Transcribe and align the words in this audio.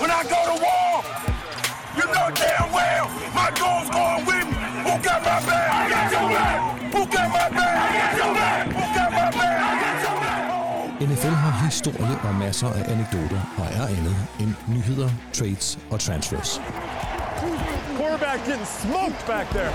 when 0.00 0.10
I 0.10 0.22
go 0.34 0.40
to 0.50 0.56
war. 0.66 0.92
You 1.98 2.06
know 2.14 2.28
damn 2.42 2.72
well 2.72 3.06
my 3.34 3.50
goal's 3.60 3.90
going 3.98 4.22
with 4.28 4.46
me. 4.52 4.58
Who 4.86 4.92
got 5.08 5.20
my 5.30 5.38
back? 5.48 5.68
I 5.78 5.82
got 5.94 6.06
your 6.14 6.28
back. 6.36 6.58
Who 6.94 7.00
got 7.14 7.28
my 7.38 7.48
back? 7.58 7.76
I 7.84 7.92
got 7.98 8.12
your 8.20 8.34
back. 8.40 8.62
Who 8.78 8.84
got 8.98 9.10
my 9.18 9.30
back? 9.38 9.58
I 9.68 9.74
got 9.84 9.96
your 10.06 10.16
back. 10.24 11.00
NFL 11.00 11.36
har 11.44 11.64
historie 11.64 12.18
og 12.24 12.34
masser 12.34 12.68
af 12.68 12.92
anekdoter 12.92 13.40
og 13.58 13.66
er 13.66 13.86
andet 13.86 14.16
end 14.40 14.54
nyheder, 14.68 15.10
trades 15.32 15.78
og 15.90 16.00
transfers. 16.00 16.60
Quarterback 17.98 18.38
getting 18.46 18.66
smoked 18.66 19.26
back 19.26 19.46
there. 19.50 19.72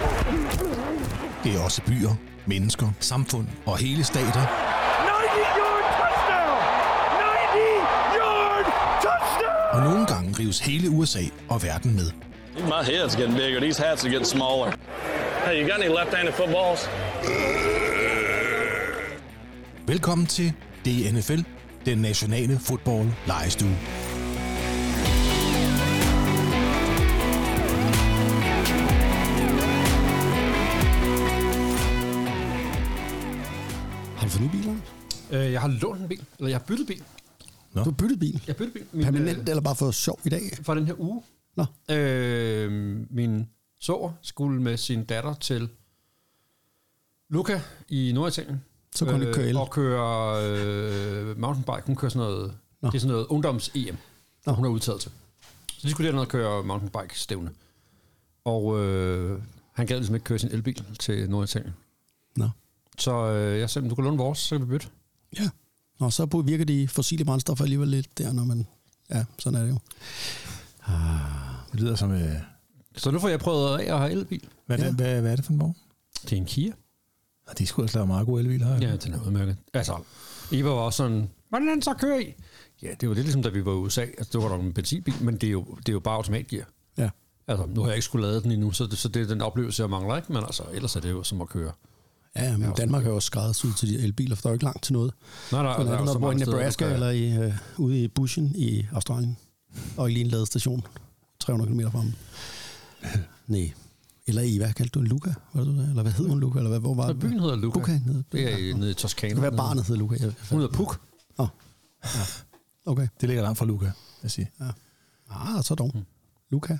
Det 1.43 1.55
er 1.55 1.63
også 1.63 1.81
byer, 1.81 2.15
mennesker, 2.45 2.87
samfund 2.99 3.47
og 3.65 3.77
hele 3.77 4.03
stater, 4.03 4.43
touchdown! 9.01 9.59
og 9.73 9.81
nogle 9.81 10.05
gange 10.05 10.35
rives 10.39 10.59
hele 10.59 10.89
USA 10.89 11.19
og 11.49 11.63
verden 11.63 11.95
med. 11.95 12.11
My 12.57 12.81
head's 12.89 13.15
getting 13.17 13.37
bigger. 13.37 13.59
These 13.59 13.83
hats 13.83 14.03
are 14.03 14.11
getting 14.11 14.27
smaller. 14.27 14.71
Hey, 15.45 15.61
you 15.61 15.69
got 15.71 15.79
any 15.81 15.89
left-handed 15.99 16.33
footballs? 16.33 16.89
Velkommen 19.87 20.27
til 20.27 20.53
DNFL, 20.85 21.41
den 21.85 21.97
nationale 21.97 22.59
fodbold 22.59 23.07
lejestue. 23.27 23.75
Har 34.17 34.25
du 34.25 34.29
fået 34.29 34.41
ny 34.41 34.51
bil? 34.51 34.81
Øh, 35.31 35.51
jeg 35.51 35.61
har 35.61 35.67
lånt 35.67 36.01
en 36.01 36.07
bil, 36.07 36.23
eller 36.39 36.49
jeg 36.49 36.57
har 36.57 36.65
byttet 36.67 36.87
bil. 36.87 37.03
Du 37.73 37.79
har 37.79 37.91
byttet 37.91 38.19
bil? 38.19 38.43
Jeg 38.47 38.55
byttet 38.55 38.73
bil. 38.73 38.85
Min, 38.91 39.03
Permanent 39.03 39.49
eller 39.49 39.61
bare 39.61 39.75
for 39.75 39.91
sjov 39.91 40.19
i 40.25 40.29
dag? 40.29 40.41
Øh, 40.43 40.63
for 40.65 40.73
den 40.73 40.85
her 40.85 40.99
uge. 40.99 41.23
Nå. 41.55 41.65
Øh, 41.95 42.71
min 43.09 43.49
sover 43.79 44.11
skulle 44.21 44.61
med 44.61 44.77
sin 44.77 45.05
datter 45.05 45.33
til 45.33 45.69
Luca 47.29 47.61
i 47.89 48.11
Norditalien. 48.15 48.63
Så 48.95 49.05
kunne 49.05 49.27
de 49.27 49.33
køre 49.33 49.47
el. 49.47 49.57
Og 49.57 49.69
køre 49.69 50.43
øh, 50.47 51.39
mountainbike. 51.39 51.83
Hun 51.85 51.95
kører 51.95 52.09
sådan 52.09 52.27
noget, 52.27 52.53
Nå. 52.81 52.87
det 52.89 52.95
er 52.95 52.99
sådan 52.99 53.11
noget 53.11 53.27
ungdoms-EM, 53.27 53.97
Nå. 54.45 54.53
hun 54.53 54.65
er 54.65 54.69
udtaget 54.69 55.01
til. 55.01 55.11
Så 55.67 55.87
de 55.87 55.91
skulle 55.91 56.07
derned 56.07 56.21
og 56.21 56.27
køre 56.27 56.63
mountainbike-stævne. 56.63 57.49
Og 58.45 58.79
øh, 58.79 59.41
han 59.73 59.87
gad 59.87 59.97
ligesom 59.97 60.15
ikke 60.15 60.23
køre 60.23 60.39
sin 60.39 60.51
elbil 60.51 60.85
til 60.99 61.29
Norditalien. 61.29 61.73
Nå. 62.35 62.49
Så 62.97 63.11
øh, 63.11 63.59
jeg 63.59 63.69
sagde, 63.69 63.89
du 63.89 63.95
kan 63.95 64.03
låne 64.03 64.17
vores, 64.17 64.39
så 64.39 64.57
kan 64.57 64.67
vi 64.67 64.69
bytte. 64.71 64.87
Ja. 65.39 65.49
Nå, 65.99 66.09
så 66.09 66.25
på- 66.25 66.41
virker 66.41 66.65
de 66.65 66.87
fossile 66.87 67.25
brændstoffer 67.25 67.63
alligevel 67.63 67.87
lidt 67.87 68.17
der, 68.17 68.33
når 68.33 68.43
man... 68.43 68.67
Ja, 69.09 69.25
sådan 69.39 69.59
er 69.59 69.63
det 69.65 69.69
jo. 69.69 69.77
Det 71.71 71.79
lyder 71.79 71.95
som... 71.95 72.11
Øh, 72.11 72.33
Så 72.97 73.11
nu 73.11 73.19
får 73.19 73.27
jeg 73.29 73.39
prøvet 73.39 73.79
af 73.79 73.93
at 73.93 73.99
have 73.99 74.11
elbil. 74.11 74.47
hvad, 74.65 74.77
Ja. 74.77 74.85
ja. 74.85 74.91
hvad, 74.91 75.21
hvad 75.21 75.31
er 75.31 75.35
det 75.35 75.45
for 75.45 75.53
en 75.53 75.59
vogn? 75.59 75.75
Det 76.23 76.33
er 76.33 76.37
en 76.37 76.45
Kia. 76.45 76.71
Ja, 77.47 77.53
de 77.57 77.65
skulle 77.67 77.83
altså 77.83 77.97
lave 77.97 78.07
meget 78.07 78.25
gode 78.27 78.41
elbiler. 78.41 78.77
Ja, 78.81 78.95
den 78.95 79.13
er 79.13 79.25
udmærket. 79.25 79.57
Altså, 79.73 79.97
Eva 80.51 80.69
var 80.69 80.75
også 80.75 80.97
sådan, 80.97 81.29
hvordan 81.49 81.67
er 81.67 81.71
den 81.73 81.81
så 81.81 81.93
kører 81.93 82.19
i? 82.19 82.33
Ja, 82.81 82.87
det 83.01 83.09
var 83.09 83.15
lidt 83.15 83.25
ligesom, 83.25 83.43
da 83.43 83.49
vi 83.49 83.65
var 83.65 83.71
i 83.71 83.75
USA. 83.75 84.01
Altså, 84.01 84.29
det 84.33 84.41
var 84.43 84.49
der 84.57 84.63
en 84.63 84.73
benzinbil, 84.73 85.13
men 85.21 85.35
det 85.37 85.47
er 85.47 85.51
jo, 85.51 85.63
det 85.77 85.89
er 85.89 85.93
jo 85.93 85.99
bare 85.99 86.15
automatgear. 86.15 86.65
Ja. 86.97 87.09
Altså, 87.47 87.65
nu 87.65 87.81
har 87.81 87.87
jeg 87.87 87.95
ikke 87.95 88.05
skulle 88.05 88.27
lade 88.27 88.41
den 88.43 88.51
endnu, 88.51 88.71
så 88.71 88.85
det, 88.85 88.97
så 88.97 89.07
det 89.07 89.21
er 89.21 89.27
den 89.27 89.41
oplevelse, 89.41 89.81
jeg 89.83 89.89
mangler, 89.89 90.15
ikke? 90.15 90.33
Men 90.33 90.43
altså, 90.43 90.63
ellers 90.73 90.95
er 90.95 90.99
det 90.99 91.11
jo 91.11 91.23
som 91.23 91.41
at 91.41 91.49
køre. 91.49 91.71
Ja, 92.35 92.57
men 92.57 92.71
Danmark 92.77 93.05
er 93.05 93.09
jo 93.09 93.19
skræddersyet 93.19 93.75
til 93.75 93.89
de 93.89 93.99
elbiler, 94.03 94.35
for 94.35 94.41
der 94.41 94.49
er 94.49 94.51
jo 94.51 94.55
ikke 94.55 94.65
langt 94.65 94.83
til 94.83 94.93
noget. 94.93 95.13
Nej, 95.51 95.63
nej, 95.63 95.77
der 95.77 95.83
er 95.83 95.99
når 96.05 96.13
så 96.13 96.19
du 96.19 96.31
i 96.31 96.39
steder, 96.39 96.51
Nebraska 96.57 96.85
du 96.85 96.89
kan- 96.89 96.93
eller 97.03 97.09
i, 97.09 97.45
øh, 97.47 97.53
ude 97.77 98.03
i 98.03 98.07
bushen 98.07 98.51
i 98.55 98.85
Australien. 98.93 99.37
Og 99.97 100.09
lige 100.09 100.21
en 100.21 100.27
ladestation. 100.27 100.83
300 101.39 101.71
km 101.71 101.81
fra 101.91 102.01
dem. 102.01 102.13
Nej. 103.47 103.71
Eller 104.27 104.41
i, 104.41 104.57
hvad 104.57 104.73
kaldte 104.73 104.99
du 104.99 105.01
Luca? 105.05 105.33
Var 105.53 105.63
det, 105.63 105.73
det? 105.75 105.89
eller 105.89 106.01
hvad 106.01 106.11
hed 106.11 106.27
hun 106.27 106.39
Luca? 106.39 106.57
Eller 106.57 106.69
hvad, 106.69 106.79
hvor 106.79 106.93
var 106.95 107.07
Så 107.07 107.13
byen 107.13 107.39
hedder 107.39 107.55
Luca. 107.55 107.79
Luca 107.79 107.91
hed 107.91 108.23
Det 108.31 108.53
er 108.53 108.57
i, 108.57 108.73
nede 108.73 108.91
i 108.91 108.93
Toskana. 108.93 109.41
Være 109.41 109.51
barnet 109.51 109.85
hed 109.87 109.95
Luca. 109.97 110.15
Jeg, 110.19 110.33
Hun 110.49 110.59
hedder 110.61 110.73
Puk. 110.73 111.01
oh. 111.37 111.47
ja. 112.03 112.09
Okay. 112.85 113.07
Det 113.21 113.29
ligger 113.29 113.43
langt 113.43 113.57
fra 113.57 113.65
Luca, 113.65 113.91
jeg 114.23 114.31
sige. 114.31 114.51
Ah, 115.29 115.63
så 115.63 115.75
dog. 115.75 115.93
Luca. 116.51 116.77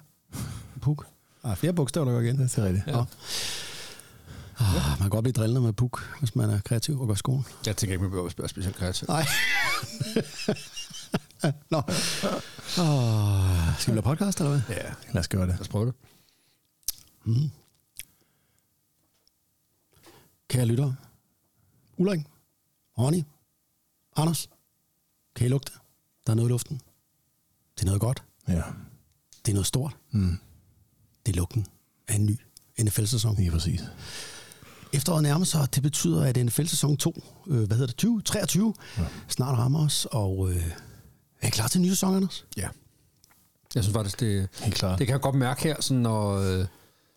Puk. 0.82 1.08
Ah, 1.44 1.58
flere 1.58 1.74
bogstaver, 1.74 2.06
der 2.06 2.14
går 2.14 2.22
igen. 2.22 2.38
Det 2.40 2.58
er 2.58 2.64
rigtigt. 2.66 2.88
Ja. 2.88 3.04
Ah, 4.60 4.90
man 4.90 4.98
kan 4.98 5.10
godt 5.10 5.24
blive 5.24 5.34
drillet 5.34 5.62
med 5.64 5.74
puk, 5.74 6.16
hvis 6.20 6.36
man 6.36 6.50
er 6.50 6.62
kreativ 6.62 7.02
og 7.02 7.08
går 7.08 7.14
i 7.14 7.18
skole. 7.18 7.44
Jeg 7.66 7.78
tænker 7.78 7.94
ikke, 7.94 8.02
man 8.02 8.12
behøver 8.12 8.30
at 8.30 8.38
være 8.40 8.50
specielt 8.50 8.76
kreativ. 8.76 9.08
Nej. 9.08 9.26
Nå. 11.72 11.78
Oh, 11.78 11.84
skal 13.80 13.94
vi 13.94 13.96
lave 13.96 14.02
podcast, 14.02 14.40
eller 14.40 14.50
hvad? 14.52 14.62
Ja, 14.76 14.94
Lad 15.14 15.20
os 15.20 15.28
gøre 15.28 15.42
det. 15.42 15.50
lad 15.50 15.62
os 15.62 15.68
prøve 15.68 15.86
det. 15.86 15.94
Kære 20.48 20.66
lyttere. 20.66 20.96
Ulrik. 21.98 22.20
Ronny. 22.98 23.24
Anders. 24.16 24.50
Kan 25.36 25.46
I 25.48 25.50
lugte? 25.50 25.72
Der 26.28 26.32
er 26.32 26.36
noget 26.36 26.50
i 26.50 26.52
luften. 26.52 26.82
Det 27.76 27.82
er 27.82 27.86
noget 27.86 28.02
godt. 28.02 28.24
Ja, 28.48 28.62
Det 29.46 29.52
er 29.52 29.54
noget 29.54 29.68
stort. 29.68 29.96
Mm. 30.12 30.38
Det 31.26 31.32
er 31.32 31.36
lugten 31.38 31.66
af 32.08 32.16
en 32.16 32.26
ny 32.26 32.40
NFL-sæson. 32.82 33.36
lige 33.36 33.52
præcis. 33.52 33.82
Efteråret 34.94 35.24
nærmer 35.24 35.46
sig, 35.46 35.68
det 35.76 35.84
betyder, 35.84 36.24
at 36.24 36.46
NFL-sæson 36.46 36.98
2, 36.98 37.24
øh, 37.48 37.58
hvad 37.58 37.78
hedder 37.78 37.88
det, 37.88 37.98
20, 37.98 38.22
23, 38.22 38.74
ja. 38.98 39.04
snart 39.28 39.58
rammer 39.58 39.86
os. 39.86 40.08
Og 40.12 40.50
øh, 40.52 40.64
er 41.42 41.48
I 41.48 41.50
klar 41.50 41.68
til 41.68 41.80
en 41.80 41.86
ny 41.86 41.90
sæson, 41.90 42.16
Anders? 42.16 42.46
Ja. 42.58 42.68
Jeg 43.76 43.84
synes 43.84 43.94
faktisk, 43.94 44.20
det, 44.20 44.48
Helt 44.60 44.76
klart. 44.76 45.00
det 45.00 45.08
kan 45.08 45.14
jeg 45.14 45.22
godt 45.22 45.36
mærke 45.36 45.64
her, 45.64 45.76
sådan 45.82 46.02
når 46.04 46.36
øh, 46.36 46.66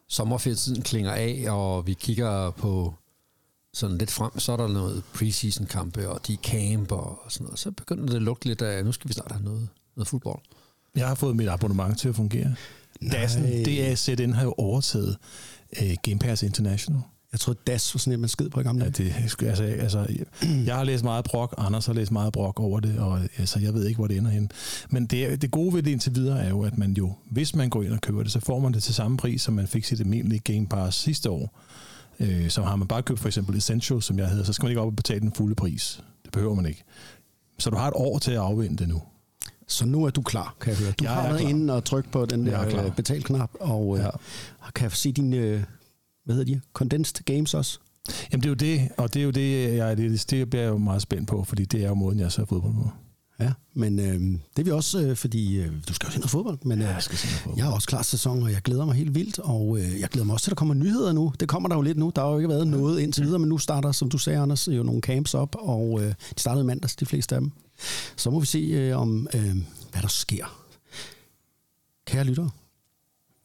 sommerferietiden 0.09 0.83
klinger 0.83 1.13
af, 1.13 1.45
og 1.49 1.87
vi 1.87 1.95
kigger 1.95 2.51
på 2.51 2.95
sådan 3.75 3.99
lidt 3.99 4.11
frem, 4.11 4.39
så 4.39 4.53
er 4.53 4.57
der 4.57 4.69
noget 4.69 5.03
preseason 5.15 5.67
kampe, 5.67 6.09
og 6.09 6.27
de 6.27 6.33
er 6.33 6.37
camp 6.37 6.93
og 6.93 7.19
sådan 7.29 7.45
noget. 7.45 7.59
Så 7.59 7.71
begynder 7.71 8.07
det 8.07 8.15
at 8.17 8.23
lugte 8.23 8.47
lidt 8.49 8.63
af, 8.63 8.85
nu 8.85 8.93
skal 8.93 9.09
vi 9.09 9.15
snart 9.15 9.33
have 9.33 9.45
noget, 9.45 9.69
noget 9.97 10.09
fodbold. 10.09 10.41
Jeg 10.97 11.09
har 11.09 11.15
fået 11.15 11.37
mit 11.37 11.49
abonnement 11.49 11.99
til 11.99 12.09
at 12.09 12.15
fungere. 12.15 12.55
DAS'en, 13.03 13.65
DAZN 13.65 14.33
har 14.33 14.45
jo 14.45 14.55
overtaget 14.59 15.17
øh, 15.83 15.97
Game 16.03 16.19
Pass 16.19 16.43
International. 16.43 17.03
Jeg 17.33 17.41
tror, 17.41 17.53
DAS 17.67 17.95
var 17.95 17.99
sådan 17.99 18.13
et, 18.13 18.21
man 18.21 18.29
skid 18.29 18.49
på 18.49 18.61
i 18.61 18.63
gamle 18.63 18.85
Ja, 18.85 18.91
dage. 18.91 19.15
det, 19.23 19.31
skal- 19.31 19.49
altså, 19.49 19.65
altså, 19.65 20.07
jeg 20.67 20.77
har 20.77 20.85
læst 20.85 21.05
meget 21.05 21.25
brok, 21.25 21.55
Anders 21.59 21.87
har 21.87 21.93
læst 21.93 22.13
meget 22.13 22.33
brok 22.33 22.61
over 22.61 22.81
det, 22.81 22.99
og 22.99 23.21
altså, 23.39 23.59
jeg 23.61 23.75
ved 23.75 23.87
ikke, 23.87 23.99
hvor 23.99 24.07
det 24.07 24.17
ender 24.17 24.31
hen. 24.31 24.51
Men 24.91 25.07
det, 25.07 25.43
det 25.43 25.51
gode 25.51 25.75
ved 25.75 25.83
det 25.83 25.91
indtil 25.91 26.15
videre 26.15 26.45
er 26.45 26.49
jo, 26.49 26.63
at 26.63 26.79
man 26.79 26.93
jo, 26.93 27.13
hvis 27.31 27.55
man 27.55 27.71
går 27.71 27.83
ind 27.83 27.93
og 27.93 28.01
køber 28.01 28.23
det, 28.23 28.33
så 28.33 28.41
får 28.41 28.59
man 28.59 28.73
det 28.75 28.83
til 28.83 28.95
samme 28.95 29.17
pris, 29.17 29.43
som 29.43 29.55
man 29.55 29.67
fik 29.67 29.85
sit 29.85 30.01
almindelige 30.01 30.39
Game 30.55 30.67
Pass 30.67 30.97
sidste 30.99 31.31
år. 31.31 31.59
Øh, 32.21 32.51
så 32.51 32.63
har 32.63 32.77
man 32.77 32.89
bare 32.89 33.03
købt 33.03 33.21
for 33.21 33.29
eksempel 33.29 33.57
Essentials, 33.57 34.05
som 34.05 34.19
jeg 34.19 34.29
hedder, 34.29 34.45
så 34.45 34.53
skal 34.53 34.65
man 34.65 34.71
ikke 34.71 34.81
op 34.81 34.87
og 34.87 34.97
betale 34.97 35.21
den 35.21 35.33
fulde 35.33 35.55
pris. 35.55 36.03
Det 36.25 36.33
behøver 36.33 36.55
man 36.55 36.67
ikke. 36.67 36.85
Så 37.59 37.71
du 37.71 37.77
har 37.77 37.89
et 37.89 37.95
år 37.97 38.19
til 38.19 38.31
at 38.31 38.39
afvente 38.39 38.77
det 38.85 38.89
nu. 38.89 39.03
Så 39.69 39.87
nu 39.87 40.05
er 40.05 40.11
du 40.11 40.23
klar, 40.23 40.55
kan 40.61 40.71
jeg 40.71 40.79
høre. 40.79 40.91
Du 40.99 41.05
Jeg 41.05 41.13
har 41.13 41.23
været 41.29 41.41
inde 41.41 41.75
og 41.75 41.85
trykke 41.85 42.11
på 42.11 42.27
den 42.27 42.47
Jeg 42.47 42.65
er 42.65 42.69
der 42.71 42.85
øh, 42.87 42.97
betalknap, 42.97 43.51
og 43.61 43.99
øh, 43.99 44.05
Ja. 44.05 44.11
kan 44.75 44.85
jeg 44.85 44.93
se 44.93 45.13
dine, 45.13 45.37
øh, 45.37 45.63
hvad 46.25 46.35
hedder 46.35 46.55
de, 46.55 46.61
condensed 46.73 47.25
games 47.25 47.55
også? 47.55 47.79
Jamen 48.33 48.43
det 48.43 48.47
er 48.47 48.51
jo 48.51 48.55
det, 48.55 48.89
og 48.97 49.15
det 49.15 49.21
er 49.21 49.25
jo 49.25 49.31
det, 49.31 49.77
jeg, 49.77 49.97
det, 49.97 50.31
det 50.31 50.51
bliver 50.51 50.63
jeg 50.63 50.71
jo 50.71 50.79
meget 50.79 51.03
spændt 51.03 51.29
på, 51.29 51.45
fordi 51.45 51.65
det 51.65 51.85
er 51.85 51.89
jo 51.89 51.95
måden, 51.95 52.19
jeg 52.19 52.33
ser 52.33 52.45
fodbold 52.45 52.75
på. 52.75 52.91
Ja, 53.41 53.53
men 53.75 53.99
øh, 53.99 54.21
det 54.57 54.59
er 54.59 54.65
vi 54.65 54.71
også, 54.71 55.01
øh, 55.01 55.17
fordi 55.17 55.59
øh, 55.59 55.73
du 55.89 55.95
skal 55.95 56.07
jo 56.07 56.13
se 56.13 56.19
noget 56.19 56.31
fodbold, 56.31 56.59
men 56.63 56.83
øh, 56.83 56.89
jeg 56.89 57.03
skal 57.03 57.19
se 57.19 57.27
noget 57.27 57.41
fodbold. 57.41 57.59
jeg 57.59 57.69
er 57.69 57.73
også 57.73 57.89
klar 57.89 58.03
til 58.03 58.11
sæson, 58.11 58.43
og 58.43 58.53
jeg 58.53 58.63
glæder 58.63 58.85
mig 58.85 58.95
helt 58.95 59.15
vildt, 59.15 59.39
og 59.39 59.79
øh, 59.79 60.01
jeg 60.01 60.09
glæder 60.09 60.27
mig 60.27 60.33
også 60.33 60.45
til, 60.45 60.51
at 60.51 60.57
der 60.57 60.59
kommer 60.59 60.75
nyheder 60.75 61.13
nu. 61.13 61.33
Det 61.41 61.49
kommer 61.49 61.69
der 61.69 61.77
jo 61.77 61.83
lidt 61.83 61.99
nu. 61.99 62.13
Der 62.17 62.23
har 62.23 62.31
jo 62.31 62.39
ikke 62.39 62.49
været 62.49 62.67
noget 62.67 63.01
indtil 63.01 63.25
videre, 63.25 63.39
men 63.39 63.49
nu 63.49 63.59
starter, 63.59 63.93
som 63.93 64.11
du 64.11 64.19
sagde, 64.19 64.39
Anders, 64.39 64.69
jo 64.69 64.83
nogle 64.83 65.01
camps 65.01 65.35
op, 65.35 65.57
og 65.59 66.03
øh, 66.03 66.09
de 66.09 66.15
startede 66.37 66.65
mandags, 66.65 66.97
de 66.97 67.07
fleste 67.07 67.35
af 67.35 67.41
dem. 67.41 67.53
Så 68.17 68.31
må 68.31 68.41
vi 68.41 68.47
se, 68.47 68.59
øh, 68.59 68.99
om 68.99 69.29
øh, 69.35 69.57
hvad 69.93 70.03
der 70.03 70.09
sker. 70.09 70.67
Kære 72.07 72.25
lyttere, 72.25 72.51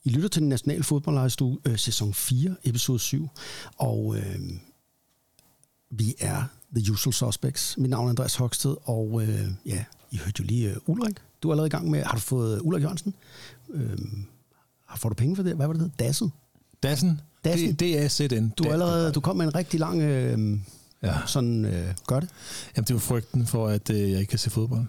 I 0.07 0.09
lytter 0.09 0.29
til 0.29 0.41
den 0.41 0.49
nationale 0.49 0.83
fodboldlejestue, 0.83 1.57
øh, 1.65 1.77
sæson 1.77 2.13
4, 2.13 2.55
episode 2.63 2.99
7, 2.99 3.29
og 3.77 4.15
øh, 4.17 4.39
vi 5.91 6.15
er 6.19 6.43
The 6.75 6.91
Usual 6.91 7.13
Suspects. 7.13 7.77
Mit 7.77 7.89
navn 7.89 8.05
er 8.05 8.09
Andreas 8.09 8.35
Hoksted, 8.35 8.75
og 8.83 9.21
øh, 9.23 9.47
ja, 9.65 9.83
I 10.11 10.17
hørte 10.17 10.33
jo 10.39 10.43
lige 10.43 10.69
uh, 10.87 10.89
Ulrik. 10.89 11.15
Du 11.43 11.49
er 11.49 11.53
allerede 11.53 11.67
i 11.67 11.69
gang 11.69 11.89
med, 11.91 12.03
har 12.03 12.13
du 12.15 12.19
fået 12.21 12.59
Ulrik 12.63 12.81
Jørgensen? 12.83 13.13
Øh, 13.73 13.97
får 14.97 15.09
du 15.09 15.15
penge 15.15 15.35
for 15.35 15.43
det? 15.43 15.55
Hvad 15.55 15.67
var 15.67 15.73
det, 15.73 15.81
det 15.81 15.91
hed? 15.99 16.07
Dasset? 16.07 16.31
Dassen, 16.83 17.21
Dassen? 17.45 17.69
Det, 17.69 17.79
det 17.79 17.99
er 17.99 18.07
ZN. 18.07 18.49
Du, 18.57 18.63
er 18.63 18.73
allerede, 18.73 19.11
du 19.11 19.19
kom 19.19 19.37
med 19.37 19.45
en 19.45 19.55
rigtig 19.55 19.79
lang, 19.79 20.01
øh, 20.01 20.59
Ja. 21.03 21.13
sådan, 21.25 21.65
øh, 21.65 21.93
gør 22.07 22.19
det. 22.19 22.29
Jamen, 22.75 22.83
det 22.83 22.89
er 22.89 22.95
jo 22.95 22.99
frygten 22.99 23.47
for, 23.47 23.67
at 23.67 23.89
øh, 23.89 24.11
jeg 24.11 24.19
ikke 24.19 24.29
kan 24.29 24.39
se 24.39 24.49
fodbold. 24.49 24.85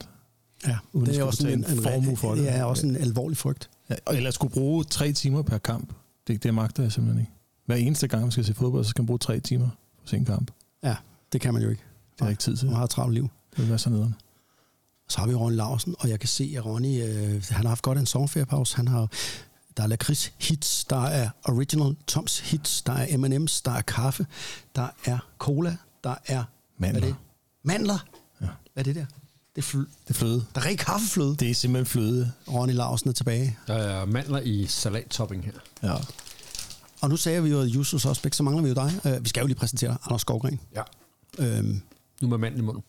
Ja, 0.67 0.77
Uden 0.93 1.07
det 1.07 1.19
er 1.19 1.23
også 1.25 1.49
en, 1.49 1.65
en, 1.65 1.71
en 1.71 1.83
formue 1.83 2.17
for 2.17 2.35
det 2.35 2.45
det. 2.45 2.55
er 2.55 2.65
også 2.65 2.87
en 2.87 2.97
alvorlig 2.97 3.37
frygt. 3.39 3.71
Eller 4.13 4.31
skulle 4.31 4.53
bruge 4.53 4.85
tre 4.85 5.13
timer 5.13 5.43
per 5.43 5.59
kamp. 5.59 5.93
Det, 6.27 6.43
det 6.43 6.55
magter 6.55 6.83
jeg 6.83 6.93
simpelthen 6.93 7.21
ikke. 7.21 7.33
Hver 7.67 7.77
eneste 7.77 8.09
gang, 8.09 8.23
man 8.23 8.31
skal 8.31 8.45
se 8.45 8.55
fodbold, 8.55 8.85
så 8.85 8.91
skal 8.91 9.03
man 9.03 9.07
bruge 9.07 9.19
tre 9.19 9.41
timer 9.41 9.69
på 10.01 10.07
sin 10.07 10.25
kamp. 10.25 10.51
Ja, 10.83 10.97
det 11.33 11.41
kan 11.41 11.55
man 11.55 11.63
jo 11.63 11.69
ikke. 11.71 11.83
Det 12.19 12.25
er 12.25 12.29
ikke 12.29 12.41
tid 12.41 12.57
til. 12.57 12.67
Man 12.67 12.77
har 12.77 12.85
et 12.85 12.91
travlt 12.91 13.15
liv. 13.15 13.29
Det 13.51 13.59
vil 13.59 13.69
være 13.69 13.79
så 13.79 13.91
nederen. 13.91 14.15
Så 15.09 15.19
har 15.19 15.27
vi 15.27 15.35
Ronny 15.35 15.57
Larsen, 15.57 15.95
og 15.99 16.09
jeg 16.09 16.21
kan 16.21 16.29
se, 16.29 16.55
at 16.57 16.67
Ronny, 16.67 17.03
øh, 17.03 17.43
han 17.51 17.63
har 17.65 17.69
haft 17.69 17.83
godt 17.83 17.99
en 17.99 18.07
sommerferiepause. 18.07 18.77
Han 18.77 18.89
har, 18.89 19.09
der 19.77 19.83
er 19.83 19.87
lakrids 19.87 20.33
hits, 20.39 20.85
der 20.85 21.03
er 21.03 21.31
original 21.45 21.97
Toms 22.07 22.39
hits, 22.51 22.83
der 22.83 22.93
er 22.93 23.17
M&M's, 23.17 23.63
der 23.65 23.71
er 23.71 23.81
kaffe, 23.81 24.27
der 24.77 24.89
er 25.05 25.19
cola, 25.39 25.77
der 26.05 26.15
er... 26.27 26.45
Mandler. 26.79 27.01
Hvad 27.01 27.09
er 27.09 27.15
det? 27.15 27.17
Mandler? 27.63 27.99
Ja. 28.41 28.47
Hvad 28.73 28.83
er 28.83 28.83
det 28.83 28.95
der? 28.95 29.07
Det 29.59 29.65
er, 29.65 29.69
fl- 29.79 29.79
Det 29.79 30.11
er 30.11 30.15
fløde. 30.15 30.45
der 30.55 30.61
er 30.61 30.65
rigtig 30.65 30.87
kaffefløde. 30.87 31.37
Det 31.37 31.51
er 31.51 31.55
simpelthen 31.55 31.87
fløde. 31.87 32.33
Ronny 32.53 32.73
Larsen 32.73 33.09
er 33.09 33.13
tilbage. 33.13 33.59
Der 33.67 33.75
er 33.75 34.05
mandler 34.07 34.41
i 34.41 34.67
salattopping 34.67 35.45
her. 35.45 35.53
Ja. 35.83 35.95
Og 37.01 37.09
nu 37.09 37.17
sagde 37.17 37.43
vi 37.43 37.51
jo, 37.51 37.61
at 37.61 37.67
Justus 37.67 38.03
Suspect, 38.03 38.37
så 38.37 38.43
mangler 38.43 38.63
vi 38.63 38.69
jo 38.69 38.75
dig. 38.75 39.01
Øh, 39.05 39.25
vi 39.25 39.29
skal 39.29 39.41
jo 39.41 39.47
lige 39.47 39.57
præsentere 39.57 39.91
dig, 39.91 39.99
Anders 40.07 40.21
Skovgren. 40.21 40.61
Ja. 40.75 40.83
Øhm, 41.39 41.81
Nu 42.23 42.29
med 42.29 42.39
mandel 42.39 42.59
i 42.61 42.63
munden. 42.65 42.83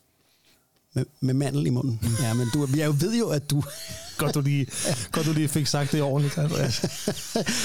med, 0.94 1.06
med 1.22 1.34
mandel 1.34 1.66
i 1.68 1.70
munden. 1.70 2.00
Ja, 2.22 2.34
men 2.34 2.48
du, 2.54 2.68
jeg 2.76 3.02
ved 3.02 3.18
jo, 3.18 3.30
at 3.30 3.50
du... 3.52 3.64
Godt, 4.20 4.36
du 4.36 4.42
lige, 4.42 4.68
godt, 5.12 5.26
du 5.26 5.34
lige 5.34 5.48
fik 5.48 5.68
sagt 5.68 5.92
det 5.92 6.02
ordentligt, 6.02 6.38
Andreas. 6.38 6.82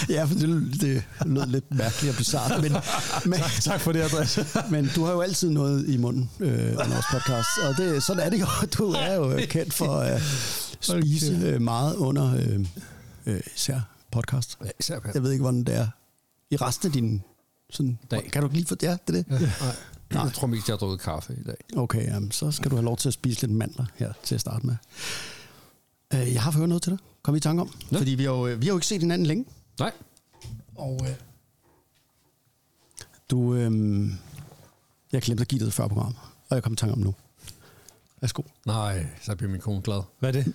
ja, 0.08 0.24
for 0.24 0.34
det, 0.34 0.80
det 0.80 1.04
lød 1.26 1.46
lidt 1.46 1.74
mærkeligt 1.74 2.12
og 2.12 2.16
bizarrt. 2.16 2.62
Men, 2.62 2.72
men, 3.30 3.40
tak 3.60 3.80
for 3.80 3.92
det, 3.92 4.00
Andreas. 4.00 4.38
men 4.70 4.90
du 4.94 5.04
har 5.04 5.12
jo 5.12 5.20
altid 5.20 5.50
noget 5.50 5.88
i 5.88 5.96
munden 5.96 6.30
øh, 6.40 6.48
under 6.48 6.88
vores 6.88 7.06
podcast. 7.10 7.48
Og 7.64 7.76
det, 7.76 8.02
sådan 8.02 8.22
er 8.22 8.30
det 8.30 8.40
jo. 8.40 8.46
Du 8.78 8.90
er 8.90 9.14
jo 9.14 9.40
kendt 9.48 9.74
for 9.74 9.96
at 9.96 10.22
spise 10.80 11.40
øh, 11.44 11.62
meget 11.62 11.96
under 11.96 12.34
øh, 12.34 12.66
øh, 13.26 13.40
især 13.56 13.80
podcast. 14.12 14.58
Ja, 14.64 14.70
især 14.80 14.98
per. 15.00 15.10
Jeg 15.14 15.22
ved 15.22 15.32
ikke, 15.32 15.42
hvordan 15.42 15.64
det 15.64 15.74
er 15.74 15.86
i 16.50 16.56
resten 16.56 16.88
af 16.88 16.92
din... 16.92 17.22
Sådan, 17.70 17.98
Dag. 18.10 18.28
Kan 18.32 18.42
du 18.42 18.48
ikke 18.48 18.56
lige 18.56 18.66
få... 18.66 18.76
Ja, 18.82 18.96
det 19.06 19.16
er 19.16 19.22
det. 19.22 19.50
Nej. 20.10 20.22
Jeg 20.22 20.32
tror 20.32 20.46
mest, 20.46 20.68
jeg 20.68 20.72
har 20.72 20.78
drukket 20.78 21.00
kaffe 21.00 21.34
i 21.40 21.42
dag. 21.46 21.56
Okay, 21.76 22.06
jamen, 22.06 22.30
så 22.30 22.50
skal 22.50 22.70
du 22.70 22.76
have 22.76 22.84
lov 22.84 22.96
til 22.96 23.08
at 23.08 23.12
spise 23.12 23.40
lidt 23.40 23.52
mandler 23.52 23.84
her 23.94 24.12
til 24.22 24.34
at 24.34 24.40
starte 24.40 24.66
med. 24.66 24.76
Øh, 26.14 26.32
jeg 26.34 26.42
har 26.42 26.52
hørt 26.52 26.68
noget 26.68 26.82
til 26.82 26.92
dig. 26.92 26.98
Kom 27.22 27.34
i 27.36 27.40
tanke 27.40 27.60
om. 27.62 27.70
Ja. 27.92 27.98
Fordi 27.98 28.10
vi 28.14 28.24
har, 28.24 28.30
jo, 28.30 28.42
vi 28.42 28.66
har 28.66 28.72
jo 28.72 28.76
ikke 28.76 28.86
set 28.86 29.00
hinanden 29.00 29.26
længe. 29.26 29.44
Nej. 29.80 29.92
Og 30.74 31.00
øh, 31.02 31.14
du, 33.30 33.54
øh, 33.54 33.72
jeg 35.12 35.22
glemte 35.22 35.40
at 35.40 35.48
give 35.48 35.64
det 35.64 35.72
før 35.72 35.88
programmet, 35.88 36.16
og 36.48 36.54
jeg 36.54 36.62
kom 36.62 36.72
i 36.72 36.76
tanke 36.76 36.92
om 36.92 36.98
nu. 36.98 37.14
Værsgo. 38.20 38.42
Nej, 38.66 39.06
så 39.22 39.36
bliver 39.36 39.50
min 39.52 39.60
kone 39.60 39.82
glad. 39.82 40.00
Hvad 40.18 40.28
er 40.36 40.42
det? 40.42 40.52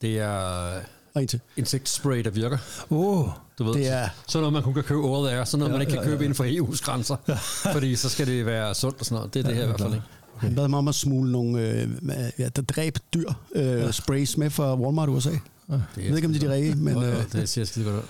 Det 0.00 0.18
er 0.18 0.80
Og 1.14 1.22
en 1.22 1.28
til. 1.28 1.40
insektspray, 1.56 2.18
der 2.24 2.30
virker. 2.30 2.58
Oh, 2.90 3.28
Du 3.58 3.64
ved, 3.64 3.74
Det 3.74 3.88
er- 3.88 4.08
sådan 4.28 4.42
noget, 4.42 4.52
man 4.52 4.62
kun 4.62 4.74
kan 4.74 4.82
købe 4.82 5.00
ordet 5.00 5.28
af, 5.30 5.48
sådan 5.48 5.58
noget, 5.58 5.72
man 5.72 5.80
ikke 5.80 5.92
kan 5.92 6.02
ja, 6.02 6.06
købe 6.08 6.24
inden 6.24 6.34
for 6.34 6.44
EU's 6.44 6.84
grænser. 6.84 7.16
Fordi 7.72 7.96
så 7.96 8.08
skal 8.08 8.26
det 8.26 8.46
være 8.46 8.74
sundt 8.74 9.00
og 9.00 9.04
sådan 9.06 9.16
noget. 9.16 9.34
Det 9.34 9.40
er 9.40 9.48
det 9.48 9.56
her 9.56 9.62
i 9.62 9.66
hvert 9.66 9.80
fald 9.80 9.94
ikke. 9.94 10.06
Han 10.40 10.54
bad 10.54 10.68
mig 10.68 10.78
om 10.78 10.88
at 10.88 10.94
smule 10.94 11.32
nogle, 11.32 11.60
øh, 11.70 11.88
ja, 12.38 12.48
der 12.48 12.62
dræb 12.62 12.98
dyr 13.14 13.28
øh, 13.54 13.92
sprays 13.92 14.36
med 14.36 14.50
fra 14.50 14.76
Walmart 14.76 15.08
USA. 15.08 15.30
Det 15.30 15.40
Jeg 15.68 15.80
ved 15.96 16.16
ikke, 16.16 16.26
om 16.26 16.32
det 16.32 16.42
er 16.42 16.48
de 16.48 16.54
rigtige, 16.54 16.74
men 16.74 17.02
øh, 17.02 17.32
det 17.32 17.48
siger 17.48 17.64
skide 17.64 17.84
godt. 17.84 18.04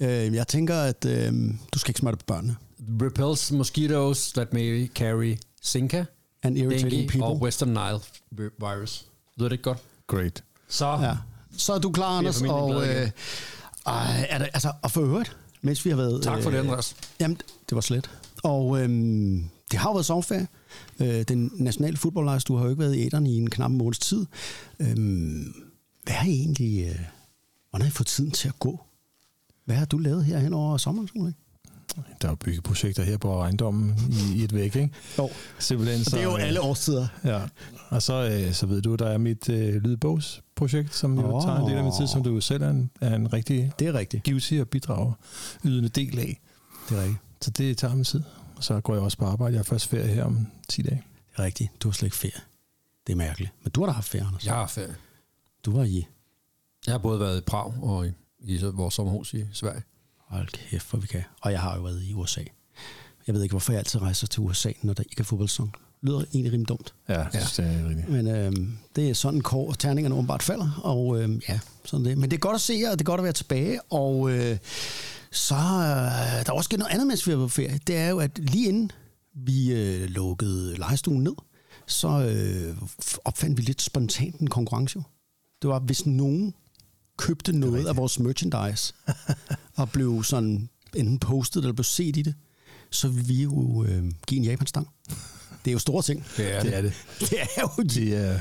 ud. 0.00 0.06
øh, 0.06 0.34
jeg 0.34 0.48
tænker, 0.48 0.76
at 0.80 1.04
øh, 1.04 1.32
du 1.74 1.78
skal 1.78 1.90
ikke 1.90 1.98
smøre 2.00 2.12
det 2.12 2.18
på 2.18 2.24
børnene. 2.26 2.56
Repels 3.02 3.52
mosquitoes 3.52 4.32
that 4.32 4.52
may 4.52 4.90
carry 4.94 5.36
Zika, 5.64 6.04
And 6.42 6.58
irritating 6.58 6.90
dengue 6.90 7.08
people. 7.08 7.24
og 7.26 7.42
Western 7.42 7.68
Nile 7.68 8.00
vi- 8.30 8.48
virus. 8.58 9.04
Lyder 9.36 9.48
det 9.48 9.54
ikke 9.54 9.62
godt? 9.64 9.78
great. 10.06 10.42
Så 10.68 10.86
Ja. 11.02 11.16
Så 11.56 11.72
er 11.72 11.78
du 11.78 11.90
klar, 11.92 12.18
Anders. 12.18 12.42
Og, 12.42 12.88
øh, 12.88 13.10
ej, 13.86 14.26
er 14.30 14.38
det, 14.38 14.48
altså, 14.54 14.72
og 14.82 14.90
for 14.90 15.00
øvrigt, 15.00 15.36
mens 15.62 15.84
vi 15.84 15.90
har 15.90 15.96
været... 15.96 16.22
tak 16.22 16.42
for 16.42 16.50
det, 16.50 16.58
øh, 16.58 16.64
Andreas. 16.64 16.96
Jamen, 17.20 17.36
det 17.68 17.74
var 17.74 17.80
slet. 17.80 18.10
Og 18.42 18.80
øhm, 18.82 19.44
det 19.70 19.78
har 19.78 19.88
jo 19.90 19.92
været 19.94 20.06
sommerferie. 20.06 20.46
Øh, 21.00 21.22
den 21.22 21.50
nationale 21.54 21.96
fodboldlejrstue 21.96 22.58
har 22.58 22.64
jo 22.64 22.70
ikke 22.70 22.80
været 22.82 22.96
i 22.96 23.06
æderen 23.06 23.26
i 23.26 23.36
en 23.36 23.50
knap 23.50 23.70
måneds 23.70 23.98
tid. 23.98 24.26
Øhm, 24.80 25.54
hvad 26.04 26.14
har 26.14 26.28
I 26.28 26.32
egentlig... 26.34 26.84
Øh, 26.88 26.98
hvordan 27.70 27.82
har 27.84 27.88
I 27.88 27.90
fået 27.90 28.06
tiden 28.06 28.30
til 28.30 28.48
at 28.48 28.58
gå? 28.58 28.80
Hvad 29.64 29.76
har 29.76 29.84
du 29.86 29.98
lavet 29.98 30.24
her 30.24 30.38
hen 30.38 30.52
over 30.52 30.76
sommeren, 30.76 31.08
Solrik? 31.08 31.34
Der 32.22 32.28
er 32.28 32.32
jo 32.32 32.36
byggeprojekter 32.36 33.02
her 33.02 33.16
på 33.16 33.32
ejendommen 33.32 33.94
i, 34.10 34.38
i 34.40 34.44
et 34.44 34.54
væk, 34.54 34.76
ikke? 34.76 34.90
Jo. 35.18 35.30
Simpelthen, 35.58 36.00
Det 36.00 36.14
er 36.14 36.22
jo 36.22 36.36
øh, 36.36 36.42
alle 36.46 36.60
årstider. 36.60 37.06
Ja, 37.24 37.40
og 37.88 38.02
så, 38.02 38.30
øh, 38.46 38.52
så 38.52 38.66
ved 38.66 38.82
du, 38.82 38.94
der 38.94 39.06
er 39.08 39.18
mit 39.18 39.48
øh, 39.48 39.74
lydbogsprojekt, 39.74 40.94
som 40.94 41.18
jo 41.18 41.34
Åh. 41.36 41.42
tager 41.44 41.56
en 41.60 41.68
del 41.68 41.76
af 41.76 41.82
min 41.82 41.92
tid, 41.98 42.06
som 42.06 42.22
du 42.22 42.40
selv 42.40 42.62
er 42.62 42.70
en, 42.70 42.90
er 43.00 43.14
en 43.16 43.32
rigtig 43.32 43.72
Det 43.78 43.86
er 43.88 43.92
rigtigt. 43.94 44.22
givetig 44.22 44.60
og 44.60 44.68
bidrager 44.68 45.12
ydende 45.64 45.88
del 45.88 46.18
af. 46.18 46.40
Det 46.88 46.96
er 46.98 47.02
rigtigt. 47.02 47.18
Så 47.42 47.50
det 47.50 47.78
tager 47.78 47.94
min 47.94 48.04
tid. 48.04 48.22
Og 48.58 48.64
så 48.64 48.80
går 48.80 48.94
jeg 48.94 49.02
også 49.02 49.18
på 49.18 49.24
arbejde. 49.24 49.52
Jeg 49.52 49.58
har 49.58 49.64
først 49.64 49.88
ferie 49.88 50.06
her 50.06 50.24
om 50.24 50.46
10 50.68 50.82
dage. 50.82 51.02
Det 51.30 51.38
er 51.38 51.44
rigtigt. 51.44 51.82
Du 51.82 51.88
har 51.88 51.92
slet 51.92 52.06
ikke 52.06 52.16
ferie. 52.16 52.40
Det 53.06 53.12
er 53.12 53.16
mærkeligt. 53.16 53.52
Men 53.62 53.70
du 53.70 53.80
har 53.80 53.86
da 53.86 53.92
haft 53.92 54.08
ferie, 54.08 54.24
Anders. 54.26 54.46
Jeg 54.46 54.54
har 54.54 54.66
ferie. 54.66 54.96
Du 55.64 55.76
var 55.76 55.84
i... 55.84 56.06
Jeg 56.86 56.94
har 56.94 56.98
både 56.98 57.20
været 57.20 57.38
i 57.38 57.40
Prag 57.40 57.74
og 57.82 58.06
i, 58.06 58.12
i 58.40 58.64
vores 58.64 58.94
sommerhus 58.94 59.34
i 59.34 59.46
Sverige. 59.52 59.82
Hold 60.16 60.48
kæft, 60.48 60.90
hvor 60.90 60.98
vi 60.98 61.06
kan. 61.06 61.22
Og 61.40 61.52
jeg 61.52 61.60
har 61.60 61.76
jo 61.76 61.82
været 61.82 62.02
i 62.02 62.14
USA. 62.14 62.42
Jeg 63.26 63.34
ved 63.34 63.42
ikke, 63.42 63.52
hvorfor 63.52 63.72
jeg 63.72 63.78
altid 63.78 64.00
rejser 64.00 64.26
til 64.26 64.40
USA, 64.40 64.72
når 64.82 64.92
der 64.92 65.02
ikke 65.02 65.20
er 65.20 65.24
fodboldsæson. 65.24 65.74
Lyder 66.02 66.18
egentlig 66.18 66.52
rimelig 66.52 66.68
dumt. 66.68 66.94
Ja, 67.08 67.18
ja. 67.18 67.24
det 67.30 67.58
er 67.58 67.88
rigtigt. 67.88 68.08
Men 68.08 68.26
øh, 68.26 68.52
det 68.96 69.10
er 69.10 69.14
sådan, 69.14 69.40
kår, 69.40 69.72
terningerne 69.72 70.14
åbenbart 70.14 70.42
falder, 70.42 70.80
og 70.82 71.22
øh, 71.22 71.42
ja, 71.48 71.60
sådan 71.84 72.04
det. 72.04 72.18
Men 72.18 72.30
det 72.30 72.36
er 72.36 72.40
godt 72.40 72.54
at 72.54 72.60
se 72.60 72.74
jer, 72.82 72.90
og 72.90 72.98
det 72.98 73.04
er 73.04 73.10
godt 73.10 73.20
at 73.20 73.24
være 73.24 73.32
tilbage, 73.32 73.80
og 73.82 74.30
øh, 74.30 74.58
så 75.38 75.54
øh, 75.54 76.46
der 76.46 76.52
er 76.52 76.52
også 76.52 76.68
sket 76.68 76.78
noget 76.78 76.92
andet, 76.92 77.06
mens 77.06 77.26
vi 77.26 77.32
var 77.32 77.38
på 77.38 77.48
ferie. 77.48 77.80
Det 77.86 77.96
er 77.96 78.08
jo, 78.08 78.18
at 78.18 78.38
lige 78.38 78.68
inden 78.68 78.92
vi 79.34 79.72
øh, 79.72 80.08
lukkede 80.08 80.76
lejestuen 80.76 81.24
ned, 81.24 81.34
så 81.86 82.08
øh, 82.08 82.76
opfandt 83.24 83.56
vi 83.56 83.62
lidt 83.62 83.82
spontant 83.82 84.36
en 84.36 84.50
konkurrence. 84.50 85.02
Det 85.62 85.70
var, 85.70 85.78
hvis 85.78 86.06
nogen 86.06 86.54
købte 87.18 87.52
noget 87.52 87.86
af 87.86 87.96
vores 87.96 88.18
merchandise, 88.18 88.94
og 89.76 89.90
blev 89.90 90.24
sådan 90.24 90.68
enten 90.96 91.18
postet 91.18 91.60
eller 91.60 91.72
blev 91.72 91.84
set 91.84 92.16
i 92.16 92.22
det, 92.22 92.34
så 92.90 93.08
ville 93.08 93.28
vi 93.28 93.42
jo 93.42 93.84
øh, 93.84 94.04
give 94.26 94.38
en 94.38 94.44
japanstang. 94.44 94.88
Det 95.64 95.70
er 95.70 95.72
jo 95.72 95.78
store 95.78 96.02
ting. 96.02 96.26
Det 96.36 96.54
er 96.54 96.62
Det 96.62 96.76
er 96.76 96.82
det. 96.82 96.92
Det 97.30 97.40
er 97.40 97.46
jo 97.60 97.82
Det 97.82 98.16
er, 98.16 98.40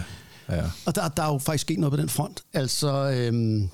ja. 0.49 0.71
og 0.85 0.95
der, 0.95 1.07
der 1.07 1.23
er 1.23 1.33
jo 1.33 1.38
faktisk 1.38 1.61
sket 1.61 1.79
noget 1.79 1.91
på 1.91 1.97
den 1.97 2.09
front. 2.09 2.44
Altså, 2.53 3.11
øhm, 3.11 3.69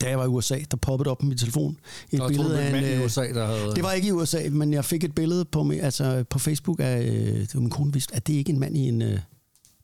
da 0.00 0.08
jeg 0.08 0.18
var 0.18 0.24
i 0.24 0.28
USA, 0.28 0.58
der 0.70 0.76
poppede 0.76 1.10
op 1.10 1.18
på 1.18 1.26
min 1.26 1.38
telefon 1.38 1.78
et 2.10 2.18
jeg 2.18 2.28
billede 2.28 2.60
af 2.60 2.66
en... 2.66 2.72
mand 2.72 2.86
i 2.86 2.92
øh, 2.92 3.04
USA, 3.04 3.32
der 3.32 3.46
havde... 3.46 3.74
Det 3.74 3.82
var 3.82 3.92
ikke 3.92 4.08
i 4.08 4.12
USA, 4.12 4.48
men 4.50 4.72
jeg 4.72 4.84
fik 4.84 5.04
et 5.04 5.14
billede 5.14 5.44
på, 5.44 5.72
altså 5.80 6.24
på 6.30 6.38
Facebook 6.38 6.80
af, 6.80 7.00
øh, 7.00 7.40
det 7.40 7.54
var 7.54 7.60
min 7.60 7.70
kone 7.70 7.92
vidste, 7.92 8.16
at 8.16 8.26
det 8.26 8.32
ikke 8.32 8.52
en 8.52 8.58
mand 8.58 8.76
i 8.76 8.80
en 8.80 9.02
uh, 9.02 9.18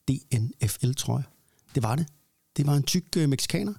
DNFL-trøje. 0.08 1.24
Det 1.74 1.82
var 1.82 1.96
det. 1.96 2.06
Det 2.56 2.66
var 2.66 2.74
en 2.74 2.82
tyk 2.82 3.04
uh, 3.16 3.28
meksikaner 3.28 3.72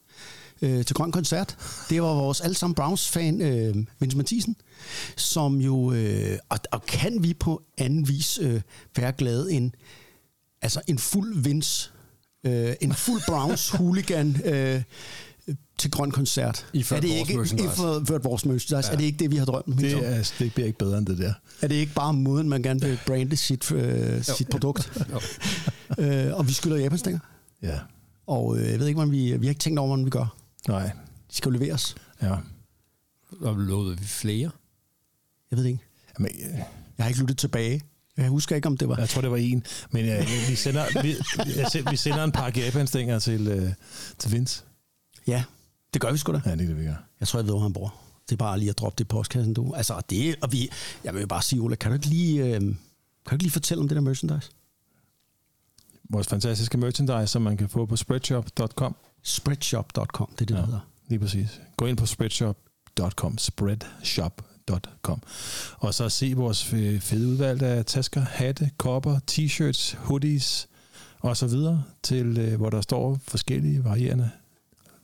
øh, 0.61 0.85
til 0.85 0.95
grøn 0.95 1.11
koncert. 1.11 1.57
Det 1.89 2.01
var 2.01 2.13
vores 2.13 2.41
allesammen 2.41 2.75
Browns-fan, 2.75 3.41
øh, 3.41 3.75
Vince 3.99 4.17
Mathisen, 4.17 4.55
som 5.17 5.61
jo, 5.61 5.91
øh, 5.91 6.37
og, 6.49 6.59
og 6.71 6.85
kan 6.85 7.23
vi 7.23 7.33
på 7.33 7.63
anden 7.77 8.07
vis 8.07 8.39
øh, 8.41 8.61
være 8.95 9.11
glade 9.11 9.53
en, 9.53 9.75
altså 10.61 10.81
en 10.87 10.99
fuld 10.99 11.43
Vince, 11.43 11.91
øh, 12.43 12.73
en 12.81 12.93
fuld 12.93 13.21
Browns 13.27 13.69
hooligan 13.69 14.41
øh, 14.45 14.81
til 15.77 15.91
grøn 15.91 16.11
koncert. 16.11 16.65
Iført 16.73 16.97
er 16.97 17.01
det 17.01 17.07
ikke, 17.15 17.37
merchandise. 17.37 17.67
Iført 18.01 18.23
vores 18.23 18.45
merchandise. 18.45 18.75
Ja. 18.89 18.93
Er 18.93 18.97
det 18.97 19.03
ikke 19.05 19.17
det, 19.19 19.31
vi 19.31 19.35
har 19.37 19.45
drømt 19.45 19.67
om? 19.67 19.73
Det, 19.77 19.93
er, 20.17 20.31
det 20.39 20.53
bliver 20.53 20.67
ikke 20.67 20.79
bedre 20.79 20.97
end 20.97 21.05
det 21.05 21.17
der. 21.17 21.33
Er 21.61 21.67
det 21.67 21.75
ikke 21.75 21.93
bare 21.93 22.13
måden, 22.13 22.49
man 22.49 22.63
gerne 22.63 22.81
vil 22.81 22.99
brande 23.07 23.35
sit, 23.37 23.71
øh, 23.71 24.23
sit 24.23 24.49
produkt? 24.49 24.91
Øh, 25.97 26.33
og 26.33 26.47
vi 26.47 26.53
skylder 26.53 26.77
japanstænger. 26.77 27.19
Ja. 27.61 27.79
Og 28.27 28.57
øh, 28.57 28.71
jeg 28.71 28.79
ved 28.79 28.87
ikke, 28.87 28.95
hvordan 28.97 29.11
vi, 29.11 29.37
vi 29.37 29.45
har 29.45 29.49
ikke 29.49 29.59
tænkt 29.59 29.79
over, 29.79 29.87
hvordan 29.87 30.05
vi 30.05 30.09
gør. 30.09 30.35
Nej. 30.67 30.83
De 31.31 31.35
skal 31.35 31.51
jo 31.53 31.59
leveres. 31.59 31.95
Ja. 32.21 32.35
Og 33.41 33.55
lovede 33.55 33.97
vi 33.99 34.05
flere. 34.05 34.51
Jeg 35.51 35.57
ved 35.57 35.63
det 35.63 35.69
ikke. 35.69 35.83
Jamen, 36.19 36.31
øh, 36.43 36.53
Jeg 36.97 37.03
har 37.03 37.07
ikke 37.07 37.19
lyttet 37.19 37.37
tilbage. 37.37 37.81
Jeg 38.17 38.29
husker 38.29 38.55
ikke, 38.55 38.67
om 38.67 38.77
det 38.77 38.89
var... 38.89 38.97
jeg 38.97 39.09
tror, 39.09 39.21
det 39.21 39.31
var 39.31 39.37
en. 39.37 39.63
Men 39.91 40.05
øh, 40.05 40.19
vi, 40.49 40.55
sender, 40.55 41.01
vi, 41.01 41.15
jeg 41.55 41.67
sender- 41.71 41.91
vi 41.91 41.97
sender 41.97 42.23
en 42.23 42.31
pakke 42.31 42.65
japanstænger 42.65 43.19
til, 43.19 43.47
øh, 43.47 43.69
til 44.19 44.31
Vince. 44.31 44.63
Ja, 45.27 45.43
det 45.93 46.01
gør 46.01 46.11
vi 46.11 46.17
sgu 46.17 46.31
da. 46.33 46.41
Ja, 46.45 46.51
det 46.51 46.61
er 46.61 46.65
det, 46.67 46.77
vi 46.79 46.83
gør. 46.83 46.95
Jeg 47.19 47.27
tror, 47.27 47.39
jeg 47.39 47.45
ved, 47.45 47.53
hvor 47.53 47.61
han 47.61 47.73
bor. 47.73 47.93
Det 48.29 48.31
er 48.31 48.37
bare 48.37 48.59
lige 48.59 48.69
at 48.69 48.77
droppe 48.77 48.95
det 48.97 49.03
i 49.03 49.07
postkassen, 49.07 49.53
du. 49.53 49.73
Altså, 49.73 50.01
det 50.09 50.35
og 50.41 50.51
vi... 50.51 50.69
Jeg 51.03 51.13
vil 51.13 51.21
jo 51.21 51.27
bare 51.27 51.41
sige, 51.41 51.61
Ola, 51.61 51.75
kan 51.75 51.91
du 51.91 51.95
ikke 51.95 52.05
lige, 52.07 52.43
øh, 52.45 52.61
kan 52.61 52.75
du 53.29 53.35
ikke 53.35 53.43
lige 53.43 53.51
fortælle 53.51 53.81
om 53.81 53.87
det 53.87 53.95
der 53.95 54.01
merchandise? 54.01 54.51
Vores 56.09 56.27
fantastiske 56.27 56.77
merchandise, 56.77 57.27
som 57.27 57.41
man 57.41 57.57
kan 57.57 57.69
få 57.69 57.85
på 57.85 57.95
spreadshop.com. 57.95 58.95
Spreadshop.com, 59.23 60.27
det 60.31 60.41
er 60.41 60.45
det, 60.45 60.53
ja. 60.53 60.55
Ja. 60.55 60.61
der 60.61 60.65
hedder. 60.65 60.79
Lige 61.07 61.19
præcis. 61.19 61.61
Gå 61.77 61.85
ind 61.85 61.97
på 61.97 62.05
spreadshop.com, 62.05 63.37
spreadshop.com, 63.37 65.21
og 65.77 65.93
så 65.93 66.09
se 66.09 66.33
vores 66.33 66.63
fe- 66.63 66.99
fede 66.99 67.27
udvalg 67.27 67.61
af 67.61 67.85
tasker, 67.85 68.21
hatte, 68.21 68.71
kopper, 68.77 69.19
t-shirts, 69.31 69.97
hoodies 69.97 70.67
og 71.19 71.37
så 71.37 71.47
videre, 71.47 71.83
til 72.03 72.37
øh, 72.37 72.55
hvor 72.57 72.69
der 72.69 72.81
står 72.81 73.19
forskellige 73.27 73.83
varierende 73.83 74.31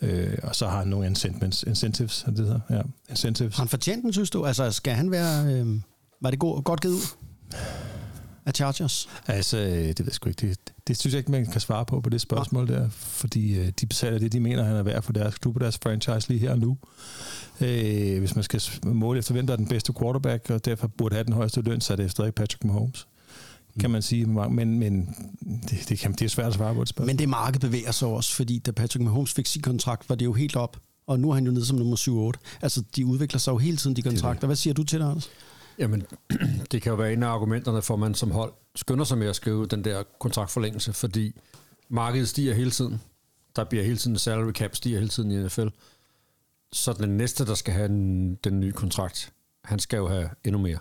Øh, 0.03 0.39
og 0.43 0.55
så 0.57 0.69
har 0.69 0.79
han 0.79 0.89
nogle 0.89 1.07
incentives, 1.07 1.63
incentives, 1.63 2.25
er 2.27 2.31
det 2.31 2.39
hedder? 2.39 2.61
Ja, 2.71 2.81
incentives. 3.11 3.57
Har 3.57 3.63
han 3.63 3.69
fortjent 3.69 4.03
den, 4.05 4.13
synes 4.13 4.31
du? 4.31 4.45
Altså, 4.47 4.71
skal 4.71 4.95
han 4.95 5.11
være... 5.11 5.47
Øh, 5.55 5.67
var 6.21 6.31
det 6.31 6.39
go- 6.39 6.61
godt 6.65 6.81
givet 6.81 6.95
ud 6.95 7.01
af 8.49 8.55
Chargers? 8.55 9.09
Altså, 9.27 9.59
øh, 9.59 9.73
det 9.73 9.99
ved 9.99 10.07
jeg 10.07 10.15
sgu 10.15 10.29
ikke. 10.29 10.49
Det, 10.49 10.59
det 10.89 10.99
synes 10.99 11.15
jeg 11.15 11.19
ikke, 11.19 11.31
man 11.31 11.47
kan 11.47 11.61
svare 11.61 11.85
på 11.85 12.01
på 12.01 12.11
det 12.11 12.21
spørgsmål 12.21 12.69
der, 12.69 12.89
fordi 12.91 13.59
øh, 13.59 13.69
de 13.81 13.87
betaler 13.87 14.19
det, 14.19 14.33
de 14.33 14.41
mener, 14.41 14.65
han 14.65 14.77
er 14.77 14.83
værd 14.83 15.03
for 15.03 15.13
deres 15.13 15.39
klub 15.39 15.57
og 15.57 15.61
deres 15.61 15.79
franchise 15.83 16.29
lige 16.29 16.41
her 16.41 16.51
og 16.51 16.59
nu. 16.59 16.79
Øh, 17.61 18.19
hvis 18.19 18.35
man 18.35 18.45
skal 18.45 18.63
måle 18.83 19.19
efter, 19.19 19.33
hvem 19.33 19.47
der 19.47 19.53
er 19.53 19.57
den 19.57 19.69
bedste 19.69 19.93
quarterback, 19.99 20.51
og 20.51 20.65
derfor 20.65 20.87
burde 20.87 21.15
have 21.15 21.25
den 21.25 21.33
højeste 21.33 21.61
løn, 21.61 21.81
så 21.81 21.93
er 21.93 21.97
det 21.97 22.11
stadig 22.11 22.35
Patrick 22.35 22.65
Mahomes. 22.65 23.07
Kan 23.81 23.91
man 23.91 24.03
sige, 24.03 24.27
men, 24.27 24.79
men 24.79 25.17
det, 25.71 25.89
det, 25.89 25.99
kan, 25.99 26.13
det 26.13 26.23
er 26.23 26.29
svært 26.29 26.47
at 26.47 26.55
svare 26.55 26.75
på 26.75 26.83
et 26.83 26.89
spørgsmål. 26.89 27.07
Men 27.07 27.19
det 27.19 27.29
marked 27.29 27.61
bevæger 27.61 27.93
sig 27.93 28.09
også, 28.09 28.35
fordi 28.35 28.59
da 28.59 28.71
Patrick 28.71 29.05
Mahomes 29.05 29.33
fik 29.33 29.47
sin 29.47 29.63
kontrakt, 29.63 30.09
var 30.09 30.15
det 30.15 30.25
jo 30.25 30.33
helt 30.33 30.57
op. 30.57 30.77
Og 31.07 31.21
nu 31.21 31.31
er 31.31 31.35
han 31.35 31.45
jo 31.45 31.53
nede 31.53 31.67
som 31.67 31.79
nummer 31.79 32.33
7-8. 32.37 32.59
Altså, 32.63 32.83
de 32.97 33.07
udvikler 33.07 33.39
sig 33.39 33.53
jo 33.53 33.59
hele 33.59 33.77
tiden, 33.77 33.97
de 33.97 34.03
kontrakter. 34.03 34.47
Hvad 34.47 34.57
siger 34.57 34.75
du 34.75 34.85
til 34.85 35.01
det, 35.01 35.05
Anders? 35.05 35.31
Jamen, 35.79 36.07
det 36.73 36.83
kan 36.83 36.91
jo 36.91 36.97
være 36.97 37.13
en 37.13 37.23
af 37.23 37.29
argumenterne 37.29 37.83
for, 37.83 37.95
at 37.95 38.01
man 38.01 38.15
som 38.15 38.31
hold 38.31 38.53
skynder 38.75 39.05
sig 39.05 39.19
med 39.19 39.27
at 39.27 39.37
skrive 39.37 39.67
den 39.67 39.85
der 39.85 40.03
kontraktforlængelse, 40.19 40.93
fordi 40.93 41.41
markedet 41.89 42.29
stiger 42.29 42.55
hele 42.55 42.71
tiden. 42.71 43.01
Der 43.57 43.65
bliver 43.65 43.85
hele 43.85 43.97
tiden 43.97 44.19
salary 44.19 44.53
cap, 44.53 44.77
stiger 44.77 44.99
hele 44.99 45.09
tiden 45.09 45.31
i 45.31 45.45
NFL. 45.45 45.69
Så 46.73 46.93
den 46.93 47.17
næste, 47.17 47.47
der 47.47 47.55
skal 47.55 47.75
have 47.75 47.89
den, 47.89 48.35
den 48.35 48.61
nye 48.61 48.73
kontrakt, 48.73 49.33
han 49.65 49.79
skal 49.79 49.97
jo 49.97 50.09
have 50.09 50.31
endnu 50.45 50.61
mere. 50.61 50.79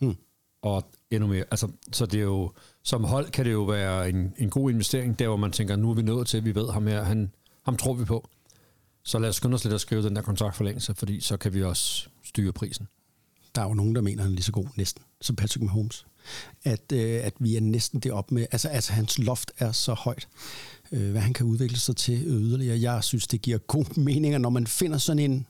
Hmm. 0.00 0.16
Og 0.62 0.90
endnu 1.10 1.28
mere. 1.28 1.44
Altså, 1.50 1.68
så 1.92 2.06
det 2.06 2.20
er 2.20 2.24
jo, 2.24 2.52
som 2.82 3.04
hold 3.04 3.30
kan 3.30 3.44
det 3.44 3.52
jo 3.52 3.62
være 3.62 4.08
en, 4.08 4.34
en 4.38 4.50
god 4.50 4.70
investering, 4.70 5.18
der 5.18 5.28
hvor 5.28 5.36
man 5.36 5.52
tænker, 5.52 5.76
nu 5.76 5.90
er 5.90 5.94
vi 5.94 6.02
nået 6.02 6.26
til, 6.26 6.44
vi 6.44 6.54
ved 6.54 6.72
ham 6.72 6.86
her, 6.86 7.02
han, 7.02 7.32
ham 7.62 7.76
tror 7.76 7.94
vi 7.94 8.04
på. 8.04 8.28
Så 9.02 9.18
lad 9.18 9.28
os 9.28 9.36
skynde 9.36 9.54
os 9.54 9.64
lidt 9.64 9.74
at 9.74 9.80
skrive 9.80 10.02
den 10.02 10.16
der 10.16 10.22
kontraktforlængelse, 10.22 10.94
fordi 10.94 11.20
så 11.20 11.36
kan 11.36 11.54
vi 11.54 11.62
også 11.62 12.08
styre 12.24 12.52
prisen. 12.52 12.88
Der 13.56 13.62
er 13.62 13.68
jo 13.68 13.74
nogen, 13.74 13.94
der 13.94 14.00
mener, 14.00 14.22
han 14.22 14.32
er 14.32 14.34
lige 14.34 14.44
så 14.44 14.52
god 14.52 14.66
næsten, 14.76 15.02
som 15.20 15.36
Patrick 15.36 15.62
Mahomes. 15.62 16.06
At, 16.64 16.92
øh, 16.92 17.20
at 17.24 17.32
vi 17.40 17.56
er 17.56 17.60
næsten 17.60 18.00
det 18.00 18.12
op 18.12 18.32
med, 18.32 18.46
altså, 18.52 18.68
altså 18.68 18.92
hans 18.92 19.18
loft 19.18 19.52
er 19.58 19.72
så 19.72 19.94
højt, 19.94 20.28
øh, 20.92 21.10
hvad 21.10 21.20
han 21.20 21.32
kan 21.32 21.46
udvikle 21.46 21.78
sig 21.78 21.96
til 21.96 22.22
yderligere. 22.26 22.80
Jeg 22.80 23.04
synes, 23.04 23.26
det 23.26 23.42
giver 23.42 23.58
god 23.58 23.98
mening, 23.98 24.34
at 24.34 24.40
når 24.40 24.50
man 24.50 24.66
finder 24.66 24.98
sådan 24.98 25.30
en 25.30 25.46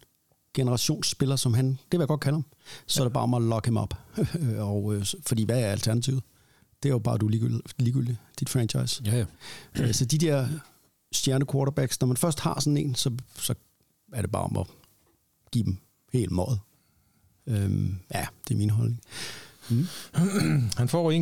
generationsspiller 0.54 1.36
som 1.36 1.54
han, 1.54 1.68
det 1.68 1.78
vil 1.92 1.98
jeg 1.98 2.08
godt 2.08 2.20
kalde 2.20 2.36
ham, 2.36 2.44
så 2.86 3.02
er 3.02 3.04
det 3.04 3.12
bare 3.12 3.22
om 3.22 3.34
at 3.34 3.42
lock 3.42 3.64
ham 3.64 3.76
op. 3.76 3.94
og, 4.70 4.94
øh, 4.94 5.06
fordi 5.26 5.44
hvad 5.44 5.60
er 5.62 5.66
alternativet? 5.66 6.22
Det 6.82 6.88
er 6.88 6.92
jo 6.92 6.98
bare, 6.98 7.18
du 7.18 7.26
er 7.26 7.30
ligegyldig, 7.30 7.60
ligegyldig 7.78 8.16
dit 8.40 8.48
franchise. 8.48 9.02
Ja, 9.04 9.16
ja. 9.16 9.24
Øh, 9.82 9.94
Så 9.94 10.04
de 10.04 10.18
der 10.18 10.48
stjerne 11.12 11.46
quarterbacks, 11.52 12.00
når 12.00 12.06
man 12.06 12.16
først 12.16 12.40
har 12.40 12.60
sådan 12.60 12.76
en, 12.76 12.94
så, 12.94 13.10
så 13.38 13.54
er 14.12 14.20
det 14.20 14.30
bare 14.30 14.42
om 14.42 14.56
at 14.56 14.66
give 15.52 15.64
dem 15.64 15.76
helt 16.12 16.30
måde. 16.30 16.58
Øhm, 17.46 17.98
ja, 18.14 18.26
det 18.48 18.54
er 18.54 18.58
min 18.58 18.70
holdning. 18.70 19.00
Han 20.78 20.88
får 20.88 21.12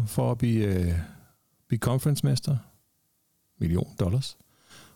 1,25 0.00 0.06
for 0.06 0.30
at 0.30 0.38
blive, 0.38 0.64
øh, 0.64 0.94
blive 1.68 1.78
conference-mester. 1.78 2.56
Million 3.60 3.88
dollars. 4.00 4.36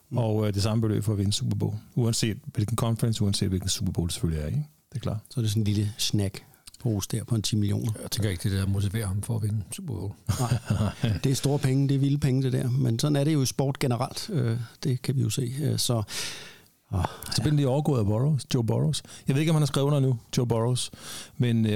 Mm. 0.09 0.17
Og 0.17 0.47
øh, 0.47 0.53
det 0.53 0.63
samme 0.63 0.81
beløb 0.81 1.03
for 1.03 1.11
at 1.11 1.17
vinde 1.17 1.33
Super 1.33 1.57
Bowl. 1.57 1.75
Uanset 1.95 2.37
hvilken 2.45 2.77
conference, 2.77 3.23
uanset 3.23 3.49
hvilken 3.49 3.69
Super 3.69 3.91
Bowl 3.91 4.07
det 4.07 4.13
selvfølgelig 4.13 4.41
er, 4.43 4.47
ikke? 4.47 4.67
Det 4.89 4.95
er 4.95 4.99
klart. 4.99 5.17
Så 5.29 5.39
er 5.39 5.41
det 5.41 5.51
sådan 5.51 5.61
en 5.61 5.67
lille 5.67 5.93
snack 5.97 6.43
pose 6.79 7.09
der 7.11 7.23
på 7.23 7.35
en 7.35 7.41
10 7.41 7.55
millioner. 7.55 7.91
Jeg 8.01 8.11
tænker 8.11 8.29
ikke, 8.29 8.49
det 8.49 8.57
der 8.59 8.67
motiverer 8.67 9.07
ham 9.07 9.21
for 9.21 9.35
at 9.35 9.43
vinde 9.43 9.63
Super 9.71 9.93
Bowl. 9.93 10.11
Nej, 10.71 11.19
det 11.23 11.31
er 11.31 11.35
store 11.35 11.59
penge, 11.59 11.87
det 11.89 11.95
er 11.95 11.99
vilde 11.99 12.17
penge, 12.17 12.43
det 12.43 12.53
der. 12.53 12.69
Men 12.69 12.99
sådan 12.99 13.15
er 13.15 13.23
det 13.23 13.33
jo 13.33 13.41
i 13.41 13.45
sport 13.45 13.79
generelt. 13.79 14.29
Øh, 14.33 14.57
det 14.83 15.01
kan 15.01 15.15
vi 15.15 15.21
jo 15.21 15.29
se. 15.29 15.53
Øh, 15.61 15.79
Så 15.79 16.03
Så 17.31 17.41
bliver 17.41 17.49
den 17.49 17.55
lige 17.55 17.67
overgået 17.67 17.99
af 17.99 18.05
Burrows, 18.05 18.41
Joe 18.53 18.63
Burrows. 18.63 19.03
Jeg 19.27 19.35
ved 19.35 19.39
ikke, 19.41 19.49
om 19.51 19.55
han 19.55 19.61
har 19.61 19.65
skrevet 19.67 19.87
under 19.87 19.99
nu, 19.99 20.19
Joe 20.37 20.47
Burrows. 20.47 20.91
Men 21.37 21.65
øh, 21.65 21.71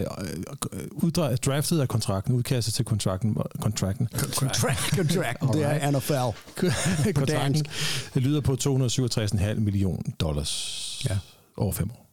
øh, 0.73 0.83
uddra- 0.91 1.35
draftet 1.35 1.79
af 1.79 1.87
kontrakten, 1.87 2.33
udkastet 2.35 2.73
til 2.73 2.85
kontrakten, 2.85 3.37
kontrakten, 3.61 4.07
contract, 4.11 4.95
contract, 4.95 5.41
det 5.53 5.63
er 5.63 5.91
NFL. 5.91 7.11
kontrakten 7.13 7.65
det 8.13 8.21
lyder 8.23 8.41
på 8.41 8.53
267,5 8.63 9.53
millioner 9.59 10.01
dollars 10.19 11.01
Ja. 11.09 11.17
over 11.57 11.71
fem 11.71 11.91
år. 11.91 12.07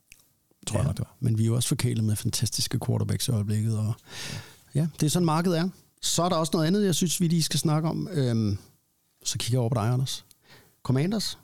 Tror 0.67 0.79
jeg 0.79 0.85
nok, 0.87 0.97
det 0.97 1.01
var. 1.01 1.17
Men 1.21 1.39
vi 1.39 1.43
er 1.43 1.47
jo 1.47 1.55
også 1.55 1.69
forkælet 1.69 2.05
med 2.05 2.17
fantastiske 2.17 2.79
quarterbacks 2.87 3.29
i 3.29 3.31
øjeblikket. 3.31 3.79
Og 3.79 3.95
ja, 4.75 4.87
det 5.01 5.07
er 5.07 5.11
sådan 5.11 5.27
markedet 5.27 5.59
er. 5.59 5.69
Så 6.03 6.23
er 6.23 6.29
der 6.29 6.37
også 6.37 6.51
noget 6.55 6.67
andet, 6.67 6.85
jeg 6.85 6.95
synes, 6.95 7.21
vi 7.21 7.29
lige 7.29 7.43
skal 7.43 7.61
snakke 7.61 7.89
om. 7.89 8.09
Øhm, 8.13 8.59
så 9.25 9.39
kigger 9.39 9.55
jeg 9.57 9.61
over 9.61 9.69
på 9.69 9.75
dig, 9.75 9.89
Anders. 9.89 10.25
Commanders 10.83 11.39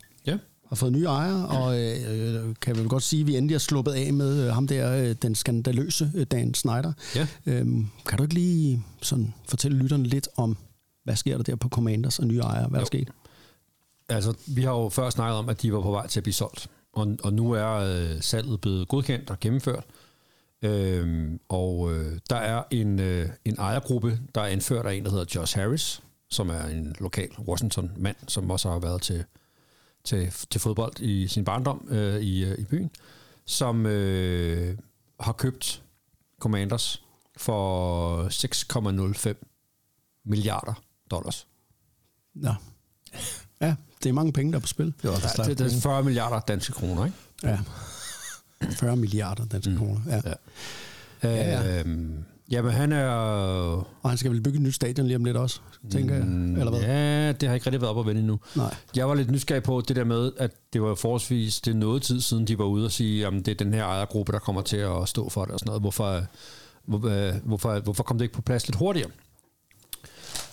Har 0.71 0.75
fået 0.75 0.91
nye 0.91 1.05
ejere, 1.05 1.47
og 1.47 1.79
øh, 1.79 2.55
kan 2.61 2.77
vel 2.77 2.87
godt 2.87 3.03
sige, 3.03 3.21
at 3.21 3.27
vi 3.27 3.37
endelig 3.37 3.55
er 3.55 3.59
sluppet 3.59 3.91
af 3.91 4.13
med 4.13 4.45
øh, 4.47 4.53
ham 4.53 4.67
der, 4.67 4.95
øh, 4.97 5.15
den 5.21 5.35
skandaløse 5.35 6.11
øh, 6.15 6.25
Dan 6.25 6.53
Snyder. 6.53 6.93
Ja. 7.15 7.27
Øhm, 7.45 7.87
kan 8.07 8.17
du 8.17 8.23
ikke 8.23 8.35
lige 8.35 8.83
sådan 9.01 9.33
fortælle 9.49 9.77
lytterne 9.77 10.03
lidt 10.03 10.29
om, 10.37 10.57
hvad 11.03 11.15
sker 11.15 11.37
der 11.37 11.43
der 11.43 11.55
på 11.55 11.69
Commanders 11.69 12.19
og 12.19 12.27
nye 12.27 12.39
ejere? 12.39 12.67
Hvad 12.67 12.79
er 12.79 12.81
Jo. 12.81 12.85
sket? 12.85 13.09
Altså, 14.09 14.33
vi 14.47 14.61
har 14.61 14.71
jo 14.71 14.89
før 14.89 15.09
snakket 15.09 15.37
om, 15.37 15.49
at 15.49 15.61
de 15.61 15.73
var 15.73 15.81
på 15.81 15.91
vej 15.91 16.07
til 16.07 16.19
at 16.19 16.23
blive 16.23 16.33
solgt. 16.33 16.67
Og, 16.93 17.07
og 17.23 17.33
nu 17.33 17.51
er 17.51 17.69
øh, 17.71 18.21
salget 18.21 18.61
blevet 18.61 18.87
godkendt 18.87 19.29
og 19.29 19.39
gennemført. 19.39 19.83
Øhm, 20.61 21.39
og 21.49 21.93
øh, 21.93 22.19
der 22.29 22.35
er 22.35 22.63
en, 22.71 22.99
øh, 22.99 23.29
en 23.45 23.55
ejergruppe, 23.59 24.19
der 24.35 24.41
er 24.41 24.47
indført 24.47 24.85
af 24.85 24.93
en, 24.93 25.03
der 25.03 25.09
hedder 25.11 25.25
Josh 25.35 25.57
Harris, 25.57 26.01
som 26.29 26.49
er 26.49 26.63
en 26.65 26.95
lokal 26.99 27.29
Washington-mand, 27.47 28.15
som 28.27 28.51
også 28.51 28.69
har 28.71 28.79
været 28.79 29.01
til, 29.01 29.23
til, 30.03 30.33
til 30.49 30.61
fodbold 30.61 30.99
i 30.99 31.27
sin 31.27 31.45
barndom 31.45 31.87
øh, 31.89 32.21
i, 32.21 32.45
øh, 32.45 32.57
i 32.59 32.63
byen, 32.63 32.91
som 33.45 33.85
øh, 33.85 34.77
har 35.19 35.33
købt 35.33 35.83
Commanders 36.39 37.03
for 37.37 38.27
6,05 39.29 39.33
milliarder 40.25 40.83
dollars. 41.11 41.47
Nå. 42.35 42.53
Ja, 43.61 43.75
det 44.03 44.09
er 44.09 44.13
mange 44.13 44.33
penge, 44.33 44.51
der 44.51 44.57
er 44.57 44.61
på 44.61 44.67
spil. 44.67 44.85
Det 44.85 45.09
var 45.09 45.33
Ja, 45.37 45.43
det, 45.43 45.59
det 45.59 45.77
er 45.77 45.81
40 45.81 46.03
milliarder 46.03 46.39
danske 46.39 46.73
kroner, 46.73 47.05
ikke? 47.05 47.17
Ja. 47.43 47.59
40 48.71 48.95
milliarder 48.95 49.45
danske 49.45 49.71
mm. 49.71 49.77
kroner. 49.77 50.01
Ja. 50.07 50.21
Ja. 51.23 51.35
ja. 51.35 51.79
Øhm, 51.79 52.25
jamen, 52.51 52.71
han 52.71 52.91
er... 52.91 53.07
Og 54.01 54.09
han 54.09 54.17
skal 54.17 54.31
vel 54.31 54.41
bygge 54.41 54.55
et 54.57 54.61
nyt 54.63 54.75
stadion 54.75 55.07
lige 55.07 55.15
om 55.15 55.25
lidt 55.25 55.37
også, 55.37 55.59
tænker 55.91 56.15
jeg. 56.15 56.23
Eller 56.23 56.69
hvad? 56.69 56.79
Mm, 56.81 56.85
Ja, 56.87 57.31
det 57.31 57.47
har 57.49 57.55
ikke 57.55 57.65
rigtig 57.65 57.81
været 57.81 57.91
op 57.91 57.99
at 57.99 58.05
vende 58.05 58.19
endnu. 58.19 58.39
Nej. 58.55 58.75
Jeg 58.95 59.09
var 59.09 59.15
lidt 59.15 59.31
nysgerrig 59.31 59.63
på 59.63 59.81
det 59.87 59.95
der 59.95 60.03
med, 60.03 60.31
at 60.37 60.51
det 60.73 60.81
var 60.81 60.95
forholdsvis, 60.95 61.61
det 61.61 61.71
er 61.71 61.75
noget 61.75 62.01
tid 62.01 62.21
siden, 62.21 62.47
de 62.47 62.57
var 62.57 62.65
ude 62.65 62.85
og 62.85 62.91
sige, 62.91 63.27
at 63.27 63.33
det 63.33 63.47
er 63.47 63.55
den 63.55 63.73
her 63.73 63.83
ejergruppe, 63.85 64.31
der 64.31 64.39
kommer 64.39 64.61
til 64.61 64.77
at 64.77 65.09
stå 65.09 65.29
for 65.29 65.45
det 65.45 65.53
og 65.53 65.59
sådan 65.59 65.69
noget. 65.69 65.81
Hvorfor, 65.81 66.21
hvor, 66.85 67.31
hvorfor, 67.47 67.79
hvorfor 67.79 68.03
kom 68.03 68.17
det 68.17 68.25
ikke 68.25 68.35
på 68.35 68.41
plads 68.41 68.67
lidt 68.67 68.77
hurtigere? 68.77 69.09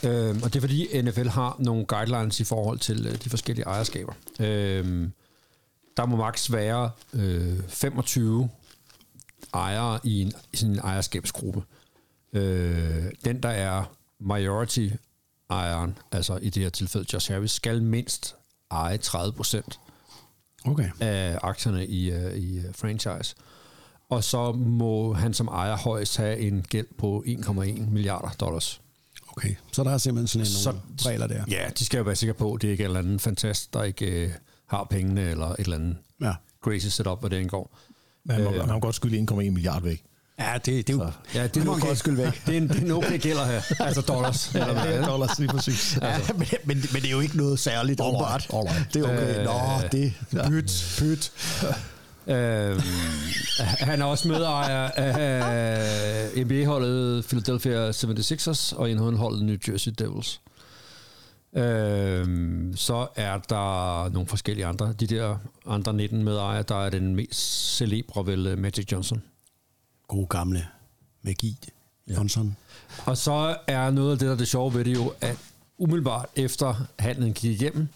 Øhm, 0.04 0.40
og 0.42 0.52
det 0.52 0.56
er 0.56 0.60
fordi 0.60 1.02
NFL 1.02 1.28
har 1.28 1.56
nogle 1.58 1.84
guidelines 1.86 2.40
i 2.40 2.44
forhold 2.44 2.78
til 2.78 3.06
øh, 3.06 3.24
de 3.24 3.30
forskellige 3.30 3.66
ejerskaber. 3.66 4.12
Øhm, 4.40 5.12
der 5.96 6.06
må 6.06 6.16
maks 6.16 6.52
være 6.52 6.90
øh, 7.12 7.58
25 7.68 8.48
ejere 9.54 9.98
i, 10.04 10.22
en, 10.22 10.32
i 10.52 10.64
en 10.64 10.78
ejerskabsgruppe. 10.78 11.58
Øh, 11.60 11.77
den, 13.24 13.42
der 13.42 13.48
er 13.48 13.84
majority 14.20 14.88
ejeren, 15.50 15.98
altså 16.12 16.36
i 16.36 16.50
det 16.50 16.62
her 16.62 16.70
tilfælde 16.70 17.06
Josh 17.12 17.32
Harris, 17.32 17.50
skal 17.50 17.82
mindst 17.82 18.36
eje 18.70 18.96
30 18.98 19.32
procent 19.32 19.80
Okay. 20.64 20.90
af 21.00 21.38
aktierne 21.42 21.86
i, 21.86 22.12
uh, 22.16 22.32
i 22.34 22.58
uh, 22.58 22.64
franchise. 22.74 23.34
Og 24.10 24.24
så 24.24 24.52
må 24.52 25.12
han 25.12 25.34
som 25.34 25.48
ejer 25.48 25.76
højst 25.76 26.16
have 26.16 26.38
en 26.38 26.62
gæld 26.62 26.86
på 26.98 27.24
1,1 27.26 27.90
milliarder 27.90 28.28
dollars. 28.40 28.80
Okay, 29.28 29.54
så 29.72 29.84
der 29.84 29.90
er 29.90 29.98
simpelthen 29.98 30.28
sådan 30.28 30.46
Så- 30.46 30.70
nogle 30.70 30.82
regler 31.06 31.26
der. 31.26 31.44
Ja, 31.50 31.70
de 31.78 31.84
skal 31.84 31.98
jo 31.98 32.04
være 32.04 32.16
sikre 32.16 32.34
på, 32.34 32.52
at 32.54 32.62
det 32.62 32.68
ikke 32.68 32.82
er 32.82 32.86
en 32.86 32.90
eller 32.90 32.98
anden 33.00 33.20
fantast, 33.20 33.74
der 33.74 33.82
ikke 33.82 34.24
uh, 34.26 34.32
har 34.66 34.84
pengene, 34.84 35.30
eller 35.30 35.46
et 35.46 35.56
eller 35.58 35.76
andet 35.76 35.96
Ja, 36.20 36.34
crazy 36.64 36.86
setup, 36.86 37.20
hvad 37.20 37.30
det 37.30 37.36
angår. 37.36 37.78
Man 38.24 38.44
må, 38.44 38.50
Øh. 38.50 38.56
man 38.58 38.68
må 38.68 38.80
godt 38.80 38.94
skylde 38.94 39.18
1,1 39.30 39.34
milliard 39.34 39.82
væk. 39.82 40.04
Ja 40.38 40.54
det, 40.54 40.66
det 40.66 40.90
er 40.90 40.92
jo... 40.94 41.10
Ja, 41.34 41.42
det 41.42 41.54
Det 41.54 41.66
er 41.66 41.70
okay, 41.74 41.88
godt 41.88 42.18
væk. 42.18 42.42
det 42.46 42.54
er 42.54 42.58
en, 42.58 42.68
det 42.68 42.76
er 42.76 42.80
en 42.84 42.90
okay 42.90 43.20
gæld 43.20 43.38
at 43.38 43.46
have. 43.46 43.62
Altså 43.86 44.00
dollars. 44.00 44.54
Eller 44.54 44.72
hvad, 44.72 44.92
ikke? 44.92 45.04
dollars 45.04 45.38
lige 45.38 45.48
præcis. 45.48 45.98
Ja, 46.02 46.18
men, 46.36 46.46
men, 46.64 46.76
men 46.92 47.02
det 47.02 47.06
er 47.06 47.10
jo 47.10 47.20
ikke 47.20 47.36
noget 47.36 47.58
særligt, 47.58 48.00
åbenbart. 48.00 48.46
alright. 48.52 48.94
Det 48.94 49.04
er 49.04 49.12
okay. 49.12 49.38
Øh, 49.38 49.44
Nå, 49.44 49.88
det 49.92 50.12
pyt, 50.50 50.96
pyt. 50.98 51.32
Øhm, 52.26 52.80
han 53.58 54.00
er 54.02 54.04
også 54.04 54.28
medejer 54.28 54.90
af 54.96 56.28
NBA-holdet 56.46 57.24
Philadelphia 57.24 57.90
76ers 57.90 58.76
og 58.76 58.90
NHL-holdet 58.90 59.42
New 59.44 59.56
Jersey 59.68 59.92
Devils. 59.98 60.40
Øhm, 61.56 62.72
så 62.76 63.06
er 63.16 63.38
der 63.38 64.08
nogle 64.08 64.28
forskellige 64.28 64.66
andre. 64.66 64.92
De 65.00 65.06
der 65.06 65.36
andre 65.66 65.92
19 65.94 66.24
medejere, 66.24 66.62
der 66.62 66.84
er 66.84 66.90
den 66.90 67.16
mest 67.16 67.76
celebre 67.76 68.26
vel 68.26 68.46
øh, 68.46 68.58
Magic 68.58 68.92
Johnson. 68.92 69.22
God 70.08 70.26
gamle 70.28 70.66
magi. 71.22 71.56
Johnson. 72.16 72.56
Og 73.06 73.16
så 73.16 73.56
er 73.66 73.90
noget 73.90 74.12
af 74.12 74.18
det, 74.18 74.26
der 74.26 74.32
er 74.32 74.38
det 74.38 74.48
sjove 74.48 74.74
ved 74.74 74.84
det 74.84 74.94
jo, 74.94 75.12
at 75.20 75.36
umiddelbart 75.78 76.26
efter 76.36 76.74
handlen 76.98 77.32
gik 77.32 77.60
igennem, 77.60 77.88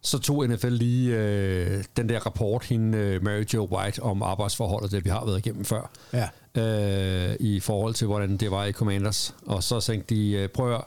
så 0.00 0.18
tog 0.18 0.48
NFL 0.48 0.68
lige 0.68 1.16
øh, 1.16 1.84
den 1.96 2.08
der 2.08 2.18
rapport, 2.18 2.64
hende 2.64 2.98
øh, 2.98 3.22
Mary 3.22 3.44
Jo 3.54 3.68
White, 3.72 4.02
om 4.02 4.22
arbejdsforholdet, 4.22 4.90
det 4.92 5.04
vi 5.04 5.10
har 5.10 5.24
været 5.24 5.38
igennem 5.38 5.64
før, 5.64 5.90
Ja. 6.12 6.28
øh, 6.62 7.36
i 7.40 7.60
forhold 7.60 7.94
til, 7.94 8.06
hvordan 8.06 8.36
det 8.36 8.50
var 8.50 8.64
i 8.64 8.72
Commanders. 8.72 9.34
Og 9.46 9.62
så 9.62 9.80
tænkte 9.80 10.14
de, 10.14 10.30
øh, 10.30 10.48
prøv 10.48 10.74
at 10.74 10.80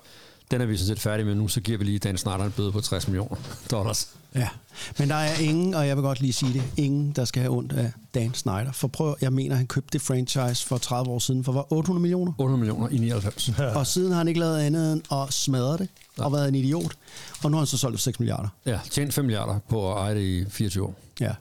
den 0.52 0.62
er 0.62 0.66
vi 0.66 0.78
sådan 0.78 0.88
set 0.96 1.00
færdige 1.02 1.26
med 1.26 1.36
nu, 1.36 1.48
så 1.48 1.62
giver 1.62 1.78
vi 1.78 1.84
lige 1.84 2.00
Dan 2.00 2.18
Snyder 2.18 2.38
en 2.46 2.52
bøde 2.52 2.72
på 2.72 2.82
60 2.82 3.08
millioner 3.08 3.36
dollars. 3.72 4.10
Ja, 4.38 4.50
men 5.00 5.10
der 5.10 5.16
er 5.16 5.36
ingen, 5.40 5.74
og 5.74 5.88
jeg 5.88 5.96
vil 5.98 6.02
godt 6.04 6.22
lige 6.22 6.34
sige 6.34 6.54
det, 6.54 6.64
ingen, 6.78 7.12
der 7.12 7.26
skal 7.26 7.42
have 7.42 7.54
ondt 7.58 7.74
af 7.74 7.92
Dan 8.16 8.34
Snyder. 8.34 8.72
For 8.72 8.88
prøv, 8.88 9.16
jeg 9.22 9.34
mener, 9.34 9.56
han 9.56 9.68
købte 9.68 9.90
det 9.94 10.02
franchise 10.02 10.66
for 10.66 10.78
30 10.78 11.12
år 11.12 11.20
siden 11.20 11.44
for 11.44 11.52
var 11.52 11.74
800 11.74 12.02
millioner. 12.02 12.32
800 12.38 12.60
millioner 12.60 12.90
i 12.90 12.98
99. 12.98 13.50
Og 13.76 13.88
siden 13.88 14.12
har 14.12 14.18
han 14.18 14.28
ikke 14.28 14.40
lavet 14.40 14.60
andet 14.60 14.94
end 14.94 15.02
at 15.12 15.34
smadre 15.34 15.78
det 15.78 15.88
og 16.18 16.32
været 16.32 16.48
en 16.48 16.56
idiot. 16.56 16.92
Og 17.44 17.52
nu 17.52 17.58
har 17.58 17.62
han 17.62 17.68
så 17.68 17.78
solgt 17.78 17.94
det 17.94 18.00
for 18.00 18.04
6 18.04 18.20
milliarder. 18.20 18.50
Ja, 18.66 18.80
tjent 18.92 19.14
5 19.14 19.26
milliarder 19.26 19.60
på 19.70 19.92
at 19.94 19.98
eje 20.02 20.16
det 20.16 20.22
i 20.22 20.46
24 20.50 20.84
år. 20.86 20.96
Ja. 21.20 21.32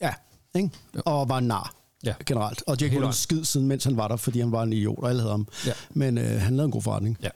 Ja, 0.00 0.12
ikke? 0.54 0.70
Og 1.04 1.28
var 1.28 1.38
en 1.38 1.44
nar. 1.44 1.72
Ja. 2.04 2.14
generelt. 2.26 2.62
Og 2.66 2.80
de 2.80 2.84
har 2.84 2.86
ikke 2.86 2.94
Helt 2.94 3.06
ret. 3.08 3.14
skid 3.14 3.44
siden, 3.44 3.66
mens 3.66 3.84
han 3.84 3.96
var 3.96 4.08
der, 4.08 4.16
fordi 4.16 4.40
han 4.40 4.52
var 4.52 4.62
en 4.62 4.72
idiot, 4.72 4.98
og 4.98 5.08
alle 5.08 5.20
havde 5.22 5.32
ham. 5.32 5.48
Ja. 5.66 5.72
Men 5.90 6.18
øh, 6.18 6.40
han 6.40 6.52
lavede 6.56 6.64
en 6.64 6.70
god 6.70 6.82
forretning. 6.82 7.18
Ja. 7.22 7.28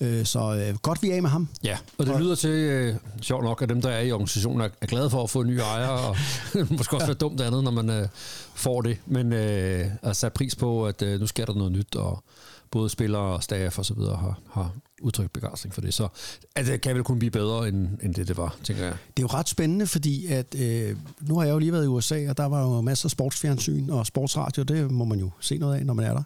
Øh, 0.00 0.26
så 0.26 0.54
øh, 0.54 0.76
godt, 0.82 1.02
vi 1.02 1.10
er 1.10 1.16
af 1.16 1.22
med 1.22 1.30
ham. 1.30 1.48
Ja, 1.64 1.78
og 1.98 2.06
det 2.06 2.20
lyder 2.20 2.34
til, 2.34 2.50
øh, 2.50 2.94
sjovt 3.22 3.44
nok, 3.44 3.62
at 3.62 3.68
dem, 3.68 3.82
der 3.82 3.90
er 3.90 4.00
i 4.00 4.12
organisationen, 4.12 4.60
er, 4.60 4.68
er 4.80 4.86
glade 4.86 5.10
for 5.10 5.22
at 5.22 5.30
få 5.30 5.42
nye 5.42 5.60
ejere, 5.60 5.90
og 6.08 6.16
måske 6.78 6.96
også 6.96 7.06
være 7.06 7.14
dumt 7.14 7.40
andet, 7.40 7.64
når 7.64 7.70
man 7.70 7.90
øh, 7.90 8.08
får 8.54 8.82
det, 8.82 8.98
men 9.06 9.32
øh, 9.32 9.86
at 10.02 10.16
sat 10.16 10.32
pris 10.32 10.56
på, 10.56 10.86
at 10.86 11.02
øh, 11.02 11.20
nu 11.20 11.26
sker 11.26 11.44
der 11.44 11.54
noget 11.54 11.72
nyt, 11.72 11.96
og 11.96 12.24
både 12.70 12.90
spillere 12.90 13.22
og 13.22 13.42
staff 13.42 13.78
og 13.78 13.86
så 13.86 13.94
videre 13.94 14.16
har, 14.16 14.40
har 14.50 14.70
udtrykt 15.02 15.32
begejstring 15.32 15.74
for 15.74 15.80
det. 15.80 15.94
Så 15.94 16.08
at 16.54 16.66
det 16.66 16.80
kan 16.80 16.94
vel 16.94 17.04
kun 17.04 17.18
blive 17.18 17.30
bedre, 17.30 17.68
end, 17.68 17.88
end 18.02 18.14
det, 18.14 18.28
det 18.28 18.36
var, 18.36 18.56
tænker 18.64 18.84
jeg. 18.84 18.92
Det 19.16 19.22
er 19.22 19.26
jo 19.32 19.38
ret 19.38 19.48
spændende, 19.48 19.86
fordi 19.86 20.26
at, 20.26 20.54
øh, 20.54 20.96
nu 21.20 21.38
har 21.38 21.44
jeg 21.44 21.52
jo 21.52 21.58
lige 21.58 21.72
været 21.72 21.84
i 21.84 21.88
USA, 21.88 22.28
og 22.28 22.36
der 22.36 22.44
var 22.44 22.62
jo 22.62 22.80
masser 22.80 23.06
af 23.06 23.10
sportsfjernsyn 23.10 23.90
og 23.90 24.06
sportsradio, 24.06 24.62
det 24.62 24.90
må 24.90 25.04
man 25.04 25.18
jo 25.18 25.30
se 25.40 25.58
noget 25.58 25.78
af, 25.78 25.86
når 25.86 25.94
man 25.94 26.04
er 26.04 26.14
der. 26.14 26.22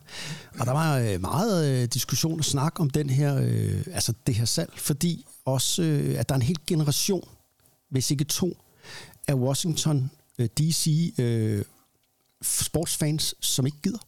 Og 0.60 0.66
der 0.66 0.72
var 0.72 0.98
øh, 0.98 1.20
meget 1.20 1.82
øh, 1.82 1.88
diskussion 1.88 2.38
og 2.38 2.44
snak 2.44 2.80
om 2.80 2.90
den 2.90 3.10
her, 3.10 3.36
øh, 3.42 3.84
altså 3.92 4.12
det 4.26 4.34
her 4.34 4.44
salg, 4.44 4.72
fordi 4.76 5.26
også, 5.44 5.82
øh, 5.82 6.18
at 6.18 6.28
der 6.28 6.34
er 6.34 6.36
en 6.36 6.42
hel 6.42 6.58
generation, 6.66 7.28
hvis 7.90 8.10
ikke 8.10 8.24
to, 8.24 8.56
af 9.28 9.34
Washington 9.34 10.10
øh, 10.38 10.48
DC 10.58 11.14
øh, 11.18 11.64
sportsfans, 12.42 13.34
som 13.40 13.66
ikke 13.66 13.78
gider. 13.82 13.98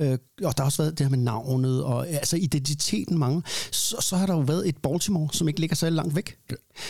Øh, 0.00 0.18
og 0.44 0.56
der 0.56 0.62
har 0.62 0.64
også 0.64 0.82
været 0.82 0.98
det 0.98 1.06
her 1.06 1.10
med 1.10 1.18
navnet, 1.18 1.84
og 1.84 2.08
altså 2.08 2.36
identiteten 2.36 3.18
mange. 3.18 3.42
Så, 3.70 3.96
så 4.00 4.16
har 4.16 4.26
der 4.26 4.34
jo 4.34 4.40
været 4.40 4.68
et 4.68 4.76
Baltimore, 4.76 5.28
som 5.32 5.48
ikke 5.48 5.60
ligger 5.60 5.76
så 5.76 5.90
langt 5.90 6.16
væk, 6.16 6.38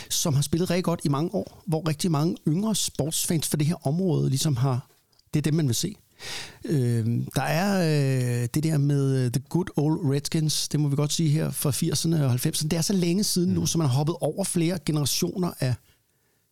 som 0.09 0.33
har 0.33 0.41
spillet 0.41 0.69
rigtig 0.69 0.83
godt 0.83 1.01
i 1.03 1.09
mange 1.09 1.35
år, 1.35 1.63
hvor 1.65 1.87
rigtig 1.87 2.11
mange 2.11 2.35
yngre 2.47 2.75
sportsfans 2.75 3.47
for 3.47 3.57
det 3.57 3.67
her 3.67 3.87
område 3.87 4.29
ligesom 4.29 4.55
har, 4.55 4.89
det 5.33 5.39
er 5.39 5.41
det, 5.41 5.53
man 5.53 5.67
vil 5.67 5.75
se. 5.75 5.95
Øh, 6.65 7.05
der 7.35 7.41
er 7.41 7.81
øh, 7.81 8.47
det 8.53 8.63
der 8.63 8.77
med 8.77 9.25
øh, 9.25 9.31
The 9.31 9.43
Good 9.49 9.67
Old 9.77 10.13
Redskins, 10.13 10.67
det 10.67 10.79
må 10.79 10.87
vi 10.87 10.95
godt 10.95 11.13
sige 11.13 11.29
her, 11.29 11.51
fra 11.51 11.69
80'erne 11.69 12.23
og 12.23 12.33
90'erne. 12.33 12.67
Det 12.67 12.73
er 12.73 12.81
så 12.81 12.93
længe 12.93 13.23
siden 13.23 13.53
nu, 13.53 13.65
så 13.65 13.77
man 13.77 13.87
har 13.87 13.95
hoppet 13.95 14.15
over 14.21 14.43
flere 14.43 14.79
generationer 14.85 15.51
af 15.59 15.73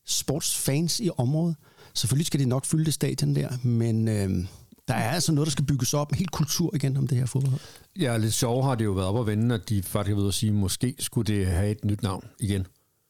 sportsfans 0.06 1.00
i 1.00 1.10
området. 1.18 1.56
Selvfølgelig 1.94 2.28
skal 2.28 2.40
de 2.40 2.46
nok 2.46 2.66
fylde 2.66 2.86
det 2.86 2.94
stadion 2.94 3.36
der, 3.36 3.50
men 3.64 4.08
øh, 4.08 4.46
der 4.88 4.94
er 4.94 5.12
altså 5.12 5.32
noget, 5.32 5.46
der 5.46 5.52
skal 5.52 5.66
bygges 5.66 5.94
op. 5.94 6.12
En 6.12 6.18
helt 6.18 6.32
kultur 6.32 6.76
igen 6.76 6.98
om 6.98 7.08
det 7.08 7.18
her 7.18 7.26
fodbold. 7.26 7.60
Ja, 8.00 8.18
lidt 8.18 8.34
sjovt 8.34 8.66
har 8.66 8.76
det 8.76 8.86
jo 8.86 8.92
været 8.92 9.08
op 9.08 9.20
at 9.20 9.28
vende, 9.28 9.56
at 9.56 9.70
de 9.70 9.84
faktisk 9.84 10.10
har 10.10 10.16
været 10.16 10.28
at 10.28 10.34
sige, 10.34 10.50
at 10.50 10.56
måske 10.56 10.96
skulle 11.00 11.36
det 11.36 11.48
have 11.48 11.72
et 11.72 11.86
nyt 11.86 12.04
navn 12.04 12.26
igen. 12.40 12.68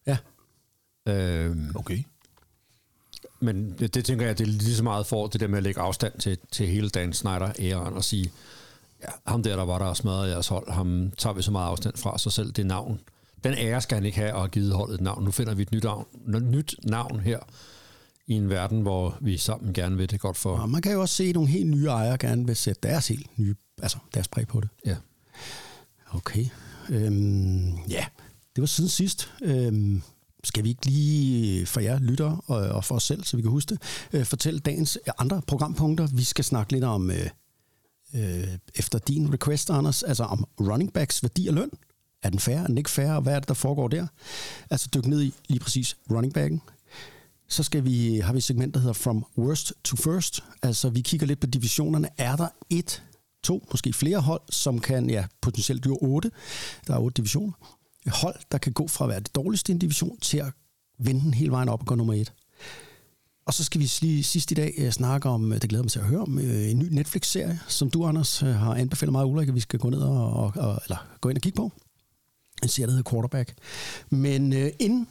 Ja. 0.07 0.17
Øhm, 1.07 1.71
Okay. 1.75 2.03
Men 3.39 3.75
det, 3.79 3.93
det 3.93 4.05
tænker 4.05 4.25
jeg, 4.25 4.37
det 4.37 4.47
er 4.47 4.51
lige 4.51 4.75
så 4.75 4.83
meget 4.83 5.05
for 5.05 5.27
det 5.27 5.39
der 5.41 5.47
med 5.47 5.57
at 5.57 5.63
lægge 5.63 5.81
afstand 5.81 6.19
til, 6.19 6.37
til 6.51 6.67
hele 6.67 6.89
Dan 6.89 7.13
Snyder 7.13 7.51
æren 7.59 7.93
og 7.93 8.03
sige, 8.03 8.31
ja, 9.03 9.09
ham 9.27 9.43
der, 9.43 9.55
der 9.55 9.65
var 9.65 9.79
der 9.79 9.85
og 9.85 9.97
smadrede 9.97 10.29
jeres 10.31 10.47
hold, 10.47 10.71
ham 10.71 11.11
tager 11.17 11.33
vi 11.33 11.41
så 11.41 11.51
meget 11.51 11.67
afstand 11.67 11.97
fra 11.97 12.17
sig 12.17 12.31
selv, 12.31 12.51
det 12.51 12.65
navn. 12.65 12.99
Den 13.43 13.53
ære 13.53 13.81
skal 13.81 13.95
han 13.95 14.05
ikke 14.05 14.17
have 14.17 14.33
og 14.33 14.41
have 14.41 14.49
givet 14.49 14.73
holdet 14.73 14.95
et 14.95 15.01
navn. 15.01 15.23
Nu 15.23 15.31
finder 15.31 15.53
vi 15.53 15.61
et 15.61 15.71
nyt 15.71 15.83
navn, 15.83 16.05
et 16.35 16.43
nyt 16.43 16.75
navn 16.83 17.19
her 17.19 17.39
i 18.27 18.33
en 18.33 18.49
verden, 18.49 18.81
hvor 18.81 19.17
vi 19.21 19.37
sammen 19.37 19.73
gerne 19.73 19.97
vil 19.97 20.09
det 20.09 20.19
godt 20.19 20.37
for. 20.37 20.57
Og 20.57 20.69
man 20.69 20.81
kan 20.81 20.91
jo 20.91 21.01
også 21.01 21.15
se 21.15 21.23
at 21.23 21.35
nogle 21.35 21.49
helt 21.49 21.67
nye 21.69 21.85
ejere 21.85 22.17
gerne 22.17 22.45
vil 22.45 22.55
sætte 22.55 22.81
deres 22.83 23.07
helt 23.07 23.39
nye, 23.39 23.55
altså 23.81 23.97
deres 24.13 24.27
præg 24.27 24.47
på 24.47 24.61
det. 24.61 24.69
Ja. 24.85 24.95
Okay. 26.11 26.45
Øhm, 26.89 27.75
ja, 27.89 28.05
det 28.55 28.61
var 28.61 28.65
siden 28.65 28.89
sidst. 28.89 29.33
Øhm, 29.41 30.01
skal 30.43 30.63
vi 30.63 30.69
ikke 30.69 30.85
lige 30.85 31.65
for 31.65 31.79
jer 31.79 31.99
lyttere 31.99 32.41
og, 32.45 32.57
og 32.57 32.85
for 32.85 32.95
os 32.95 33.03
selv, 33.03 33.23
så 33.23 33.37
vi 33.37 33.41
kan 33.41 33.51
huske 33.51 33.69
det, 33.69 33.81
øh, 34.13 34.25
fortælle 34.25 34.59
dagens 34.59 34.97
andre 35.17 35.41
programpunkter. 35.47 36.07
Vi 36.13 36.23
skal 36.23 36.45
snakke 36.45 36.73
lidt 36.73 36.83
om, 36.83 37.11
øh, 37.11 37.29
øh, 38.15 38.47
efter 38.75 38.99
din 38.99 39.33
request, 39.33 39.69
Anders, 39.69 40.03
altså 40.03 40.23
om 40.23 40.47
running 40.59 40.93
backs 40.93 41.23
værdi 41.23 41.47
og 41.47 41.53
løn. 41.53 41.69
Er 42.23 42.29
den 42.29 42.39
fair? 42.39 42.57
Er 42.57 42.67
den 42.67 42.77
ikke 42.77 42.89
fair? 42.89 43.11
Og 43.11 43.21
hvad 43.21 43.35
er 43.35 43.39
det, 43.39 43.47
der 43.47 43.53
foregår 43.53 43.87
der? 43.87 44.07
Altså 44.69 44.89
dykke 44.95 45.09
ned 45.09 45.21
i 45.21 45.33
lige 45.47 45.59
præcis 45.59 45.97
running 46.11 46.33
backen. 46.33 46.61
Så 47.49 47.63
skal 47.63 47.85
vi, 47.85 48.19
har 48.19 48.33
vi 48.33 48.37
et 48.37 48.43
segment, 48.43 48.73
der 48.73 48.79
hedder 48.79 48.93
From 48.93 49.25
Worst 49.37 49.73
to 49.83 49.95
First. 49.95 50.43
Altså 50.63 50.89
vi 50.89 51.01
kigger 51.01 51.27
lidt 51.27 51.39
på 51.39 51.47
divisionerne. 51.47 52.09
Er 52.17 52.35
der 52.35 52.47
et, 52.69 53.03
to, 53.43 53.67
måske 53.71 53.93
flere 53.93 54.19
hold, 54.19 54.41
som 54.49 54.79
kan, 54.79 55.09
ja, 55.09 55.25
potentielt 55.41 55.85
jo 55.85 55.97
otte. 56.01 56.31
Der 56.87 56.93
er 56.93 56.99
otte 56.99 57.17
divisioner. 57.17 57.53
Et 58.05 58.11
hold, 58.11 58.35
der 58.51 58.57
kan 58.57 58.73
gå 58.73 58.87
fra 58.87 59.05
at 59.05 59.09
være 59.09 59.19
det 59.19 59.35
dårligste 59.35 59.71
i 59.71 59.73
en 59.73 59.79
division 59.79 60.19
til 60.19 60.37
at 60.37 60.53
vende 60.99 61.21
den 61.21 61.33
hele 61.33 61.51
vejen 61.51 61.69
op 61.69 61.79
og 61.79 61.85
gå 61.85 61.95
nummer 61.95 62.13
et. 62.13 62.33
Og 63.45 63.53
så 63.53 63.63
skal 63.63 63.81
vi 63.81 63.91
lige 64.01 64.23
sidst 64.23 64.51
i 64.51 64.53
dag 64.53 64.73
øh, 64.77 64.91
snakke 64.91 65.29
om, 65.29 65.53
øh, 65.53 65.61
det 65.61 65.69
glæder 65.69 65.83
mig 65.83 65.91
til 65.91 65.99
at 65.99 66.05
høre 66.05 66.21
om, 66.21 66.39
øh, 66.39 66.69
en 66.69 66.79
ny 66.79 66.87
Netflix-serie, 66.91 67.59
som 67.67 67.89
du, 67.89 68.05
Anders, 68.05 68.39
har 68.39 68.75
anbefalet 68.75 69.11
mig, 69.11 69.25
Ulrik, 69.25 69.47
at 69.47 69.55
vi 69.55 69.59
skal 69.59 69.79
gå 69.79 69.89
ned 69.89 69.99
og, 69.99 70.33
og, 70.33 70.51
og 70.55 70.79
eller 70.85 71.07
gå 71.21 71.29
ind 71.29 71.37
og 71.37 71.41
kigge 71.41 71.55
på. 71.55 71.71
En 72.63 72.69
serie, 72.69 72.87
der 72.87 72.93
hedder 72.93 73.11
Quarterback. 73.11 73.53
Men 74.09 74.53
øh, 74.53 74.71
inden, 74.79 75.07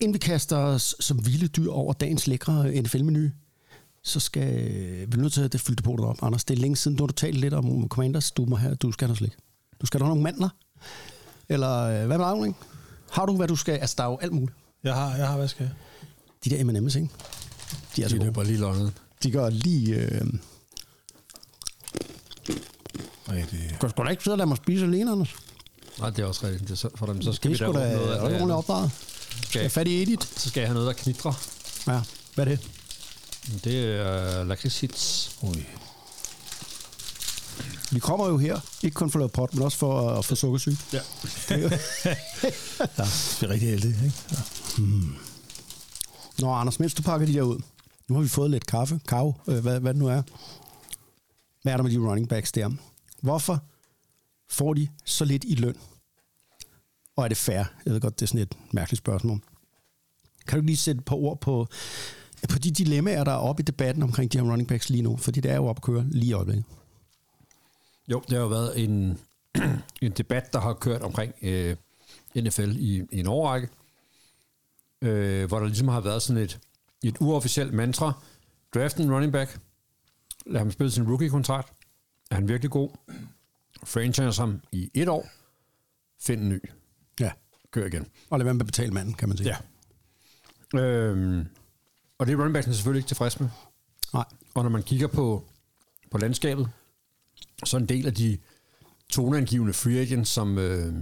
inden 0.00 0.14
vi 0.14 0.18
kaster 0.18 0.56
os 0.56 0.94
som 1.00 1.26
vilde 1.26 1.48
dyr 1.48 1.70
over 1.70 1.92
dagens 1.92 2.26
lækre 2.26 2.80
NFL-menu, 2.82 3.30
så 4.02 4.20
skal 4.20 4.54
vi 5.08 5.12
er 5.12 5.16
nødt 5.16 5.32
til 5.32 5.40
at 5.40 5.52
det 5.52 5.60
fylde 5.60 5.76
depotet 5.76 6.06
op. 6.06 6.18
Anders, 6.22 6.44
det 6.44 6.56
er 6.56 6.60
længe 6.60 6.76
siden, 6.76 6.96
du 6.96 7.04
har 7.06 7.12
talt 7.12 7.36
lidt 7.36 7.54
om 7.54 7.88
Commanders. 7.88 8.30
Du, 8.30 8.44
må 8.44 8.56
have, 8.56 8.74
du 8.74 8.92
skal 8.92 9.04
have 9.06 9.08
noget 9.10 9.18
slik. 9.18 9.32
Du 9.80 9.86
skal 9.86 10.00
have 10.00 10.08
nogle 10.08 10.22
mandler. 10.22 10.48
Eller 11.48 11.78
øh, 11.82 12.06
hvad 12.06 12.18
med 12.18 12.26
dig, 12.26 12.34
Ulrik? 12.34 12.54
Har 13.10 13.26
du, 13.26 13.36
hvad 13.36 13.48
du 13.48 13.56
skal? 13.56 13.72
Altså, 13.78 13.94
der 13.98 14.04
er 14.04 14.08
jo 14.08 14.18
alt 14.22 14.32
muligt. 14.32 14.56
Jeg 14.84 14.94
har, 14.94 15.16
jeg 15.16 15.28
har 15.28 15.36
hvad 15.36 15.48
skal 15.48 15.64
jeg? 15.64 15.72
De 16.44 16.50
der 16.50 16.64
M&M's, 16.64 16.96
ikke? 16.98 17.08
De 17.96 18.02
er 18.02 18.08
så 18.08 18.16
De 18.16 18.24
løber 18.24 18.42
lige 18.42 18.58
løgnet. 18.58 18.92
De 19.22 19.30
gør 19.30 19.50
lige... 19.50 19.94
Øh, 19.96 20.20
Nej, 23.28 23.36
det, 23.50 23.58
du 23.70 23.76
kan 23.80 23.90
sgu 23.90 24.04
da 24.04 24.08
ikke 24.08 24.22
sidde 24.24 24.34
og 24.34 24.38
lade 24.38 24.48
mig 24.48 24.56
spise 24.56 24.84
alene, 24.84 25.12
Anders. 25.12 25.34
Nej, 25.98 26.10
det 26.10 26.18
er 26.18 26.26
også 26.26 26.46
rigtigt. 26.46 26.62
Det 26.62 26.70
er 26.70 26.74
så- 26.76 26.90
for 26.94 27.06
dem. 27.06 27.22
Så 27.22 27.32
skal 27.32 27.50
Det 27.50 27.60
vi 27.60 27.64
er 27.64 27.72
da 27.72 27.72
sgu 27.72 27.78
da 27.80 27.84
råbe 27.84 27.94
noget 27.96 28.08
det 28.10 28.20
ordentligt 28.20 28.42
andet. 28.42 28.56
opdraget. 28.56 28.90
Skal 29.42 29.60
jeg 29.62 29.72
fat 29.72 29.88
i 29.88 30.02
Edith? 30.02 30.26
Så 30.36 30.48
skal 30.48 30.60
jeg 30.60 30.68
have 30.68 30.74
noget, 30.74 30.86
der 30.96 31.02
knitrer. 31.02 31.32
Ja, 31.86 32.00
hvad 32.34 32.46
er 32.46 32.56
det? 32.56 32.70
Det 33.64 33.84
er 33.84 34.40
uh, 34.40 34.48
lakridshits. 34.48 35.36
ui. 35.42 35.66
Vi 37.90 37.98
kommer 38.00 38.28
jo 38.28 38.38
her, 38.38 38.60
ikke 38.82 38.94
kun 38.94 39.10
for 39.10 39.18
at 39.18 39.20
lave 39.20 39.28
pot, 39.28 39.54
men 39.54 39.62
også 39.62 39.78
for 39.78 40.10
at 40.10 40.24
få 40.24 40.34
sukkersyge. 40.34 40.78
Ja. 40.92 41.00
Ja, 42.98 43.04
det 43.40 43.42
er 43.42 43.48
rigtig 43.48 43.68
heldigt, 43.68 44.04
ikke? 44.04 44.16
Ja. 44.32 44.82
Nå, 46.38 46.52
Anders, 46.52 46.80
mens 46.80 46.94
du 46.94 47.02
pakker 47.02 47.26
de 47.26 47.32
der 47.34 47.42
ud, 47.42 47.58
nu 48.08 48.14
har 48.14 48.22
vi 48.22 48.28
fået 48.28 48.50
lidt 48.50 48.66
kaffe, 48.66 49.00
kaffe, 49.08 49.32
øh, 49.46 49.58
hvad, 49.58 49.80
hvad 49.80 49.94
det 49.94 50.00
nu 50.00 50.06
er. 50.08 50.22
Hvad 51.62 51.72
er 51.72 51.76
der 51.76 51.84
med 51.84 51.90
de 51.90 51.98
running 51.98 52.28
backs 52.28 52.52
der? 52.52 52.70
Hvorfor 53.22 53.58
får 54.50 54.74
de 54.74 54.88
så 55.04 55.24
lidt 55.24 55.44
i 55.48 55.54
løn? 55.54 55.76
Og 57.16 57.24
er 57.24 57.28
det 57.28 57.36
fair? 57.36 57.64
Jeg 57.84 57.92
ved 57.92 58.00
godt, 58.00 58.20
det 58.20 58.26
er 58.26 58.28
sådan 58.28 58.40
et 58.40 58.56
mærkeligt 58.72 58.98
spørgsmål. 58.98 59.40
Kan 60.46 60.58
du 60.58 60.64
lige 60.64 60.76
sætte 60.76 60.98
et 60.98 61.04
par 61.04 61.16
ord 61.16 61.40
på, 61.40 61.66
på 62.50 62.58
de 62.58 62.70
dilemmaer, 62.70 63.24
der 63.24 63.32
er 63.32 63.36
oppe 63.36 63.60
i 63.60 63.64
debatten 63.64 64.02
omkring 64.02 64.32
de 64.32 64.38
her 64.38 64.50
running 64.50 64.68
backs 64.68 64.90
lige 64.90 65.02
nu? 65.02 65.16
Fordi 65.16 65.40
det 65.40 65.50
er 65.50 65.56
jo 65.56 65.66
op 65.66 65.78
at 65.78 65.82
køre 65.82 66.04
lige 66.10 66.30
i 66.30 66.32
øjeblikket. 66.32 66.64
Jo, 68.08 68.20
det 68.20 68.32
har 68.32 68.38
jo 68.38 68.46
været 68.46 68.84
en, 68.84 69.18
en 70.02 70.12
debat, 70.12 70.52
der 70.52 70.60
har 70.60 70.72
kørt 70.72 71.02
omkring 71.02 71.34
øh, 71.42 71.76
NFL 72.36 72.76
i, 72.78 73.02
i 73.12 73.20
en 73.20 73.26
årrække, 73.26 73.68
øh, 75.02 75.48
hvor 75.48 75.58
der 75.58 75.66
ligesom 75.66 75.88
har 75.88 76.00
været 76.00 76.22
sådan 76.22 76.42
et, 76.42 76.58
et 77.04 77.16
uofficielt 77.20 77.72
mantra. 77.72 78.12
Draft 78.74 78.96
en 78.96 79.12
running 79.14 79.32
back. 79.32 79.60
Lad 80.46 80.60
ham 80.60 80.70
spille 80.70 80.90
sin 80.90 81.08
rookie-kontrakt. 81.08 81.72
Er 82.30 82.34
han 82.34 82.48
virkelig 82.48 82.70
god? 82.70 82.90
Franchise 83.84 84.40
ham 84.40 84.60
i 84.72 84.90
et 84.94 85.08
år. 85.08 85.28
Find 86.20 86.42
en 86.42 86.48
ny. 86.48 86.60
Ja. 87.20 87.30
Kør 87.70 87.86
igen. 87.86 88.06
Og 88.30 88.38
lad 88.38 88.44
være 88.44 88.54
med 88.54 88.60
at 88.60 88.66
betale 88.66 88.92
manden, 88.92 89.14
kan 89.14 89.28
man 89.28 89.38
sige. 89.38 89.56
Ja. 90.74 90.80
Øhm, 90.80 91.46
og 92.18 92.26
det 92.26 92.32
er 92.32 92.36
running 92.36 92.54
backen 92.54 92.74
selvfølgelig 92.74 92.98
ikke 93.00 93.08
tilfreds 93.08 93.40
med. 93.40 93.48
Nej. 94.12 94.24
Og 94.54 94.62
når 94.62 94.70
man 94.70 94.82
kigger 94.82 95.06
på, 95.06 95.44
på 96.10 96.18
landskabet, 96.18 96.68
så 97.64 97.76
er 97.76 97.80
en 97.80 97.88
del 97.88 98.06
af 98.06 98.14
de 98.14 98.38
toneangivende 99.08 99.72
free 99.72 100.00
agents, 100.00 100.30
som, 100.30 100.58
øh, 100.58 100.94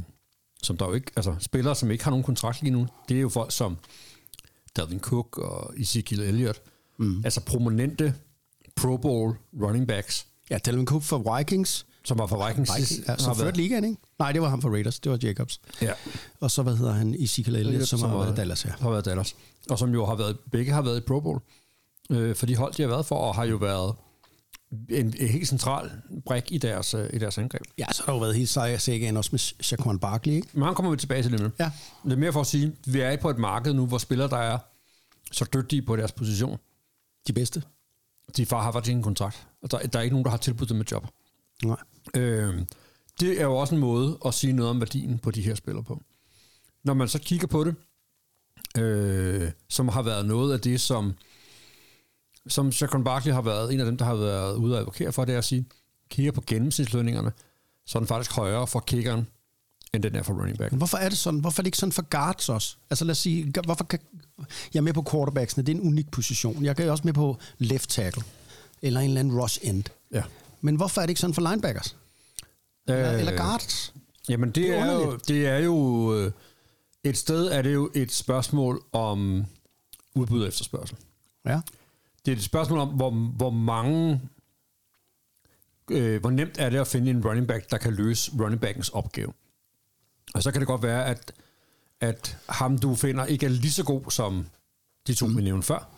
som 0.62 0.77
der 0.77 0.87
jo 0.87 0.92
ikke, 0.92 1.12
altså 1.16 1.37
spillere, 1.40 1.74
som 1.74 1.90
ikke 1.90 2.05
har 2.05 2.11
nogen 2.11 2.24
kontrakt 2.24 2.62
lige 2.62 2.72
nu, 2.72 2.88
det 3.09 3.16
er 3.16 3.20
jo 3.20 3.29
folk 3.29 3.53
som 3.53 3.77
Dalvin 4.77 5.00
Cook 5.00 5.38
og 5.38 5.81
Ezekiel 5.81 6.20
Elliott. 6.20 6.62
Mm. 6.98 7.24
Altså 7.24 7.40
prominente 7.44 8.14
Pro 8.77 8.96
Bowl 8.96 9.37
running 9.62 9.88
backs, 9.88 10.27
Ja, 10.50 10.59
Dalvin 10.59 10.87
Cook 10.87 11.03
for 11.03 11.37
Vikings. 11.38 11.87
Som 12.04 12.18
var 12.18 12.26
fra 12.26 12.48
Vikings. 12.48 12.70
Vikings 12.76 13.08
ja, 13.08 13.16
som 13.16 13.26
har 13.28 13.34
ført 13.34 13.44
været- 13.44 13.56
ligaen, 13.56 13.84
ikke? 13.84 13.96
Nej, 14.18 14.32
det 14.32 14.42
var 14.42 14.48
ham 14.48 14.62
for 14.62 14.70
Raiders. 14.70 15.00
Det 15.00 15.12
var 15.12 15.18
Jacobs. 15.22 15.60
Ja. 15.82 15.92
Og 16.40 16.50
så, 16.50 16.62
hvad 16.62 16.76
hedder 16.76 16.92
han? 16.92 17.14
Ezekiel 17.18 17.56
Elliott, 17.56 17.88
som, 17.88 18.00
har 18.00 18.16
været 18.18 18.32
i 18.32 18.36
Dallas 18.36 18.62
her. 18.62 18.72
Har 18.80 18.90
været 18.90 19.04
Dallas. 19.04 19.36
Og 19.70 19.78
som 19.78 19.92
jo 19.92 20.06
har 20.06 20.14
været, 20.14 20.36
begge 20.52 20.72
har 20.72 20.82
været 20.82 20.96
i 20.96 21.00
Pro 21.00 21.20
Bowl. 21.20 21.40
Øh, 22.10 22.36
for 22.36 22.46
de 22.46 22.56
hold, 22.56 22.74
de 22.74 22.82
har 22.82 22.88
været 22.88 23.06
for, 23.06 23.16
og 23.16 23.34
har 23.34 23.44
jo 23.44 23.56
været 23.56 23.94
en, 24.90 25.14
en 25.18 25.28
helt 25.28 25.48
central 25.48 25.90
brik 26.26 26.52
i 26.52 26.58
deres, 26.58 26.94
øh, 26.94 27.10
i 27.12 27.18
deres 27.18 27.38
angreb. 27.38 27.62
Ja, 27.78 27.86
så 27.92 28.02
har 28.02 28.12
der 28.12 28.18
jo 28.18 28.20
været 28.20 28.36
helt 28.36 28.48
sej 28.48 28.76
sagen 28.76 29.16
også 29.16 29.28
med 29.32 29.38
Shaquan 29.38 29.98
Barkley, 29.98 30.32
ikke? 30.32 30.48
Men 30.52 30.62
han 30.62 30.74
kommer 30.74 30.90
vi 30.90 30.96
tilbage 30.96 31.22
til 31.22 31.30
lidt 31.30 31.42
Ja. 31.58 31.70
Det 32.04 32.12
er 32.12 32.16
mere 32.16 32.32
for 32.32 32.40
at 32.40 32.46
sige, 32.46 32.66
at 32.86 32.92
vi 32.94 33.00
er 33.00 33.16
på 33.16 33.30
et 33.30 33.38
marked 33.38 33.72
nu, 33.74 33.86
hvor 33.86 33.98
spillere, 33.98 34.28
der 34.28 34.36
er 34.36 34.58
så 35.32 35.44
dygtige 35.54 35.82
på 35.82 35.96
deres 35.96 36.12
position, 36.12 36.58
De 37.28 37.32
bedste. 37.32 37.62
de 38.36 38.46
far 38.46 38.62
har 38.62 38.72
faktisk 38.72 38.90
ingen 38.90 39.02
kontrakt. 39.04 39.46
Og 39.62 39.70
der, 39.70 39.78
der 39.78 39.98
er 39.98 40.02
ikke 40.02 40.14
nogen, 40.14 40.24
der 40.24 40.30
har 40.30 40.38
tilbudt 40.38 40.68
dem 40.68 40.80
et 40.80 40.90
job. 40.90 41.06
Nej. 41.64 41.76
Øh, 42.16 42.54
det 43.20 43.40
er 43.40 43.44
jo 43.44 43.56
også 43.56 43.74
en 43.74 43.80
måde 43.80 44.18
at 44.26 44.34
sige 44.34 44.52
noget 44.52 44.70
om 44.70 44.80
værdien 44.80 45.18
på 45.18 45.30
de 45.30 45.42
her 45.42 45.54
spillere 45.54 45.84
på. 45.84 46.02
Når 46.84 46.94
man 46.94 47.08
så 47.08 47.18
kigger 47.18 47.46
på 47.46 47.64
det, 47.64 47.74
øh, 48.82 49.50
som 49.68 49.88
har 49.88 50.02
været 50.02 50.26
noget 50.26 50.52
af 50.52 50.60
det, 50.60 50.80
som 50.80 51.14
som 52.46 52.72
Shaquan 52.72 53.04
Barkley 53.04 53.32
har 53.32 53.42
været 53.42 53.74
en 53.74 53.80
af 53.80 53.86
dem, 53.86 53.96
der 53.96 54.04
har 54.04 54.14
været 54.14 54.56
ude 54.56 54.74
og 54.74 54.80
advokere 54.80 55.12
for, 55.12 55.24
det 55.24 55.34
er 55.34 55.38
at 55.38 55.44
sige, 55.44 55.64
kigger 56.08 56.32
på 56.32 56.42
gennemsnitslønningerne, 56.46 57.32
så 57.86 57.98
er 57.98 58.00
den 58.00 58.08
faktisk 58.08 58.32
højere 58.32 58.66
for 58.66 58.80
kickeren, 58.80 59.26
end 59.94 60.02
den 60.02 60.14
er 60.14 60.22
for 60.22 60.32
running 60.34 60.58
back. 60.58 60.72
Men 60.72 60.78
hvorfor 60.78 60.98
er 60.98 61.08
det 61.08 61.18
sådan? 61.18 61.40
Hvorfor 61.40 61.60
er 61.60 61.62
det 61.62 61.66
ikke 61.66 61.78
sådan 61.78 61.92
for 61.92 62.02
guards 62.02 62.48
også? 62.48 62.76
Altså 62.90 63.04
lad 63.04 63.10
os 63.10 63.18
sige, 63.18 63.52
hvorfor 63.64 63.84
kan... 63.84 63.98
Jeg 64.74 64.80
er 64.80 64.82
med 64.82 64.92
på 64.92 65.04
quarterbacksene, 65.10 65.66
det 65.66 65.76
er 65.76 65.80
en 65.80 65.86
unik 65.86 66.10
position. 66.10 66.64
Jeg 66.64 66.80
er 66.80 66.90
også 66.90 67.04
med 67.04 67.12
på 67.12 67.38
left 67.58 67.90
tackle, 67.90 68.22
eller 68.82 69.00
en 69.00 69.08
eller 69.08 69.20
anden 69.20 69.40
rush 69.40 69.58
end. 69.62 69.84
Ja. 70.12 70.22
Men 70.64 70.77
hvorfor 70.77 71.00
er 71.00 71.07
det 71.07 71.11
ikke 71.11 71.20
sådan 71.20 71.35
for 71.35 71.50
linebackers? 71.50 71.96
Eller, 72.88 73.12
Øh, 73.12 73.18
eller 73.18 73.37
guards? 73.37 73.94
Jamen 74.29 74.48
det, 74.48 74.55
Det 74.55 74.70
er 74.70 74.85
er, 74.85 74.92
jo, 74.92 75.16
det 75.16 75.46
er 75.46 75.59
jo 75.59 76.14
øh, 76.14 76.33
et 77.05 77.16
sted 77.18 77.46
er 77.46 77.62
det 77.62 77.74
jo 77.74 77.90
et 77.94 78.12
spørgsmål 78.12 78.85
om 78.92 79.44
udbud 80.14 80.42
og 80.42 80.48
efterspørgsel. 80.48 80.96
Ja. 81.46 81.61
Det 82.27 82.33
er 82.33 82.37
et 82.37 82.42
spørgsmål 82.42 82.79
om, 82.79 82.88
hvor, 82.88 83.11
hvor 83.11 83.50
mange, 83.50 84.20
øh, 85.90 86.20
hvor 86.20 86.31
nemt 86.31 86.59
er 86.59 86.70
det 86.70 86.79
at 86.79 86.87
finde 86.87 87.11
en 87.11 87.27
running 87.27 87.48
back, 87.48 87.70
der 87.70 87.79
kan 87.79 87.94
løse 87.94 88.33
running 88.40 88.61
backens 88.61 88.88
opgave. 88.88 89.33
Og 90.35 90.42
så 90.42 90.50
kan 90.50 90.61
det 90.61 90.66
godt 90.66 90.83
være, 90.83 91.07
at, 91.07 91.33
at 92.00 92.38
ham 92.48 92.79
du 92.79 92.94
finder 92.94 93.24
ikke 93.24 93.46
er 93.46 93.50
lige 93.50 93.72
så 93.72 93.85
god 93.85 94.11
som 94.11 94.46
de 95.07 95.14
to, 95.14 95.27
mm. 95.27 95.37
vi 95.37 95.42
nævnte 95.42 95.66
før. 95.66 95.88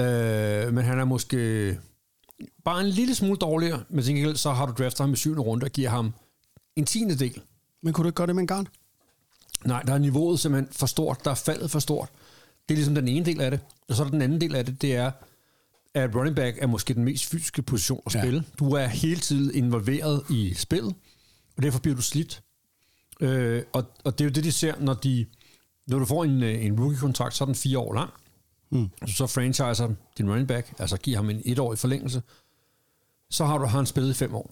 Øh, 0.00 0.74
men 0.74 0.84
han 0.84 0.98
er 0.98 1.04
måske 1.04 1.78
bare 2.64 2.80
en 2.80 2.86
lille 2.86 3.14
smule 3.14 3.36
dårligere, 3.36 3.84
men 3.88 4.04
til 4.04 4.14
gengæld 4.14 4.36
så 4.36 4.52
har 4.52 4.66
du 4.66 4.72
draftet 4.72 5.00
ham 5.00 5.12
i 5.12 5.16
syvende 5.16 5.42
runde 5.42 5.64
og 5.64 5.70
giver 5.70 5.90
ham 5.90 6.14
en 6.76 6.86
tiende 6.86 7.14
del. 7.18 7.40
Men 7.82 7.92
kunne 7.92 8.02
du 8.04 8.08
ikke 8.08 8.16
gøre 8.16 8.26
det 8.26 8.34
med 8.34 8.42
en 8.42 8.46
guard? 8.46 8.66
Nej, 9.64 9.82
der 9.82 9.94
er 9.94 9.98
niveauet 9.98 10.40
simpelthen 10.40 10.72
for 10.72 10.86
stort. 10.86 11.24
Der 11.24 11.30
er 11.30 11.34
faldet 11.34 11.70
for 11.70 11.78
stort. 11.78 12.08
Det 12.68 12.74
er 12.74 12.76
ligesom 12.76 12.94
den 12.94 13.08
ene 13.08 13.26
del 13.26 13.40
af 13.40 13.50
det. 13.50 13.60
Og 13.88 13.94
så 13.94 14.04
er 14.04 14.08
den 14.08 14.22
anden 14.22 14.40
del 14.40 14.54
af 14.54 14.64
det, 14.66 14.82
det 14.82 14.96
er, 14.96 15.10
at 15.94 16.14
running 16.14 16.36
back 16.36 16.58
er 16.60 16.66
måske 16.66 16.94
den 16.94 17.04
mest 17.04 17.26
fysiske 17.26 17.62
position 17.62 18.02
at 18.06 18.14
Ja. 18.14 18.20
spille. 18.22 18.44
Du 18.58 18.72
er 18.72 18.86
hele 18.86 19.20
tiden 19.20 19.54
involveret 19.54 20.22
i 20.30 20.54
spillet, 20.54 20.94
og 21.56 21.62
derfor 21.62 21.78
bliver 21.78 21.96
du 21.96 22.02
slidt. 22.02 22.42
Øh, 23.20 23.62
og, 23.72 23.84
og 24.04 24.18
det 24.18 24.24
er 24.24 24.28
jo 24.28 24.32
det, 24.32 24.44
de 24.44 24.52
ser, 24.52 24.74
når 24.80 24.94
de 24.94 25.26
når 25.86 25.98
du 25.98 26.04
får 26.04 26.24
en, 26.24 26.42
øh, 26.42 26.64
en 26.64 26.80
rookie-kontrakt, 26.80 27.34
så 27.34 27.44
er 27.44 27.46
den 27.46 27.54
fire 27.54 27.78
år 27.78 27.94
lang. 27.94 28.10
Mm. 28.70 28.90
Så 29.06 29.26
franchiser 29.26 29.94
din 30.18 30.30
running 30.30 30.48
back, 30.48 30.72
altså 30.78 30.96
giver 30.96 31.16
ham 31.16 31.30
en 31.30 31.42
etårig 31.44 31.78
forlængelse, 31.78 32.22
så 33.30 33.44
har 33.44 33.58
du 33.58 33.64
har 33.64 33.76
han 33.78 33.86
spillet 33.86 34.10
i 34.10 34.14
fem 34.14 34.34
år. 34.34 34.50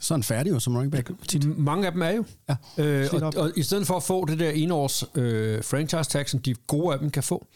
Så 0.00 0.14
er 0.14 0.16
han 0.16 0.22
færdig 0.22 0.50
jo 0.50 0.60
som 0.60 0.74
running 0.74 0.92
back. 0.92 1.10
Tit. 1.28 1.58
Mange 1.58 1.86
af 1.86 1.92
dem 1.92 2.02
er 2.02 2.10
jo. 2.10 2.24
Ja, 2.48 2.56
Øh, 2.78 3.08
og, 3.22 3.32
og 3.36 3.52
i 3.56 3.62
stedet 3.62 3.86
for 3.86 3.96
at 3.96 4.02
få 4.02 4.24
det 4.24 4.38
der 4.38 4.50
enårs 4.50 5.04
øh, 5.14 5.64
franchise 5.64 6.10
tag, 6.10 6.28
som 6.28 6.40
de 6.40 6.54
gode 6.54 6.92
af 6.92 6.98
dem 6.98 7.10
kan 7.10 7.22
få, 7.22 7.46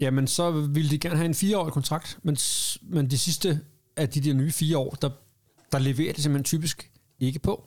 jamen 0.00 0.26
så 0.26 0.50
ville 0.50 0.90
de 0.90 0.98
gerne 0.98 1.16
have 1.16 1.26
en 1.26 1.34
fireårig 1.34 1.72
kontrakt, 1.72 2.18
men, 2.22 2.36
men 2.82 3.10
de 3.10 3.18
sidste 3.18 3.60
af 3.96 4.08
de 4.08 4.20
der 4.20 4.34
nye 4.34 4.52
fire 4.52 4.78
år, 4.78 4.90
der, 5.02 5.10
der 5.72 5.78
leverer 5.78 6.12
de 6.12 6.22
simpelthen 6.22 6.44
typisk 6.44 6.90
ikke 7.20 7.38
på. 7.38 7.64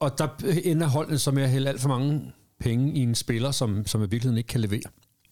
Og 0.00 0.18
der 0.18 0.28
ender 0.64 0.86
holdene 0.86 1.18
som 1.18 1.34
med 1.34 1.42
at 1.42 1.50
hælde 1.50 1.68
alt 1.68 1.80
for 1.80 1.88
mange 1.88 2.32
penge 2.58 2.92
i 2.92 2.98
en 2.98 3.14
spiller, 3.14 3.50
som, 3.50 3.86
som 3.86 4.00
i 4.00 4.02
virkeligheden 4.02 4.38
ikke 4.38 4.48
kan 4.48 4.60
levere. 4.60 4.90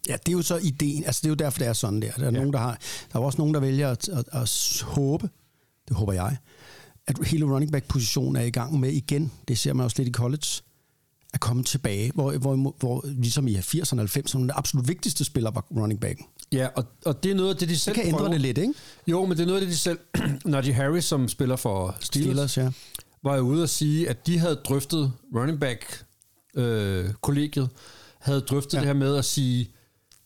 Ja, 0.09 0.12
det 0.12 0.29
er 0.29 0.33
jo 0.33 0.42
så 0.42 0.57
ideen. 0.57 1.05
Altså, 1.05 1.21
det 1.23 1.27
er 1.27 1.31
jo 1.31 1.35
derfor, 1.35 1.59
det 1.59 1.68
er 1.68 1.73
sådan 1.73 2.03
der. 2.03 2.11
Der 2.12 2.21
er, 2.23 2.25
ja. 2.25 2.31
nogen, 2.31 2.53
der, 2.53 2.59
har, 2.59 2.79
der 3.12 3.18
er 3.18 3.23
også 3.23 3.38
nogen, 3.38 3.55
der 3.55 3.61
vælger 3.61 3.90
at, 3.90 4.09
at, 4.09 4.25
at 4.33 4.83
håbe, 4.87 5.29
det 5.88 5.97
håber 5.97 6.12
jeg, 6.12 6.37
at 7.07 7.27
hele 7.27 7.44
running 7.44 7.73
back-positionen 7.73 8.37
er 8.37 8.42
i 8.42 8.51
gang 8.51 8.81
med 8.81 8.92
igen, 8.92 9.33
det 9.49 9.59
ser 9.59 9.73
man 9.73 9.85
også 9.85 9.97
lidt 9.99 10.09
i 10.09 10.12
college, 10.12 10.62
at 11.35 11.40
komme 11.40 11.64
tilbage, 11.64 12.11
hvor, 12.14 12.33
hvor, 12.33 12.75
hvor 12.79 13.05
ligesom 13.07 13.49
i 13.49 13.57
80'erne 13.57 14.01
og 14.01 14.05
90'erne, 14.05 14.38
den 14.38 14.51
absolut 14.55 14.88
vigtigste 14.88 15.25
spiller 15.25 15.51
var 15.51 15.66
running 15.77 16.01
backen. 16.01 16.27
Ja, 16.53 16.68
og, 16.77 16.85
og 17.05 17.23
det 17.23 17.31
er 17.31 17.35
noget 17.35 17.51
af 17.51 17.57
det, 17.57 17.68
de 17.68 17.73
Det 17.73 17.81
selv 17.81 17.94
kan 17.94 18.07
ændre 18.07 18.18
prøver. 18.18 18.33
det 18.33 18.40
lidt, 18.40 18.59
ikke? 18.59 18.75
Jo, 19.07 19.25
men 19.25 19.37
det 19.37 19.42
er 19.42 19.47
noget 19.47 19.61
af 19.61 19.66
det, 19.66 19.73
de 19.73 19.79
selv... 19.79 19.99
Najee 20.44 20.73
Harris, 20.73 21.05
som 21.05 21.29
spiller 21.29 21.57
for 21.57 21.97
Steelers, 22.01 22.51
Steelers, 22.51 22.57
ja. 22.57 22.71
var 23.23 23.37
jo 23.37 23.42
ude 23.42 23.62
at 23.62 23.71
sige, 23.71 24.09
at 24.09 24.27
de 24.27 24.38
havde 24.38 24.55
drøftet 24.55 25.12
running 25.35 25.61
back 25.61 26.05
øh, 26.55 27.11
kollegiet, 27.21 27.68
havde 28.18 28.40
drøftet. 28.40 28.75
Ja. 28.75 28.79
det 28.79 28.87
her 28.87 28.94
med 28.94 29.16
at 29.16 29.25
sige, 29.25 29.71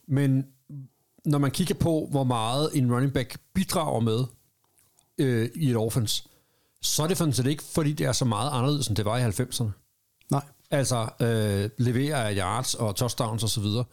men 0.09 0.47
når 1.25 1.39
man 1.39 1.51
kigger 1.51 1.75
på, 1.75 2.09
hvor 2.11 2.25
meget 2.25 2.71
en 2.75 2.95
running 2.95 3.13
back 3.13 3.39
bidrager 3.55 4.01
med 4.01 4.25
øh, 5.19 5.51
i 5.55 5.71
et 5.71 5.77
offense, 5.77 6.25
så 6.83 7.03
er 7.03 7.07
det 7.07 7.17
sådan 7.17 7.33
set 7.33 7.47
ikke, 7.47 7.63
fordi 7.63 7.93
det 7.93 8.07
er 8.07 8.13
så 8.13 8.25
meget 8.25 8.51
anderledes, 8.53 8.89
end 8.89 8.97
det 8.97 9.05
var 9.05 9.19
i 9.19 9.29
90'erne. 9.29 9.71
Nej. 10.31 10.43
Altså 10.71 11.09
øh, 11.21 11.71
leverer 11.79 12.17
af 12.17 12.35
yards 12.37 12.75
og 12.75 12.97
touchdowns 12.97 13.45
osv. 13.45 13.49
Så, 13.49 13.61
videre. 13.61 13.85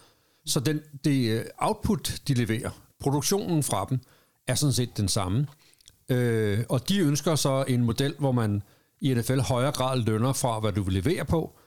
så 0.46 0.60
den, 0.60 0.82
det 1.04 1.30
øh, 1.30 1.46
output, 1.58 2.22
de 2.28 2.34
leverer, 2.34 2.70
produktionen 3.00 3.64
fra 3.64 3.86
dem, 3.90 4.00
er 4.48 4.56
sådan 4.56 4.74
set 4.74 4.98
den 4.98 5.08
samme. 5.08 5.48
Øh, 6.10 6.66
og 6.70 6.90
de 6.90 7.00
ønsker 7.00 7.36
så 7.36 7.66
en 7.68 7.84
model, 7.84 8.16
hvor 8.20 8.32
man 8.32 8.64
i 9.02 9.14
NFL 9.14 9.40
højere 9.40 9.72
grad 9.72 10.00
lønner 10.00 10.34
fra, 10.34 10.60
hvad 10.60 10.72
du 10.72 10.84
vil 10.84 10.94
levere 10.94 11.26
på, 11.26 11.59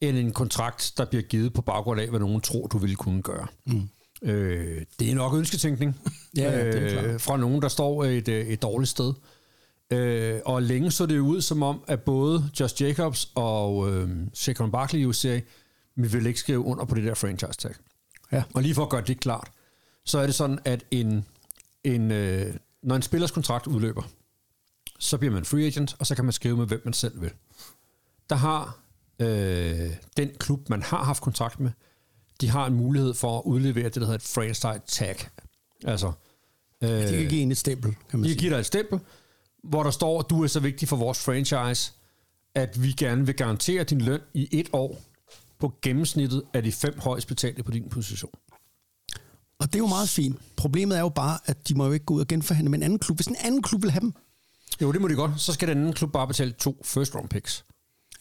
end 0.00 0.16
en 0.16 0.32
kontrakt, 0.32 0.92
der 0.96 1.04
bliver 1.04 1.22
givet 1.22 1.52
på 1.52 1.62
baggrund 1.62 2.00
af, 2.00 2.08
hvad 2.08 2.20
nogen 2.20 2.40
tror, 2.40 2.66
du 2.66 2.78
ville 2.78 2.96
kunne 2.96 3.22
gøre. 3.22 3.46
Mm. 3.66 3.88
Øh, 4.22 4.82
det 4.98 5.10
er 5.10 5.14
nok 5.14 5.34
ønsketænkning 5.34 6.00
Ja, 6.36 6.58
ja, 6.58 6.66
det 6.72 6.92
er 6.92 7.12
øh, 7.12 7.20
fra 7.20 7.36
nogen, 7.36 7.62
der 7.62 7.68
står 7.68 8.04
et, 8.04 8.28
øh, 8.28 8.46
et 8.46 8.62
dårligt 8.62 8.90
sted. 8.90 9.14
Øh, 9.90 10.40
og 10.44 10.62
længe 10.62 10.90
så 10.90 11.06
det 11.06 11.18
ud 11.18 11.40
som 11.40 11.62
om, 11.62 11.84
at 11.86 12.00
både 12.00 12.50
Josh 12.60 12.82
Jacobs 12.82 13.32
og 13.34 13.92
øh, 13.92 14.10
Saquon 14.34 14.70
Barkley 14.70 15.02
jo 15.02 15.12
sagde, 15.12 15.42
vi 15.96 16.08
vil 16.08 16.26
ikke 16.26 16.40
skrive 16.40 16.58
under 16.58 16.84
på 16.84 16.94
det 16.94 17.04
der 17.04 17.14
franchise 17.14 17.58
tag. 17.58 17.74
Ja. 18.32 18.42
Og 18.54 18.62
lige 18.62 18.74
for 18.74 18.82
at 18.82 18.88
gøre 18.88 19.02
det 19.06 19.20
klart, 19.20 19.50
så 20.04 20.18
er 20.18 20.26
det 20.26 20.34
sådan, 20.34 20.58
at 20.64 20.84
en, 20.90 21.24
en, 21.84 22.10
øh, 22.10 22.54
når 22.82 22.96
en 22.96 23.02
spillers 23.02 23.30
kontrakt 23.30 23.66
udløber, 23.66 24.02
så 24.98 25.18
bliver 25.18 25.32
man 25.34 25.44
free 25.44 25.66
agent, 25.66 25.96
og 25.98 26.06
så 26.06 26.14
kan 26.14 26.24
man 26.24 26.32
skrive 26.32 26.56
med, 26.56 26.66
hvem 26.66 26.82
man 26.84 26.94
selv 26.94 27.20
vil. 27.20 27.30
Der 28.30 28.36
har 28.36 28.78
øh, 29.18 29.90
den 30.16 30.30
klub, 30.38 30.68
man 30.68 30.82
har 30.82 31.04
haft 31.04 31.22
kontrakt 31.22 31.60
med, 31.60 31.70
de 32.40 32.48
har 32.48 32.66
en 32.66 32.74
mulighed 32.74 33.14
for 33.14 33.38
at 33.38 33.42
udlevere 33.44 33.84
det, 33.84 33.94
der 33.94 34.00
hedder 34.00 34.14
et 34.14 34.22
franchise 34.22 34.80
tag. 34.86 35.16
Altså, 35.84 36.12
øh, 36.82 36.88
De 36.90 37.08
kan 37.18 37.28
give 37.28 37.40
en 37.40 37.50
et 37.52 37.58
stempel, 37.58 37.96
kan 38.10 38.18
man 38.18 38.24
de 38.24 38.28
sige. 38.32 38.38
giver 38.40 38.52
dig 38.52 38.58
et 38.58 38.66
stempel, 38.66 39.00
hvor 39.64 39.82
der 39.82 39.90
står, 39.90 40.20
at 40.20 40.26
du 40.30 40.42
er 40.42 40.46
så 40.46 40.60
vigtig 40.60 40.88
for 40.88 40.96
vores 40.96 41.18
franchise, 41.24 41.92
at 42.54 42.82
vi 42.82 42.92
gerne 42.92 43.26
vil 43.26 43.34
garantere 43.36 43.84
din 43.84 44.00
løn 44.00 44.20
i 44.34 44.48
et 44.52 44.68
år 44.72 45.00
på 45.58 45.74
gennemsnittet 45.82 46.42
af 46.54 46.62
de 46.62 46.72
fem 46.72 46.98
højst 46.98 47.28
betalte 47.28 47.62
på 47.62 47.70
din 47.70 47.88
position. 47.88 48.30
Og 49.58 49.66
det 49.66 49.74
er 49.74 49.78
jo 49.78 49.86
meget 49.86 50.08
fint. 50.08 50.36
Problemet 50.56 50.96
er 50.96 51.00
jo 51.00 51.08
bare, 51.08 51.38
at 51.44 51.68
de 51.68 51.74
må 51.74 51.86
jo 51.86 51.92
ikke 51.92 52.04
gå 52.04 52.14
ud 52.14 52.20
og 52.20 52.26
genforhandle 52.28 52.70
med 52.70 52.78
en 52.78 52.82
anden 52.82 52.98
klub. 52.98 53.16
Hvis 53.18 53.26
en 53.26 53.36
anden 53.40 53.62
klub 53.62 53.82
vil 53.82 53.90
have 53.90 54.00
dem. 54.00 54.12
Jo, 54.82 54.92
det 54.92 55.00
må 55.00 55.08
de 55.08 55.14
godt. 55.14 55.40
Så 55.40 55.52
skal 55.52 55.68
den 55.68 55.78
anden 55.78 55.92
klub 55.92 56.12
bare 56.12 56.26
betale 56.26 56.52
to 56.52 56.82
first 56.84 57.14
round 57.14 57.28
picks. 57.28 57.64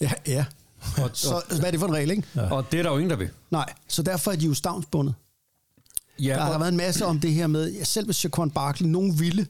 Ja, 0.01 0.11
ja. 0.27 0.45
Og, 1.03 1.09
Så 1.13 1.43
hvad 1.49 1.63
er 1.65 1.71
det 1.71 1.79
for 1.79 1.87
en 1.87 1.93
regel, 1.93 2.11
ikke? 2.11 2.23
og, 2.35 2.57
og 2.57 2.71
det 2.71 2.79
er 2.79 2.83
der 2.83 2.89
jo 2.89 2.95
ingen, 2.97 3.09
der 3.09 3.15
vil. 3.15 3.29
Nej, 3.51 3.73
så 3.87 4.01
derfor 4.03 4.31
er 4.31 4.35
de 4.35 4.45
jo 4.45 4.53
stavnsbundet. 4.53 5.15
Ja, 6.19 6.33
Der 6.33 6.41
har 6.41 6.53
og, 6.53 6.59
været 6.59 6.71
en 6.71 6.77
masse 6.77 7.05
om 7.05 7.19
det 7.19 7.33
her 7.33 7.47
med, 7.47 7.71
ja, 7.73 7.83
selv 7.83 8.05
hvis 8.05 8.15
Shaquan 8.15 8.51
Barkley, 8.51 8.87
nogen 8.87 9.19
ville, 9.19 9.47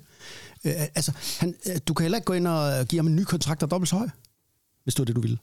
øh, 0.63 0.73
altså, 0.95 1.11
han, 1.39 1.55
øh, 1.65 1.77
du 1.87 1.93
kan 1.93 2.03
heller 2.03 2.17
ikke 2.17 2.25
gå 2.25 2.33
ind 2.33 2.47
og 2.47 2.85
give 2.87 2.99
ham 2.99 3.07
en 3.07 3.15
ny 3.15 3.23
kontrakt, 3.23 3.61
der 3.61 3.67
er 3.67 3.69
dobbelt 3.69 3.89
så 3.89 3.95
høj, 3.95 4.07
hvis 4.83 4.95
det 4.95 4.99
var 4.99 5.05
det, 5.05 5.15
du 5.15 5.21
ville. 5.21 5.37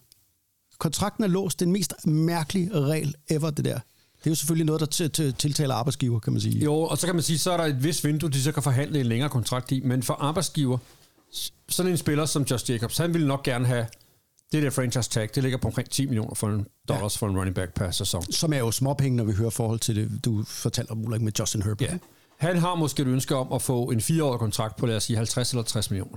Kontrakten 0.78 1.24
er 1.24 1.28
låst, 1.28 1.58
det 1.60 1.64
er 1.64 1.66
den 1.66 1.72
mest 1.72 2.06
mærkelige 2.06 2.70
regel 2.80 3.14
ever, 3.28 3.50
det 3.50 3.64
der. 3.64 3.74
Det 3.74 4.26
er 4.26 4.30
jo 4.30 4.34
selvfølgelig 4.34 4.66
noget, 4.66 4.80
der 4.80 4.86
til, 4.86 5.10
til, 5.10 5.34
tiltaler 5.34 5.74
arbejdsgiver, 5.74 6.18
kan 6.20 6.32
man 6.32 6.42
sige. 6.42 6.64
jo, 6.64 6.74
og 6.74 6.98
så 6.98 7.06
kan 7.06 7.14
man 7.14 7.22
sige, 7.22 7.38
så 7.38 7.50
er 7.52 7.56
der 7.56 7.64
et 7.64 7.84
vis 7.84 8.04
vindue, 8.04 8.30
de 8.30 8.42
så 8.42 8.52
kan 8.52 8.62
forhandle 8.62 9.00
en 9.00 9.06
længere 9.06 9.28
kontrakt 9.30 9.72
i. 9.72 9.80
Men 9.80 10.02
for 10.02 10.14
arbejdsgiver, 10.14 10.78
sådan 11.68 11.92
en 11.92 11.98
spiller 11.98 12.26
som 12.26 12.42
Josh 12.42 12.70
Jacobs, 12.70 12.98
han 12.98 13.14
ville 13.14 13.26
nok 13.28 13.42
gerne 13.42 13.66
have 13.66 13.86
det 14.54 14.62
der 14.62 14.70
franchise 14.70 15.10
tag, 15.10 15.28
det 15.34 15.42
ligger 15.42 15.58
på 15.58 15.68
omkring 15.68 15.90
10 15.90 16.06
millioner 16.06 16.34
for 16.34 16.48
en 16.48 16.66
dollars 16.88 17.16
ja. 17.16 17.18
for 17.18 17.30
en 17.30 17.36
running 17.38 17.54
back 17.54 17.74
per 17.74 17.90
sæson. 17.90 18.32
Som 18.32 18.52
er 18.52 18.58
jo 18.58 18.70
småpenge, 18.70 19.16
når 19.16 19.24
vi 19.24 19.32
hører 19.32 19.50
forhold 19.50 19.78
til 19.78 19.96
det, 19.96 20.24
du 20.24 20.44
fortalte 20.44 20.90
om 20.90 21.04
Ulrik 21.04 21.20
med 21.20 21.32
Justin 21.38 21.62
Herbert. 21.62 21.90
Ja. 21.90 21.98
Han 22.36 22.56
har 22.56 22.74
måske 22.74 23.02
et 23.02 23.08
ønske 23.08 23.36
om 23.36 23.52
at 23.52 23.62
få 23.62 23.90
en 23.90 24.00
fireårig 24.00 24.38
kontrakt 24.38 24.76
på, 24.76 24.86
lad 24.86 24.96
os 24.96 25.04
sige, 25.04 25.16
50 25.16 25.50
eller 25.50 25.62
60 25.62 25.90
millioner. 25.90 26.16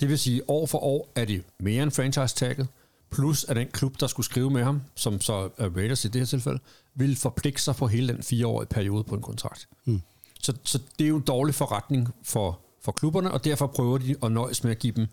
Det 0.00 0.08
vil 0.08 0.18
sige, 0.18 0.50
år 0.50 0.66
for 0.66 0.78
år 0.78 1.12
er 1.14 1.24
det 1.24 1.42
mere 1.60 1.82
end 1.82 1.90
franchise-tagget, 1.90 2.68
plus 3.10 3.44
at 3.44 3.56
den 3.56 3.68
klub, 3.72 4.00
der 4.00 4.06
skulle 4.06 4.26
skrive 4.26 4.50
med 4.50 4.64
ham, 4.64 4.82
som 4.94 5.20
så 5.20 5.48
er 5.58 5.68
Raiders 5.76 6.04
i 6.04 6.08
det 6.08 6.20
her 6.20 6.26
tilfælde, 6.26 6.58
vil 6.94 7.16
forpligte 7.16 7.62
sig 7.62 7.76
på 7.76 7.86
hele 7.86 8.14
den 8.14 8.22
fireårige 8.22 8.68
periode 8.68 9.04
på 9.04 9.14
en 9.14 9.22
kontrakt. 9.22 9.68
Mm. 9.84 10.00
Så, 10.42 10.54
så 10.64 10.78
det 10.98 11.04
er 11.04 11.08
jo 11.08 11.16
en 11.16 11.22
dårlig 11.22 11.54
forretning 11.54 12.08
for, 12.22 12.60
for 12.82 12.92
klubberne, 12.92 13.30
og 13.30 13.44
derfor 13.44 13.66
prøver 13.66 13.98
de 13.98 14.16
at 14.22 14.32
nøjes 14.32 14.64
med 14.64 14.70
at 14.70 14.78
give 14.78 14.92
dem 14.92 15.06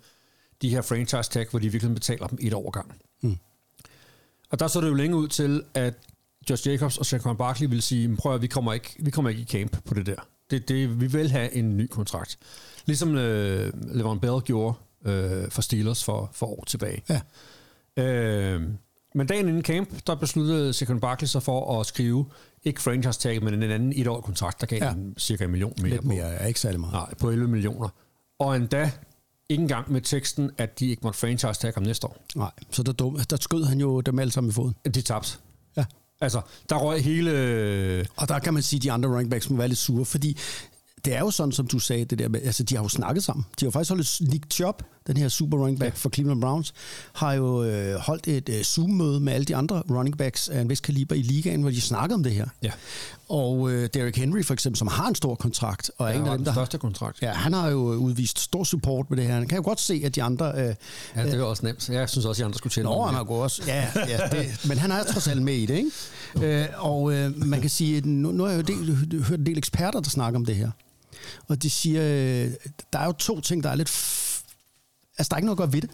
de 0.62 0.70
her 0.70 0.82
franchise-tag, 0.82 1.46
hvor 1.50 1.60
de 1.60 1.70
virkelig 1.72 1.94
betaler 1.96 2.28
dem 2.28 2.38
et 2.42 2.54
år 2.54 2.68
ad 2.68 2.72
gangen. 2.72 2.96
Mm. 3.24 3.38
Og 4.50 4.60
der 4.60 4.68
så 4.68 4.82
det 4.82 4.88
jo 4.90 4.94
længe 4.94 5.16
ud 5.18 5.28
til, 5.28 5.64
at 5.74 5.94
Josh 6.50 6.68
Jacobs 6.68 6.98
og 6.98 7.06
Saquon 7.06 7.38
Barkley 7.38 7.70
vil 7.70 7.82
sige, 7.82 8.08
"Men 8.08 8.18
prøv 8.18 8.36
at 8.36 8.42
vi 8.42 8.48
kommer 8.48 8.74
ikke, 8.74 8.96
vi 9.00 9.12
kommer 9.12 9.30
ikke 9.30 9.42
i 9.42 9.46
camp 9.46 9.78
på 9.86 9.94
det 9.94 10.06
der. 10.06 10.16
Det, 10.52 10.70
det, 10.70 11.02
vi 11.02 11.08
vil 11.08 11.32
have 11.32 11.54
en 11.54 11.78
ny 11.78 11.88
kontrakt. 11.88 12.38
Ligesom 12.86 13.16
øh, 13.16 13.74
Levon 13.96 14.20
Bell 14.20 14.40
gjorde 14.42 14.76
øh, 15.06 15.52
for 15.52 15.62
Steelers 15.62 16.04
for, 16.04 16.30
for 16.34 16.46
år 16.46 16.64
tilbage. 16.68 17.04
Ja. 17.10 17.22
Øh, 18.04 18.62
men 19.16 19.28
dagen 19.28 19.48
inden 19.48 19.64
camp, 19.64 20.08
der 20.08 20.16
besluttede 20.16 20.74
Saquon 20.74 21.00
Barkley 21.00 21.28
sig 21.28 21.44
for 21.44 21.80
at 21.80 21.86
skrive, 21.86 22.26
ikke 22.64 22.82
franchise 22.82 23.20
tag, 23.20 23.44
men 23.44 23.54
en 23.54 23.64
anden 23.72 23.94
etårig 23.96 24.24
kontrakt, 24.24 24.62
der 24.62 24.68
gav 24.68 24.80
Ja. 24.82 24.92
en, 24.92 25.14
cirka 25.18 25.44
en 25.44 25.52
million 25.52 25.74
mere. 25.78 25.90
Lidt 25.90 26.02
på. 26.02 26.08
mere, 26.08 26.28
ja, 26.28 26.46
ikke 26.46 26.60
særlig 26.60 26.80
meget. 26.80 26.94
Nej, 26.94 27.14
på 27.14 27.30
11 27.30 27.48
millioner. 27.48 27.90
Og 28.40 28.56
endda 28.56 28.92
ikke 29.50 29.62
engang 29.62 29.92
med 29.92 30.02
teksten, 30.02 30.52
at 30.58 30.80
de 30.80 30.88
ikke 30.88 31.02
måtte 31.04 31.20
franchise 31.20 31.60
tag 31.60 31.78
om 31.78 31.84
næste 31.84 32.08
år. 32.08 32.26
Nej, 32.36 32.52
så 32.72 32.84
der, 32.84 32.92
dum, 32.92 33.20
der 33.30 33.38
skød 33.42 33.64
han 33.64 33.80
jo 33.80 34.02
dem 34.02 34.20
alle 34.20 34.32
sammen 34.32 34.50
i 34.50 34.54
foden. 34.54 34.76
De 34.86 35.02
tabte. 35.02 35.38
Ja. 35.78 35.86
Altså, 36.22 36.42
der 36.70 36.76
røg 36.76 37.04
hele... 37.04 38.06
Og 38.16 38.30
der 38.30 38.40
kan 38.40 38.54
man 38.54 38.64
sige, 38.64 38.78
at 38.78 38.84
de 38.84 38.92
andre 38.92 39.10
running 39.10 39.32
backs 39.32 39.50
må 39.50 39.58
være 39.58 39.68
lidt 39.68 39.80
sure, 39.80 40.06
fordi 40.06 40.38
det 41.06 41.16
er 41.16 41.20
jo 41.20 41.32
sådan, 41.32 41.52
som 41.52 41.68
du 41.68 41.80
sagde, 41.80 42.06
det 42.06 42.20
der 42.20 42.28
med, 42.28 42.42
altså 42.42 42.64
de 42.64 42.76
har 42.76 42.84
jo 42.84 42.90
snakket 42.90 43.24
sammen. 43.24 43.46
De 43.60 43.66
har 43.66 43.68
jo 43.68 43.72
faktisk 43.72 43.90
holdt 43.90 44.22
et 44.22 44.30
Nick 44.30 44.50
den 45.08 45.18
her 45.18 45.30
super 45.30 45.58
running 45.58 45.80
back 45.80 45.94
ja. 45.94 45.98
for 45.98 46.10
Cleveland 46.10 46.42
Browns, 46.42 46.74
har 47.14 47.34
jo 47.34 47.64
øh, 47.64 47.96
holdt 47.96 48.28
et 48.28 48.50
øh, 48.50 48.64
Zoom-møde 48.64 49.20
med 49.20 49.34
alle 49.34 49.46
de 49.46 49.56
andre 49.56 49.84
running 49.90 50.18
backs 50.18 50.50
af 50.50 50.62
en 50.62 50.70
vis 50.70 50.80
kaliber 50.80 51.16
i 51.16 51.22
ligaen, 51.22 51.62
hvor 51.62 51.70
de 51.70 51.82
snakkede 51.82 52.16
om 52.16 52.24
det 52.24 52.32
her. 52.32 52.48
Ja. 52.64 52.72
Og 53.30 53.72
øh, 53.72 53.90
Derrick 53.94 54.18
Henry 54.18 54.44
for 54.44 54.54
eksempel, 54.54 54.78
som 54.78 54.88
har 54.88 55.08
en 55.08 55.16
stor 55.16 55.36
kontrakt, 55.36 55.92
og 55.98 56.08
er 56.08 56.12
Han 56.12 56.22
en 56.22 56.28
af 56.28 56.38
dem, 56.38 56.46
der... 56.46 56.52
største 56.52 56.78
kontrakt. 56.78 57.22
Ja, 57.22 57.32
han 57.32 57.54
har 57.54 57.70
jo 57.70 57.78
udvist 57.78 58.40
stor 58.40 58.64
support 58.64 59.10
med 59.10 59.18
det 59.18 59.26
her. 59.26 59.34
Han 59.34 59.48
kan 59.48 59.58
jo 59.58 59.64
godt 59.64 59.80
se, 59.80 60.02
at 60.06 60.16
de 60.16 60.24
andre... 60.24 60.54
Øh, 60.56 60.76
Ja, 61.16 61.26
det 61.26 61.34
er 61.34 61.44
også 61.44 61.66
nemt. 61.66 61.90
Jeg 61.90 62.10
synes 62.10 62.26
også, 62.26 62.40
at 62.40 62.44
de 62.44 62.46
andre 62.46 62.58
skulle 62.58 62.72
tjene 62.72 62.90
Nå, 62.90 63.06
han 63.06 63.14
har 63.14 63.24
også. 63.24 63.62
Ja, 63.68 63.88
ja 64.08 64.18
det, 64.38 64.66
men 64.68 64.78
han 64.78 64.92
er 64.92 65.04
trods 65.04 65.28
alt 65.28 65.42
med 65.42 65.54
i 65.54 65.66
det, 65.66 65.78
ikke? 65.78 66.62
Øh, 66.62 66.68
og 66.78 67.14
øh, 67.14 67.46
man 67.46 67.62
kan 67.62 67.70
sige, 67.70 68.02
nu, 68.02 68.32
nu 68.32 68.44
har 68.44 68.52
jeg 68.52 68.70
jo 68.70 68.76
del, 68.76 69.24
hørt 69.24 69.40
en 69.40 69.46
del 69.46 69.58
eksperter, 69.58 70.00
der 70.00 70.10
snakker 70.10 70.40
om 70.40 70.46
det 70.46 70.56
her. 70.56 70.72
Og 71.48 71.64
de 71.64 71.70
siger, 71.70 72.02
øh, 72.04 72.52
der 72.94 73.00
er 73.00 73.06
jo 73.06 73.12
to 73.12 73.42
ting, 73.42 73.64
der 73.64 73.70
er 73.70 73.76
lidt... 73.76 73.90
Altså, 75.18 75.30
der 75.30 75.36
er 75.36 75.38
ikke 75.38 75.46
noget 75.46 75.56
at 75.58 75.58
gøre 75.58 75.74
ved 75.74 75.82
det. 75.82 75.90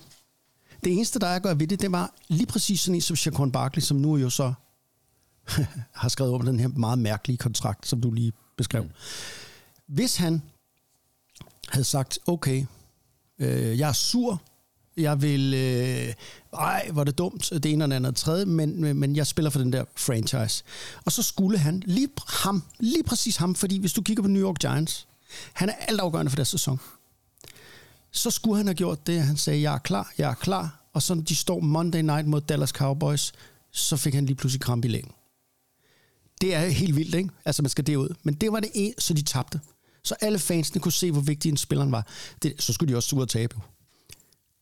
Det 0.84 0.94
eneste, 0.94 1.20
der 1.20 1.28
er 1.28 1.36
at 1.36 1.44
gøre 1.44 1.60
ved 1.60 1.68
det, 1.68 1.82
det 1.82 1.92
var 1.92 2.14
lige 2.28 2.46
præcis 2.46 2.80
sådan 2.82 2.96
en 2.96 3.02
som 3.02 3.16
Shaquan 3.16 3.52
Barkley, 3.52 3.82
som 3.82 3.98
nu 3.98 4.18
jo 4.18 4.30
så 4.30 4.54
har 6.02 6.10
skrevet 6.10 6.32
under 6.32 6.46
den 6.52 6.60
her 6.60 6.68
meget 6.68 7.00
mærkelige 7.00 7.38
kontrakt, 7.38 7.88
som 7.88 8.02
du 8.02 8.12
lige 8.12 8.34
beskrev. 8.58 8.86
Hvis 9.88 10.16
han 10.18 10.42
havde 11.70 11.84
sagt, 11.86 12.20
okay, 12.28 12.66
øh, 13.40 13.80
jeg 13.80 13.90
er 13.90 13.94
sur, 13.94 14.42
jeg 14.98 15.22
vil, 15.22 15.54
øh, 15.54 16.14
ej, 16.54 16.90
hvor 16.92 17.02
er 17.02 17.06
det 17.06 17.18
dumt, 17.18 17.50
det 17.50 17.66
ene 17.66 17.84
og 17.86 17.90
det 17.90 17.96
andet 17.96 18.10
og 18.10 18.16
tredje, 18.16 18.46
men, 18.46 18.82
men- 18.82 18.98
men 19.00 19.16
jeg 19.16 19.28
spiller 19.28 19.50
for 19.50 19.60
den 19.60 19.74
der 19.74 19.86
franchise. 19.96 20.64
Og 21.06 21.12
så 21.12 21.24
skulle 21.24 21.58
han, 21.58 21.84
lige 21.86 22.08
ham, 22.28 22.64
lige 22.80 23.04
præcis 23.04 23.36
ham, 23.38 23.56
fordi 23.56 23.78
hvis 23.80 23.94
du 23.94 24.02
kigger 24.02 24.24
på 24.24 24.30
New 24.30 24.44
York 24.48 24.60
Giants, 24.60 25.08
han 25.54 25.70
er 25.70 25.74
altafgørende 25.74 26.30
for 26.30 26.36
deres 26.36 26.48
sæson. 26.48 26.80
Så 28.12 28.32
skulle 28.32 28.58
han 28.58 28.68
have 28.68 28.76
gjort 28.76 29.08
det, 29.08 29.18
at 29.18 29.26
han 29.26 29.38
sagde, 29.38 29.62
jeg 29.62 29.74
er 29.74 29.78
klar, 29.78 30.14
jeg 30.18 30.30
er 30.30 30.34
klar, 30.34 30.90
og 30.94 31.02
så 31.02 31.16
de 31.16 31.36
står 31.36 31.60
Monday 31.60 32.02
night 32.02 32.28
mod 32.28 32.42
Dallas 32.42 32.70
Cowboys, 32.70 33.32
så 33.72 33.98
fik 33.98 34.14
han 34.14 34.26
lige 34.26 34.36
pludselig 34.36 34.62
krampe 34.62 34.88
i 34.88 34.92
lægen. 34.92 35.12
Det 36.42 36.56
er 36.56 36.68
helt 36.68 36.96
vildt, 36.96 37.16
ikke? 37.16 37.30
Altså, 37.46 37.62
man 37.62 37.70
skal 37.70 37.88
derud. 37.88 38.16
Men 38.24 38.34
det 38.34 38.52
var 38.52 38.60
det 38.60 38.70
en, 38.74 38.94
så 38.98 39.14
de 39.14 39.22
tabte. 39.22 39.60
Så 40.04 40.16
alle 40.22 40.40
fansene 40.40 40.82
kunne 40.82 40.92
se, 40.92 41.12
hvor 41.12 41.22
vigtig 41.22 41.50
en 41.50 41.58
spilleren 41.58 41.92
var. 41.92 42.08
Det, 42.44 42.54
så 42.60 42.74
skulle 42.74 42.94
de 42.94 42.98
også 42.98 43.16
ud 43.16 43.22
og 43.22 43.30
tabe. 43.30 43.56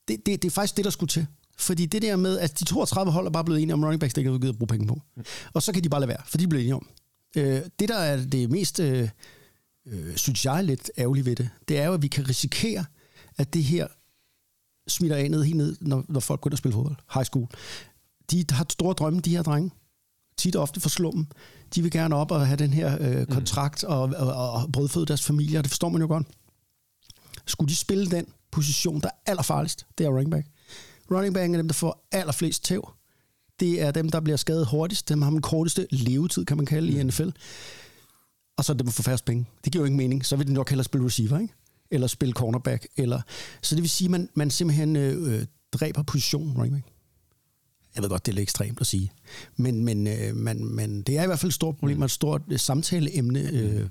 Det, 0.07 0.25
det, 0.25 0.41
det 0.41 0.45
er 0.47 0.51
faktisk 0.51 0.77
det, 0.77 0.85
der 0.85 0.91
skulle 0.91 1.07
til. 1.07 1.27
Fordi 1.57 1.85
det 1.85 2.01
der 2.01 2.15
med, 2.15 2.39
at 2.39 2.59
de 2.59 2.65
32 2.65 3.11
hold 3.11 3.27
er 3.27 3.31
bare 3.31 3.43
blevet 3.43 3.61
enige 3.61 3.73
om 3.73 3.83
running 3.83 3.99
backs, 3.99 4.13
det 4.13 4.21
ikke 4.21 4.31
har 4.31 4.37
givet 4.37 4.53
at 4.53 4.57
bruge 4.57 4.67
penge 4.67 4.87
på. 4.87 5.01
Og 5.53 5.63
så 5.63 5.71
kan 5.71 5.83
de 5.83 5.89
bare 5.89 6.01
lade 6.01 6.09
være, 6.09 6.21
for 6.25 6.37
de 6.37 6.47
bliver 6.47 6.61
enige 6.61 6.75
om. 6.75 6.89
Øh, 7.37 7.61
det, 7.79 7.89
der 7.89 7.97
er 7.97 8.25
det 8.25 8.49
mest, 8.49 8.79
øh, 8.79 9.09
øh, 9.87 10.15
synes 10.15 10.45
jeg, 10.45 10.63
lidt 10.63 10.91
ærgerligt 10.97 11.25
ved 11.25 11.35
det, 11.35 11.49
det 11.67 11.79
er 11.79 11.85
jo, 11.85 11.93
at 11.93 12.01
vi 12.01 12.07
kan 12.07 12.29
risikere, 12.29 12.85
at 13.39 13.53
det 13.53 13.63
her 13.63 13.87
smitter 14.87 15.17
af 15.17 15.31
ned 15.31 15.43
helt 15.43 15.57
ned, 15.57 15.77
når, 15.81 16.05
når 16.07 16.19
folk 16.19 16.41
går 16.41 16.47
ind 16.49 16.53
og 16.53 16.57
spiller 16.57 16.75
fodbold. 16.77 16.95
High 17.13 17.25
school. 17.25 17.47
De 18.31 18.45
har 18.49 18.65
store 18.69 18.93
drømme, 18.93 19.19
de 19.19 19.29
her 19.29 19.43
drenge. 19.43 19.71
Tit 20.37 20.55
og 20.55 20.61
ofte 20.61 20.79
for 20.79 20.89
slummen. 20.89 21.31
De 21.75 21.81
vil 21.81 21.91
gerne 21.91 22.15
op 22.15 22.31
og 22.31 22.47
have 22.47 22.57
den 22.57 22.73
her 22.73 22.97
øh, 22.99 23.25
kontrakt 23.25 23.83
og, 23.83 24.01
og, 24.01 24.51
og 24.51 24.71
brødføde 24.73 25.05
deres 25.05 25.23
familier. 25.23 25.61
Det 25.61 25.71
forstår 25.71 25.89
man 25.89 26.01
jo 26.01 26.07
godt. 26.07 26.27
Skulle 27.45 27.69
de 27.69 27.75
spille 27.75 28.11
den 28.11 28.25
position, 28.51 29.01
der 29.01 29.07
er 29.07 29.31
allerfarligst, 29.31 29.85
det 29.97 30.05
er 30.05 30.09
running 30.09 30.31
back. 30.31 30.47
Running 31.11 31.33
back 31.33 31.53
er 31.53 31.57
dem, 31.57 31.67
der 31.67 31.73
får 31.73 32.07
allerflest 32.11 32.63
tæv. 32.63 32.93
Det 33.59 33.81
er 33.81 33.91
dem, 33.91 34.09
der 34.09 34.19
bliver 34.19 34.37
skadet 34.37 34.67
hurtigst. 34.67 35.09
Dem 35.09 35.21
har 35.21 35.29
den 35.29 35.41
korteste 35.41 35.87
levetid, 35.91 36.45
kan 36.45 36.57
man 36.57 36.65
kalde 36.65 36.91
i 36.91 37.03
NFL. 37.03 37.29
Og 38.57 38.65
så 38.65 38.71
er 38.71 38.77
det 38.77 38.85
dem, 38.85 38.91
får 38.91 39.03
færrest 39.03 39.25
penge. 39.25 39.45
Det 39.63 39.71
giver 39.71 39.81
jo 39.81 39.85
ingen 39.85 39.97
mening. 39.97 40.25
Så 40.25 40.35
vil 40.35 40.47
de 40.47 40.53
nok 40.53 40.69
hellere 40.69 40.83
spille 40.83 41.05
receiver, 41.05 41.39
ikke? 41.39 41.53
Eller 41.91 42.07
spille 42.07 42.33
cornerback. 42.33 42.87
Eller... 42.97 43.21
Så 43.61 43.75
det 43.75 43.81
vil 43.81 43.89
sige, 43.89 44.05
at 44.05 44.11
man, 44.11 44.29
man 44.33 44.51
simpelthen 44.51 44.95
øh, 44.95 45.33
øh, 45.33 45.45
dræber 45.71 46.03
positionen 46.03 46.53
running 46.53 46.73
back. 46.73 46.85
Jeg 47.95 48.03
ved 48.03 48.09
godt, 48.09 48.25
det 48.25 48.31
er 48.31 48.35
lidt 48.35 48.43
ekstremt 48.43 48.81
at 48.81 48.87
sige. 48.87 49.11
Men, 49.57 49.85
men, 49.85 50.07
øh, 50.07 50.35
man, 50.35 50.65
men 50.65 51.01
det 51.01 51.17
er 51.17 51.23
i 51.23 51.25
hvert 51.25 51.39
fald 51.39 51.49
et 51.49 51.53
stort 51.53 51.75
problem, 51.75 52.01
og 52.01 52.05
et 52.05 52.11
stort 52.11 52.41
øh, 52.49 52.59
samtaleemne 52.59 53.51
øh, 53.51 53.87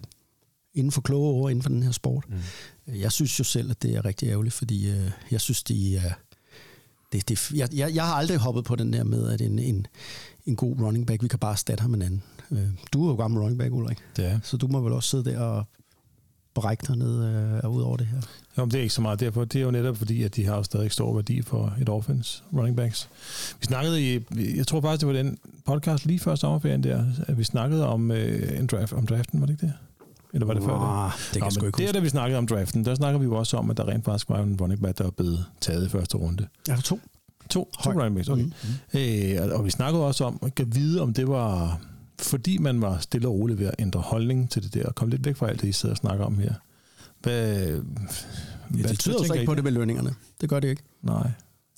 inden 0.74 0.92
for 0.92 1.00
kloge 1.00 1.28
ord 1.28 1.50
inden 1.50 1.62
for 1.62 1.68
den 1.68 1.82
her 1.82 1.90
sport. 1.90 2.24
Mm. 2.28 2.94
Jeg 2.94 3.12
synes 3.12 3.38
jo 3.38 3.44
selv, 3.44 3.70
at 3.70 3.82
det 3.82 3.96
er 3.96 4.04
rigtig 4.04 4.28
ærgerligt, 4.28 4.54
fordi 4.54 4.90
øh, 4.90 5.10
jeg 5.30 5.40
synes, 5.40 5.62
de 5.62 5.96
er... 5.96 6.12
Det, 7.12 7.28
det, 7.28 7.50
jeg, 7.50 7.68
jeg, 7.74 7.94
jeg 7.94 8.06
har 8.06 8.14
aldrig 8.14 8.38
hoppet 8.38 8.64
på 8.64 8.76
den 8.76 8.92
der 8.92 9.04
med, 9.04 9.28
at 9.30 9.40
en, 9.40 9.58
en, 9.58 9.86
en 10.46 10.56
god 10.56 10.76
running 10.80 11.06
back, 11.06 11.22
vi 11.22 11.28
kan 11.28 11.38
bare 11.38 11.52
erstatte 11.52 11.82
ham 11.82 11.94
en 11.94 12.02
anden. 12.02 12.22
Øh, 12.50 12.68
du 12.92 13.06
er 13.06 13.10
jo 13.10 13.16
gammel 13.16 13.40
running 13.40 13.58
back, 13.58 13.72
Ulrik. 13.72 13.98
Det 14.16 14.26
er. 14.26 14.40
Så 14.42 14.56
du 14.56 14.66
må 14.66 14.80
vel 14.80 14.92
også 14.92 15.08
sidde 15.08 15.24
der 15.24 15.38
og 15.38 15.64
brække 16.60 16.84
dig 16.88 16.96
ned 16.96 17.24
øh, 17.64 17.70
ud 17.70 17.82
over 17.82 17.96
det 17.96 18.06
her. 18.06 18.18
Jo, 18.58 18.64
men 18.64 18.70
det 18.70 18.78
er 18.78 18.82
ikke 18.82 18.94
så 18.94 19.00
meget 19.02 19.20
derfor. 19.20 19.44
Det 19.44 19.58
er 19.58 19.64
jo 19.64 19.70
netop 19.70 19.96
fordi, 19.96 20.22
at 20.22 20.36
de 20.36 20.44
har 20.46 20.56
jo 20.56 20.62
stadig 20.62 20.92
stor 20.92 21.14
værdi 21.14 21.42
for 21.42 21.74
et 21.80 21.88
offense 21.88 22.42
running 22.56 22.76
backs. 22.76 23.08
Vi 23.60 23.66
snakkede 23.66 24.14
i, 24.14 24.20
jeg 24.56 24.66
tror 24.66 24.80
faktisk, 24.80 25.00
det 25.00 25.06
var 25.08 25.22
den 25.22 25.38
podcast 25.66 26.06
lige 26.06 26.18
før 26.18 26.34
sommerferien 26.34 26.82
der, 26.82 27.04
at 27.26 27.38
vi 27.38 27.44
snakkede 27.44 27.86
om, 27.88 28.10
øh, 28.10 28.58
en 28.58 28.66
draft, 28.66 28.92
om 28.92 29.06
draften, 29.06 29.40
var 29.40 29.46
det 29.46 29.52
ikke 29.52 29.66
det? 29.66 29.72
Eller 30.34 30.46
var 30.46 30.54
det 30.54 30.62
før 30.62 30.78
Nå, 30.78 31.04
det? 31.04 31.12
det 31.26 31.32
kan 31.32 31.44
jeg 31.44 31.52
sgu 31.52 31.66
ikke 31.66 31.76
der, 31.78 31.82
huske. 31.84 31.94
da 31.94 32.00
vi 32.00 32.08
snakkede 32.08 32.38
om 32.38 32.46
draften, 32.46 32.84
der 32.84 32.94
snakkede 32.94 33.20
vi 33.20 33.24
jo 33.24 33.34
også 33.34 33.56
om, 33.56 33.70
at 33.70 33.76
der 33.76 33.88
rent 33.88 34.04
faktisk 34.04 34.28
var 34.28 34.42
en 34.42 34.56
running 34.60 34.82
back, 34.82 34.98
der 34.98 35.04
var 35.04 35.10
blevet 35.10 35.44
taget 35.60 35.86
i 35.86 35.88
første 35.88 36.16
runde. 36.16 36.46
Er 36.68 36.74
der 36.74 36.82
to? 36.82 37.00
To, 37.50 37.70
to 37.84 37.90
running 37.90 38.14
backs, 38.14 38.28
okay. 38.28 38.42
Mm-hmm. 38.42 39.40
Øh, 39.42 39.50
og- 39.52 39.58
og 39.58 39.64
vi 39.64 39.70
snakkede 39.70 40.04
også 40.06 40.24
om, 40.24 40.38
at 40.42 40.54
kan 40.54 40.74
vide, 40.74 41.00
om 41.02 41.12
det 41.14 41.28
var, 41.28 41.80
fordi 42.20 42.58
man 42.58 42.80
var 42.82 42.98
stille 42.98 43.28
og 43.28 43.34
rolig 43.34 43.58
ved 43.58 43.66
at 43.66 43.74
ændre 43.78 44.00
holdning 44.00 44.50
til 44.50 44.62
det 44.62 44.74
der, 44.74 44.86
og 44.86 44.94
komme 44.94 45.10
lidt 45.10 45.24
væk 45.26 45.36
fra 45.36 45.48
alt 45.48 45.60
det, 45.60 45.68
I 45.68 45.72
sidder 45.72 45.92
og 45.92 45.96
snakker 45.96 46.24
om 46.24 46.38
her. 46.38 46.54
Hvad, 47.22 47.58
Ja, 47.58 48.76
hvad 48.82 48.90
det 48.90 48.98
tyder 48.98 49.14
jo 49.14 49.18
så 49.18 49.22
tænker 49.24 49.34
I 49.34 49.38
ikke 49.40 49.50
på 49.50 49.54
det 49.54 49.64
med 49.64 49.72
lønningerne. 49.72 50.14
Det 50.40 50.48
gør 50.48 50.60
det 50.60 50.68
ikke. 50.68 50.82
Nej. 51.02 51.30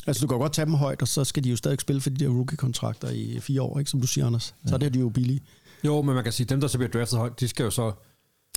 Altså, 0.06 0.20
du 0.20 0.26
kan 0.28 0.38
godt 0.38 0.52
tage 0.52 0.66
dem 0.66 0.74
højt, 0.74 1.02
og 1.02 1.08
så 1.08 1.24
skal 1.24 1.44
de 1.44 1.50
jo 1.50 1.56
stadig 1.56 1.80
spille 1.80 2.00
for 2.00 2.10
de 2.10 2.16
der 2.24 2.28
rookie-kontrakter 2.30 3.10
i 3.10 3.38
fire 3.40 3.62
år, 3.62 3.78
ikke? 3.78 3.90
som 3.90 4.00
du 4.00 4.06
siger, 4.06 4.26
Anders. 4.26 4.54
Så 4.66 4.74
er 4.74 4.78
det 4.78 4.94
de 4.94 4.98
jo 4.98 5.08
billige. 5.08 5.40
Jo, 5.84 6.02
men 6.02 6.14
man 6.14 6.24
kan 6.24 6.32
sige, 6.32 6.46
dem, 6.46 6.60
der 6.60 6.68
så 6.68 6.78
bliver 6.78 6.90
draftet 6.90 7.18
højt, 7.18 7.40
de 7.40 7.48
skal 7.48 7.64
jo 7.64 7.70
så, 7.70 7.92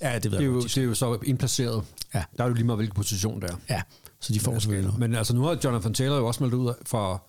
Ja, 0.02 0.20
det 0.20 0.32
ved 0.32 0.32
det 0.32 0.46
er 0.46 0.50
jeg 0.50 0.56
jo, 0.56 0.62
det 0.62 0.78
er 0.78 0.82
jo 0.84 0.94
så 0.94 1.18
indplaceret. 1.26 1.84
Ja. 2.14 2.24
Der 2.38 2.44
er 2.44 2.48
jo 2.48 2.54
lige 2.54 2.66
meget, 2.66 2.78
hvilken 2.78 2.96
position 2.96 3.42
der 3.42 3.48
er. 3.48 3.56
Ja, 3.70 3.82
så 4.20 4.34
de 4.34 4.40
får 4.40 4.60
selvfølgelig 4.60 4.86
noget. 4.86 5.00
Men 5.00 5.16
altså, 5.16 5.36
nu 5.36 5.42
har 5.42 5.58
Jonathan 5.64 5.94
Taylor 5.94 6.16
jo 6.18 6.28
også 6.28 6.44
meldt 6.44 6.54
ud 6.56 6.68
af- 6.70 6.74
fra, 6.86 7.22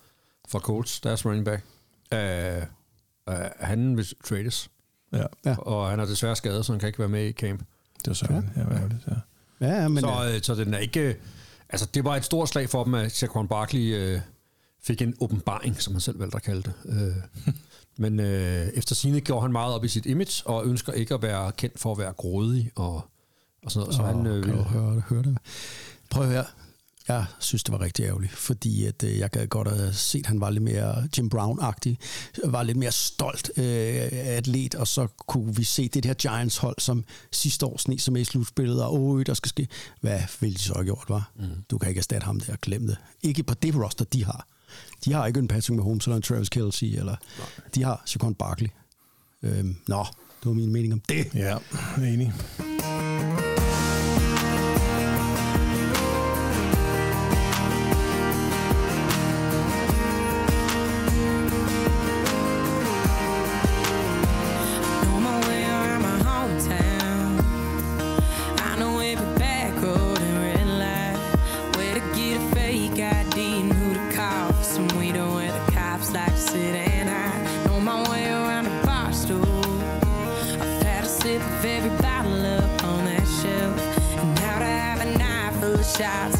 fra 0.49 0.59
Colts, 0.59 0.99
deres 1.01 1.25
running 1.25 1.45
back. 1.45 1.63
Uh, 2.11 2.67
uh, 3.31 3.35
han 3.59 3.97
vil 3.97 4.07
trades, 4.25 4.69
Ja, 5.13 5.23
Ja. 5.45 5.55
og 5.57 5.89
han 5.89 5.99
er 5.99 6.05
desværre 6.05 6.35
skadet, 6.35 6.65
så 6.65 6.71
han 6.73 6.79
kan 6.79 6.87
ikke 6.87 6.99
være 6.99 7.09
med 7.09 7.25
i 7.25 7.31
camp. 7.31 7.59
det 7.97 8.07
var 8.07 8.13
sådan. 8.13 8.49
Ja, 8.55 8.61
ja, 8.61 8.67
ærgerligt, 8.75 9.01
ja. 9.07 9.13
Ja, 9.67 9.81
ja, 9.81 9.87
men 9.87 10.01
så, 10.01 10.07
så, 10.27 10.33
øh, 10.35 10.41
så 10.41 10.55
den 10.55 10.73
er 10.73 10.77
ikke... 10.77 11.15
Altså, 11.69 11.87
det 11.93 12.03
var 12.03 12.15
et 12.15 12.25
stort 12.25 12.49
slag 12.49 12.69
for 12.69 12.83
dem, 12.83 12.93
at 12.93 13.11
Saquon 13.11 13.47
Barkley 13.47 13.95
øh, 13.95 14.21
fik 14.83 15.01
en 15.01 15.15
åbenbaring, 15.19 15.81
som 15.81 15.93
han 15.93 16.01
selv 16.01 16.19
valgte 16.19 16.35
at 16.35 16.41
kalde 16.43 16.61
det. 16.61 16.73
Øh, 16.85 17.53
men 17.97 18.19
øh, 18.19 18.67
efter 18.67 18.95
sine 18.95 19.21
gjorde 19.21 19.41
han 19.41 19.51
meget 19.51 19.73
op 19.73 19.83
i 19.85 19.87
sit 19.87 20.05
image, 20.05 20.47
og 20.47 20.65
ønsker 20.65 20.93
ikke 20.93 21.13
at 21.13 21.21
være 21.21 21.51
kendt 21.51 21.79
for 21.79 21.91
at 21.91 21.97
være 21.97 22.13
grådig 22.13 22.71
og, 22.75 22.95
og 23.65 23.71
sådan 23.71 23.79
noget. 23.83 23.95
Så 23.95 24.03
han 24.03 24.27
øh, 24.27 24.43
kan 24.43 24.51
du 24.53 24.57
vil, 24.57 24.65
høre 24.67 24.95
det, 24.95 25.03
høre 25.09 25.23
det. 25.23 25.37
Prøv 26.09 26.23
at 26.23 26.29
høre. 26.29 26.45
Jeg 27.07 27.25
synes, 27.39 27.63
det 27.63 27.71
var 27.71 27.81
rigtig 27.81 28.05
ærgerligt, 28.05 28.31
fordi 28.31 28.85
at, 28.85 29.03
øh, 29.03 29.17
jeg 29.19 29.29
gad 29.29 29.47
godt 29.47 29.67
have 29.67 29.93
set, 29.93 30.19
at 30.19 30.25
han 30.25 30.41
var 30.41 30.49
lidt 30.49 30.63
mere 30.63 31.07
Jim 31.17 31.29
Brown-agtig, 31.35 31.95
var 32.45 32.63
lidt 32.63 32.77
mere 32.77 32.91
stolt 32.91 33.51
øh, 33.57 33.63
atlet, 34.11 34.75
og 34.75 34.87
så 34.87 35.07
kunne 35.27 35.55
vi 35.55 35.63
se 35.63 35.87
det 35.89 36.05
her 36.05 36.13
Giants-hold, 36.13 36.75
som 36.79 37.05
sidste 37.31 37.65
år 37.65 37.77
sne 37.77 37.99
sig 37.99 38.13
med 38.13 38.21
i 38.21 38.25
slutspillet, 38.25 38.83
og 38.83 38.93
åh, 39.01 39.23
der 39.25 39.33
skal 39.33 39.49
ske. 39.49 39.67
Hvad 40.01 40.21
ville 40.39 40.55
de 40.55 40.59
så 40.61 40.73
have 40.73 40.85
gjort, 40.85 41.05
var? 41.09 41.31
Mm. 41.35 41.45
Du 41.69 41.77
kan 41.77 41.89
ikke 41.89 41.99
erstatte 41.99 42.25
ham 42.25 42.39
der, 42.39 42.55
glem 42.61 42.87
det. 42.87 42.97
Ikke 43.23 43.43
på 43.43 43.53
det 43.53 43.75
roster, 43.75 44.05
de 44.05 44.25
har. 44.25 44.47
De 45.05 45.13
har 45.13 45.27
ikke 45.27 45.39
en 45.39 45.47
Patrick 45.47 45.75
Mahomes 45.75 46.05
eller 46.05 46.15
en 46.15 46.21
Travis 46.21 46.49
Kelce, 46.49 46.97
eller 46.97 47.15
de 47.75 47.83
har 47.83 48.01
Saquon 48.05 48.35
Barkley. 48.35 48.69
Øhm, 49.43 49.75
nå, 49.87 50.05
det 50.39 50.45
var 50.45 50.53
min 50.53 50.71
mening 50.71 50.93
om 50.93 51.01
det. 51.09 51.27
Ja, 51.33 51.39
jeg 51.41 51.59
er 51.97 52.13
enig. 52.13 53.44
Shots 85.97 86.34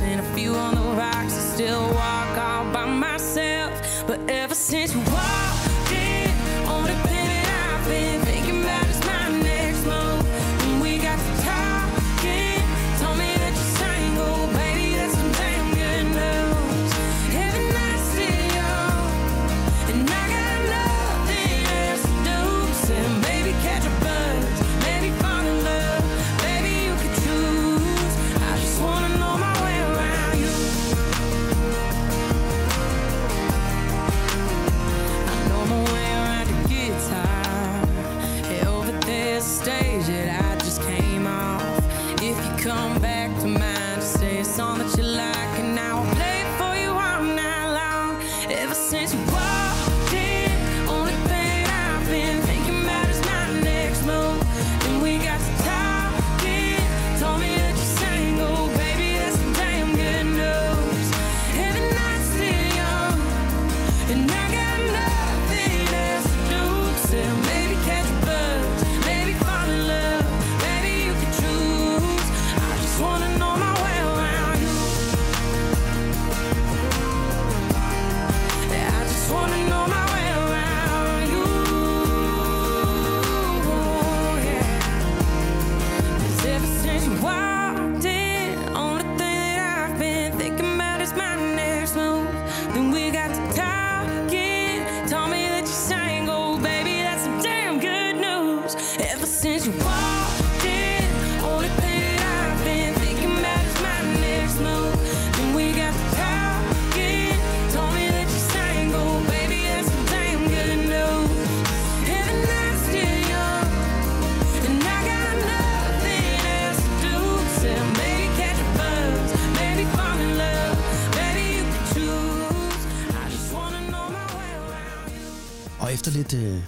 lidt 126.32 126.44
øh, 126.44 126.64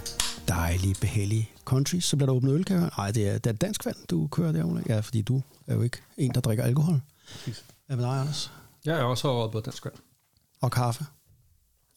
dejlig, 0.48 0.96
behagelig 1.00 1.52
country, 1.64 2.00
så 2.00 2.16
bliver 2.16 2.26
der 2.26 2.34
åbnet 2.34 2.52
øl, 2.52 2.64
kan 2.64 2.74
jeg 2.74 2.80
høre. 2.80 2.90
Nej, 2.98 3.10
det 3.10 3.28
er, 3.28 3.38
det 3.38 3.50
er 3.50 3.54
dansk 3.54 3.86
vand, 3.86 3.96
du 4.10 4.26
kører 4.26 4.52
der, 4.52 4.64
Ole. 4.64 4.82
Ja, 4.88 5.00
fordi 5.00 5.22
du 5.22 5.42
er 5.66 5.74
jo 5.74 5.82
ikke 5.82 5.98
en, 6.16 6.34
der 6.34 6.40
drikker 6.40 6.64
alkohol. 6.64 7.00
Hvad 7.86 7.96
med 7.96 8.04
dig, 8.04 8.20
Anders? 8.20 8.52
jeg 8.84 8.98
er 8.98 9.02
også 9.02 9.28
over 9.28 9.48
på 9.50 9.60
dansk 9.60 9.84
vand. 9.84 9.94
Og 10.60 10.70
kaffe. 10.70 11.04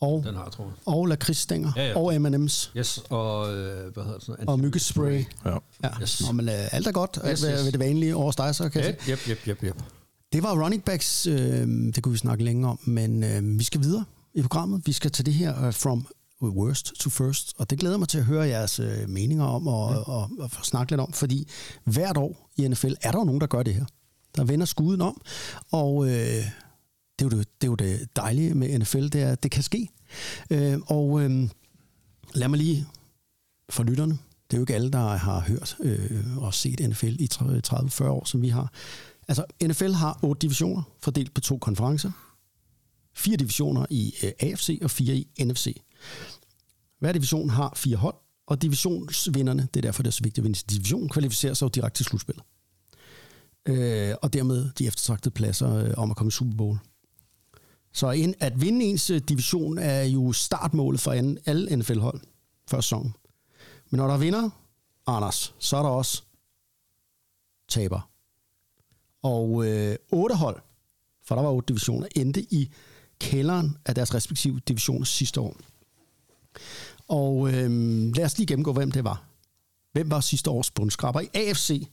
Og, 0.01 0.23
Den 0.25 0.35
har 0.35 0.43
jeg, 0.43 0.51
tror 0.51 0.63
jeg. 0.63 0.73
og 0.85 1.07
lakridsstænger. 1.07 1.71
Ja, 1.75 1.87
ja. 1.87 1.97
Og 1.97 2.15
M&M's. 2.15 2.71
Yes, 2.77 3.03
og 3.09 3.53
øh, 3.53 3.93
hvad 3.93 4.03
hedder 4.03 4.17
det 4.17 4.25
sådan 4.25 4.49
Og 4.49 4.59
myggespray. 4.59 5.25
Ja. 5.45 5.57
Ja. 5.83 6.01
Yes. 6.01 6.23
Nå, 6.27 6.31
men 6.31 6.49
øh, 6.49 6.73
alt 6.73 6.87
er 6.87 6.91
godt 6.91 7.19
Yes, 7.31 7.43
ved, 7.43 7.53
yes. 7.53 7.63
ved 7.65 7.71
det 7.71 7.79
vanlige 7.79 8.15
års 8.15 8.35
dig, 8.35 8.55
så 8.55 8.69
kan 8.69 8.83
jeg 8.83 8.95
Yep, 9.09 9.19
yep, 9.29 9.37
yep, 9.47 9.47
yep, 9.47 9.63
yep. 9.63 9.83
Det 10.33 10.43
var 10.43 10.63
running 10.63 10.83
backs, 10.83 11.27
øh, 11.27 11.35
det 11.95 12.03
kunne 12.03 12.11
vi 12.11 12.17
snakke 12.17 12.43
længere 12.43 12.71
om, 12.71 12.79
men 12.83 13.23
øh, 13.23 13.59
vi 13.59 13.63
skal 13.63 13.81
videre 13.81 14.05
i 14.33 14.41
programmet. 14.41 14.81
Vi 14.85 14.91
skal 14.91 15.11
til 15.11 15.25
det 15.25 15.33
her 15.33 15.67
uh, 15.67 15.73
from 15.73 16.07
worst 16.49 16.93
to 16.99 17.09
first, 17.09 17.53
og 17.57 17.69
det 17.69 17.79
glæder 17.79 17.97
mig 17.97 18.07
til 18.07 18.17
at 18.17 18.25
høre 18.25 18.47
jeres 18.47 18.79
øh, 18.79 19.09
meninger 19.09 19.45
om 19.45 19.67
og, 19.67 19.93
ja. 19.93 19.97
og, 19.97 20.29
og, 20.39 20.51
og 20.57 20.65
snakke 20.65 20.91
lidt 20.91 21.01
om, 21.01 21.13
fordi 21.13 21.47
hvert 21.83 22.17
år 22.17 22.49
i 22.57 22.67
NFL 22.67 22.93
er 23.01 23.11
der 23.11 23.19
jo 23.19 23.25
nogen, 23.25 23.41
der 23.41 23.47
gør 23.47 23.63
det 23.63 23.73
her. 23.73 23.85
Der 24.35 24.43
vender 24.43 24.65
skuden 24.65 25.01
om, 25.01 25.21
og 25.71 26.05
øh, 26.05 26.45
det, 27.19 27.25
er 27.25 27.25
jo 27.25 27.29
det, 27.29 27.47
det 27.61 27.67
er 27.67 27.71
jo 27.71 27.75
det 27.75 28.15
dejlige 28.15 28.53
med 28.53 28.79
NFL, 28.79 29.07
det 29.07 29.21
er, 29.21 29.35
det 29.35 29.51
kan 29.51 29.63
ske. 29.63 29.89
Øh, 30.49 30.79
og 30.85 31.21
øh, 31.21 31.49
lad 32.33 32.47
mig 32.47 32.57
lige 32.57 32.87
for 33.69 33.83
lytterne, 33.83 34.17
det 34.51 34.57
er 34.57 34.59
jo 34.59 34.63
ikke 34.63 34.75
alle, 34.75 34.91
der 34.91 35.15
har 35.15 35.39
hørt 35.39 35.77
øh, 35.79 36.37
og 36.37 36.53
set 36.53 36.89
NFL 36.89 37.15
i 37.19 37.29
30-40 37.33 38.03
år, 38.03 38.25
som 38.25 38.41
vi 38.41 38.49
har. 38.49 38.71
Altså, 39.27 39.45
NFL 39.63 39.91
har 39.91 40.19
otte 40.21 40.39
divisioner, 40.39 40.83
fordelt 40.99 41.33
på 41.33 41.41
to 41.41 41.57
konferencer. 41.57 42.11
Fire 43.15 43.37
divisioner 43.37 43.85
i 43.89 44.13
øh, 44.23 44.31
AFC 44.39 44.79
og 44.83 44.91
fire 44.91 45.15
i 45.15 45.27
NFC. 45.43 45.81
Hver 46.99 47.11
division 47.11 47.49
har 47.49 47.73
fire 47.75 47.97
hold, 47.97 48.15
og 48.47 48.61
divisionsvinderne, 48.61 49.67
det 49.73 49.79
er 49.79 49.81
derfor, 49.81 50.03
det 50.03 50.09
er 50.09 50.11
så 50.11 50.23
vigtigt 50.23 50.37
at 50.37 50.43
vinde 50.43 50.59
division, 50.69 51.09
kvalificerer 51.09 51.53
sig 51.53 51.65
jo 51.65 51.69
direkte 51.69 51.97
til 51.97 52.05
slutspillet. 52.05 52.43
Øh, 53.65 54.15
og 54.21 54.33
dermed 54.33 54.69
de 54.77 54.87
eftertragtede 54.87 55.33
pladser 55.33 55.75
øh, 55.75 55.93
om 55.97 56.11
at 56.11 56.17
komme 56.17 56.27
i 56.27 56.31
Super 56.31 56.57
Bowl. 56.57 56.77
Så 57.93 58.11
en, 58.11 58.35
at 58.39 58.61
vinde 58.61 58.85
ens 58.85 59.09
øh, 59.09 59.21
division 59.29 59.77
er 59.77 60.03
jo 60.03 60.31
startmålet 60.31 60.99
for 60.99 61.11
anden, 61.11 61.37
alle 61.45 61.75
NFL-hold 61.75 62.21
før 62.69 62.81
sæsonen. 62.81 63.13
Men 63.89 63.97
når 63.97 64.07
der 64.07 64.13
er 64.13 64.17
vinder, 64.17 64.49
Anders, 65.07 65.55
så 65.59 65.77
er 65.77 65.81
der 65.81 65.89
også 65.89 66.23
taber. 67.69 68.09
Og 69.21 69.67
øh, 69.67 69.95
otte 70.11 70.35
hold, 70.35 70.61
for 71.23 71.35
der 71.35 71.41
var 71.41 71.49
otte 71.49 71.67
divisioner, 71.67 72.07
endte 72.15 72.53
i 72.53 72.71
kælderen 73.19 73.77
af 73.85 73.95
deres 73.95 74.13
respektive 74.13 74.59
divisioner 74.59 75.05
sidste 75.05 75.41
år. 75.41 75.57
Og 77.07 77.53
øh, 77.53 77.71
lad 78.15 78.25
os 78.25 78.37
lige 78.37 78.47
gennemgå, 78.47 78.73
hvem 78.73 78.91
det 78.91 79.03
var. 79.03 79.23
Hvem 79.93 80.11
var 80.11 80.19
sidste 80.19 80.49
års 80.49 80.71
bundskraber? 80.71 81.19
I 81.19 81.27
AFC, 81.33 81.87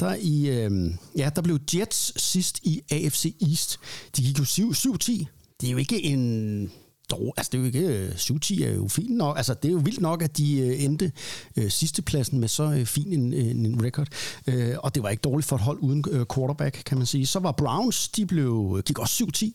der, 0.00 0.14
i, 0.20 0.48
øh, 0.48 0.70
ja, 1.16 1.30
der 1.36 1.42
blev 1.42 1.58
Jets 1.74 2.22
sidst 2.22 2.60
i 2.62 2.80
AFC 2.90 3.36
East. 3.48 3.78
De 4.16 4.22
gik 4.22 4.38
jo 4.38 4.44
7-10. 4.44 5.24
Det 5.60 5.68
er 5.68 5.72
jo 5.72 5.78
ikke 5.78 6.02
en 6.02 6.72
dog, 7.10 7.34
altså 7.36 7.50
det 7.52 7.58
er 7.58 7.60
jo 7.60 7.66
ikke, 7.66 8.06
øh, 8.06 8.12
7-10 8.14 8.64
er 8.64 8.74
jo 8.74 8.88
fint 8.88 9.16
nok, 9.16 9.36
altså 9.36 9.54
det 9.54 9.68
er 9.68 9.72
jo 9.72 9.78
vildt 9.78 10.00
nok, 10.00 10.22
at 10.22 10.36
de 10.36 10.58
øh, 10.58 10.84
endte 10.84 11.12
øh, 11.56 11.70
sidstepladsen 11.70 12.40
med 12.40 12.48
så 12.48 12.62
øh, 12.62 12.86
fin 12.86 13.12
en, 13.12 13.32
en, 13.32 13.66
en 13.66 13.84
record, 13.84 14.08
øh, 14.46 14.76
og 14.78 14.94
det 14.94 15.02
var 15.02 15.08
ikke 15.08 15.20
dårligt 15.20 15.48
for 15.48 15.56
et 15.56 15.62
hold 15.62 15.78
uden 15.78 16.04
øh, 16.10 16.26
quarterback, 16.34 16.82
kan 16.86 16.98
man 16.98 17.06
sige. 17.06 17.26
Så 17.26 17.38
var 17.38 17.52
Browns, 17.52 18.08
de 18.08 18.26
blev, 18.26 18.82
gik 18.86 18.98
også 18.98 19.24
7-10, 19.24 19.50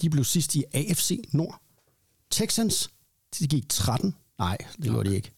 de 0.00 0.10
blev 0.10 0.24
sidst 0.24 0.54
i 0.54 0.64
AFC 0.72 1.20
Nord. 1.32 1.60
Texans, 2.30 2.90
de 3.38 3.48
gik 3.48 3.68
13, 3.68 4.14
nej, 4.38 4.56
det 4.76 4.84
gjorde 4.84 5.10
de 5.10 5.14
ikke. 5.14 5.30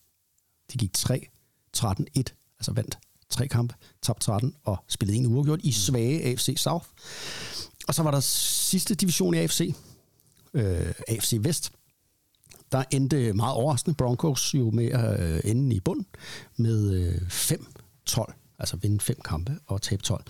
De 0.73 0.79
gik 0.79 0.93
3, 0.93 1.29
13, 1.73 2.07
1, 2.15 2.35
altså 2.59 2.73
vandt 2.73 2.99
tre 3.31 3.49
kampe, 3.49 3.75
tabte 4.03 4.25
13 4.25 4.55
og 4.65 4.85
spillede 4.89 5.19
en 5.19 5.27
uafgjort 5.27 5.61
i 5.63 5.73
svage 5.73 6.23
AFC 6.25 6.55
South. 6.57 6.87
Og 7.89 7.95
så 7.95 8.03
var 8.03 8.11
der 8.11 8.21
sidste 8.21 8.95
division 8.95 9.35
i 9.35 9.39
AFC, 9.39 9.75
øh, 10.55 10.93
AFC 11.09 11.37
Vest. 11.41 11.73
Der 12.73 12.85
endte 12.91 13.33
meget 13.33 13.55
overraskende 13.55 13.97
Broncos 13.97 14.55
jo 14.55 14.71
med 14.71 14.87
at 14.87 15.21
øh, 15.21 15.41
ende 15.45 15.77
i 15.77 15.81
bund 15.81 16.05
med 16.57 16.95
øh, 16.95 17.23
5-12. 18.11 18.46
Altså 18.59 18.77
vinde 18.77 19.01
fem 19.01 19.21
kampe 19.25 19.59
og 19.67 19.83
tabe 19.83 20.03
12. 20.03 20.25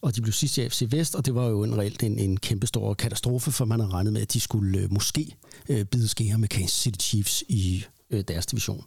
Og 0.00 0.16
de 0.16 0.22
blev 0.22 0.32
sidst 0.32 0.58
i 0.58 0.60
AFC 0.60 0.86
Vest, 0.90 1.14
og 1.14 1.26
det 1.26 1.34
var 1.34 1.46
jo 1.46 1.64
en 1.64 1.78
reelt 1.78 2.02
en, 2.02 2.18
en 2.18 2.36
kæmpe 2.36 2.66
stor 2.66 2.94
katastrofe, 2.94 3.52
for 3.52 3.64
man 3.64 3.80
havde 3.80 3.92
regnet 3.92 4.12
med, 4.12 4.22
at 4.22 4.32
de 4.32 4.40
skulle 4.40 4.78
øh, 4.78 4.92
måske 4.92 5.36
øh, 5.68 5.84
bide 5.84 6.08
skære 6.08 6.38
med 6.38 6.48
Kansas 6.48 6.80
City 6.82 7.06
Chiefs 7.06 7.44
i 7.48 7.84
øh, 8.10 8.24
deres 8.28 8.46
division. 8.46 8.84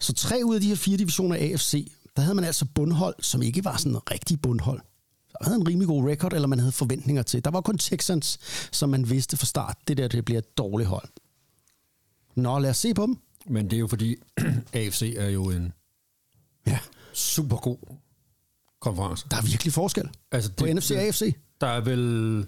Så 0.00 0.12
tre 0.12 0.40
ud 0.44 0.54
af 0.54 0.60
de 0.60 0.68
her 0.68 0.74
fire 0.74 0.96
divisioner 0.96 1.36
af 1.36 1.44
AFC, 1.44 1.92
der 2.16 2.22
havde 2.22 2.34
man 2.34 2.44
altså 2.44 2.66
bundhold, 2.74 3.14
som 3.20 3.42
ikke 3.42 3.64
var 3.64 3.76
sådan 3.76 3.92
en 3.92 4.10
rigtig 4.10 4.40
bundhold. 4.40 4.80
Der 5.38 5.44
havde 5.44 5.56
en 5.56 5.68
rimelig 5.68 5.88
god 5.88 6.10
record, 6.10 6.32
eller 6.32 6.48
man 6.48 6.58
havde 6.58 6.72
forventninger 6.72 7.22
til. 7.22 7.44
Der 7.44 7.50
var 7.50 7.60
kun 7.60 7.78
Texans, 7.78 8.38
som 8.72 8.88
man 8.90 9.10
vidste 9.10 9.36
fra 9.36 9.46
start, 9.46 9.76
det 9.88 9.96
der 9.96 10.08
det 10.08 10.24
bliver 10.24 10.38
et 10.38 10.58
dårligt 10.58 10.88
hold. 10.88 11.08
Nå, 12.36 12.58
lad 12.58 12.70
os 12.70 12.76
se 12.76 12.94
på 12.94 13.06
dem. 13.06 13.16
Men 13.46 13.64
det 13.70 13.76
er 13.76 13.80
jo 13.80 13.86
fordi, 13.86 14.16
AFC 14.72 15.14
er 15.16 15.28
jo 15.28 15.50
en 15.50 15.72
Ja, 16.66 16.78
super 17.12 17.56
god 17.56 17.78
konference. 18.82 19.26
der 19.30 19.36
er 19.36 19.42
virkelig 19.42 19.72
forskel 19.72 20.08
Altså, 20.32 20.50
på 20.56 20.66
NFC 20.66 20.90
og 20.90 20.96
AFC. 21.02 21.34
Der 21.60 21.66
er 21.66 21.80
vel 21.80 22.46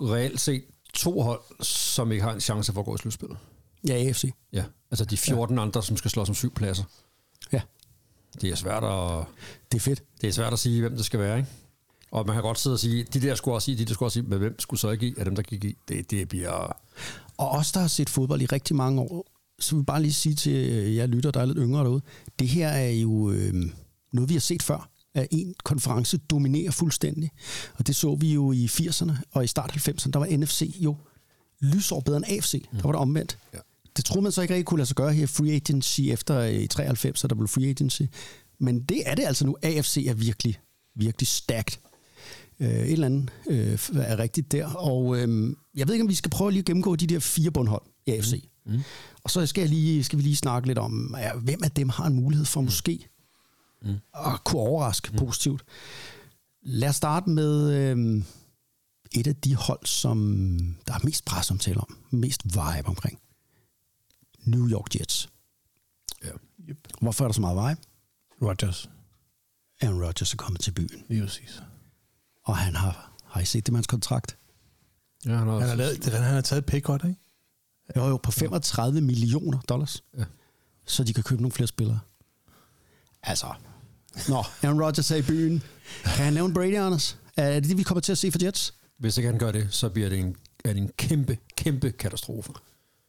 reelt 0.00 0.40
set 0.40 0.64
to 0.94 1.20
hold, 1.22 1.40
som 1.64 2.12
ikke 2.12 2.24
har 2.24 2.32
en 2.32 2.40
chance 2.40 2.72
for 2.72 2.80
at 2.80 2.86
gå 2.86 2.94
i 2.94 2.98
slutspillet. 2.98 3.38
Ja, 3.88 3.94
AFC. 3.94 4.32
Ja, 4.52 4.64
altså 4.90 5.04
de 5.04 5.16
14 5.16 5.56
ja. 5.56 5.62
andre, 5.62 5.82
som 5.82 5.96
skal 5.96 6.10
slås 6.10 6.28
om 6.28 6.34
syv 6.34 6.50
pladser. 6.54 6.84
Ja, 7.52 7.60
Det 8.40 8.50
er 8.50 8.54
svært 8.54 8.84
at, 8.84 9.24
det 9.72 9.78
er 9.78 9.80
fedt. 9.80 10.02
det 10.20 10.28
er 10.28 10.32
svært 10.32 10.52
at 10.52 10.58
sige, 10.58 10.80
hvem 10.80 10.96
det 10.96 11.04
skal 11.04 11.20
være, 11.20 11.36
ikke? 11.38 11.48
Og 12.10 12.26
man 12.26 12.36
kan 12.36 12.42
godt 12.42 12.58
sidde 12.58 12.74
og 12.74 12.78
sige, 12.78 13.04
de 13.04 13.20
der 13.20 13.34
skulle 13.34 13.54
også 13.54 13.70
i, 13.70 13.74
de 13.74 13.84
der 13.84 13.94
skulle 13.94 14.06
også 14.06 14.18
i, 14.18 14.22
men 14.22 14.38
hvem 14.38 14.60
skulle 14.60 14.80
så 14.80 14.90
ikke 14.90 15.06
i 15.06 15.14
af 15.18 15.24
dem, 15.24 15.34
der 15.36 15.42
gik 15.42 15.64
i? 15.64 15.76
Det, 15.88 16.10
det 16.10 16.28
bliver... 16.28 16.76
Og 17.36 17.50
os, 17.50 17.72
der 17.72 17.80
har 17.80 17.88
set 17.88 18.10
fodbold 18.10 18.42
i 18.42 18.46
rigtig 18.46 18.76
mange 18.76 19.00
år, 19.00 19.26
så 19.60 19.74
vil 19.74 19.80
jeg 19.80 19.86
bare 19.86 20.02
lige 20.02 20.12
sige 20.12 20.34
til 20.34 20.52
øh, 20.72 20.96
jer 20.96 21.06
lytter, 21.06 21.30
der 21.30 21.40
er 21.40 21.44
lidt 21.46 21.58
yngre 21.60 21.84
derude, 21.84 22.00
det 22.38 22.48
her 22.48 22.68
er 22.68 22.90
jo 22.90 23.30
øh, 23.30 23.54
noget, 24.14 24.28
vi 24.28 24.34
har 24.34 24.40
set 24.40 24.62
før, 24.62 24.90
at 25.14 25.28
en 25.30 25.54
konference 25.64 26.16
dominerer 26.18 26.70
fuldstændig. 26.70 27.30
Og 27.74 27.86
det 27.86 27.96
så 27.96 28.14
vi 28.14 28.32
jo 28.32 28.52
i 28.52 28.66
80'erne 28.66 29.12
og 29.32 29.44
i 29.44 29.46
start 29.46 29.88
90'erne, 29.88 30.10
der 30.10 30.18
var 30.18 30.36
NFC 30.36 30.76
jo 30.80 30.96
lysår 31.60 32.00
bedre 32.00 32.16
end 32.16 32.26
AFC. 32.28 32.64
Der 32.72 32.82
var 32.82 32.92
det 32.92 33.00
omvendt. 33.00 33.38
Ja. 33.54 33.58
Det 33.96 34.04
troede 34.04 34.22
man 34.22 34.32
så 34.32 34.42
ikke 34.42 34.54
rigtig 34.54 34.66
kunne 34.66 34.78
lade 34.78 34.86
sig 34.86 34.96
gøre 34.96 35.12
her 35.12 35.26
free 35.26 35.52
agency 35.52 36.00
efter 36.00 36.38
øh, 36.38 36.54
i 36.54 36.66
93, 36.66 37.18
så 37.18 37.28
der 37.28 37.34
blev 37.34 37.48
free 37.48 37.68
agency. 37.68 38.02
Men 38.60 38.80
det 38.80 39.02
er 39.06 39.14
det 39.14 39.22
altså 39.22 39.46
nu. 39.46 39.56
AFC 39.62 40.04
er 40.08 40.14
virkelig, 40.14 40.58
virkelig 40.96 41.28
stærkt. 41.28 41.80
Øh, 42.60 42.68
et 42.68 42.92
eller 42.92 43.06
andet 43.06 43.30
øh, 43.48 43.78
er 43.94 44.18
rigtigt 44.18 44.52
der. 44.52 44.66
Og 44.66 45.18
øh, 45.18 45.56
jeg 45.76 45.86
ved 45.86 45.94
ikke, 45.94 46.02
om 46.02 46.08
vi 46.08 46.14
skal 46.14 46.30
prøve 46.30 46.50
lige 46.50 46.60
at 46.60 46.66
gennemgå 46.66 46.96
de 46.96 47.06
der 47.06 47.18
fire 47.18 47.50
bundhold 47.50 47.82
i 48.06 48.10
AFC. 48.10 48.48
Mm. 48.66 48.80
Og 49.24 49.30
så 49.30 49.46
skal, 49.46 49.60
jeg 49.62 49.70
lige, 49.70 50.04
skal 50.04 50.18
vi 50.18 50.22
lige 50.22 50.36
snakke 50.36 50.68
lidt 50.68 50.78
om, 50.78 51.14
ja, 51.18 51.34
hvem 51.34 51.60
af 51.64 51.70
dem 51.70 51.88
har 51.88 52.06
en 52.06 52.14
mulighed 52.14 52.44
for 52.44 52.60
måske 52.60 53.08
mm. 53.84 53.98
at 54.14 54.44
kunne 54.44 54.60
overraske 54.60 55.08
mm. 55.12 55.18
positivt. 55.18 55.64
Lad 56.62 56.88
os 56.88 56.96
starte 56.96 57.30
med 57.30 57.72
øh, 57.72 58.24
et 59.12 59.26
af 59.26 59.36
de 59.36 59.54
hold, 59.54 59.86
som 59.86 60.18
der 60.86 60.94
er 60.94 60.98
mest 61.04 61.24
presseomtale 61.24 61.80
om, 61.80 61.98
mest 62.10 62.44
vibe 62.44 62.88
omkring. 62.88 63.18
New 64.44 64.68
York 64.68 64.94
Jets. 64.94 65.28
Ja. 66.24 66.30
Hvorfor 67.00 67.24
er 67.24 67.28
der 67.28 67.32
så 67.32 67.40
meget 67.40 67.56
vibe? 67.56 67.80
Rodgers. 68.48 68.90
Aaron 69.80 70.04
Rodgers 70.04 70.32
er 70.32 70.36
kommet 70.36 70.60
til 70.60 70.70
byen, 70.72 71.04
Lige 71.08 71.22
præcis. 71.22 71.62
og 72.44 72.56
han 72.56 72.76
har, 72.76 73.12
har 73.24 73.40
I 73.40 73.44
set 73.44 73.66
det 73.66 73.72
med 73.72 73.78
hans 73.78 73.86
kontrakt? 73.86 74.38
Ja, 75.26 75.36
han 75.36 75.48
har, 75.48 75.58
Han 75.58 75.68
har, 75.68 75.76
lavet, 75.76 76.04
det, 76.04 76.12
han 76.12 76.34
har 76.34 76.40
taget 76.40 76.62
et 76.62 76.66
paycut, 76.66 77.04
ikke? 77.04 77.20
Jo, 77.96 78.08
jo, 78.08 78.16
på 78.16 78.30
35 78.30 79.00
millioner 79.00 79.60
dollars. 79.60 80.04
Ja. 80.18 80.24
Så 80.86 81.04
de 81.04 81.12
kan 81.12 81.24
købe 81.24 81.42
nogle 81.42 81.52
flere 81.52 81.66
spillere. 81.66 82.00
Altså. 83.22 83.54
Nå, 84.28 84.42
Aaron 84.62 84.82
Rodgers 84.82 85.10
er 85.10 85.16
i 85.16 85.22
byen. 85.22 85.62
Kan 86.04 86.24
han 86.24 86.32
nævne 86.32 86.54
Brady, 86.54 86.76
Anders? 86.76 87.18
Er 87.36 87.60
det 87.60 87.68
det, 87.68 87.78
vi 87.78 87.82
kommer 87.82 88.00
til 88.00 88.12
at 88.12 88.18
se 88.18 88.32
for 88.32 88.38
Jets? 88.44 88.74
Hvis 88.98 89.16
ikke 89.18 89.30
han 89.30 89.38
gør 89.38 89.52
det, 89.52 89.66
så 89.70 89.88
bliver 89.88 90.08
det 90.08 90.18
en, 90.18 90.36
er 90.64 90.72
det 90.72 90.82
en 90.82 90.90
kæmpe, 90.96 91.38
kæmpe 91.56 91.90
katastrofe. 91.90 92.52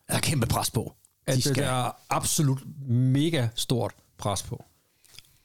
Der 0.07 0.15
er 0.15 0.19
kæmpe 0.19 0.45
pres 0.47 0.71
på. 0.71 0.93
At 1.27 1.31
De 1.31 1.41
det 1.41 1.43
skal. 1.51 1.63
der 1.63 1.69
er 1.85 1.91
absolut 2.09 2.59
mega 2.89 3.47
stort 3.55 3.91
pres 4.17 4.43
på. 4.43 4.63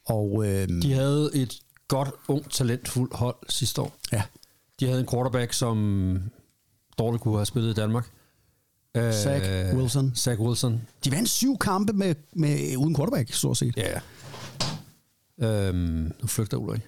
Og 0.05 0.47
øhm, 0.47 0.81
De 0.81 0.93
havde 0.93 1.29
et 1.33 1.59
godt, 1.87 2.09
ung, 2.27 2.51
talentfuldt 2.51 3.15
hold 3.15 3.35
sidste 3.49 3.81
år. 3.81 3.95
ja, 4.11 4.23
De 4.79 4.87
havde 4.87 4.99
en 4.99 5.07
quarterback, 5.07 5.53
som 5.53 6.17
dårligt 6.97 7.23
kunne 7.23 7.35
have 7.37 7.45
spillet 7.45 7.69
i 7.71 7.73
Danmark. 7.73 8.09
Øh, 8.95 9.13
Zach 9.13 9.75
Wilson. 9.75 10.15
Zach 10.15 10.39
Wilson. 10.41 10.81
de 11.05 11.11
vandt 11.11 11.29
syv 11.29 11.57
kampe 11.57 11.93
med, 11.93 12.15
med, 12.33 12.77
uden 12.77 12.95
quarterback, 12.95 13.33
stort 13.33 13.57
set. 13.57 13.77
Ja. 13.77 13.99
Øhm, 15.41 16.11
nu 16.21 16.27
flygter 16.27 16.57
Ulrik. 16.57 16.81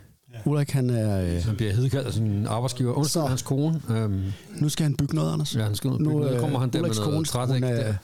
Ulrik, 0.45 0.69
han 0.71 0.89
er... 0.89 1.35
Øh, 1.35 1.43
Han 1.43 1.55
bliver 1.55 1.73
hedkaldt 1.73 2.07
af 2.07 2.13
sin 2.13 2.47
arbejdsgiver. 2.47 2.97
Onsdag 2.97 3.21
Så. 3.23 3.27
hans 3.27 3.41
kone. 3.41 3.81
Øhm, 3.89 4.31
nu 4.55 4.69
skal 4.69 4.83
han 4.83 4.95
bygge 4.95 5.15
noget, 5.15 5.33
Anders. 5.33 5.55
ja, 5.55 5.63
han 5.63 5.75
skal 5.75 5.89
bygge 5.91 6.03
noget. 6.03 6.33
Nu 6.33 6.39
kommer 6.39 6.59
han 6.59 6.69
der 6.69 6.79
med 6.79 6.83
Ulriks 6.89 6.97
noget 6.99 7.13
kone, 7.13 7.25
træt, 7.25 7.55
ikke? 7.55 7.67
er- 7.67 7.83
Der. 7.87 7.95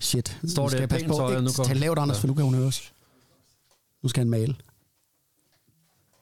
Shit. 0.00 0.38
Står 0.48 0.62
Nu 0.62 0.64
det 0.64 0.70
skal 0.70 0.80
jeg 0.80 0.88
passe 0.88 1.06
på. 1.06 1.12
nu 1.18 1.28
Ikke 1.38 1.52
går- 1.56 1.64
tal 1.64 1.76
lavt, 1.76 1.98
Anders, 1.98 2.16
Ja. 2.16 2.20
for 2.20 2.26
nu 2.28 2.34
kan 2.34 2.44
hun 2.44 2.54
høre 2.54 2.66
os. 2.66 2.92
Nu 4.02 4.08
skal 4.08 4.20
han 4.20 4.30
male. 4.30 4.54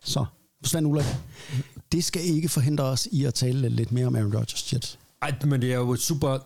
Så, 0.04 0.24
forsvandt 0.62 0.88
Ulrik. 0.88 1.04
Det 1.92 2.04
skal 2.04 2.22
ikke 2.24 2.48
forhindre 2.48 2.84
os 2.84 3.08
i 3.12 3.24
at 3.24 3.34
tale 3.34 3.68
lidt 3.68 3.92
mere 3.92 4.06
om 4.06 4.16
Aaron 4.16 4.34
Rodgers 4.36 4.72
Jets. 4.72 4.98
Ej, 5.22 5.34
men 5.44 5.62
det 5.62 5.72
er 5.72 5.76
jo 5.76 5.92
et 5.92 6.00
super 6.00 6.38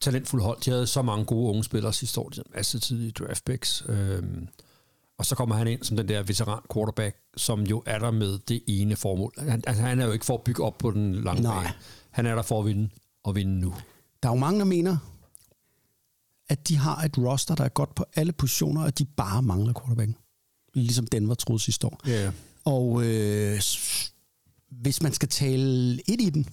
talentfuldt 0.00 0.44
hold. 0.44 0.58
De 0.64 0.70
havde 0.70 0.86
så 0.86 1.02
mange 1.02 1.24
gode 1.24 1.48
unge 1.50 1.64
spillere 1.64 1.92
sidste 1.92 2.20
år. 2.20 2.28
De 2.28 2.34
havde 2.36 2.48
en 2.48 2.52
masse 2.56 2.78
tidlige 2.78 3.10
draft 3.10 3.44
picks. 3.44 3.84
Øhm, 3.88 4.48
og 5.18 5.26
så 5.26 5.34
kommer 5.34 5.56
han 5.56 5.66
ind 5.68 5.84
som 5.84 5.96
den 5.96 6.08
der 6.08 6.22
veteran 6.22 6.62
quarterback, 6.74 7.16
som 7.36 7.60
jo 7.62 7.82
er 7.86 7.98
der 7.98 8.10
med 8.10 8.38
det 8.38 8.62
ene 8.66 8.96
formål. 8.96 9.32
Han, 9.38 9.62
altså, 9.66 9.82
han 9.82 10.00
er 10.00 10.06
jo 10.06 10.12
ikke 10.12 10.24
for 10.24 10.34
at 10.34 10.42
bygge 10.42 10.64
op 10.64 10.78
på 10.78 10.90
den 10.90 11.14
lange 11.14 11.42
Nej. 11.42 11.62
bane. 11.62 11.74
Han 12.10 12.26
er 12.26 12.34
der 12.34 12.42
for 12.42 12.60
at 12.60 12.66
vinde, 12.66 12.88
og 13.22 13.34
vinde 13.34 13.60
nu. 13.60 13.74
Der 14.22 14.28
er 14.28 14.32
jo 14.32 14.38
mange, 14.38 14.58
der 14.58 14.64
mener, 14.64 14.96
at 16.48 16.68
de 16.68 16.76
har 16.76 17.02
et 17.02 17.18
roster, 17.18 17.54
der 17.54 17.64
er 17.64 17.68
godt 17.68 17.94
på 17.94 18.04
alle 18.16 18.32
positioner, 18.32 18.82
og 18.82 18.98
de 18.98 19.04
bare 19.04 19.42
mangler 19.42 19.72
quarterbacken. 19.72 20.16
Ligesom 20.74 21.06
Denver 21.06 21.34
troede 21.34 21.62
sidste 21.62 21.86
år. 21.86 22.00
Ja. 22.06 22.30
Og 22.64 23.04
øh, 23.04 23.60
hvis 24.70 25.02
man 25.02 25.12
skal 25.12 25.28
tale 25.28 25.92
et 26.10 26.20
i 26.20 26.30
den, 26.30 26.48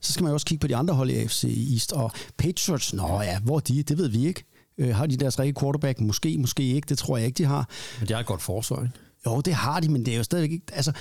så 0.00 0.12
skal 0.12 0.22
man 0.22 0.30
jo 0.30 0.34
også 0.34 0.46
kigge 0.46 0.60
på 0.60 0.66
de 0.66 0.76
andre 0.76 0.94
hold 0.94 1.10
i 1.10 1.16
AFC 1.16 1.68
East. 1.72 1.92
Og 1.92 2.12
Patriots, 2.36 2.94
nå 2.94 3.20
ja, 3.20 3.40
hvor 3.40 3.56
er 3.56 3.60
de? 3.60 3.82
Det 3.82 3.98
ved 3.98 4.08
vi 4.08 4.26
ikke. 4.26 4.44
Øh, 4.78 4.94
har 4.96 5.06
de 5.06 5.16
deres 5.16 5.38
rigtige 5.38 5.60
quarterback? 5.60 6.00
Måske, 6.00 6.38
måske 6.38 6.62
ikke. 6.62 6.86
Det 6.88 6.98
tror 6.98 7.16
jeg 7.16 7.26
ikke, 7.26 7.38
de 7.38 7.44
har. 7.44 7.68
Men 7.98 8.08
det 8.08 8.14
er 8.14 8.18
et 8.18 8.26
godt 8.26 8.42
forsvar, 8.42 8.82
ikke? 8.82 8.94
Jo, 9.26 9.40
det 9.40 9.54
har 9.54 9.80
de, 9.80 9.88
men 9.88 10.06
det 10.06 10.12
er 10.14 10.18
jo 10.18 10.22
stadigvæk 10.24 10.52
ikke... 10.52 10.66
Altså, 10.72 10.92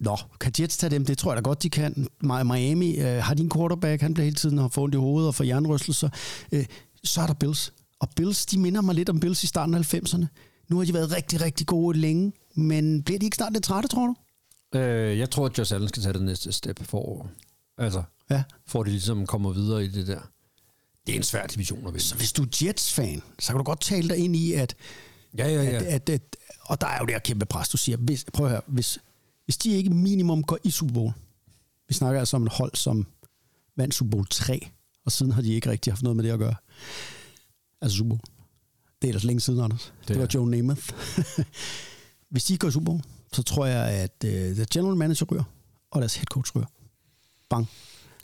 Nå, 0.00 0.16
kan 0.40 0.52
Jets 0.60 0.76
tage 0.76 0.90
dem? 0.90 1.04
Det 1.04 1.18
tror 1.18 1.30
jeg 1.32 1.36
da 1.36 1.40
godt, 1.42 1.62
de 1.62 1.70
kan. 1.70 2.06
Mi- 2.24 2.42
Miami 2.42 2.96
øh, 2.96 3.22
har 3.22 3.34
din 3.34 3.50
quarterback, 3.50 4.02
han 4.02 4.14
bliver 4.14 4.24
hele 4.24 4.36
tiden 4.36 4.58
har 4.58 4.68
fået 4.68 4.94
i 4.94 4.96
hovedet 4.96 5.28
og 5.28 5.34
får 5.34 5.44
jernrystelser. 5.44 6.08
Øh, 6.52 6.64
så 7.04 7.20
er 7.20 7.26
der 7.26 7.34
Bills. 7.34 7.72
Og 8.00 8.08
Bills, 8.16 8.46
de 8.46 8.58
minder 8.58 8.80
mig 8.80 8.94
lidt 8.94 9.08
om 9.08 9.20
Bills 9.20 9.44
i 9.44 9.46
starten 9.46 9.74
af 9.74 9.94
90'erne. 9.94 10.26
Nu 10.68 10.78
har 10.78 10.84
de 10.84 10.94
været 10.94 11.12
rigtig, 11.16 11.40
rigtig 11.40 11.66
gode 11.66 11.98
længe, 11.98 12.32
men 12.54 13.02
bliver 13.02 13.18
de 13.18 13.24
ikke 13.24 13.34
snart 13.36 13.52
lidt 13.52 13.64
trætte, 13.64 13.88
tror 13.88 14.06
du? 14.06 14.14
Øh, 14.78 15.18
jeg 15.18 15.30
tror, 15.30 15.46
at 15.46 15.58
Josh 15.58 15.74
Allen 15.74 15.88
skal 15.88 16.02
tage 16.02 16.12
det 16.12 16.22
næste 16.22 16.52
step 16.52 16.80
for, 16.84 17.30
altså, 17.78 18.02
Ja. 18.30 18.42
for 18.66 18.80
at 18.80 18.86
de 18.86 18.90
ligesom 18.90 19.26
kommer 19.26 19.50
videre 19.52 19.84
i 19.84 19.88
det 19.88 20.06
der. 20.06 20.20
Det 21.06 21.12
er 21.12 21.16
en 21.16 21.22
svær 21.22 21.46
division 21.46 21.78
at 21.78 21.84
vinde. 21.84 22.00
Så 22.00 22.14
hvis 22.16 22.32
du 22.32 22.42
er 22.42 22.46
Jets-fan, 22.62 23.22
så 23.38 23.52
kan 23.52 23.56
du 23.58 23.62
godt 23.62 23.80
tale 23.80 24.08
dig 24.08 24.16
ind 24.16 24.36
i, 24.36 24.52
at, 24.52 24.76
Ja, 25.38 25.48
ja, 25.48 25.62
ja. 25.62 25.76
at, 25.76 25.82
at, 25.82 26.10
at 26.10 26.36
og 26.60 26.80
der 26.80 26.86
er 26.86 26.98
jo 26.98 27.06
det 27.06 27.14
her 27.14 27.18
kæmpe 27.20 27.46
pres, 27.46 27.68
du 27.68 27.76
siger, 27.76 27.96
hvis, 27.96 28.24
prøv 28.32 28.46
at 28.46 28.52
høre, 28.52 28.62
hvis, 28.66 28.98
hvis 29.44 29.56
de 29.56 29.70
ikke 29.70 29.90
minimum 29.90 30.42
går 30.44 30.58
i 30.64 30.70
Super 30.70 30.94
Bowl, 30.94 31.12
vi 31.88 31.94
snakker 31.94 32.20
altså 32.20 32.36
om 32.36 32.46
et 32.46 32.52
hold, 32.52 32.74
som 32.74 33.06
vandt 33.76 33.94
Super 33.94 34.10
Bowl 34.10 34.26
3, 34.30 34.68
og 35.04 35.12
siden 35.12 35.32
har 35.32 35.42
de 35.42 35.52
ikke 35.52 35.70
rigtig 35.70 35.92
haft 35.92 36.02
noget 36.02 36.16
med 36.16 36.24
det 36.24 36.30
at 36.30 36.38
gøre. 36.38 36.54
Altså 37.80 37.96
Super 37.96 38.08
Bowl. 38.08 38.20
Det 39.02 39.08
er 39.08 39.10
ellers 39.10 39.24
længe 39.24 39.40
siden, 39.40 39.60
Anders. 39.60 39.92
Det, 40.00 40.08
det 40.08 40.18
var. 40.18 40.28
Joe 40.34 40.50
Namath. 40.50 40.88
hvis 42.30 42.44
de 42.44 42.52
ikke 42.52 42.60
går 42.60 42.68
i 42.68 42.72
Super 42.72 42.84
Bowl, 42.84 43.00
så 43.32 43.42
tror 43.42 43.66
jeg, 43.66 43.86
at 43.86 44.24
uh, 44.24 44.30
the 44.30 44.66
general 44.72 44.96
manager 44.96 45.26
ryger, 45.26 45.44
og 45.90 46.00
deres 46.00 46.14
head 46.16 46.26
coach 46.26 46.56
ryger. 46.56 46.66
Bang. 47.50 47.68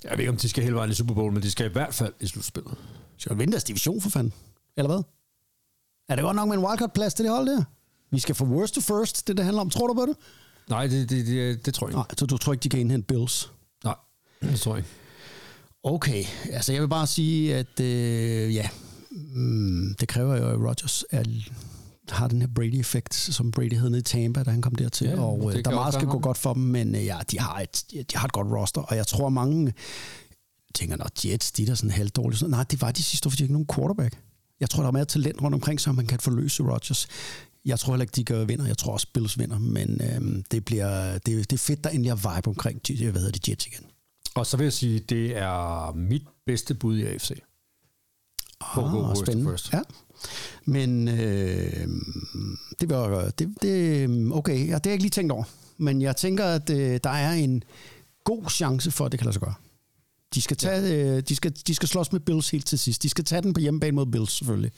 Jeg 0.04 0.10
ved 0.12 0.18
ikke, 0.18 0.30
om 0.30 0.36
de 0.36 0.48
skal 0.48 0.62
hele 0.62 0.76
vejen 0.76 0.90
i 0.90 0.94
Super 0.94 1.14
Bowl, 1.14 1.32
men 1.32 1.42
de 1.42 1.50
skal 1.50 1.66
i 1.66 1.72
hvert 1.72 1.94
fald 1.94 2.12
i 2.20 2.26
slutspillet. 2.26 2.74
Skal 3.18 3.30
jo 3.32 3.36
vinde 3.36 3.52
deres 3.52 3.64
division 3.64 4.00
for 4.00 4.10
fanden. 4.10 4.32
Eller 4.76 4.88
hvad? 4.88 5.02
Er 6.08 6.14
det 6.14 6.22
godt 6.24 6.36
nok 6.36 6.48
med 6.48 6.56
en 6.56 6.64
wildcard-plads 6.64 7.14
til 7.14 7.24
det 7.24 7.32
hold 7.32 7.46
der? 7.46 7.64
Vi 8.10 8.18
skal 8.18 8.34
fra 8.34 8.44
worst 8.44 8.74
to 8.74 8.80
first, 8.80 9.28
det 9.28 9.36
det 9.36 9.44
handler 9.44 9.60
om. 9.60 9.70
Tror 9.70 9.86
du 9.86 9.94
på 9.94 10.06
det? 10.06 10.16
Nej, 10.68 10.86
det, 10.86 11.10
det, 11.10 11.26
det, 11.26 11.66
det 11.66 11.74
tror 11.74 11.86
jeg 11.86 11.90
ikke. 11.90 11.98
Nej, 11.98 12.06
så 12.18 12.26
du 12.26 12.38
tror 12.38 12.52
ikke, 12.52 12.62
de 12.62 12.68
kan 12.68 12.80
indhente 12.80 13.06
Bills? 13.06 13.52
Nej, 13.84 13.94
det 14.42 14.60
tror 14.60 14.72
jeg 14.72 14.78
ikke. 14.78 14.90
Okay, 15.82 16.24
altså 16.52 16.72
jeg 16.72 16.82
vil 16.82 16.88
bare 16.88 17.06
sige, 17.06 17.54
at 17.56 17.80
øh, 17.80 18.54
ja, 18.54 18.68
mm, 19.10 19.94
det 20.00 20.08
kræver 20.08 20.36
jo, 20.36 20.48
at 20.48 20.68
Rodgers 20.68 21.04
er, 21.10 21.22
har 22.10 22.28
den 22.28 22.40
her 22.40 22.48
Brady-effekt, 22.54 23.14
som 23.14 23.50
Brady 23.50 23.76
havde 23.76 23.90
nede 23.90 24.00
i 24.00 24.02
Tampa, 24.02 24.42
da 24.42 24.50
han 24.50 24.62
kom 24.62 24.74
dertil. 24.74 25.06
Ja, 25.06 25.20
og 25.20 25.52
øh, 25.56 25.64
der 25.64 25.70
meget 25.70 25.94
skal 25.94 26.06
gå 26.06 26.18
godt 26.18 26.38
for 26.38 26.54
dem, 26.54 26.62
men 26.62 26.94
øh, 26.94 27.04
ja, 27.04 27.18
de 27.30 27.38
har, 27.38 27.60
et, 27.60 27.84
de 27.92 28.16
har 28.16 28.24
et 28.24 28.32
godt 28.32 28.46
roster, 28.52 28.80
og 28.80 28.96
jeg 28.96 29.06
tror 29.06 29.28
mange 29.28 29.72
tænker, 30.74 30.96
når 30.96 31.08
Jets, 31.24 31.52
de 31.52 31.70
er 31.70 31.74
sådan 31.74 31.90
halvdårlige. 31.90 32.38
Sådan, 32.38 32.50
nej, 32.50 32.64
det 32.70 32.80
var 32.82 32.90
de 32.92 33.02
sidste 33.02 33.26
år, 33.26 33.30
fordi 33.30 33.38
de 33.38 33.44
ikke 33.44 33.52
nogen 33.52 33.68
quarterback. 33.74 34.18
Jeg 34.60 34.70
tror, 34.70 34.82
der 34.82 34.88
er 34.88 34.92
mere 34.92 35.04
talent 35.04 35.42
rundt 35.42 35.54
omkring, 35.54 35.80
så 35.80 35.92
man 35.92 36.06
kan 36.06 36.20
forløse 36.20 36.62
Rodgers. 36.62 37.08
Jeg 37.64 37.78
tror 37.78 37.92
heller 37.92 38.02
ikke, 38.02 38.16
de 38.16 38.24
gør 38.24 38.44
vinder. 38.44 38.66
Jeg 38.66 38.78
tror 38.78 38.92
også, 38.92 39.06
Bills 39.14 39.38
vinder, 39.38 39.58
men 39.58 40.00
øhm, 40.02 40.42
det, 40.50 40.64
bliver, 40.64 41.12
det, 41.12 41.26
det 41.50 41.52
er 41.52 41.58
fedt, 41.58 41.84
der 41.84 41.90
endelig 41.90 42.10
er 42.10 42.14
vibe 42.36 42.48
omkring 42.48 42.80
hvad 42.86 43.12
hedder 43.12 43.30
det, 43.30 43.48
Jets 43.48 43.66
igen. 43.66 43.84
Og 44.34 44.46
så 44.46 44.56
vil 44.56 44.64
jeg 44.64 44.72
sige, 44.72 45.00
det 45.00 45.36
er 45.36 45.94
mit 45.94 46.22
bedste 46.46 46.74
bud 46.74 46.98
i 46.98 47.04
AFC. 47.04 47.30
At 47.30 47.40
Ah, 48.60 49.16
spændende. 49.16 49.50
first. 49.50 49.72
Ja. 49.72 49.80
Men 50.64 51.08
øh, 51.08 51.88
det 52.80 52.90
var 52.90 53.30
det, 53.38 53.54
det, 53.62 54.08
okay, 54.32 54.58
ja, 54.58 54.62
det 54.64 54.70
har 54.72 54.80
jeg 54.84 54.92
ikke 54.92 55.02
lige 55.04 55.10
tænkt 55.10 55.32
over. 55.32 55.44
Men 55.78 56.02
jeg 56.02 56.16
tænker, 56.16 56.44
at 56.44 56.70
øh, 56.70 57.00
der 57.04 57.10
er 57.10 57.32
en 57.32 57.62
god 58.24 58.50
chance 58.50 58.90
for, 58.90 59.06
at 59.06 59.12
det 59.12 59.20
kan 59.20 59.24
lade 59.24 59.32
sig 59.32 59.42
gøre. 59.42 59.54
De 60.34 60.42
skal, 60.42 60.56
tage, 60.56 60.94
øh, 61.16 61.22
de, 61.28 61.36
skal, 61.36 61.52
de 61.66 61.74
skal 61.74 61.88
slås 61.88 62.12
med 62.12 62.20
Bills 62.20 62.50
helt 62.50 62.66
til 62.66 62.78
sidst. 62.78 63.02
De 63.02 63.08
skal 63.08 63.24
tage 63.24 63.42
den 63.42 63.52
på 63.52 63.60
hjemmebane 63.60 63.92
mod 63.94 64.06
Bills, 64.06 64.32
selvfølgelig. 64.32 64.72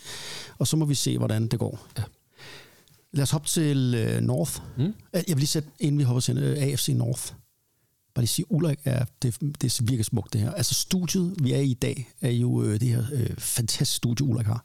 Og 0.59 0.67
så 0.67 0.77
må 0.77 0.85
vi 0.85 0.95
se, 0.95 1.19
hvordan 1.19 1.49
det 1.49 1.59
går. 1.59 1.87
Ja. 1.99 2.03
Lad 3.13 3.23
os 3.23 3.31
hoppe 3.31 3.49
til 3.49 3.95
øh, 3.95 4.21
North. 4.21 4.53
Mm. 4.77 4.85
Øh, 4.85 4.93
Jeg 5.15 5.25
vil 5.27 5.37
lige 5.37 5.47
sætte, 5.47 5.69
inden 5.81 5.99
vi 5.99 6.03
hopper 6.05 6.21
til 6.21 6.39
øh, 6.39 6.63
AFC 6.63 6.89
North. 6.89 7.23
Bare 8.15 8.23
lige 8.23 8.29
sige, 8.29 8.53
Ulrik, 8.53 8.79
er, 8.85 9.05
det, 9.23 9.41
det 9.41 9.65
er 9.79 9.83
virkelig 9.85 10.05
smukt 10.05 10.33
det 10.33 10.41
her. 10.41 10.53
Altså 10.53 10.75
studiet, 10.75 11.35
vi 11.43 11.53
er 11.53 11.61
i 11.61 11.71
i 11.71 11.75
dag, 11.75 12.09
er 12.21 12.31
jo 12.31 12.63
øh, 12.63 12.81
det 12.81 12.89
her 12.89 13.05
øh, 13.13 13.31
fantastiske 13.39 13.97
studie, 13.97 14.27
Ulrik 14.27 14.47
har. 14.47 14.65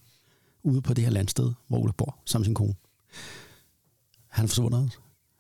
Ude 0.64 0.82
på 0.82 0.94
det 0.94 1.04
her 1.04 1.12
landsted, 1.12 1.52
hvor 1.68 1.78
Ulrik 1.78 1.96
bor, 1.96 2.18
sammen 2.26 2.42
med 2.42 2.46
sin 2.46 2.54
kone. 2.56 2.74
Han 4.28 4.48
forsvundet. 4.48 4.80
Jeg 4.80 4.90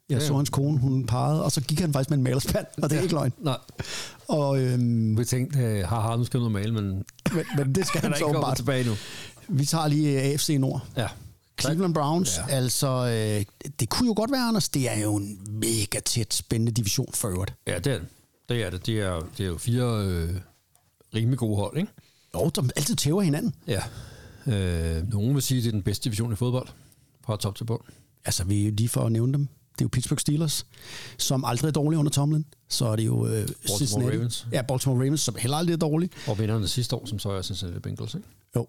Ja, 0.09 0.15
ja, 0.15 0.21
ja. 0.21 0.27
så 0.27 0.35
hans 0.35 0.49
kone, 0.49 0.79
hun 0.79 1.05
pegede, 1.05 1.43
og 1.43 1.51
så 1.51 1.61
gik 1.61 1.79
han 1.79 1.93
faktisk 1.93 2.09
med 2.09 2.17
en 2.17 2.23
malerspand, 2.23 2.65
og 2.83 2.89
det 2.89 2.97
er 2.97 3.01
ikke 3.01 3.13
løgn. 3.13 3.33
Nej, 3.37 3.57
Og, 4.27 4.61
øhm, 4.61 5.17
vi 5.17 5.25
tænkte, 5.25 5.59
øh, 5.59 5.87
haha, 5.87 6.15
nu 6.15 6.23
skal 6.25 6.37
noget 6.37 6.51
male, 6.51 6.73
men 6.73 6.85
men, 7.33 7.45
men 7.57 7.75
det 7.75 7.87
skal 7.87 8.01
han 8.01 8.11
han 8.11 8.19
så 8.19 8.25
åbenbart. 8.25 8.57
tilbage 8.57 8.83
nu. 8.83 8.93
Vi 9.49 9.65
tager 9.65 9.87
lige 9.87 10.19
øh, 10.23 10.31
AFC 10.31 10.57
Nord. 10.59 10.87
Ja. 10.97 11.07
Cleveland 11.61 11.93
Browns, 11.93 12.37
Ja. 12.37 12.43
ja. 12.49 12.55
altså, 12.55 12.87
øh, 12.87 13.69
det 13.79 13.89
kunne 13.89 14.07
jo 14.07 14.13
godt 14.17 14.31
være, 14.31 14.47
Anders, 14.47 14.69
det 14.69 14.89
er 14.91 14.99
jo 14.99 15.15
en 15.15 15.39
mega 15.49 15.99
tæt, 16.05 16.33
spændende 16.33 16.71
division 16.71 17.09
for 17.13 17.27
øvrigt. 17.27 17.53
Ja, 17.67 17.79
det 17.79 17.93
er 17.93 17.97
det. 17.99 18.07
Det 18.49 18.63
er 18.63 18.69
det. 18.69 18.85
Det 18.85 18.99
er, 19.01 19.19
det 19.37 19.43
er 19.43 19.47
jo 19.47 19.57
fire 19.57 20.05
øh, 20.07 20.29
rimelig 21.15 21.39
gode 21.39 21.55
hold, 21.55 21.77
ikke? 21.77 21.91
Jo, 22.35 22.51
som 22.55 22.69
altid 22.75 22.95
tæver 22.95 23.21
hinanden. 23.21 23.55
Ja. 23.67 23.81
Øh, 24.47 25.11
nogen 25.11 25.33
vil 25.33 25.41
sige, 25.41 25.57
at 25.57 25.63
det 25.63 25.69
er 25.69 25.71
den 25.71 25.83
bedste 25.83 26.03
division 26.03 26.33
i 26.33 26.35
fodbold. 26.35 26.67
Fra 27.25 27.37
top 27.37 27.55
til 27.55 27.63
bund. 27.65 27.81
Altså, 28.25 28.43
vi 28.43 28.61
er 28.61 28.65
jo 28.65 28.73
lige 28.77 28.89
for 28.89 29.01
at 29.01 29.11
nævne 29.11 29.33
dem. 29.33 29.47
Det 29.73 29.81
er 29.81 29.85
jo 29.85 29.89
Pittsburgh 29.89 30.19
Steelers, 30.19 30.65
som 31.17 31.45
aldrig 31.45 31.67
er 31.67 31.71
dårlige 31.71 31.99
under 31.99 32.11
Tomlin. 32.11 32.45
Så 32.69 32.85
er 32.85 32.95
det 32.95 33.05
jo 33.05 33.27
øh, 33.27 33.47
Cincinnati. 33.77 34.17
Ravens. 34.17 34.47
Ja, 34.51 34.61
Baltimore 34.61 34.99
Ravens, 34.99 35.21
som 35.21 35.35
heller 35.39 35.57
aldrig 35.57 35.73
er 35.73 35.77
dårlige. 35.77 36.09
Og 36.27 36.39
vinderne 36.39 36.67
sidste 36.67 36.95
år, 36.95 37.05
som 37.05 37.19
så 37.19 37.29
er 37.29 37.41
Cincinnati 37.41 37.79
Bengals, 37.79 38.15
ikke? 38.15 38.27
Jo. 38.55 38.67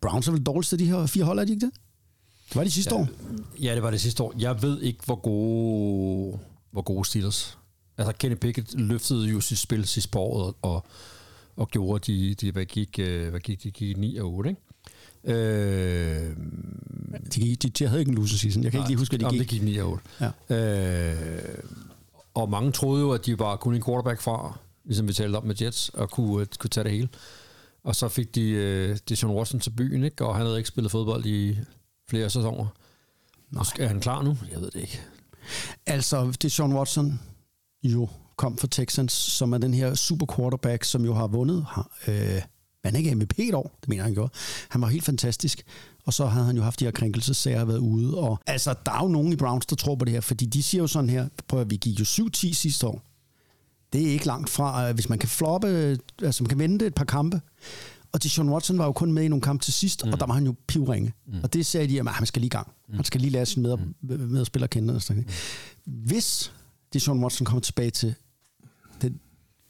Browns 0.00 0.28
er 0.28 0.32
vel 0.32 0.42
dårligste 0.42 0.74
af 0.74 0.78
de 0.78 0.86
her 0.86 1.06
fire 1.06 1.24
hold, 1.24 1.38
er 1.38 1.44
de 1.44 1.52
ikke 1.52 1.66
det? 1.66 1.74
Det 2.48 2.56
var 2.56 2.64
de 2.64 2.70
sidste 2.70 2.94
ja. 2.94 3.00
år. 3.00 3.08
Ja, 3.60 3.74
det 3.74 3.82
var 3.82 3.90
det 3.90 4.00
sidste 4.00 4.22
år. 4.22 4.34
Jeg 4.38 4.62
ved 4.62 4.80
ikke, 4.80 5.00
hvor 5.04 5.14
gode, 5.14 6.38
hvor 6.70 6.82
gode 6.82 7.04
Steelers. 7.04 7.58
Altså, 7.98 8.12
Kenny 8.12 8.36
Pickett 8.36 8.80
løftede 8.80 9.26
jo 9.26 9.40
sit 9.40 9.58
spil 9.58 9.86
sidste 9.86 10.10
på 10.10 10.18
året, 10.18 10.54
og, 10.62 10.86
og 11.60 11.68
gjorde 11.68 12.12
de, 12.12 12.34
de 12.34 12.52
hvad 12.52 12.64
gik, 12.64 12.98
øh, 12.98 13.30
hvad 13.30 13.40
gik, 13.40 13.62
de 13.62 13.70
gik 13.70 13.96
9 13.96 14.16
og 14.16 14.32
8, 14.32 14.50
ikke? 14.50 14.60
Øh, 15.24 16.36
De, 17.34 17.56
de, 17.56 17.68
de 17.70 17.86
havde 17.86 18.00
ikke 18.00 18.10
en 18.10 18.14
loser 18.14 18.38
season. 18.38 18.62
Jeg 18.64 18.72
kan 18.72 18.80
ikke 18.80 18.88
lige 18.88 18.98
huske, 18.98 19.14
at 19.14 19.20
de 19.20 19.24
Jamen, 19.26 19.38
gik. 19.40 19.50
det 19.50 19.58
gik 19.58 19.62
9 19.62 19.76
og 19.76 19.90
8. 19.90 20.04
Ja. 20.50 20.56
Øh, 21.52 21.58
og 22.34 22.50
mange 22.50 22.72
troede 22.72 23.00
jo, 23.02 23.10
at 23.10 23.26
de 23.26 23.36
bare 23.36 23.58
kunne 23.58 23.76
en 23.76 23.82
quarterback 23.84 24.20
fra, 24.20 24.58
ligesom 24.84 25.08
vi 25.08 25.12
talte 25.12 25.36
om 25.36 25.44
med 25.44 25.54
Jets, 25.62 25.88
og 25.88 26.10
kunne, 26.10 26.40
øh, 26.40 26.46
kunne 26.58 26.70
tage 26.70 26.84
det 26.84 26.92
hele. 26.92 27.08
Og 27.84 27.96
så 27.96 28.08
fik 28.08 28.34
de 28.34 28.50
øh, 28.50 28.98
Deshaun 29.08 29.36
Watson 29.36 29.60
til 29.60 29.70
byen, 29.70 30.04
ikke? 30.04 30.26
og 30.26 30.36
han 30.36 30.46
havde 30.46 30.58
ikke 30.58 30.68
spillet 30.68 30.90
fodbold 30.90 31.26
i 31.26 31.58
flere 32.10 32.30
sæsoner. 32.30 32.66
Nej. 33.50 33.64
Er 33.78 33.88
han 33.88 34.00
klar 34.00 34.22
nu? 34.22 34.36
Jeg 34.52 34.60
ved 34.60 34.70
det 34.70 34.80
ikke. 34.80 35.00
Altså, 35.86 36.36
det 36.42 36.52
Sean 36.52 36.72
Watson 36.72 37.20
jo 37.82 38.08
kom 38.40 38.58
fra 38.58 38.68
Texans, 38.70 39.12
som 39.12 39.52
er 39.52 39.58
den 39.58 39.74
her 39.74 39.94
super 39.94 40.26
quarterback, 40.36 40.84
som 40.84 41.04
jo 41.04 41.14
har 41.14 41.26
vundet. 41.26 41.66
Har, 41.68 41.90
øh, 42.08 42.42
han 42.84 42.94
er 42.94 42.98
ikke 42.98 43.14
MVP 43.14 43.38
et 43.38 43.54
år, 43.54 43.78
det 43.80 43.88
mener 43.88 44.02
han 44.02 44.14
gjorde. 44.14 44.32
Han 44.68 44.80
var 44.80 44.88
helt 44.88 45.04
fantastisk. 45.04 45.62
Og 46.06 46.12
så 46.12 46.26
havde 46.26 46.46
han 46.46 46.56
jo 46.56 46.62
haft 46.62 46.80
de 46.80 46.84
her 46.84 46.92
krænkelsessager 46.92 47.64
været 47.64 47.78
ude. 47.78 48.18
Og, 48.18 48.38
altså, 48.46 48.74
der 48.86 48.92
er 48.92 49.02
jo 49.02 49.08
nogen 49.08 49.32
i 49.32 49.36
Browns, 49.36 49.66
der 49.66 49.76
tror 49.76 49.94
på 49.94 50.04
det 50.04 50.12
her, 50.12 50.20
fordi 50.20 50.46
de 50.46 50.62
siger 50.62 50.82
jo 50.82 50.86
sådan 50.86 51.10
her, 51.10 51.28
prøv 51.48 51.60
at 51.60 51.70
vi 51.70 51.76
gik 51.76 52.00
jo 52.00 52.04
7-10 52.04 52.54
sidste 52.54 52.86
år. 52.86 53.02
Det 53.92 54.02
er 54.02 54.12
ikke 54.12 54.26
langt 54.26 54.50
fra, 54.50 54.92
hvis 54.92 55.08
man 55.08 55.18
kan 55.18 55.28
floppe, 55.28 55.98
altså 56.22 56.42
man 56.42 56.48
kan 56.48 56.58
vente 56.58 56.86
et 56.86 56.94
par 56.94 57.04
kampe. 57.04 57.40
Og 58.12 58.22
Deshaun 58.22 58.48
Watson 58.48 58.78
var 58.78 58.84
jo 58.84 58.92
kun 58.92 59.12
med 59.12 59.22
i 59.22 59.28
nogle 59.28 59.42
kampe 59.42 59.64
til 59.64 59.72
sidst, 59.72 60.04
mm. 60.04 60.12
og 60.12 60.20
der 60.20 60.26
var 60.26 60.34
han 60.34 60.44
jo 60.44 60.54
pivringe. 60.66 61.12
Mm. 61.26 61.40
Og 61.42 61.52
det 61.52 61.66
sagde 61.66 61.88
de, 61.88 62.00
at 62.00 62.06
han 62.06 62.26
skal 62.26 62.40
lige 62.40 62.46
i 62.46 62.56
gang. 62.56 62.72
Mm. 62.88 62.94
Han 62.94 63.04
skal 63.04 63.20
lige 63.20 63.30
lære 63.30 63.46
sine 63.46 63.68
med, 63.68 63.76
mm. 63.76 64.20
medspillere 64.20 64.66
at 64.66 64.70
kende. 64.70 64.94
Og 64.94 65.02
sådan. 65.02 65.22
noget. 65.22 65.34
Hvis 65.84 66.52
Deshaun 66.92 67.24
Watson 67.24 67.44
kommer 67.44 67.60
tilbage 67.60 67.90
til 67.90 68.14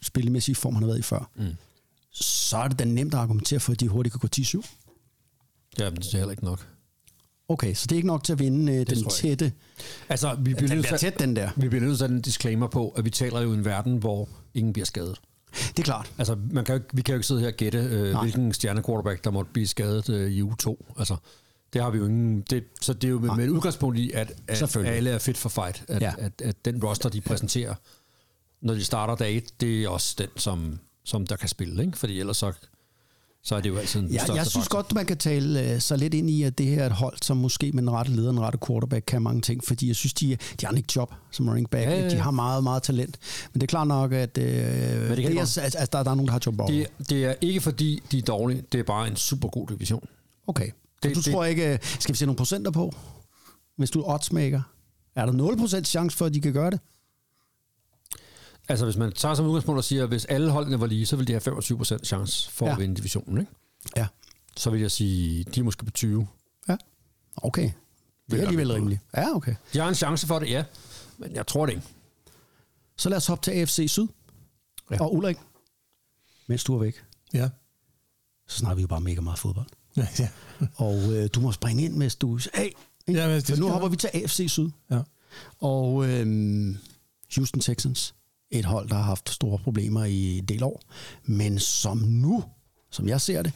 spillemæssige 0.01 0.55
form, 0.55 0.73
han 0.73 0.83
har 0.83 0.87
været 0.87 0.99
i 0.99 1.01
før, 1.01 1.29
mm. 1.35 1.45
så 2.11 2.57
er 2.57 2.67
det 2.67 2.79
da 2.79 2.85
nemt 2.85 3.13
at 3.13 3.19
argumentere 3.19 3.59
for, 3.59 3.71
at 3.71 3.79
de 3.79 3.87
hurtigt 3.87 4.13
kan 4.13 4.19
gå 4.19 4.27
10-7. 4.35 4.61
Ja, 5.79 5.89
men 5.89 5.95
det 5.99 6.13
er 6.13 6.17
heller 6.17 6.31
ikke 6.31 6.45
nok. 6.45 6.67
Okay, 7.47 7.73
så 7.73 7.85
det 7.87 7.91
er 7.91 7.95
ikke 7.95 8.07
nok 8.07 8.23
til 8.23 8.33
at 8.33 8.39
vinde 8.39 8.73
øh, 8.73 8.87
den 8.87 9.09
tætte. 9.09 9.53
Altså, 10.09 10.35
vi 10.35 10.53
bliver, 10.53 10.67
Den 10.67 10.77
nødt 10.77 10.87
til, 10.87 10.97
tæt, 10.97 11.19
den 11.19 11.35
der. 11.35 11.49
vi 11.57 11.69
bliver 11.69 11.85
nødt 11.85 11.97
til 11.97 12.05
at 12.05 12.11
en 12.11 12.21
disclaimer 12.21 12.67
på, 12.67 12.89
at 12.89 13.05
vi 13.05 13.09
taler 13.09 13.41
jo 13.41 13.51
i 13.51 13.55
en 13.55 13.65
verden, 13.65 13.97
hvor 13.97 14.29
ingen 14.53 14.73
bliver 14.73 14.85
skadet. 14.85 15.21
Det 15.67 15.79
er 15.79 15.83
klart. 15.83 16.11
Altså, 16.17 16.37
man 16.51 16.65
kan 16.65 16.75
jo, 16.75 16.81
vi 16.93 17.01
kan 17.01 17.13
jo 17.13 17.17
ikke 17.17 17.27
sidde 17.27 17.41
her 17.41 17.47
og 17.47 17.53
gætte, 17.53 17.77
øh, 17.77 18.11
Nej. 18.11 18.21
hvilken 18.21 18.53
stjerne 18.53 18.83
quarterback, 18.83 19.23
der 19.23 19.31
måtte 19.31 19.51
blive 19.53 19.67
skadet 19.67 20.09
øh, 20.09 20.31
i 20.31 20.43
uge 20.43 20.55
2. 20.59 20.85
Altså, 20.97 21.15
det 21.73 21.81
har 21.81 21.89
vi 21.89 21.97
jo 21.97 22.05
ingen... 22.05 22.41
Det, 22.41 22.63
så 22.81 22.93
det 22.93 23.03
er 23.07 23.11
jo 23.11 23.19
med, 23.19 23.35
med 23.35 23.45
et 23.45 23.49
udgangspunkt 23.49 23.97
i, 23.97 24.11
at, 24.11 24.31
at 24.47 24.75
alle 24.77 25.09
er 25.09 25.17
fit 25.19 25.37
for 25.37 25.49
fight. 25.49 25.83
At, 25.87 26.01
Ja. 26.01 26.07
ja. 26.17 26.25
at, 26.25 26.41
at 26.41 26.65
den 26.65 26.83
roster, 26.83 27.09
de 27.09 27.21
præsenterer, 27.21 27.75
når 28.61 28.73
de 28.73 28.83
starter 28.83 29.15
dag 29.15 29.37
1, 29.37 29.61
det 29.61 29.83
er 29.83 29.89
også 29.89 30.15
den, 30.17 30.27
som, 30.37 30.79
som 31.05 31.27
der 31.27 31.35
kan 31.35 31.49
spille. 31.49 31.85
Ikke? 31.85 31.97
Fordi 31.97 32.19
ellers 32.19 32.37
så, 32.37 32.51
så 33.43 33.55
er 33.55 33.61
det 33.61 33.69
jo 33.69 33.77
altid 33.77 34.01
den 34.01 34.09
Ja, 34.09 34.33
jeg 34.33 34.47
synes 34.47 34.65
faktor. 34.65 34.75
godt, 34.75 34.93
man 34.95 35.05
kan 35.05 35.17
tale 35.17 35.71
øh, 35.73 35.79
så 35.81 35.95
lidt 35.95 36.13
ind 36.13 36.29
i, 36.29 36.43
at 36.43 36.57
det 36.57 36.65
her 36.65 36.81
er 36.81 36.85
et 36.85 36.91
hold, 36.91 37.17
som 37.21 37.37
måske 37.37 37.71
med 37.71 37.81
den 37.83 37.91
rette 37.91 38.11
leder, 38.11 38.29
den 38.31 38.39
rette 38.39 38.59
quarterback, 38.67 39.03
kan 39.05 39.21
mange 39.21 39.41
ting. 39.41 39.63
Fordi 39.63 39.87
jeg 39.87 39.95
synes, 39.95 40.13
de, 40.13 40.37
de 40.61 40.65
har 40.65 40.73
ikke 40.73 40.89
job 40.95 41.13
som 41.31 41.47
running 41.47 41.69
back. 41.69 41.85
Ja, 41.89 41.91
ja, 41.95 42.01
ja. 42.03 42.09
De 42.09 42.15
har 42.15 42.31
meget, 42.31 42.63
meget 42.63 42.83
talent. 42.83 43.17
Men 43.53 43.61
det 43.61 43.67
er 43.67 43.69
klart 43.69 43.87
nok, 43.87 44.11
at 44.13 44.37
øh, 44.37 44.45
det 44.45 45.17
det 45.17 45.25
er, 45.37 45.39
altså, 45.41 45.61
der, 45.91 46.03
der 46.03 46.11
er 46.11 46.15
nogen, 46.15 46.25
der 46.27 46.31
har 46.31 46.41
job 46.45 46.55
Det, 46.67 46.87
det 47.09 47.25
er 47.25 47.33
ikke 47.41 47.61
fordi, 47.61 48.03
de 48.11 48.17
er 48.17 48.21
dårlige. 48.21 48.63
Det 48.71 48.79
er 48.79 48.83
bare 48.83 49.07
en 49.07 49.15
super 49.15 49.47
god 49.49 49.67
division. 49.67 50.07
Okay. 50.47 50.67
Så 50.67 50.73
Det- 51.03 51.15
du 51.15 51.21
det- 51.21 51.33
tror 51.33 51.45
ikke... 51.45 51.73
øh, 51.73 51.79
Skal 51.99 52.13
vi 52.13 52.17
se 52.17 52.25
nogle 52.25 52.37
procenter 52.37 52.71
på? 52.71 52.93
Hvis 53.77 53.91
du 53.91 54.01
er 54.01 54.13
oddsmaker, 54.13 54.61
er 55.15 55.25
der 55.25 55.33
0% 55.81 55.83
chance 55.83 56.17
for, 56.17 56.25
at 56.25 56.33
de 56.33 56.41
kan 56.41 56.53
gøre 56.53 56.71
det? 56.71 56.79
Altså, 58.71 58.85
hvis 58.85 58.97
man 58.97 59.11
tager 59.11 59.35
som 59.35 59.45
udgangspunkt 59.45 59.77
og 59.77 59.83
siger, 59.83 60.03
at 60.03 60.09
hvis 60.09 60.25
alle 60.25 60.51
holdene 60.51 60.79
var 60.79 60.85
lige, 60.85 61.05
så 61.05 61.15
ville 61.15 61.27
de 61.27 61.39
have 61.45 61.57
25% 61.59 62.03
chance 62.03 62.51
for 62.51 62.65
Ja. 62.65 62.71
at 62.73 62.79
vinde 62.79 62.95
divisionen. 62.95 63.37
Ikke? 63.39 63.51
Ja. 63.97 64.07
Så 64.57 64.69
vil 64.69 64.81
jeg 64.81 64.91
sige, 64.91 65.43
de 65.43 65.59
er 65.59 65.63
måske 65.63 65.85
på 65.85 65.91
20. 65.91 66.27
Ja. 66.69 66.77
Okay. 67.37 67.63
Det 67.63 67.73
Vil 68.27 68.39
er 68.39 68.43
alligevel 68.43 68.71
rimeligt. 68.73 69.01
Ja, 69.15 69.35
okay. 69.35 69.55
De 69.73 69.79
har 69.79 69.89
en 69.89 69.95
chance 69.95 70.27
for 70.27 70.39
det, 70.39 70.49
ja. 70.49 70.63
Men 71.17 71.35
jeg 71.35 71.47
tror 71.47 71.65
det 71.65 71.73
ikke. 71.73 71.87
Så 72.97 73.09
lad 73.09 73.17
os 73.17 73.27
hoppe 73.27 73.43
til 73.43 73.51
AFC 73.51 73.85
Syd. 73.89 74.07
Ja. 74.91 75.01
Og 75.01 75.15
Ulrik, 75.15 75.37
mens 76.47 76.63
du 76.63 76.75
er 76.75 76.79
væk, 76.79 77.03
Ja. 77.33 77.49
så 78.47 78.57
snakker 78.57 78.75
vi 78.75 78.81
jo 78.81 78.87
bare 78.87 79.01
mega 79.01 79.21
meget 79.21 79.39
fodbold. 79.39 79.67
Ja, 79.97 80.07
ja. 80.19 80.29
Og 80.85 81.13
øh, 81.13 81.29
du 81.33 81.39
må 81.41 81.51
springe 81.51 81.83
ind, 81.83 81.97
hvis 81.97 82.15
du... 82.15 82.39
Hey, 82.53 82.69
Ja, 83.07 83.27
men 83.27 83.41
det 83.41 83.59
nu 83.59 83.69
hopper 83.69 83.87
vi 83.89 83.95
til 83.95 84.09
AFC 84.13 84.45
Syd. 84.49 84.69
ja. 84.91 85.01
Og 85.59 86.05
øhm, 86.09 86.77
Houston 87.35 87.61
Texans, 87.61 88.15
et 88.51 88.65
hold, 88.65 88.89
der 88.89 88.95
har 88.95 89.03
haft 89.03 89.29
store 89.29 89.57
problemer 89.57 90.05
i 90.05 90.37
en 90.37 90.45
del 90.45 90.63
år, 90.63 90.81
men 91.23 91.59
som 91.59 91.97
nu, 91.97 92.43
som 92.91 93.07
jeg 93.07 93.21
ser 93.21 93.41
det, 93.41 93.53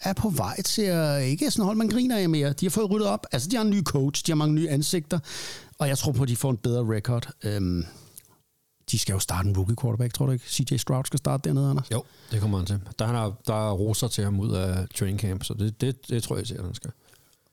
er 0.00 0.12
på 0.12 0.28
vej 0.30 0.62
til 0.62 0.82
at 0.82 1.22
ikke 1.22 1.50
sådan 1.50 1.64
hold, 1.64 1.76
man 1.76 1.88
griner 1.88 2.18
af 2.18 2.28
mere. 2.28 2.52
De 2.52 2.66
har 2.66 2.70
fået 2.70 2.90
ryddet 2.90 3.08
op. 3.08 3.26
Altså, 3.32 3.48
de 3.48 3.56
har 3.56 3.64
en 3.64 3.70
ny 3.70 3.82
coach, 3.82 4.26
de 4.26 4.32
har 4.32 4.36
mange 4.36 4.54
nye 4.54 4.68
ansigter, 4.68 5.18
og 5.78 5.88
jeg 5.88 5.98
tror 5.98 6.12
på, 6.12 6.22
at 6.22 6.28
de 6.28 6.36
får 6.36 6.50
en 6.50 6.56
bedre 6.56 6.96
record. 6.96 7.28
Øhm, 7.44 7.84
de 8.90 8.98
skal 8.98 9.12
jo 9.12 9.18
starte 9.18 9.48
en 9.48 9.56
rookie 9.56 9.76
quarterback, 9.82 10.14
tror 10.14 10.26
du 10.26 10.32
ikke? 10.32 10.44
CJ 10.48 10.76
Stroud 10.76 11.04
skal 11.04 11.18
starte 11.18 11.48
dernede, 11.48 11.70
Anders? 11.70 11.90
Jo, 11.92 12.02
det 12.30 12.40
kommer 12.40 12.58
han 12.58 12.66
til. 12.66 12.80
Der 12.98 13.06
er, 13.06 13.32
der 13.46 13.68
er 13.68 13.72
roser 13.72 14.08
til 14.08 14.24
ham 14.24 14.40
ud 14.40 14.52
af 14.52 14.88
training 14.94 15.20
camp, 15.20 15.44
så 15.44 15.54
det, 15.54 15.80
det, 15.80 16.08
det 16.08 16.22
tror 16.22 16.36
jeg 16.36 16.46
til, 16.46 16.54
at 16.54 16.64
han 16.64 16.74
skal. 16.74 16.90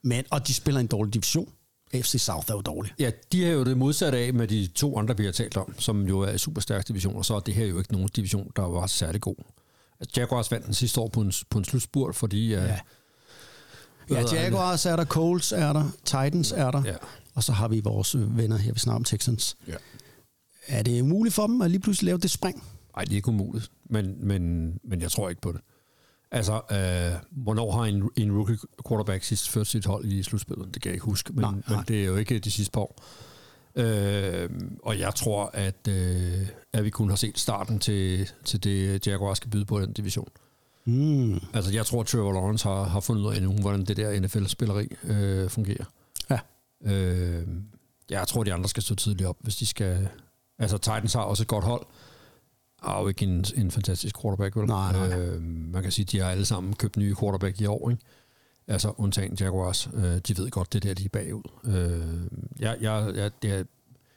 Men, 0.02 0.24
og 0.30 0.46
de 0.48 0.54
spiller 0.54 0.80
en 0.80 0.86
dårlig 0.86 1.14
division. 1.14 1.48
AFC 1.94 2.20
South 2.20 2.46
er 2.50 2.54
jo 2.54 2.60
dårlig. 2.60 2.92
Ja, 2.98 3.10
de 3.32 3.44
har 3.44 3.50
jo 3.52 3.64
det 3.64 3.76
modsatte 3.76 4.18
af 4.18 4.34
med 4.34 4.48
de 4.48 4.66
to 4.66 4.98
andre, 4.98 5.16
vi 5.16 5.24
har 5.24 5.32
talt 5.32 5.56
om, 5.56 5.74
som 5.78 6.02
jo 6.08 6.20
er 6.20 6.36
super 6.36 6.60
stærke 6.60 6.88
divisioner, 6.88 7.22
så 7.22 7.34
er 7.34 7.40
det 7.40 7.54
her 7.54 7.66
jo 7.66 7.78
ikke 7.78 7.92
nogen 7.92 8.08
division, 8.16 8.52
der 8.56 8.62
var 8.62 8.86
særlig 8.86 9.20
god. 9.20 9.34
Jaguars 10.16 10.50
vandt 10.50 10.66
den 10.66 10.74
sidste 10.74 11.00
år 11.00 11.08
på 11.08 11.20
en, 11.20 11.32
på 11.50 11.58
en 11.58 11.64
slutspurt, 11.64 12.16
fordi... 12.16 12.48
Ja. 12.48 12.64
Ja. 12.64 12.78
Ja? 14.10 14.24
Jaguars 14.32 14.86
er 14.86 14.96
der, 14.96 15.04
Colts 15.04 15.52
er 15.52 15.72
der, 15.72 15.90
Titans 16.04 16.52
er 16.52 16.70
der, 16.70 16.82
Ja. 16.84 16.94
og 17.34 17.44
så 17.44 17.52
har 17.52 17.68
vi 17.68 17.80
vores 17.80 18.14
øh, 18.14 18.36
venner 18.38 18.56
her, 18.56 18.72
vi 18.72 18.78
snakker 18.78 18.96
om 18.96 19.04
Texans. 19.04 19.56
Ja. 19.68 19.74
Er 20.66 20.82
det 20.82 21.04
muligt 21.04 21.34
for 21.34 21.46
dem 21.46 21.60
at 21.62 21.70
lige 21.70 21.80
pludselig 21.80 22.06
lave 22.06 22.18
det 22.18 22.30
spring? 22.30 22.62
Nej, 22.96 23.04
det 23.04 23.12
er 23.12 23.16
ikke 23.16 23.28
umuligt, 23.28 23.70
men, 23.90 24.26
men, 24.26 24.72
men 24.84 25.00
jeg 25.00 25.10
tror 25.10 25.28
ikke 25.28 25.40
på 25.40 25.52
det. 25.52 25.60
Altså, 26.36 26.54
øh, 26.54 27.20
hvornår 27.30 27.72
har 27.72 27.84
en, 27.84 28.10
en 28.16 28.32
rookie 28.36 28.58
quarterback 28.88 29.24
sidst 29.24 29.50
ført 29.50 29.66
sit 29.66 29.86
hold 29.86 30.04
i 30.04 30.22
slutspillet? 30.22 30.74
Det 30.74 30.82
kan 30.82 30.88
jeg 30.88 30.94
ikke 30.94 31.04
huske, 31.04 31.32
men, 31.32 31.40
Nej, 31.40 31.50
nej, 31.50 31.76
men 31.76 31.84
det 31.88 32.02
er 32.02 32.06
jo 32.06 32.16
ikke 32.16 32.38
de 32.38 32.50
sidste 32.50 32.72
par 32.72 32.80
år. 32.80 33.02
Øh, 33.76 34.50
og 34.82 34.98
jeg 34.98 35.14
tror, 35.14 35.50
at, 35.54 35.88
øh, 35.88 36.48
at 36.72 36.84
vi 36.84 36.90
kun 36.90 37.08
har 37.08 37.16
set 37.16 37.38
starten 37.38 37.78
til, 37.78 38.30
til 38.44 38.64
det, 38.64 39.06
Jaguars 39.06 39.36
skal 39.36 39.50
byde 39.50 39.64
på 39.64 39.80
den 39.80 39.92
division. 39.92 40.28
Mm. 40.84 41.40
Altså, 41.54 41.72
jeg 41.72 41.86
tror, 41.86 42.00
at 42.00 42.06
Trevor 42.06 42.32
Lawrence 42.32 42.68
har, 42.68 42.84
har 42.84 43.00
fundet 43.00 43.22
ud 43.22 43.34
af 43.34 43.42
nu, 43.42 43.52
hvordan 43.52 43.84
det 43.84 43.96
der 43.96 44.20
NFL-spilleri 44.20 44.88
øh, 45.04 45.50
fungerer. 45.50 45.84
Ja. 46.30 46.38
Øh, 46.84 47.46
jeg 48.10 48.28
tror, 48.28 48.44
de 48.44 48.52
andre 48.52 48.68
skal 48.68 48.82
stå 48.82 48.94
tidligt 48.94 49.28
op, 49.28 49.36
hvis 49.40 49.56
de 49.56 49.66
skal... 49.66 50.08
Altså, 50.58 50.78
Titans 50.78 51.12
har 51.12 51.20
også 51.20 51.42
et 51.42 51.48
godt 51.48 51.64
hold. 51.64 51.86
Har 52.86 53.00
jo 53.00 53.08
ikke 53.08 53.24
en, 53.24 53.44
en 53.56 53.70
fantastisk 53.70 54.22
quarterback, 54.22 54.56
vel? 54.56 54.66
Nej, 54.66 54.92
nej. 54.92 55.18
Øh, 55.18 55.42
man 55.42 55.82
kan 55.82 55.92
sige, 55.92 56.04
at 56.06 56.12
de 56.12 56.18
har 56.18 56.30
alle 56.30 56.44
sammen 56.44 56.74
købt 56.76 56.96
nye 56.96 57.14
quarterback 57.20 57.60
i 57.60 57.66
år, 57.66 57.90
ikke? 57.90 58.02
Altså, 58.68 58.92
undtagen 58.96 59.36
Jaguars. 59.40 59.88
Øh, 59.94 60.02
de 60.18 60.38
ved 60.38 60.50
godt, 60.50 60.72
det 60.72 60.82
der, 60.82 60.94
de 60.94 61.04
er 61.04 61.08
bagud. 61.08 61.42
Øh, 61.64 62.40
jeg, 62.60 62.76
jeg, 62.80 63.12
jeg, 63.16 63.30
det 63.42 63.50
er, 63.50 63.64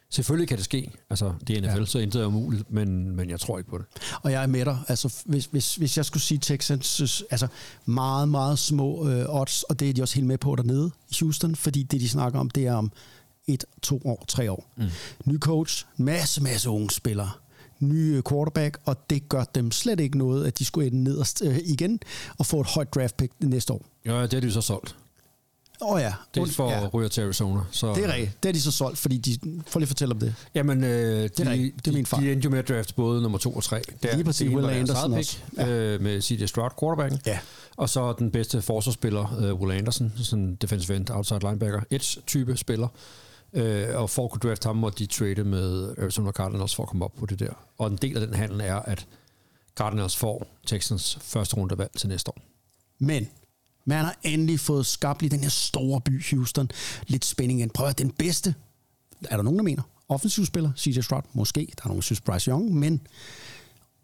selvfølgelig 0.09 0.47
kan 0.47 0.57
det 0.57 0.65
ske. 0.65 0.91
Altså, 1.09 1.33
det 1.47 1.57
er 1.57 1.61
NFL, 1.61 1.79
Ja. 1.79 1.85
så 1.85 1.99
intet 1.99 2.21
er 2.21 2.25
umuligt, 2.25 2.71
men, 2.71 3.15
men 3.15 3.29
jeg 3.29 3.39
tror 3.39 3.57
ikke 3.57 3.69
på 3.69 3.77
det. 3.77 3.85
Og 4.21 4.31
jeg 4.31 4.43
er 4.43 4.47
med 4.47 4.65
dig. 4.65 4.77
Altså, 4.87 5.13
hvis, 5.25 5.45
hvis, 5.45 5.75
hvis 5.75 5.97
jeg 5.97 6.05
skulle 6.05 6.23
sige 6.23 6.37
Texans, 6.37 7.23
altså 7.29 7.47
meget, 7.85 8.29
meget 8.29 8.59
små 8.59 9.09
øh, 9.09 9.25
odds, 9.29 9.63
og 9.63 9.79
det 9.79 9.89
er 9.89 9.93
de 9.93 10.01
også 10.01 10.15
helt 10.15 10.27
med 10.27 10.37
på 10.37 10.55
dernede 10.55 10.91
i 11.11 11.15
Houston, 11.19 11.55
fordi 11.55 11.83
det, 11.83 12.01
de 12.01 12.09
snakker 12.09 12.39
om, 12.39 12.49
det 12.49 12.67
er 12.67 12.73
om 12.73 12.91
et, 13.47 13.65
to 13.81 14.01
år, 14.05 14.25
tre 14.27 14.51
år. 14.51 14.65
Mm. 14.77 14.83
Ny 15.25 15.39
coach, 15.39 15.85
masse, 15.97 16.43
masse 16.43 16.69
unge 16.69 16.89
spillere, 16.91 17.31
ny 17.79 18.15
øh, 18.17 18.23
quarterback, 18.29 18.77
og 18.85 19.09
det 19.09 19.29
gør 19.29 19.43
dem 19.43 19.71
slet 19.71 19.99
ikke 19.99 20.17
noget, 20.17 20.47
at 20.47 20.59
de 20.59 20.65
skulle 20.65 20.87
ende 20.87 21.03
nederst 21.03 21.41
øh, 21.45 21.59
igen 21.65 21.99
og 22.37 22.45
få 22.45 22.61
et 22.61 22.67
højt 22.67 22.93
draft 22.95 23.17
pick 23.17 23.33
næste 23.39 23.73
år. 23.73 23.85
Ja, 24.05 24.21
det 24.21 24.33
er 24.33 24.39
de 24.39 24.47
jo 24.47 24.53
så 24.53 24.61
solgt. 24.61 24.95
Åh 25.81 25.91
oh, 25.93 26.01
ja. 26.01 26.13
Det 26.35 26.41
er 26.43 26.53
for 26.53 26.71
ja. 26.71 26.81
ja. 26.81 26.87
ryger 26.87 27.09
til 27.09 27.21
Arizona. 27.21 27.61
Så, 27.71 27.93
Det 27.93 28.05
er 28.05 28.13
rigtigt. 28.13 28.43
Det 28.43 28.49
er 28.49 28.53
de 28.53 28.61
så 28.61 28.71
solgt, 28.71 28.97
fordi 28.97 29.17
de... 29.17 29.39
Prøv 29.41 29.79
lige 29.79 29.81
at 29.83 29.87
fortælle 29.87 30.13
om 30.13 30.19
det. 30.19 30.35
Jamen, 30.55 30.83
øh, 30.83 30.89
de, 30.89 31.49
rigtigt. 31.49 31.85
Det 31.85 31.91
er 31.91 31.95
min 31.95 32.05
fejl. 32.05 32.23
de 32.23 32.31
endte 32.31 32.45
jo 32.45 32.49
med 32.49 32.59
at 32.59 32.69
drafte 32.69 32.93
både 32.93 33.21
nummer 33.21 33.37
2 33.37 33.53
og 33.53 33.63
3. 33.63 33.81
Der, 34.03 34.15
Lige 34.15 34.25
præcis. 34.25 34.47
det 34.49 34.57
Will 34.57 34.69
Anderson 34.69 35.13
også. 35.13 35.37
pick, 35.57 35.67
øh, 35.67 36.01
med 36.01 36.21
C.J. 36.21 36.45
Stroud, 36.45 36.69
quarterbacken. 36.79 37.19
Ja. 37.25 37.39
Og 37.77 37.89
så 37.89 38.13
den 38.19 38.31
bedste 38.31 38.61
forsvarsspiller, 38.61 39.37
øh, 39.39 39.53
Will 39.53 39.77
Anderson, 39.77 40.13
sådan 40.17 40.43
en 40.43 40.55
defensive 40.55 40.97
end, 40.97 41.09
outside 41.09 41.39
linebacker, 41.39 41.81
edge-type 41.91 42.57
spiller. 42.57 42.87
Øh, 43.53 43.87
og 44.01 44.09
for 44.09 44.25
at 44.25 44.31
kunne 44.31 44.39
drafte 44.49 44.65
ham, 44.67 44.75
må 44.75 44.89
de 44.89 45.05
trade 45.05 45.43
med 45.43 45.95
Arizona 45.97 46.31
Cardinals 46.31 46.75
for 46.75 46.83
at 46.83 46.89
komme 46.89 47.05
op 47.05 47.13
på 47.15 47.25
det 47.25 47.39
der. 47.39 47.53
Og 47.77 47.87
en 47.87 47.97
del 47.97 48.17
af 48.17 48.27
den 48.27 48.35
handel 48.35 48.61
er, 48.61 48.75
at 48.75 49.07
Cardinals 49.75 50.15
får 50.17 50.47
Texans 50.67 51.17
første 51.21 51.55
runde 51.55 51.77
valg 51.77 51.91
til 51.97 52.09
næste 52.09 52.29
år. 52.29 52.37
Men 52.99 53.27
man 53.85 53.97
har 54.05 54.15
endelig 54.23 54.59
fået 54.59 54.85
skabt 54.85 55.21
i 55.21 55.27
den 55.27 55.39
her 55.39 55.49
store 55.49 56.01
by, 56.01 56.23
Houston, 56.35 56.69
lidt 57.07 57.25
spænding 57.25 57.61
ind. 57.61 57.71
Prøv 57.71 57.87
at 57.87 57.97
den 57.99 58.11
bedste, 58.11 58.55
er 59.29 59.35
der 59.35 59.43
nogen, 59.43 59.59
der 59.59 59.63
mener, 59.63 59.81
offensivspiller, 60.09 60.71
CJ 60.77 61.01
Stroud, 61.01 61.21
måske, 61.33 61.59
der 61.59 61.81
er 61.83 61.87
nogen, 61.87 61.99
der 61.99 62.03
synes 62.03 62.21
Bryce 62.21 62.51
Young, 62.51 62.75
men 62.75 63.01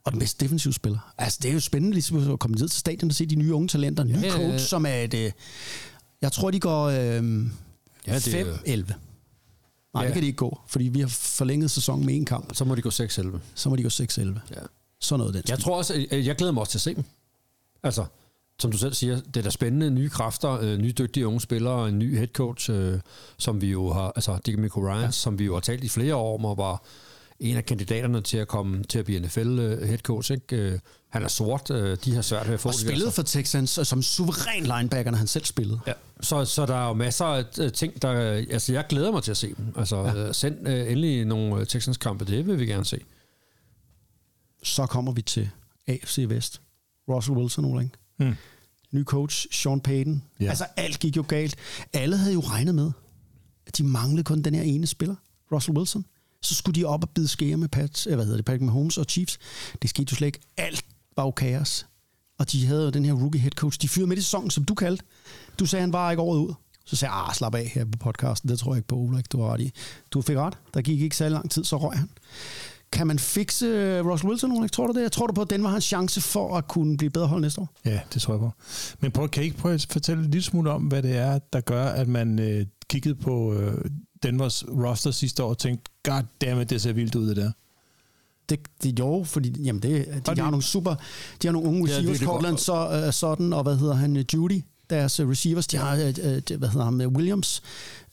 og 0.03 0.11
den 0.11 0.19
bedste 0.19 0.43
defensivspiller. 0.45 1.13
Altså, 1.17 1.39
det 1.41 1.49
er 1.49 1.53
jo 1.53 1.59
spændende 1.59 1.93
ligesom 1.93 2.31
at 2.33 2.39
komme 2.39 2.55
ned 2.57 2.69
til 2.69 2.79
stadion 2.79 3.09
og 3.09 3.15
se 3.15 3.25
de 3.25 3.35
nye 3.35 3.53
unge 3.53 3.67
talenter. 3.67 4.03
Ny 4.03 4.11
Ja, 4.11 4.19
ja, 4.19 4.25
ja, 4.25 4.31
coach, 4.31 4.51
ja. 4.51 4.57
som 4.57 4.85
er 4.85 4.93
et... 4.95 5.13
Øh, 5.13 5.31
jeg 6.21 6.31
tror, 6.31 6.51
de 6.51 6.59
går 6.59 6.85
øh, 6.85 6.95
Ja, 8.07 8.15
det 8.19 8.33
er- 8.35 8.55
5-11. 8.87 8.93
Nej, 9.95 10.03
Ja. 10.03 10.07
det 10.07 10.13
kan 10.13 10.21
de 10.21 10.27
ikke 10.27 10.37
gå, 10.37 10.59
fordi 10.67 10.85
vi 10.85 10.99
har 10.99 11.07
forlænget 11.07 11.71
sæsonen 11.71 12.05
med 12.05 12.15
en 12.15 12.25
kamp. 12.25 12.55
Så 12.55 12.65
må 12.65 12.75
de 12.75 12.81
gå 12.81 12.89
6-11. 12.89 13.37
Så 13.55 13.69
må 13.69 13.75
de 13.75 13.83
gå 13.83 13.89
6-11. 13.89 14.39
Ja. 14.51 14.55
Sådan 14.99 15.19
noget 15.19 15.33
den 15.33 15.43
Jeg 15.47 15.55
stil. 15.57 15.63
tror 15.63 15.77
også, 15.77 16.05
jeg 16.11 16.35
glæder 16.35 16.53
mig 16.53 16.61
også 16.61 16.71
til 16.71 16.77
at 16.77 16.81
se 16.81 16.95
dem. 16.95 17.03
Altså, 17.83 18.05
som 18.59 18.71
du 18.71 18.77
selv 18.77 18.93
siger, 18.93 19.15
det 19.21 19.37
er 19.37 19.41
da 19.41 19.49
spændende, 19.49 19.89
nye 19.91 20.09
kræfter, 20.09 20.51
øh, 20.61 20.77
nye 20.77 20.91
dygtige 20.91 21.27
unge 21.27 21.41
spillere, 21.41 21.89
en 21.89 21.99
ny 21.99 22.17
head 22.17 22.27
coach, 22.27 22.71
øh, 22.71 22.99
som 23.37 23.61
vi 23.61 23.67
jo 23.71 23.93
har, 23.93 24.11
altså 24.15 24.39
Dick 24.45 24.77
Ryan, 24.77 25.01
ja. 25.01 25.11
som 25.11 25.39
vi 25.39 25.45
jo 25.45 25.53
har 25.53 25.59
talt 25.61 25.83
i 25.83 25.89
flere 25.89 26.15
år 26.15 26.37
om, 26.37 26.45
og 26.45 26.57
var 26.57 26.83
en 27.39 27.57
af 27.57 27.65
kandidaterne 27.65 28.21
til 28.21 28.37
at 28.37 28.47
komme 28.47 28.83
til 28.83 28.99
at 28.99 29.05
blive 29.05 29.19
NFL 29.19 29.59
øh, 29.59 29.87
head 29.87 29.97
coach. 29.97 30.31
Ikke? 30.31 30.55
Øh, 30.55 30.79
han 31.09 31.23
er 31.23 31.27
sort, 31.27 31.71
øh, 31.71 31.97
de 32.05 32.15
har 32.15 32.21
svært 32.21 32.47
ved 32.47 32.53
at 32.53 32.59
få 32.59 32.69
Og 32.69 32.73
det 32.73 32.81
spillede 32.81 33.05
der, 33.05 33.11
for 33.11 33.23
Texans 33.23 33.77
og 33.77 33.87
som 33.87 34.01
suveræn 34.01 34.63
linebacker, 34.63 35.11
når 35.11 35.17
han 35.17 35.27
selv 35.27 35.45
spillede. 35.45 35.79
Ja, 35.87 35.93
så, 36.21 36.45
så 36.45 36.65
der 36.65 36.75
er 36.75 36.87
jo 36.87 36.93
masser 36.93 37.25
af 37.25 37.71
ting, 37.71 38.01
der... 38.01 38.09
Altså, 38.09 38.73
jeg 38.73 38.85
glæder 38.89 39.11
mig 39.11 39.23
til 39.23 39.31
at 39.31 39.37
se 39.37 39.53
dem. 39.57 39.73
Altså, 39.77 40.03
ja. 40.03 40.33
send 40.33 40.67
endelig 40.67 41.25
nogle 41.25 41.65
Texans-kampe, 41.65 42.25
det 42.25 42.47
vil 42.47 42.59
vi 42.59 42.65
gerne 42.65 42.85
se. 42.85 42.99
Så 44.63 44.85
kommer 44.85 45.11
vi 45.11 45.21
til 45.21 45.49
AFC 45.87 46.25
Vest. 46.29 46.61
Russell 47.09 47.37
Wilson, 47.37 47.65
Ulrik. 47.65 47.87
Hmm. 48.17 48.35
Ny 48.91 49.03
coach, 49.03 49.47
Sean 49.51 49.81
Payton. 49.81 50.23
Ja. 50.39 50.49
Altså, 50.49 50.65
alt 50.77 50.99
gik 50.99 51.17
jo 51.17 51.25
galt. 51.27 51.55
Alle 51.93 52.17
havde 52.17 52.33
jo 52.33 52.39
regnet 52.39 52.75
med, 52.75 52.91
at 53.67 53.77
de 53.77 53.83
manglede 53.83 54.23
kun 54.23 54.41
den 54.41 54.55
her 54.55 54.63
ene 54.63 54.87
spiller, 54.87 55.15
Russell 55.51 55.77
Wilson. 55.77 56.05
Så 56.45 56.55
skulle 56.55 56.81
de 56.81 56.85
op 56.85 57.03
og 57.03 57.09
bide 57.09 57.27
skære 57.27 57.57
med 57.57 57.67
Pat, 57.67 58.07
øh, 58.07 58.15
hvad 58.15 58.25
hedder 58.25 58.37
det, 58.37 58.45
Patrick 58.45 58.63
Mahomes 58.63 58.97
og 58.97 59.05
Chiefs. 59.09 59.37
Det 59.81 59.89
skete 59.89 60.11
jo 60.11 60.15
slet 60.15 60.25
ikke. 60.27 60.39
Alt 60.57 60.85
var 61.15 61.23
jo 61.23 61.31
kaos. 61.31 61.85
Og 62.39 62.51
de 62.51 62.65
havde 62.65 62.83
jo 62.83 62.89
den 62.89 63.05
her 63.05 63.13
rookie 63.13 63.41
head 63.41 63.51
coach. 63.51 63.81
De 63.81 63.89
fyrede 63.89 64.07
med 64.07 64.17
i 64.17 64.21
sæsonen, 64.21 64.51
som 64.51 64.65
du 64.65 64.75
kaldte. 64.75 65.03
Du 65.59 65.65
sagde, 65.65 65.81
han 65.81 65.93
var 65.93 66.11
ikke 66.11 66.21
året 66.21 66.39
ud. 66.39 66.53
Så 66.85 66.95
sagde 66.95 67.13
jeg, 67.13 67.25
ah, 67.27 67.35
slap 67.35 67.55
af 67.55 67.71
her 67.75 67.85
på 67.85 67.97
podcasten. 67.97 68.49
Det 68.49 68.59
tror 68.59 68.73
jeg 68.73 68.77
ikke 68.77 68.87
på, 68.87 68.95
Ulrik. 68.95 69.31
Du 69.31 69.41
har 69.41 69.53
ret 69.53 69.61
i. 69.61 69.71
Du 70.11 70.21
fik 70.21 70.37
ret. 70.37 70.57
Der 70.73 70.81
gik 70.81 71.01
ikke 71.01 71.15
så 71.15 71.29
lang 71.29 71.51
tid, 71.51 71.63
så 71.63 71.77
røg 71.77 71.97
han. 71.97 72.09
Kan 72.91 73.07
man 73.07 73.19
fikse 73.19 73.65
øh, 73.65 74.05
Russell 74.05 74.29
Wilson, 74.29 74.51
Ulrik? 74.51 74.71
Tror 74.71 74.87
du 74.87 74.93
det? 74.93 75.01
Jeg 75.01 75.11
tror 75.11 75.27
du 75.27 75.33
på, 75.33 75.41
at 75.41 75.49
den 75.49 75.63
var 75.63 75.69
hans 75.69 75.83
chance 75.83 76.21
for 76.21 76.57
at 76.57 76.67
kunne 76.67 76.97
blive 76.97 77.09
bedre 77.09 77.27
hold 77.27 77.41
næste 77.41 77.61
år? 77.61 77.69
Ja, 77.85 77.99
det 78.13 78.21
tror 78.21 78.33
jeg 78.33 78.39
på. 78.39 78.51
Men 78.99 79.11
prøv, 79.11 79.29
kan 79.29 79.43
I 79.43 79.45
ikke 79.45 79.57
prøve 79.57 79.73
at 79.73 79.87
fortælle 79.91 80.23
en 80.23 80.31
lille 80.31 80.43
smule 80.43 80.71
om, 80.71 80.83
hvad 80.83 81.03
det 81.03 81.17
er, 81.17 81.39
der 81.53 81.61
gør, 81.61 81.85
at 81.85 82.07
man 82.07 82.39
øh, 82.39 82.65
kiggede 82.89 83.15
på 83.15 83.53
øh, 83.53 83.85
Denvers 84.25 84.63
roster 84.67 85.11
sidste 85.11 85.43
år 85.43 85.49
og 85.49 85.57
tænkte, 85.57 85.91
god 86.03 86.23
damn 86.41 86.61
it, 86.61 86.69
det 86.69 86.81
ser 86.81 86.93
vildt 86.93 87.15
ud, 87.15 87.29
det 87.29 87.37
der. 87.37 87.51
Det, 88.49 88.59
det 88.83 88.99
jo, 88.99 89.23
fordi 89.23 89.61
jamen 89.63 89.81
det, 89.81 90.05
de, 90.07 90.21
Og 90.27 90.35
de 90.35 90.41
har 90.41 90.49
nogle 90.49 90.63
super, 90.63 90.95
de 91.41 91.47
har 91.47 91.51
nogle 91.51 91.67
unge 91.67 91.89
Ja, 91.91 91.97
receivers, 91.97 92.19
godt. 92.19 92.29
Cortland, 92.29 92.57
så, 92.57 93.05
uh, 93.07 93.13
sådan, 93.13 93.53
og 93.53 93.63
hvad 93.63 93.75
hedder 93.77 93.93
han, 93.93 94.17
øh, 94.17 94.25
Judy, 94.33 94.61
deres 94.89 95.19
øh, 95.19 95.29
receivers, 95.29 95.67
de 95.67 95.77
har, 95.77 95.93
uh, 95.93 96.57
hvad 96.57 96.69
hedder 96.69 96.85
han, 96.85 97.01
øh, 97.01 97.07
Williams, 97.07 97.61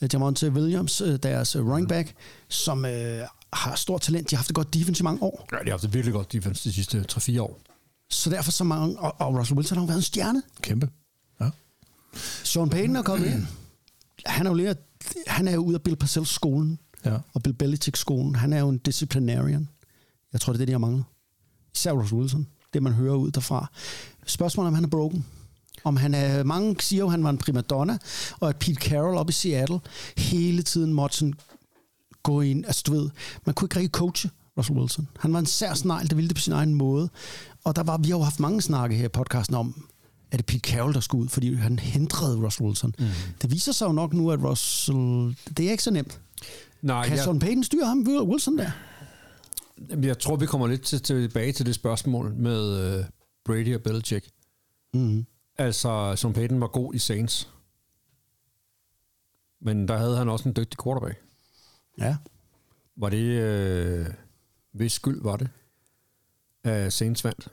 uh, 0.02 0.08
Jamonte 0.12 0.50
Williams, 0.50 1.02
uh, 1.02 1.14
deres 1.14 1.56
running 1.56 1.88
back, 1.88 2.14
som 2.48 2.78
uh, 2.78 2.90
har 3.52 3.74
stort 3.76 4.00
talent, 4.00 4.30
de 4.30 4.36
har 4.36 4.38
haft 4.38 4.50
et 4.50 4.54
godt 4.54 4.74
defense 4.74 5.02
i 5.02 5.04
mange 5.04 5.22
år, 5.22 5.48
Ja, 5.52 5.56
de 5.58 5.64
har 5.64 5.70
haft 5.70 5.84
et 5.84 5.94
virkelig 5.94 6.12
godt 6.12 6.32
defense 6.32 6.68
de 6.68 6.74
sidste 6.74 7.04
3-4 7.12 7.40
år. 7.40 7.60
så 8.10 8.30
derfor 8.30 8.50
så 8.50 8.64
mange, 8.64 8.98
og, 8.98 9.14
og 9.18 9.38
Russell 9.38 9.56
Wilson 9.58 9.78
har 9.78 9.82
jo 9.82 9.86
været 9.86 9.98
en 9.98 10.02
stjerne. 10.02 10.42
Kæmpe. 10.60 10.88
Ja. 11.40 11.50
Sean 12.44 12.68
Payton 12.70 12.96
er 12.96 13.02
kommet 13.02 13.26
ind. 13.26 13.46
Han 14.26 14.46
er 14.46 14.50
jo 14.50 14.54
lidt, 14.54 14.78
han 15.26 15.48
er 15.48 15.52
jo 15.52 15.60
ude 15.64 15.74
af 15.74 15.82
Bill 15.82 15.96
Parcells 15.96 16.28
skolen, 16.34 16.78
Ja. 17.04 17.16
og 17.34 17.42
Bill 17.42 17.54
Belichick 17.54 17.96
skolen. 17.96 18.34
Han 18.34 18.52
er 18.52 18.60
jo 18.60 18.68
en 18.68 18.78
disciplinarian. 18.78 19.68
Jeg 20.32 20.40
tror, 20.40 20.52
det 20.52 20.56
er 20.56 20.60
det, 20.60 20.68
de 20.68 20.72
har 20.72 20.78
manglet. 20.78 21.04
Især 21.74 21.92
Russell 21.92 22.20
Wilson. 22.20 22.46
Det, 22.74 22.82
man 22.82 22.92
hører 22.92 23.14
ud 23.14 23.30
derfra. 23.30 23.70
Spørgsmålet 24.26 24.68
om 24.68 24.74
han 24.74 24.84
er 24.84 24.88
broken. 24.88 25.24
Om 25.84 25.96
han 25.96 26.14
er, 26.14 26.42
mange 26.42 26.76
siger 26.80 27.00
jo, 27.00 27.06
at 27.06 27.10
han 27.10 27.24
var 27.24 27.30
en 27.30 27.38
primadonna, 27.38 27.98
og 28.40 28.48
at 28.48 28.56
Pete 28.56 28.74
Carroll 28.74 29.16
op 29.18 29.28
i 29.30 29.32
Seattle 29.32 29.80
hele 30.16 30.62
tiden 30.62 30.92
måtte 30.92 31.16
sådan 31.16 31.34
gå 32.22 32.40
ind. 32.40 32.66
Altså, 32.66 32.82
du 32.86 32.92
ved, 32.92 33.10
man 33.46 33.54
kunne 33.54 33.66
ikke 33.66 33.76
rigtig 33.76 33.90
coache 33.90 34.30
Russell 34.58 34.78
Wilson. 34.78 35.08
Han 35.18 35.32
var 35.32 35.38
en 35.38 35.46
sær 35.46 35.74
snegl, 35.74 36.08
der 36.10 36.14
ville 36.16 36.28
det 36.28 36.36
på 36.36 36.40
sin 36.42 36.52
egen 36.52 36.74
måde. 36.74 37.08
Og 37.64 37.76
der 37.76 37.82
var, 37.82 37.98
vi 37.98 38.08
har 38.10 38.16
jo 38.16 38.22
haft 38.22 38.40
mange 38.40 38.62
snakke 38.62 38.96
her 38.96 39.04
i 39.04 39.08
podcasten 39.08 39.56
om, 39.56 39.86
er 40.32 40.36
det 40.36 40.46
Pete 40.46 40.70
Carroll, 40.70 40.94
der 40.94 41.00
skulle 41.00 41.24
ud, 41.24 41.28
fordi 41.28 41.54
han 41.54 41.78
hindrede 41.78 42.44
Russell 42.44 42.66
Wilson. 42.66 42.94
Mm. 42.98 43.06
Det 43.42 43.50
viser 43.50 43.72
sig 43.72 43.86
jo 43.86 43.92
nok 43.92 44.12
nu, 44.12 44.30
at 44.30 44.42
Russell... 44.42 45.36
Det 45.56 45.66
er 45.66 45.70
ikke 45.70 45.82
så 45.82 45.90
nemt. 45.90 46.20
Nej, 46.82 47.06
Kan 47.06 47.16
jeg, 47.16 47.24
Sean 47.24 47.38
Payton 47.38 47.64
styre 47.64 47.86
ham, 47.86 48.06
Wilson 48.08 48.58
der? 48.58 48.70
Jeg 50.02 50.18
tror, 50.18 50.36
vi 50.36 50.46
kommer 50.46 50.66
lidt 50.66 50.82
til, 50.82 51.02
tilbage 51.02 51.52
til 51.52 51.66
det 51.66 51.74
spørgsmål 51.74 52.34
med 52.34 52.98
uh, 52.98 53.04
Brady 53.44 53.74
og 53.74 53.82
Belichick. 53.82 54.28
Mm. 54.94 55.26
Altså, 55.58 56.16
Sean 56.16 56.32
Payton 56.32 56.60
var 56.60 56.66
god 56.66 56.94
i 56.94 56.98
Saints. 56.98 57.48
Men 59.60 59.88
der 59.88 59.96
havde 59.96 60.16
han 60.16 60.28
også 60.28 60.48
en 60.48 60.56
dygtig 60.56 60.84
quarterback. 60.84 61.22
Ja. 61.98 62.16
Var 62.96 63.08
det... 63.08 63.16
Øh, 63.16 64.06
hvis 64.72 64.92
skyld 64.92 65.22
var 65.22 65.36
det, 65.36 65.48
at 66.64 66.92
Saints 66.92 67.24
vandt? 67.24 67.48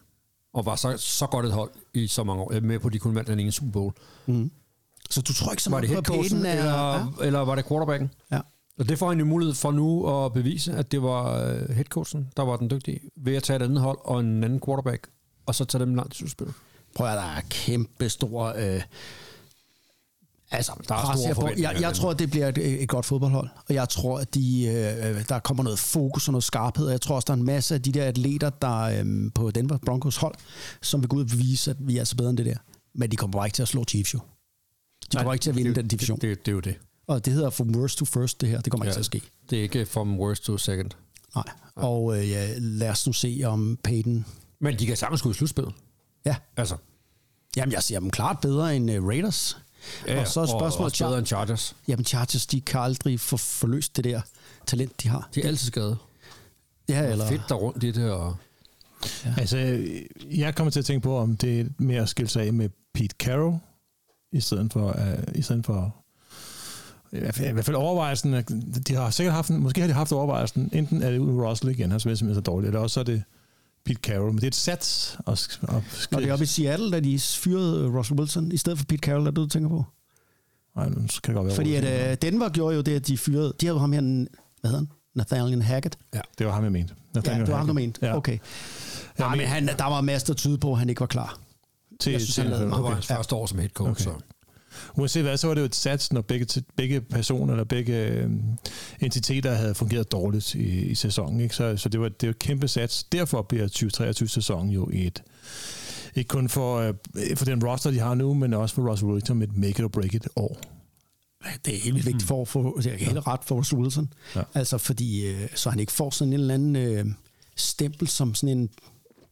Og 0.59 0.65
var 0.65 0.75
så, 0.75 0.97
så 0.97 1.27
godt 1.27 1.45
et 1.45 1.51
hold 1.51 1.71
i 1.93 2.07
så 2.07 2.23
mange 2.23 2.43
år. 2.43 2.59
Med 2.59 2.79
på, 2.79 2.87
at 2.87 2.93
de 2.93 2.99
kunne 2.99 3.15
vandt 3.15 3.29
den 3.29 3.39
ene 3.39 3.51
Super 3.51 3.71
Bowl. 3.71 3.93
Så 5.09 5.21
du 5.21 5.33
tror 5.33 5.51
ikke 5.51 5.63
så 5.63 5.69
Var 5.69 5.77
meget 5.79 5.89
det 5.97 6.05
på, 6.05 6.13
er... 6.13 6.23
eller, 6.23 6.93
ja. 6.93 7.25
eller 7.27 7.39
var 7.39 7.55
det 7.55 7.67
quarterbacken? 7.67 8.11
Ja. 8.31 8.39
Og 8.79 8.89
det 8.89 8.99
får 8.99 9.09
han 9.09 9.19
jo 9.19 9.25
mulighed 9.25 9.55
for 9.55 9.71
nu 9.71 10.07
at 10.25 10.33
bevise, 10.33 10.73
at 10.73 10.91
det 10.91 11.01
var 11.03 11.43
øh, 11.43 11.69
headcoachen, 11.69 12.27
der 12.37 12.43
var 12.43 12.57
den 12.57 12.69
dygtige, 12.69 12.99
ved 13.17 13.35
at 13.35 13.43
tage 13.43 13.57
et 13.57 13.61
andet 13.61 13.81
hold 13.81 13.97
og 14.03 14.19
en 14.19 14.43
anden 14.43 14.61
quarterback, 14.65 15.07
og 15.45 15.55
så 15.55 15.65
tage 15.65 15.81
dem 15.81 15.95
langt 15.95 16.13
i 16.13 16.17
slutspillet. 16.17 16.55
Prøv 16.95 17.07
at 17.07 17.17
der 17.17 17.23
er 17.23 17.41
kæmpe 17.49 18.09
stor... 18.09 18.53
Øh, 18.57 18.81
altså, 20.51 20.71
Der 20.87 20.95
er 20.95 21.15
store 21.15 21.35
på. 21.35 21.49
Jeg, 21.57 21.77
jeg 21.81 21.93
tror, 21.93 22.11
at 22.11 22.19
det 22.19 22.31
bliver 22.31 22.47
et, 22.47 22.83
et 22.83 22.89
godt 22.89 23.05
fodboldhold. 23.05 23.49
Og 23.69 23.75
jeg 23.75 23.89
tror, 23.89 24.19
at 24.19 24.33
de, 24.35 24.65
øh, 24.65 25.29
der 25.29 25.39
kommer 25.39 25.63
noget 25.63 25.79
fokus 25.79 26.27
og 26.27 26.31
noget 26.31 26.43
skarphed. 26.43 26.85
Og 26.85 26.91
jeg 26.91 27.01
tror 27.01 27.15
også, 27.15 27.25
der 27.25 27.33
er 27.33 27.37
en 27.37 27.45
masse 27.45 27.75
af 27.75 27.81
de 27.81 27.91
der 27.91 28.05
atleter, 28.05 28.49
der 28.49 28.79
øh, 28.79 29.31
på 29.35 29.51
Denver 29.51 29.77
Broncos 29.77 30.17
hold, 30.17 30.35
som 30.81 31.01
vil 31.01 31.09
gå 31.09 31.15
ud 31.15 31.21
og 31.21 31.27
bevise, 31.27 31.71
at 31.71 31.77
vi 31.79 31.97
er 31.97 32.03
så 32.03 32.15
bedre 32.15 32.29
end 32.29 32.37
det 32.37 32.45
der. 32.45 32.57
Men 32.95 33.11
de 33.11 33.15
kommer 33.15 33.37
bare 33.37 33.47
ikke 33.47 33.55
til 33.55 33.61
at 33.61 33.67
slå 33.67 33.83
Chiefs 33.83 34.13
jo. 34.13 34.19
De 35.11 35.17
kommer 35.17 35.33
ikke 35.33 35.43
til 35.43 35.49
at 35.49 35.55
vinde 35.55 35.69
det, 35.69 35.75
den 35.75 35.87
division. 35.87 36.19
Det, 36.19 36.29
det, 36.29 36.45
det 36.45 36.51
er 36.51 36.55
jo 36.55 36.59
det. 36.59 36.75
Og 37.07 37.25
det 37.25 37.33
hedder 37.33 37.49
from 37.49 37.75
worst 37.75 37.97
to 37.97 38.05
first, 38.05 38.41
det 38.41 38.49
her. 38.49 38.61
Det 38.61 38.71
kommer 38.71 38.85
ikke 38.85 38.95
til 38.95 38.99
at 38.99 39.05
ske. 39.05 39.21
Det 39.49 39.57
er 39.57 39.63
ikke 39.63 39.85
from 39.85 40.19
worst 40.19 40.43
to 40.43 40.57
second. 40.57 40.89
Nej. 41.35 41.43
Og 41.75 42.17
øh, 42.17 42.29
ja, 42.29 42.53
lad 42.57 42.89
os 42.89 43.07
nu 43.07 43.13
se, 43.13 43.41
om 43.45 43.77
Peyton... 43.83 44.25
Men 44.61 44.79
de 44.79 44.85
kan 44.85 44.97
sagtens 44.97 45.21
gå 45.21 45.31
i 45.31 45.33
slutspillet. 45.33 45.73
Ja, 46.25 46.35
Altså, 46.57 46.75
Jamen, 47.57 47.73
jeg 47.73 47.83
siger 47.83 47.99
dem 47.99 48.11
klart 48.11 48.39
bedre 48.41 48.75
end 48.75 48.91
uh, 48.91 49.07
Raiders. 49.07 49.57
Ja, 50.07 50.21
og 50.21 50.27
så 50.27 50.39
er 50.39 50.43
og 50.43 50.49
spørgsmålet, 50.49 50.91
også 50.91 51.05
bedre 51.05 51.17
end 51.17 51.27
Chargers. 51.27 51.75
jamen 51.87 52.05
Chargers, 52.05 52.45
de 52.45 52.61
kan 52.61 52.81
aldrig 52.81 53.19
få 53.19 53.37
forløst 53.37 53.95
det 53.95 54.03
der 54.03 54.21
talent, 54.65 55.03
de 55.03 55.07
har. 55.07 55.29
De 55.35 55.41
er 55.43 55.47
altid 55.47 55.67
skadet. 55.67 55.97
Ja, 56.89 57.11
Eller... 57.11 57.27
Fedt 57.27 57.41
der 57.49 57.55
rundt 57.55 57.83
i 57.83 57.91
det, 57.91 58.11
og 58.11 58.35
Ja. 59.25 59.33
Altså, 59.37 59.57
jeg 60.31 60.55
kommer 60.55 60.71
til 60.71 60.79
at 60.79 60.85
tænke 60.85 61.03
på, 61.03 61.17
om 61.17 61.37
det 61.37 61.59
er 61.59 61.65
med 61.77 61.95
at 61.95 62.09
skille 62.09 62.29
sig 62.29 62.43
af 62.43 62.53
med 62.53 62.69
Pete 62.93 63.15
Carroll, 63.19 63.57
i 64.31 64.39
stedet 64.39 64.73
for, 64.73 64.87
uh, 64.87 65.35
i 65.35 65.41
stedet 65.41 65.65
for 65.65 65.95
i 67.11 67.19
hvert 67.19 67.35
fald, 67.35 67.49
i 67.49 67.51
hvert 67.51 67.65
fald 67.65 67.75
overvejelsen, 67.75 68.33
at 68.33 68.51
de 68.87 68.93
har 68.95 69.09
sikkert 69.09 69.35
haft, 69.35 69.49
måske 69.49 69.81
har 69.81 69.87
de 69.87 69.93
haft 69.93 70.11
overvejelsen, 70.11 70.69
enten 70.73 71.03
er 71.03 71.11
det 71.11 71.17
ud 71.17 71.41
Russell 71.43 71.71
igen, 71.71 71.91
han 71.91 71.99
simpelthen 71.99 72.35
så 72.35 72.41
dårligt, 72.41 72.67
eller 72.67 72.79
også 72.79 72.99
er 72.99 73.03
det 73.03 73.23
Pete 73.93 73.99
Carroll, 74.01 74.27
men 74.31 74.35
det 74.35 74.43
er 74.43 74.47
et 74.47 74.55
sats 74.55 75.17
at 75.17 75.25
Når 75.27 75.35
skrive. 75.35 76.21
det 76.21 76.29
er 76.29 76.33
oppe 76.33 76.43
i 76.43 76.45
Seattle, 76.45 76.91
da 76.91 76.99
de 76.99 77.19
fyrede 77.19 77.83
øh, 77.85 77.95
Russell 77.95 78.19
Wilson, 78.19 78.51
i 78.51 78.57
stedet 78.57 78.77
for 78.79 78.85
Pete 78.85 79.01
Carroll, 79.01 79.27
er 79.27 79.31
det, 79.31 79.35
du 79.35 79.47
tænker 79.47 79.69
på? 79.69 79.85
Nej, 80.75 80.89
nu 80.89 81.07
skal 81.07 81.27
det 81.27 81.35
godt 81.35 81.47
være 81.47 81.55
Fordi 81.55 81.75
at, 81.75 82.11
uh, 82.11 82.17
Denver 82.21 82.49
gjorde 82.49 82.75
jo 82.75 82.81
det, 82.81 82.95
at 82.95 83.07
de 83.07 83.17
fyrede... 83.17 83.53
De 83.61 83.65
havde 83.65 83.75
jo 83.75 83.79
ham 83.79 83.91
her, 83.93 84.01
hvad 84.01 84.27
hedder 84.63 84.77
han? 84.77 84.87
Nathaniel 85.15 85.61
Hackett. 85.63 85.97
Det 86.37 86.47
var 86.47 86.53
ham, 86.53 86.63
jeg 86.63 86.71
mente. 86.71 86.93
Ja, 87.15 87.19
det 87.19 87.47
var 87.47 87.57
ham, 87.57 87.67
du 87.67 87.73
mente. 87.73 87.99
Ja. 88.07 88.17
Okay. 88.17 88.37
Ja, 89.19 89.23
Nej, 89.23 89.35
men 89.35 89.47
han, 89.47 89.67
der 89.67 89.85
var 89.85 90.01
masser, 90.01 90.27
der 90.27 90.33
tyde 90.33 90.57
på, 90.57 90.71
at 90.71 90.79
han 90.79 90.89
ikke 90.89 90.99
var 90.99 91.07
klar. 91.07 91.39
Til, 91.99 92.11
Jeg 92.11 92.21
synes, 92.21 92.35
han 92.37 92.45
lavede 92.45 92.61
det 92.61 92.69
meget 92.69 92.83
var 92.83 92.91
Okay. 92.91 93.01
første 93.01 93.35
år 93.35 93.45
som 93.45 93.59
head 93.59 93.69
coach. 93.69 94.07
Okay. 94.07 94.17
Så. 94.19 94.23
Uanset 94.99 95.23
hvad, 95.23 95.37
så 95.37 95.47
var 95.47 95.53
det 95.53 95.61
jo 95.61 95.65
et 95.65 95.75
sats, 95.75 96.13
når 96.13 96.21
begge, 96.21 96.63
begge 96.75 97.01
personer 97.01 97.53
eller 97.53 97.63
begge 97.63 98.05
øh, 98.07 98.29
entiteter 98.99 99.53
havde 99.53 99.75
fungeret 99.75 100.11
dårligt 100.11 100.55
i, 100.55 100.81
i 100.81 100.95
sæsonen. 100.95 101.39
Ikke? 101.39 101.55
Så, 101.55 101.77
så 101.77 101.89
det 101.89 101.99
var 101.99 102.09
det 102.09 102.27
var 102.27 102.31
et 102.31 102.39
kæmpe 102.39 102.67
sats. 102.67 103.03
Derfor 103.03 103.41
bliver 103.41 103.67
2023-sæsonen 103.67 104.71
jo 104.71 104.89
et, 104.93 105.23
ikke 106.15 106.27
kun 106.27 106.49
for, 106.49 106.77
øh, 106.79 106.93
for 107.35 107.45
den 107.45 107.65
roster, 107.65 107.91
de 107.91 107.99
har 107.99 108.13
nu, 108.13 108.33
men 108.33 108.53
også 108.53 108.75
for 108.75 108.91
Russell 108.91 109.11
Wilson 109.11 109.41
et 109.41 109.57
make 109.57 109.69
it 109.69 109.81
or 109.81 109.87
break 109.87 110.13
it 110.13 110.27
år. 110.35 110.61
Det 111.65 111.75
er 111.75 111.79
helt 111.79 111.95
vildt 111.95 112.05
vigtigt 112.05 112.27
for 112.27 112.41
at 112.41 112.47
få 112.47 112.81
det 112.81 112.93
er 112.93 112.97
helt 112.97 113.27
ret 113.27 113.39
for 113.43 113.55
Russell 113.55 113.81
Wilson. 113.81 114.13
Ja. 114.35 114.39
Ja. 114.39 114.45
Altså 114.53 114.77
fordi, 114.77 115.25
øh, 115.25 115.47
så 115.55 115.69
han 115.69 115.79
ikke 115.79 115.91
får 115.91 116.09
sådan 116.09 116.33
en 116.33 116.39
eller 116.39 116.53
anden 116.53 116.75
øh, 116.75 117.05
stempel 117.55 118.07
som 118.07 118.35
sådan 118.35 118.57
en 118.57 118.69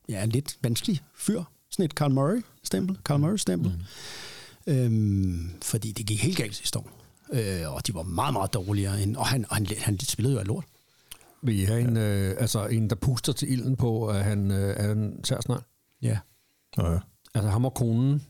ja, 0.09 0.25
lidt 0.25 0.57
vanskelig 0.61 1.01
fyr. 1.17 1.43
Sådan 1.71 1.85
et 1.85 1.91
Carl 1.91 2.11
Murray-stempel. 2.11 2.97
Carl 3.03 3.19
Murray-stempel. 3.19 3.71
Mm. 3.71 3.83
Øhm, 4.67 5.51
fordi 5.61 5.91
det 5.91 6.05
gik 6.05 6.23
helt 6.23 6.37
galt 6.37 6.55
sidste 6.55 6.79
år. 6.79 6.89
Øh, 7.33 7.73
og 7.73 7.87
de 7.87 7.93
var 7.93 8.03
meget, 8.03 8.33
meget 8.33 8.53
dårligere. 8.53 9.01
End, 9.03 9.15
og 9.15 9.27
han, 9.27 9.45
og 9.49 9.55
han, 9.55 9.67
han 9.77 9.99
spillede 9.99 10.33
jo 10.33 10.39
af 10.39 10.47
lort. 10.47 10.65
Vil 11.41 11.59
I 11.59 11.63
have 11.63 11.79
en, 11.81 11.97
øh, 11.97 12.35
altså 12.39 12.65
en, 12.67 12.89
der 12.89 12.95
puster 12.95 13.33
til 13.33 13.51
ilden 13.51 13.75
på, 13.75 14.07
at 14.07 14.23
han 14.23 14.51
øh, 14.51 14.75
er 14.77 14.91
en 14.91 15.23
særsnart? 15.23 15.63
Ja. 16.01 16.19
Nå, 16.77 16.91
ja. 16.91 16.99
Altså 17.33 17.49
ham 17.49 17.65
og 17.65 17.73
konen 17.73 18.23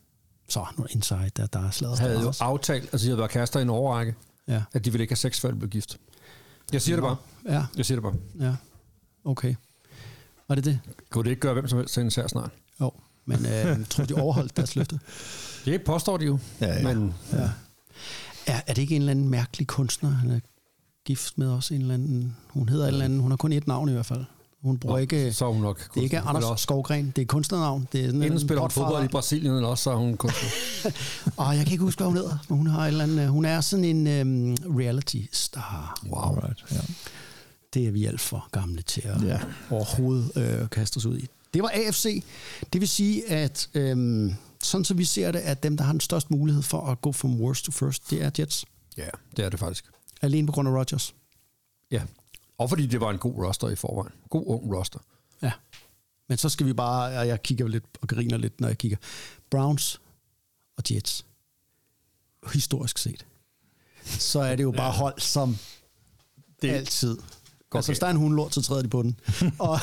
Så 0.49 0.65
nu 0.77 0.83
er 0.83 0.87
inside, 0.91 1.29
der, 1.37 1.45
der 1.45 1.59
er 1.67 1.71
slaget. 1.71 1.99
havde 1.99 2.21
jo 2.21 2.33
aftalt, 2.39 2.83
altså 2.83 2.97
de 3.05 3.09
havde 3.09 3.17
været 3.17 3.31
kærester 3.31 3.59
i 3.59 3.63
en 3.63 3.69
overrække, 3.69 4.15
Ja. 4.47 4.63
at 4.73 4.85
de 4.85 4.91
ville 4.91 5.03
ikke 5.03 5.11
have 5.11 5.17
sex, 5.17 5.39
før 5.39 5.51
de 5.51 5.57
blev 5.57 5.69
gift. 5.69 5.97
Jeg 6.73 6.81
siger 6.81 6.95
det 6.95 7.03
bare. 7.03 7.15
Ja, 7.45 7.65
Jeg 7.77 7.85
siger 7.85 8.01
det 8.01 8.03
bare. 8.03 8.47
ja. 8.47 8.55
Okay. 9.25 9.55
Var 10.47 10.55
det 10.55 10.65
det? 10.65 10.79
Kunne 11.09 11.23
det 11.23 11.29
ikke 11.29 11.39
gøre 11.39 11.53
hvem 11.53 11.67
som 11.67 11.77
helst 11.79 11.93
til 11.93 12.03
en 12.03 12.11
særsnart? 12.11 12.51
Jo. 12.81 12.91
Men 13.27 13.45
øh, 13.45 13.51
jeg 13.51 13.77
tror, 13.89 14.05
de 14.05 14.13
overholdt 14.13 14.57
deres 14.57 14.75
løfte. 14.75 14.99
Det 15.65 15.81
påstår 15.83 16.17
de 16.17 16.25
jo. 16.25 16.39
Ja, 16.61 16.77
ja. 16.77 16.93
Men 16.93 17.13
Ja. 17.33 17.49
Er, 18.45 18.61
er 18.67 18.73
det 18.73 18.77
ikke 18.81 18.95
en 18.95 19.01
eller 19.01 19.11
anden 19.11 19.29
mærkelig 19.29 19.67
kunstner, 19.67 20.09
han 20.09 20.31
er 20.31 20.39
gift 21.05 21.37
med 21.37 21.47
også 21.49 21.73
en 21.73 21.81
eller 21.81 21.93
anden? 21.93 22.35
Hun 22.49 22.69
hedder 22.69 22.83
et 22.83 22.87
eller 22.87 23.05
andet, 23.05 23.21
hun 23.21 23.31
har 23.31 23.37
kun 23.37 23.51
et 23.51 23.67
navn 23.67 23.89
i 23.89 23.91
hvert 23.91 24.05
fald. 24.05 24.25
Hun 24.61 24.77
bruger 24.77 24.95
Nå, 24.95 25.01
ikke, 25.01 25.33
så 25.33 25.45
er 25.45 25.49
hun 25.53 25.61
nok 25.61 25.93
det 25.93 25.99
er 25.99 26.03
ikke. 26.03 26.19
Anders 26.19 26.43
også- 26.43 26.61
Skovgren, 26.63 27.13
det 27.15 27.21
er 27.21 27.25
kunstnernavn. 27.25 27.87
Det 27.91 28.01
er 28.01 28.05
sådan 28.05 28.21
Enten 28.21 28.33
en 28.33 28.39
spiller 28.39 28.61
hun 28.61 28.71
fodbold 28.71 29.05
i 29.05 29.07
Brasilien, 29.07 29.53
eller 29.55 29.67
også 29.69 29.83
så 29.83 29.91
er 29.91 29.95
hun 29.95 30.17
kunstner. 30.17 30.49
Åh, 31.39 31.55
jeg 31.55 31.65
kan 31.65 31.71
ikke 31.71 31.83
huske, 31.83 31.99
hvad 31.99 32.07
hun 32.07 32.15
hedder, 32.17 32.37
men 32.49 32.57
hun, 32.57 32.67
har 32.67 32.81
et 32.83 32.87
eller 32.87 33.03
andet, 33.03 33.29
hun 33.29 33.45
er 33.45 33.61
sådan 33.61 33.85
en 33.85 34.07
øhm, 34.07 34.55
reality 34.79 35.17
star. 35.31 36.01
Wow. 36.11 36.39
Right, 36.39 36.63
ja. 36.71 36.77
Det 37.73 37.87
er 37.87 37.91
vi 37.91 38.05
alt 38.05 38.21
for 38.21 38.47
gamle 38.51 38.81
til 38.81 39.01
at 39.05 39.23
ja. 39.23 39.39
overhovedet 39.69 40.31
øh, 40.35 40.69
kaste 40.69 40.97
os 40.97 41.05
ud 41.05 41.17
i. 41.17 41.27
Det 41.53 41.61
var 41.61 41.71
AFC. 41.73 42.23
Det 42.73 42.81
vil 42.81 42.89
sige, 42.89 43.29
at 43.29 43.69
øhm, 43.73 44.33
sådan 44.61 44.85
så 44.85 44.93
vi 44.93 45.05
ser 45.05 45.31
det, 45.31 45.39
at 45.39 45.63
dem, 45.63 45.77
der 45.77 45.83
har 45.83 45.91
den 45.91 45.99
største 46.01 46.33
mulighed 46.33 46.63
for 46.63 46.81
at 46.87 47.01
gå 47.01 47.11
from 47.11 47.41
worst 47.41 47.65
to 47.65 47.71
first, 47.71 48.09
det 48.09 48.21
er 48.21 48.31
Jets. 48.39 48.65
ja, 48.97 49.09
det 49.37 49.45
er 49.45 49.49
det 49.49 49.59
faktisk. 49.59 49.85
Alene 50.21 50.47
på 50.47 50.53
grund 50.53 50.67
af 50.67 50.73
Rodgers. 50.73 51.15
Ja. 51.91 52.01
Og 52.57 52.69
fordi 52.69 52.85
det 52.85 53.01
var 53.01 53.11
en 53.11 53.17
god 53.17 53.33
roster 53.45 53.69
i 53.69 53.75
forvejen. 53.75 54.13
God 54.29 54.43
ung 54.47 54.75
roster. 54.75 54.99
Ja. 55.41 55.51
Men 56.29 56.37
så 56.37 56.49
skal 56.49 56.65
vi 56.65 56.73
bare, 56.73 57.19
og 57.19 57.27
jeg 57.27 57.43
kigger 57.43 57.67
lidt 57.67 57.83
og 58.01 58.07
griner 58.07 58.37
lidt, 58.37 58.61
når 58.61 58.67
jeg 58.67 58.77
kigger. 58.77 58.97
Browns 59.49 60.01
og 60.77 60.83
Jets. 60.91 61.25
Historisk 62.53 62.97
set. 62.97 63.25
Så 64.03 64.39
er 64.39 64.55
det 64.55 64.63
jo 64.63 64.71
bare 64.71 64.91
hold, 64.91 65.19
som 65.19 65.57
det 66.61 66.69
altid 66.69 67.17
Altså, 67.75 67.91
hvis 67.91 67.99
der 67.99 68.05
er 68.07 68.11
en 68.11 68.17
hundelort, 68.17 68.53
så 68.53 68.61
træder 68.61 68.81
de 68.81 68.87
på 68.87 69.01
den. 69.03 69.19
og, 69.59 69.79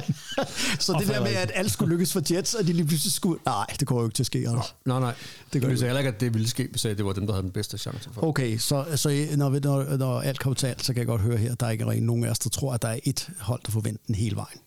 så 0.84 0.96
det 1.00 1.08
der 1.08 1.20
med, 1.20 1.30
at 1.34 1.50
alt 1.54 1.70
skulle 1.70 1.90
lykkes 1.92 2.12
for 2.12 2.22
Jets, 2.34 2.54
og 2.54 2.66
de 2.66 2.72
lige 2.72 2.86
pludselig 2.86 3.12
skulle... 3.12 3.40
Nej, 3.46 3.66
det 3.80 3.88
går 3.88 3.98
jo 4.00 4.06
ikke 4.06 4.14
til 4.14 4.22
at 4.22 4.26
ske, 4.26 4.44
Anders. 4.48 4.74
Nej, 4.86 5.00
nej. 5.00 5.14
Det 5.52 5.60
gør 5.62 5.68
det 5.68 5.80
heller 5.82 5.98
ikke, 5.98 6.08
at 6.08 6.20
det 6.20 6.34
ville 6.34 6.48
ske, 6.48 6.68
hvis 6.70 6.82
det 6.82 7.04
var 7.04 7.12
dem, 7.12 7.26
der 7.26 7.32
havde 7.34 7.42
den 7.42 7.52
bedste 7.52 7.78
chance 7.78 8.10
for. 8.12 8.24
Okay, 8.24 8.58
så, 8.58 8.84
så 8.96 9.26
når, 9.36 9.50
vi- 9.50 9.58
når, 9.60 9.96
når 9.96 10.20
alt 10.20 10.38
kommer 10.40 10.54
til 10.54 10.66
alt, 10.66 10.84
så 10.84 10.92
kan 10.92 10.98
jeg 10.98 11.06
godt 11.06 11.20
høre 11.20 11.36
her, 11.36 11.52
at 11.52 11.60
der 11.60 11.70
ikke 11.70 11.84
er 11.84 11.88
rigtig 11.88 12.04
nogen 12.04 12.24
af 12.24 12.30
os, 12.30 12.38
der 12.38 12.50
tror, 12.50 12.72
at 12.74 12.82
der 12.82 12.88
er 12.88 12.98
et 13.04 13.28
hold, 13.40 13.60
der 13.66 13.72
forventer 13.72 14.02
den 14.06 14.14
hele 14.14 14.36
vejen. 14.36 14.58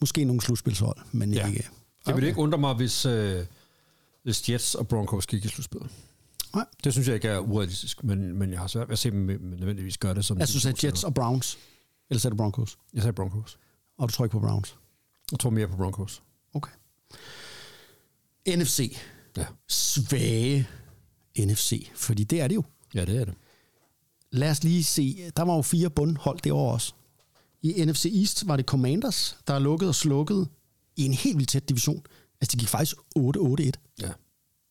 Måske 0.00 0.24
nogle 0.24 0.40
slutspilshold, 0.42 0.96
men 1.12 1.34
Ja. 1.34 1.46
ikke... 1.48 1.68
Det 2.06 2.14
ville 2.14 2.28
ikke 2.28 2.40
undre 2.40 2.58
mig, 2.58 2.74
hvis, 2.74 3.06
øh, 3.06 3.44
hvis 4.24 4.48
Jets 4.48 4.74
og 4.74 4.88
Broncos 4.88 5.26
gik 5.26 5.44
i 5.44 5.48
slutspillet. 5.48 5.90
Nej. 6.54 6.64
Det 6.84 6.92
synes 6.92 7.08
jeg 7.08 7.14
ikke 7.14 7.28
er 7.28 7.38
urealistisk, 7.38 8.04
men, 8.04 8.38
men 8.38 8.50
jeg 8.52 8.60
har 8.60 8.66
svært 8.66 8.88
ved 8.88 8.92
at 8.92 8.98
se 8.98 9.10
dem 9.10 9.30
øh, 9.30 9.42
nødvendigvis 9.58 9.98
gøre 9.98 10.14
det 10.14 10.24
som... 10.24 10.40
Altså, 10.40 10.52
du 10.54 10.60
sagde 10.60 10.86
Jets 10.86 11.04
og 11.04 11.14
Browns, 11.14 11.58
eller 12.10 12.20
sagde 12.20 12.32
du 12.32 12.36
Broncos? 12.36 12.78
Jeg 12.94 13.02
sagde 13.02 13.12
Broncos. 13.12 13.58
Og 13.98 14.08
du 14.08 14.12
tror 14.12 14.24
ikke 14.24 14.32
på 14.32 14.40
Browns? 14.40 14.76
Jeg 15.32 15.38
tror 15.38 15.50
mere 15.50 15.68
på 15.68 15.76
Broncos. 15.76 16.22
Okay. 16.54 16.72
NFC. 18.48 18.98
Ja. 19.36 19.46
Svage 19.68 20.68
NFC, 21.38 21.90
fordi 21.94 22.24
det 22.24 22.40
er 22.40 22.48
det 22.48 22.54
jo. 22.54 22.64
Ja, 22.94 23.04
det 23.04 23.20
er 23.20 23.24
det. 23.24 23.34
Lad 24.30 24.50
os 24.50 24.64
lige 24.64 24.84
se. 24.84 25.30
Der 25.36 25.42
var 25.42 25.56
jo 25.56 25.62
fire 25.62 25.90
bundhold 25.90 26.38
det 26.38 26.52
år 26.52 26.72
også. 26.72 26.94
I 27.62 27.84
NFC 27.84 28.04
East 28.04 28.48
var 28.48 28.56
det 28.56 28.66
Commanders, 28.66 29.38
der 29.46 29.58
lukkede 29.58 29.88
og 29.88 29.94
slukkede 29.94 30.48
i 30.96 31.04
en 31.04 31.12
helt 31.14 31.38
vildt 31.38 31.50
tæt 31.50 31.68
division. 31.68 32.06
Altså, 32.40 32.56
de 32.56 32.60
gik 32.60 32.68
faktisk 32.68 32.96
8-8-1. 33.18 33.70
Ja. 34.00 34.12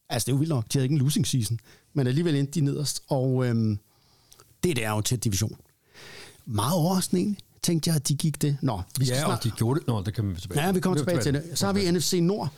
Altså, 0.09 0.25
det 0.25 0.31
er 0.31 0.35
jo 0.35 0.37
vildt 0.37 0.49
nok. 0.49 0.65
De 0.73 0.77
havde 0.77 0.85
ikke 0.85 0.93
en 0.93 1.01
losing 1.01 1.27
season. 1.27 1.59
Men 1.93 2.07
alligevel 2.07 2.35
endte 2.35 2.59
de 2.59 2.65
nederst. 2.65 3.03
Og 3.07 3.45
øhm, 3.45 3.79
det 4.63 4.75
der 4.75 4.87
er 4.87 4.91
jo 4.91 4.97
en 4.97 5.03
tæt 5.03 5.23
division. 5.23 5.57
Meget 6.45 6.73
overraskende 6.73 7.21
egentlig. 7.21 7.43
Tænkte 7.61 7.87
jeg, 7.87 7.95
at 7.95 8.07
de 8.07 8.15
gik 8.15 8.41
det. 8.41 8.57
Nå, 8.61 8.81
vi 8.99 9.05
skal 9.05 9.15
Ja, 9.15 9.21
snart... 9.21 9.37
og 9.37 9.43
de 9.43 9.51
gjorde 9.51 9.79
det. 9.79 9.87
Nå, 9.87 10.01
det 10.01 10.13
kan 10.13 10.29
vi 10.35 10.41
tilbage 10.41 10.65
Ja, 10.65 10.71
vi 10.71 10.79
kommer 10.79 10.97
tilbage 10.97 11.21
til 11.21 11.33
det. 11.33 11.43
Så 11.55 11.65
har 11.65 11.73
vi 11.73 11.91
NFC 11.91 12.19
Nord. 12.21 12.49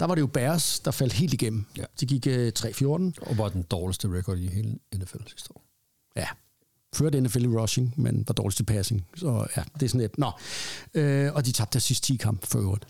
Der 0.00 0.06
var 0.06 0.14
det 0.14 0.20
jo 0.22 0.26
Bears, 0.26 0.80
der 0.80 0.90
faldt 0.90 1.12
helt 1.12 1.32
igennem. 1.34 1.64
Ja. 1.76 1.84
De 2.00 2.06
gik 2.06 2.26
øh, 2.26 2.52
3-14. 2.58 2.82
Og 2.84 3.38
var 3.38 3.48
den 3.48 3.62
dårligste 3.62 4.08
record 4.08 4.38
i 4.38 4.46
hele 4.46 4.78
NFL 4.94 5.18
sidste 5.26 5.50
år. 5.56 5.62
Ja. 6.16 6.26
Førte 6.94 7.20
NFL 7.20 7.44
i 7.44 7.46
rushing, 7.48 7.94
men 7.96 8.24
var 8.26 8.32
dårligst 8.32 8.60
i 8.60 8.62
passing. 8.62 9.06
Så 9.16 9.46
ja, 9.56 9.62
det 9.74 9.82
er 9.82 9.88
sådan 9.88 10.00
et. 10.00 10.18
Nå. 10.18 10.30
Øh, 10.94 11.34
og 11.34 11.46
de 11.46 11.52
tabte 11.52 11.72
deres 11.72 11.84
sidste 11.84 12.06
10 12.06 12.16
kamp 12.16 12.46
for 12.46 12.58
øvrigt. 12.58 12.84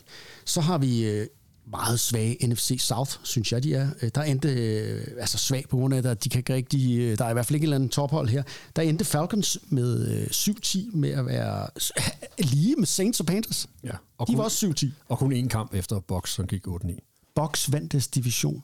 Så 0.44 0.60
har 0.60 0.78
vi 0.78 1.04
øh, 1.04 1.26
meget 1.70 2.00
svage 2.00 2.46
NFC 2.46 2.76
South, 2.80 3.16
synes 3.22 3.52
jeg, 3.52 3.62
de 3.62 3.74
er. 3.74 3.90
Øh, 4.02 4.10
Der 4.14 4.22
endte, 4.22 4.48
øh, 4.48 5.06
altså 5.20 5.38
svag 5.38 5.64
på 5.70 5.76
grund 5.76 5.94
af, 5.94 6.06
at 6.10 6.24
de 6.24 6.28
kan 6.28 6.38
ikke 6.38 6.54
rigtig, 6.54 6.98
øh, 6.98 7.18
der 7.18 7.24
er 7.24 7.30
i 7.30 7.32
hvert 7.32 7.46
fald 7.46 7.54
ikke 7.54 7.64
et 7.64 7.66
eller 7.66 7.76
andet 7.76 7.90
tophold 7.90 8.28
her. 8.28 8.42
Der 8.76 8.82
endte 8.82 9.04
Falcons 9.04 9.58
med 9.68 10.08
øh, 10.20 10.26
7-10 10.26 10.96
med 10.96 11.10
at 11.10 11.26
være 11.26 11.66
lige 12.52 12.76
med 12.76 12.86
Saints 12.86 13.20
og 13.20 13.26
Panthers. 13.26 13.66
Ja. 13.84 13.88
De 13.88 13.96
Og 14.18 14.26
kun, 14.26 14.38
var 14.38 14.44
også 14.44 14.66
7-10. 14.66 14.86
og 15.08 15.18
kun 15.18 15.32
én 15.44 15.48
kamp 15.48 15.74
efter 15.74 16.00
Box, 16.00 16.30
som 16.34 16.46
gik 16.46 16.66
8-9. 16.66 17.32
Box 17.34 17.72
vandt 17.72 17.92
deres 17.92 18.08
division 18.08 18.62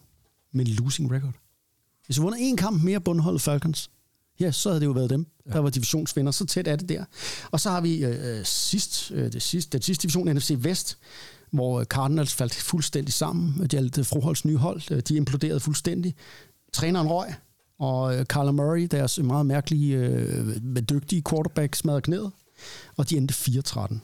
med 0.53 0.65
losing 0.65 1.13
record. 1.13 1.35
Hvis 2.07 2.19
vi 2.19 2.23
vundet 2.23 2.39
en 2.49 2.57
kamp 2.57 2.83
mere 2.83 3.01
bundholdet 3.01 3.41
Falcons, 3.43 3.91
ja, 4.41 4.53
så 4.53 4.69
havde 4.69 4.81
det 4.81 4.87
jo 4.87 4.91
været 4.93 5.11
dem, 5.11 5.27
der 5.53 5.59
var 5.59 5.71
divisionsvinder. 5.71 6.33
Så 6.33 6.47
tæt 6.47 6.69
er 6.69 6.77
det 6.77 6.89
der. 6.89 7.05
Og 7.51 7.61
så 7.61 7.71
har 7.71 7.81
vi 7.81 8.05
øh, 8.05 8.45
sidst, 8.45 9.11
øh, 9.11 9.33
det 9.33 9.43
sidste, 9.43 9.73
den 9.73 9.83
sidste 9.83 10.03
division, 10.03 10.35
NFC 10.37 10.55
Vest, 10.59 10.99
hvor 11.55 11.81
øh, 11.81 11.87
Cardinals 11.87 12.35
faldt 12.35 12.55
fuldstændig 12.55 13.15
sammen. 13.15 13.67
De 13.71 13.77
havde 13.77 14.05
Froholds 14.05 14.45
nye 14.45 14.57
hold. 14.57 14.81
Øh, 14.91 15.01
De 15.09 15.17
imploderede 15.17 15.61
fuldstændig. 15.61 16.15
Træneren 16.73 17.09
røg, 17.09 17.35
og 17.79 18.17
øh, 18.19 18.25
Kyler 18.27 18.51
Murray, 18.53 18.89
deres 18.91 19.19
meget 19.19 19.47
mærkelige, 19.47 19.97
øh, 19.97 20.63
men 20.63 20.87
dygtige 20.91 21.23
quarterback, 21.31 21.75
smadrede 21.75 22.03
knæet. 22.03 22.31
Og 22.97 23.11
de 23.11 23.17
endte 23.17 23.35
4-13. 23.35 23.99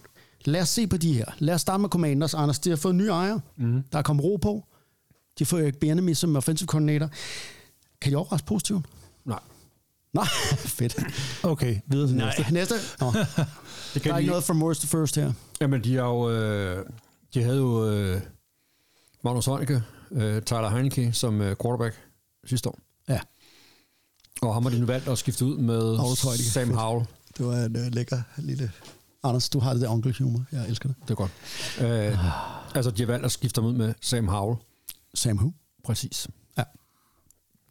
Lad 0.44 0.60
os 0.60 0.68
se 0.68 0.86
på 0.86 0.96
de 0.96 1.12
her. 1.12 1.24
Lad 1.38 1.54
os 1.54 1.60
starte 1.60 1.80
med 1.80 1.88
Commanders. 1.88 2.34
Anders, 2.34 2.58
de 2.58 2.70
har 2.70 2.76
fået 2.76 2.94
nye 2.94 3.08
ejere. 3.08 3.40
Mm. 3.56 3.82
Der 3.92 3.98
er 3.98 4.02
kommet 4.02 4.24
ro 4.24 4.36
på. 4.36 4.64
De 5.38 5.44
har 5.44 5.46
fået 5.46 5.62
Eric 5.62 5.74
Bieniemy 5.76 6.14
som 6.14 6.36
offensive 6.36 6.66
coordinator. 6.66 7.10
Kan 8.00 8.12
de 8.12 8.16
overraske 8.16 8.46
positivt? 8.46 8.86
Nej. 9.24 9.38
Nej, 10.12 10.24
fedt. 10.78 10.96
Okay. 11.42 11.76
Videre 11.86 12.08
til 12.08 12.16
Nej. 12.16 12.34
næste. 12.38 12.52
næste. 12.52 12.74
Nå. 13.00 13.12
Det 13.14 13.24
Der 13.94 14.00
kan 14.00 14.10
er 14.10 14.14
de 14.14 14.20
ikke 14.20 14.30
noget 14.30 14.44
from 14.44 14.62
worst 14.62 14.80
to 14.80 14.86
first 14.86 15.16
her. 15.16 15.32
Jamen, 15.60 15.84
de 15.84 15.94
har 15.96 16.02
jo... 16.04 16.30
Øh, 16.30 16.84
de 17.34 17.42
havde 17.42 17.56
jo 17.56 17.86
øh, 17.90 18.20
Magnus 19.24 19.46
Heunicke, 19.46 19.82
øh, 20.10 20.42
Tyler 20.42 20.68
Heineke 20.70 21.12
som 21.12 21.40
øh, 21.40 21.56
quarterback 21.62 21.96
sidste 22.44 22.68
år. 22.68 22.78
Ja, 23.08 23.20
Og 24.42 24.54
ham 24.54 24.62
har 24.62 24.70
de 24.70 24.78
nu 24.80 24.86
valgt 24.86 25.08
at 25.08 25.18
skifte 25.18 25.44
ud 25.44 25.58
med 25.58 25.96
Heunicke. 25.96 26.44
Sam. 26.44 26.70
Howell. 26.74 27.06
det 27.38 27.46
var 27.46 27.56
en 27.56 27.76
uh, 27.76 27.82
lækker 27.94 28.22
lille... 28.36 28.72
Anders, 29.22 29.48
du 29.48 29.58
har 29.58 29.72
det 29.72 29.82
der 29.82 29.88
onkelhumor. 29.88 30.44
Jeg 30.52 30.68
elsker 30.68 30.88
det. 30.88 30.96
Det 31.02 31.10
er 31.10 31.14
godt. 31.14 31.30
Øh, 31.80 32.76
altså, 32.76 32.90
de 32.90 33.02
har 33.02 33.06
valgt 33.06 33.24
at 33.24 33.32
skifte 33.32 33.60
ham 33.60 33.70
ud 33.70 33.76
med 33.76 33.94
Sam 34.00 34.28
Howell. 34.28 34.58
Sam 35.14 35.38
Hu. 35.38 35.52
Præcis. 35.84 36.28
Ja. 36.58 36.62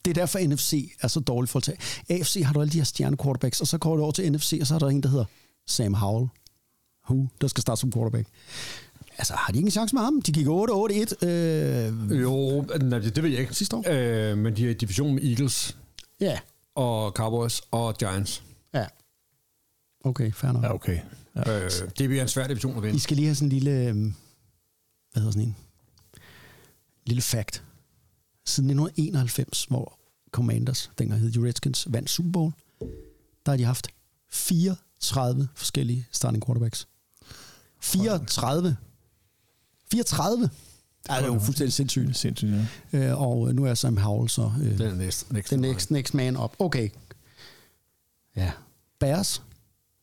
Det 0.05 0.11
er 0.11 0.13
derfor, 0.21 0.39
NFC 0.47 0.91
er 1.01 1.07
så 1.07 1.19
dårligt 1.19 1.51
for 1.51 1.59
at 1.59 1.63
tage. 1.63 1.77
AFC 2.09 2.41
har 2.45 2.53
du 2.53 2.61
alle 2.61 2.71
de 2.71 2.77
her 2.77 2.83
stjerne 2.85 3.17
quarterbacks, 3.17 3.61
og 3.61 3.67
så 3.67 3.77
går 3.77 3.95
du 3.95 4.03
over 4.03 4.11
til 4.11 4.31
NFC, 4.31 4.57
og 4.61 4.67
så 4.67 4.75
er 4.75 4.79
der 4.79 4.87
en, 4.87 5.03
der 5.03 5.09
hedder 5.09 5.25
Sam 5.67 5.93
Howell. 5.93 6.29
Who, 7.09 7.27
der 7.41 7.47
skal 7.47 7.61
starte 7.61 7.79
som 7.79 7.91
quarterback. 7.91 8.27
Altså, 9.19 9.33
har 9.33 9.53
de 9.53 9.57
ikke 9.57 9.67
en 9.67 9.71
chance 9.71 9.95
med 9.95 10.03
ham? 10.03 10.21
De 10.21 10.31
gik 10.31 10.47
8-8-1. 10.47 11.27
Øh, 11.27 12.21
Jo, 12.21 12.61
nej, 12.81 12.99
det, 12.99 13.15
det 13.15 13.23
ved 13.23 13.29
jeg 13.29 13.39
ikke. 13.39 13.53
Sidste 13.53 13.75
år? 13.75 13.83
Øh, 13.87 14.37
men 14.37 14.55
de 14.55 14.65
er 14.65 14.69
i 14.69 14.73
division 14.73 15.15
med 15.15 15.23
Eagles 15.23 15.77
ja, 16.19 16.39
og 16.75 17.11
Cowboys 17.11 17.61
og 17.71 17.97
Giants. 17.97 18.43
ja. 18.73 18.85
Okay, 20.03 20.31
fair 20.31 20.51
nok. 20.51 20.63
Ja, 20.63 20.73
okay. 20.73 20.99
Ja. 21.35 21.63
Øh, 21.65 21.71
det 21.97 22.09
bliver 22.09 22.21
en 22.21 22.27
svær 22.27 22.47
division 22.47 22.77
at 22.77 22.83
I 22.83 22.85
vinde. 22.85 22.99
skal 22.99 23.15
lige 23.17 23.25
have 23.25 23.35
sådan 23.35 23.45
en 23.47 23.51
lille, 23.53 23.71
øhm, 23.71 24.15
hvad 25.11 25.21
hedder 25.21 25.31
sådan 25.31 25.47
en, 25.47 25.55
lille 27.05 27.21
fact. 27.21 27.63
Siden 28.45 28.69
1991, 28.69 29.63
hvor 29.69 29.99
Commanders, 30.31 30.91
dengang 30.97 31.21
hed 31.21 31.31
de 31.31 31.47
Redskins, 31.47 31.87
vandt 31.89 32.09
Super 32.09 32.31
Bowl, 32.31 32.51
der 33.45 33.51
har 33.51 33.57
de 33.57 33.63
haft 33.63 33.87
34 34.31 35.47
forskellige 35.55 36.07
starting 36.11 36.45
quarterbacks. 36.45 36.87
34. 37.81 38.77
34! 39.91 40.49
Ja, 41.09 41.15
det 41.17 41.23
er 41.23 41.25
jo 41.27 41.39
fuldstændig 41.39 41.73
sindssygt. 41.73 42.17
Sindssygt, 42.17 42.51
ja. 42.93 42.97
Øh, 43.09 43.21
og 43.21 43.55
nu 43.55 43.65
er 43.65 43.73
Sam 43.73 43.97
Howell 43.97 44.29
så 44.29 44.51
øh, 44.63 44.77
Den 44.77 44.81
er 44.87 44.95
næste. 44.95 45.33
næste 45.33 45.55
den 45.55 45.61
next, 45.61 45.91
next 45.91 46.13
man 46.13 46.37
up. 46.37 46.53
Okay. 46.59 46.89
Ja. 48.35 48.51
Bears. 48.99 49.41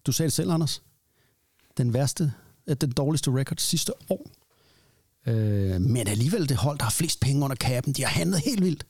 Du 0.06 0.12
sagde 0.12 0.26
det 0.26 0.32
selv, 0.32 0.50
Anders. 0.50 0.82
Den 1.76 1.94
værste, 1.94 2.32
øh, 2.66 2.76
den 2.80 2.90
dårligste 2.90 3.30
record 3.30 3.56
sidste 3.58 3.92
år. 4.10 4.26
Øh, 5.26 5.80
men 5.80 6.08
alligevel 6.08 6.48
det 6.48 6.56
hold, 6.56 6.78
der 6.78 6.84
har 6.84 6.90
flest 6.90 7.20
penge 7.20 7.44
under 7.44 7.56
kappen. 7.56 7.92
De 7.92 8.02
har 8.02 8.10
handlet 8.10 8.40
helt 8.40 8.64
vildt. 8.64 8.86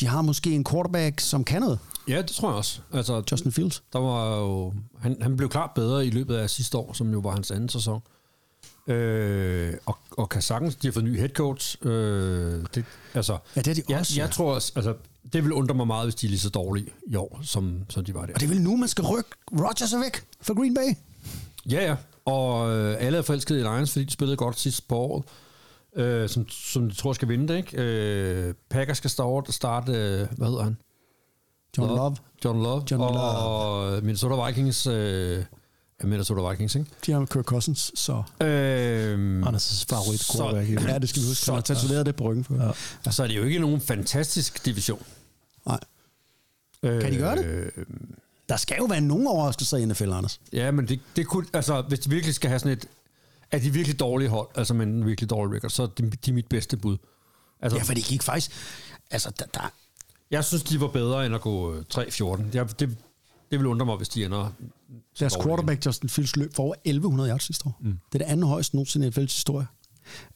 De 0.00 0.06
har 0.06 0.22
måske 0.22 0.50
en 0.54 0.64
quarterback, 0.64 1.20
som 1.20 1.44
kan 1.44 1.60
noget. 1.60 1.78
Ja, 2.08 2.22
det 2.22 2.30
tror 2.30 2.48
jeg 2.48 2.56
også. 2.56 2.80
Altså, 2.92 3.22
Justin 3.30 3.52
Fields. 3.52 3.82
Der 3.92 3.98
var 3.98 4.36
jo, 4.38 4.74
han, 4.98 5.16
han 5.22 5.36
blev 5.36 5.48
klart 5.48 5.70
bedre 5.74 6.06
i 6.06 6.10
løbet 6.10 6.36
af 6.36 6.50
sidste 6.50 6.78
år, 6.78 6.92
som 6.92 7.12
jo 7.12 7.18
var 7.18 7.30
hans 7.30 7.50
anden 7.50 7.68
sæson. 7.68 8.00
Øh, 8.86 9.74
og, 9.86 9.98
og 10.10 10.28
kan 10.28 10.42
sagtens, 10.42 10.76
de 10.76 10.86
har 10.86 10.92
fået 10.92 11.04
ny 11.04 11.18
head 11.18 11.28
coach. 11.28 11.76
Øh, 11.82 12.64
det, 12.74 12.84
altså, 13.14 13.38
Ja, 13.56 13.60
det 13.60 13.68
er 13.70 13.74
de 13.74 13.82
jeg, 13.88 13.98
også, 13.98 14.12
Jeg 14.16 14.26
ja. 14.26 14.30
tror 14.32 14.54
også, 14.54 14.72
altså, 14.76 14.94
det 15.32 15.44
vil 15.44 15.52
undre 15.52 15.74
mig 15.74 15.86
meget, 15.86 16.06
hvis 16.06 16.14
de 16.14 16.26
er 16.26 16.28
lige 16.30 16.40
så 16.40 16.48
dårlige 16.50 16.86
i 17.06 17.16
år, 17.16 17.40
som, 17.42 17.80
som 17.88 18.04
de 18.04 18.14
var 18.14 18.26
der. 18.26 18.34
Og 18.34 18.40
det 18.40 18.46
er 18.46 18.50
vel 18.50 18.62
nu, 18.62 18.76
man 18.76 18.88
skal 18.88 19.04
rykke 19.04 19.30
Rodgers 19.52 19.92
er 19.92 19.98
væk 19.98 20.24
fra 20.40 20.54
Green 20.54 20.74
Bay. 20.74 20.96
Ja, 21.70 21.84
ja. 21.84 21.96
Og 22.24 22.70
øh, 22.76 22.96
alle 22.98 23.18
er 23.18 23.22
forelskede 23.22 23.58
i 23.60 23.62
Lions, 23.62 23.92
fordi 23.92 24.04
de 24.04 24.12
spillede 24.12 24.36
godt 24.36 24.58
sidst 24.58 24.88
på 24.88 24.96
året. 24.96 25.24
Øh, 25.96 26.28
som, 26.28 26.48
som 26.48 26.88
de 26.90 26.94
tror 26.96 27.12
skal 27.12 27.28
vinde 27.28 27.48
det, 27.48 27.56
ikke? 27.56 27.82
Øh, 27.82 28.54
Packers 28.70 28.96
skal 28.96 29.10
starte, 29.10 29.52
starte 29.52 29.92
øh, 29.92 30.28
hvad 30.36 30.48
hedder 30.48 30.62
han? 30.62 30.76
John 31.78 31.88
Love. 31.88 32.16
John 32.44 32.62
Love. 32.62 32.84
John 32.90 33.00
Love. 33.02 33.20
og 33.20 34.02
Minnesota 34.04 34.46
Vikings. 34.46 34.86
Øh, 34.86 35.44
Minnesota 36.08 36.48
Vikings, 36.50 36.74
ikke? 36.74 36.86
De 37.06 37.12
har 37.12 37.24
Kirk 37.26 37.44
Cousins, 37.44 37.92
så... 37.94 38.12
Øh, 38.40 39.42
Anders' 39.42 39.84
favorit 39.88 40.68
i- 40.68 40.72
Ja, 40.72 40.98
det 40.98 41.08
skal 41.08 41.22
vi 41.22 41.26
huske. 41.28 41.44
Så, 41.44 41.52
han 41.52 41.56
har 41.56 41.60
tatoveret 41.74 42.06
det 42.06 42.16
på 42.16 42.24
ryggen 42.24 42.44
for. 42.44 42.74
Ja. 43.04 43.10
så 43.10 43.22
er 43.22 43.26
det 43.26 43.36
jo 43.36 43.42
ikke 43.44 43.58
nogen 43.58 43.80
fantastisk 43.80 44.64
division. 44.64 45.02
Nej. 45.66 45.80
Kan 46.82 47.12
de 47.12 47.16
gøre 47.18 47.36
det? 47.36 47.44
Øh, 47.44 47.72
Der 48.48 48.56
skal 48.56 48.76
jo 48.78 48.84
være 48.84 49.00
nogen 49.00 49.26
overraskelser 49.26 49.76
i 49.76 49.84
NFL, 49.84 50.10
Anders. 50.12 50.40
ja, 50.52 50.70
men 50.70 50.88
det, 50.88 51.00
det 51.16 51.26
kunne, 51.26 51.46
altså, 51.52 51.82
hvis 51.82 51.98
de 51.98 52.10
virkelig 52.10 52.34
skal 52.34 52.48
have 52.48 52.58
sådan 52.58 52.72
et, 52.72 52.86
er 53.50 53.58
de 53.58 53.70
virkelig 53.72 54.00
dårlige 54.00 54.28
hold, 54.28 54.48
altså 54.54 54.74
med 54.74 54.86
en 54.86 55.06
virkelig 55.06 55.30
dårlig 55.30 55.54
record, 55.56 55.70
så 55.70 55.82
er 55.82 55.86
de, 55.86 56.10
de 56.10 56.30
er 56.30 56.34
mit 56.34 56.46
bedste 56.46 56.76
bud. 56.76 56.96
Altså, 57.60 57.78
Ja, 57.78 57.82
for 57.84 57.94
det 57.94 58.04
gik 58.04 58.22
faktisk... 58.22 58.50
Altså, 59.10 59.30
der, 59.38 59.44
der, 59.54 59.72
Jeg 60.30 60.44
synes, 60.44 60.62
de 60.62 60.80
var 60.80 60.86
bedre 60.88 61.26
end 61.26 61.34
at 61.34 61.40
gå 61.40 61.74
øh, 61.74 61.84
3-14. 61.94 62.42
Jeg, 62.54 62.80
det, 62.80 62.96
det 63.52 63.60
vil 63.60 63.66
undre 63.66 63.86
mig, 63.86 63.96
hvis 63.96 64.08
de 64.08 64.24
ender... 64.24 64.52
Deres 65.20 65.36
quarterback 65.42 65.86
Justin 65.86 66.08
Fields 66.08 66.36
løb 66.36 66.54
for 66.54 66.62
over 66.62 66.74
1100 66.84 67.30
yards 67.30 67.44
sidste 67.44 67.66
år. 67.66 67.78
Mm. 67.80 67.98
Det 68.12 68.14
er 68.14 68.24
det 68.24 68.32
anden 68.32 68.46
højeste 68.46 68.76
nogensinde 68.76 69.06
i 69.06 69.10
NFL's 69.10 69.20
historie. 69.20 69.66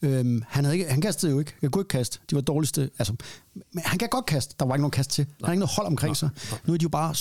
Øhm, 0.01 0.43
han, 0.47 0.65
havde 0.65 0.77
ikke, 0.77 0.91
han 0.91 1.01
kastede 1.01 1.31
jo 1.31 1.39
ikke. 1.39 1.53
Han 1.61 1.71
kunne 1.71 1.81
ikke 1.81 1.89
kaste. 1.89 2.19
De 2.29 2.35
var 2.35 2.41
dårligste. 2.41 2.89
Altså, 2.99 3.15
men 3.53 3.83
han 3.85 3.99
kan 3.99 4.09
godt 4.09 4.25
kaste. 4.25 4.55
Der 4.59 4.65
var 4.65 4.75
ikke 4.75 4.81
nogen 4.81 4.91
kast 4.91 5.09
til. 5.09 5.25
Han 5.25 5.45
har 5.45 5.51
ikke 5.51 5.59
noget 5.59 5.75
hold 5.75 5.87
omkring 5.87 6.17
sig. 6.17 6.29
Nu 6.65 6.73
er 6.73 6.77
de 6.77 6.83
jo 6.83 6.89
bare 6.89 7.15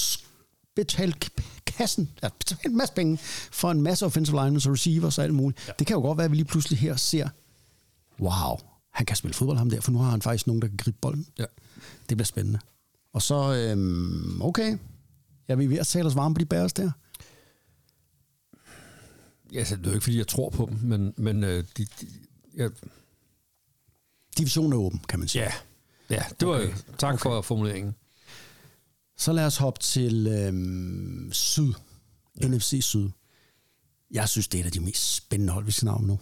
betalt 0.77 1.31
kassen, 1.67 2.11
ja, 2.23 2.29
en 2.65 2.77
masse 2.77 2.95
penge 2.95 3.19
for 3.53 3.71
en 3.71 3.83
masse 3.83 4.07
offensive 4.07 4.37
linemen 4.37 4.63
og 4.67 4.73
receivers 4.73 5.19
og 5.19 5.25
alt 5.25 5.35
muligt. 5.35 5.69
Ja. 5.69 5.73
Det 5.79 5.87
kan 5.87 5.95
jo 5.95 6.01
godt 6.01 6.19
være, 6.19 6.25
at 6.25 6.31
vi 6.31 6.37
lige 6.37 6.47
pludselig 6.47 6.79
her 6.79 6.97
ser, 6.97 7.29
wow, 8.21 8.57
han 8.93 9.07
kan 9.07 9.17
spille 9.17 9.35
fodbold 9.35 9.59
ham 9.59 9.71
der, 9.71 9.81
for 9.81 9.93
nu 9.93 9.99
har 9.99 10.11
han 10.11 10.23
faktisk 10.23 10.47
nogen, 10.47 10.63
der 10.63 10.69
kan 10.69 10.77
gribe 10.77 10.99
bolden. 11.01 11.27
Ja. 11.39 11.45
Det 12.09 12.17
bliver 12.17 12.25
spændende. 12.25 12.59
Og 13.13 13.23
så, 13.23 13.55
øhm, 13.55 14.43
okay, 14.43 14.79
ja, 15.49 15.55
vi 15.55 15.65
er 15.65 15.69
ved 15.69 15.79
at 15.79 15.87
tale 15.87 16.07
os 16.07 16.15
varme 16.17 16.35
på 16.35 16.39
de 16.39 16.47
bæres 16.47 16.73
der. 16.73 16.91
Ja, 19.53 19.59
altså, 19.59 19.77
det 19.77 19.87
er 19.87 19.91
jo 19.91 19.95
ikke, 19.95 20.05
fordi 20.05 20.19
jeg 20.19 20.29
tror 20.29 20.51
på 20.51 20.69
dem, 20.71 20.79
men, 20.83 21.15
men 21.17 21.45
øh, 21.45 21.65
de, 21.77 21.85
de, 21.85 22.07
ja, 22.57 22.69
Divisionen 24.39 24.73
er 24.73 24.77
åben, 24.77 25.01
kan 25.09 25.19
man 25.19 25.29
sige. 25.29 25.45
ja, 25.45 25.53
ja, 26.11 26.23
det 26.41 26.49
var 26.49 26.55
okay. 26.55 26.73
tak 26.99 27.15
okay. 27.15 27.23
for 27.23 27.43
formuleringen. 27.43 27.95
Så 29.17 29.33
lad 29.33 29.47
os 29.47 29.57
hoppe 29.57 29.81
til 29.81 30.27
øhm, 30.27 31.29
Syd. 31.33 31.73
Ja. 32.41 32.49
NFC 32.49 32.79
Syd. 32.83 33.09
Jeg 34.11 34.29
synes, 34.29 34.49
det 34.49 34.59
er 34.59 34.63
et 34.63 34.67
af 34.67 34.73
de 34.73 34.81
mest 34.81 35.15
spændende 35.17 35.53
hold, 35.53 35.65
vi 35.65 35.73
skal 35.73 35.89
om 35.89 36.05
nu. 36.05 36.19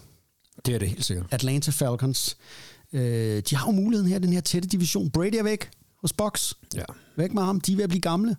Det 0.67 0.75
er 0.75 0.79
det 0.79 0.89
helt 0.89 1.05
sikkert. 1.05 1.27
Atlanta 1.31 1.71
Falcons. 1.71 2.37
Øh, 2.93 3.43
de 3.51 3.57
har 3.57 3.67
jo 3.67 3.73
muligheden 3.73 4.11
her, 4.11 4.19
den 4.19 4.33
her 4.33 4.41
tætte 4.41 4.69
division. 4.69 5.11
Brady 5.11 5.35
er 5.35 5.43
væk 5.43 5.71
hos 5.97 6.13
Box. 6.13 6.53
Ja. 6.75 6.85
Væk 7.17 7.33
med 7.33 7.43
ham. 7.43 7.61
De 7.61 7.73
er 7.73 7.77
ved 7.77 7.85
at 7.85 7.91
blive 7.91 8.01
gamle. 8.01 8.37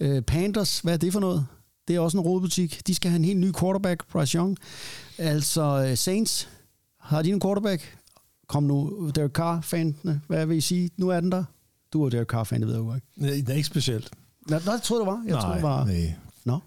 Øh, 0.00 0.22
Panthers, 0.22 0.80
hvad 0.80 0.92
er 0.92 0.96
det 0.98 1.12
for 1.12 1.20
noget? 1.20 1.46
Det 1.88 1.96
er 1.96 2.00
også 2.00 2.18
en 2.18 2.22
rodebutik. 2.24 2.80
De 2.86 2.94
skal 2.94 3.10
have 3.10 3.18
en 3.18 3.24
helt 3.24 3.38
ny 3.40 3.52
quarterback, 3.60 4.08
Bryce 4.08 4.36
Young. 4.38 4.56
Altså 5.18 5.86
øh, 5.90 5.96
Saints, 5.96 6.48
har 7.00 7.22
de 7.22 7.30
en 7.30 7.40
quarterback? 7.40 7.96
Kom 8.48 8.62
nu, 8.62 9.10
Derek 9.14 9.30
Carr-fanene. 9.30 10.20
Hvad 10.26 10.46
vil 10.46 10.56
I 10.56 10.60
sige? 10.60 10.90
Nu 10.96 11.08
er 11.08 11.20
den 11.20 11.32
der. 11.32 11.44
Du 11.92 12.04
er 12.04 12.10
Derek 12.10 12.26
Carr-fan, 12.28 12.60
det 12.60 12.68
ved 12.68 12.74
jeg 12.74 12.84
jo 12.84 12.94
ikke. 12.94 13.06
Nej, 13.16 13.30
det 13.30 13.48
er 13.48 13.54
ikke 13.54 13.66
specielt. 13.66 14.10
Nå, 14.48 14.58
nå, 14.66 14.72
det 14.72 14.82
troede 14.82 15.04
du 15.04 15.10
var. 15.10 15.22
Jeg 15.26 15.32
nej, 15.32 15.40
troede, 15.40 15.54
det 15.54 15.62
var... 15.62 15.84
nej. 15.84 16.14
Nå. 16.44 16.58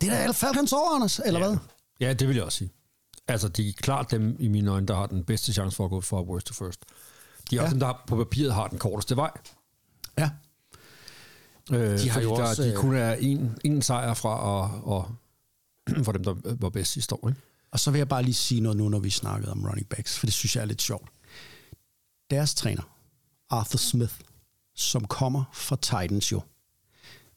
Det 0.00 0.08
er 0.12 0.26
da 0.26 0.30
Falcons 0.32 0.72
over, 0.72 0.94
Anders, 0.94 1.20
eller 1.24 1.40
ja. 1.40 1.46
hvad? 1.48 1.56
Ja, 2.00 2.12
det 2.12 2.28
vil 2.28 2.36
jeg 2.36 2.44
også 2.44 2.58
sige. 2.58 2.70
Altså, 3.28 3.48
de 3.48 3.68
er 3.68 3.72
klart 3.72 4.10
dem 4.10 4.36
i 4.38 4.48
mine 4.48 4.70
øjne, 4.70 4.86
der 4.86 4.94
har 4.94 5.06
den 5.06 5.24
bedste 5.24 5.52
chance 5.52 5.76
for 5.76 5.84
at 5.84 5.90
gå 5.90 6.00
fra 6.00 6.22
worst 6.22 6.46
to 6.46 6.54
first. 6.54 6.80
De 7.50 7.56
er 7.56 7.60
Ja. 7.60 7.62
også 7.62 7.72
dem, 7.74 7.80
der 7.80 8.02
på 8.06 8.16
papiret 8.16 8.54
har 8.54 8.68
den 8.68 8.78
korteste 8.78 9.16
vej. 9.16 9.30
Ja. 10.18 10.30
Øh, 11.72 11.98
De 11.98 12.10
har 12.10 12.20
jo 12.20 12.36
der, 12.36 12.42
også, 12.42 12.62
de 12.62 12.68
øh, 12.68 12.76
kun 12.76 12.94
er 12.94 13.14
en, 13.14 13.58
en 13.64 13.82
sejr 13.82 14.14
fra 14.14 14.40
og, 14.40 14.84
og 14.84 15.14
for 16.04 16.12
dem, 16.12 16.24
der 16.24 16.34
var 16.60 16.70
bedst 16.70 16.92
sidste 16.92 17.14
år. 17.14 17.28
Ikke? 17.28 17.40
Og 17.70 17.80
så 17.80 17.90
vil 17.90 17.98
jeg 17.98 18.08
bare 18.08 18.22
lige 18.22 18.34
sige 18.34 18.60
noget 18.60 18.76
nu, 18.76 18.88
når 18.88 18.98
vi 18.98 19.10
snakkede 19.10 19.52
om 19.52 19.64
running 19.64 19.88
backs, 19.88 20.18
for 20.18 20.26
det 20.26 20.34
synes 20.34 20.56
jeg 20.56 20.62
er 20.62 20.66
lidt 20.66 20.82
sjovt. 20.82 21.08
Deres 22.30 22.54
træner, 22.54 22.82
Arthur 23.50 23.76
Smith, 23.78 24.14
som 24.74 25.04
kommer 25.04 25.44
fra 25.52 25.76
Titans 25.76 26.32
jo, 26.32 26.40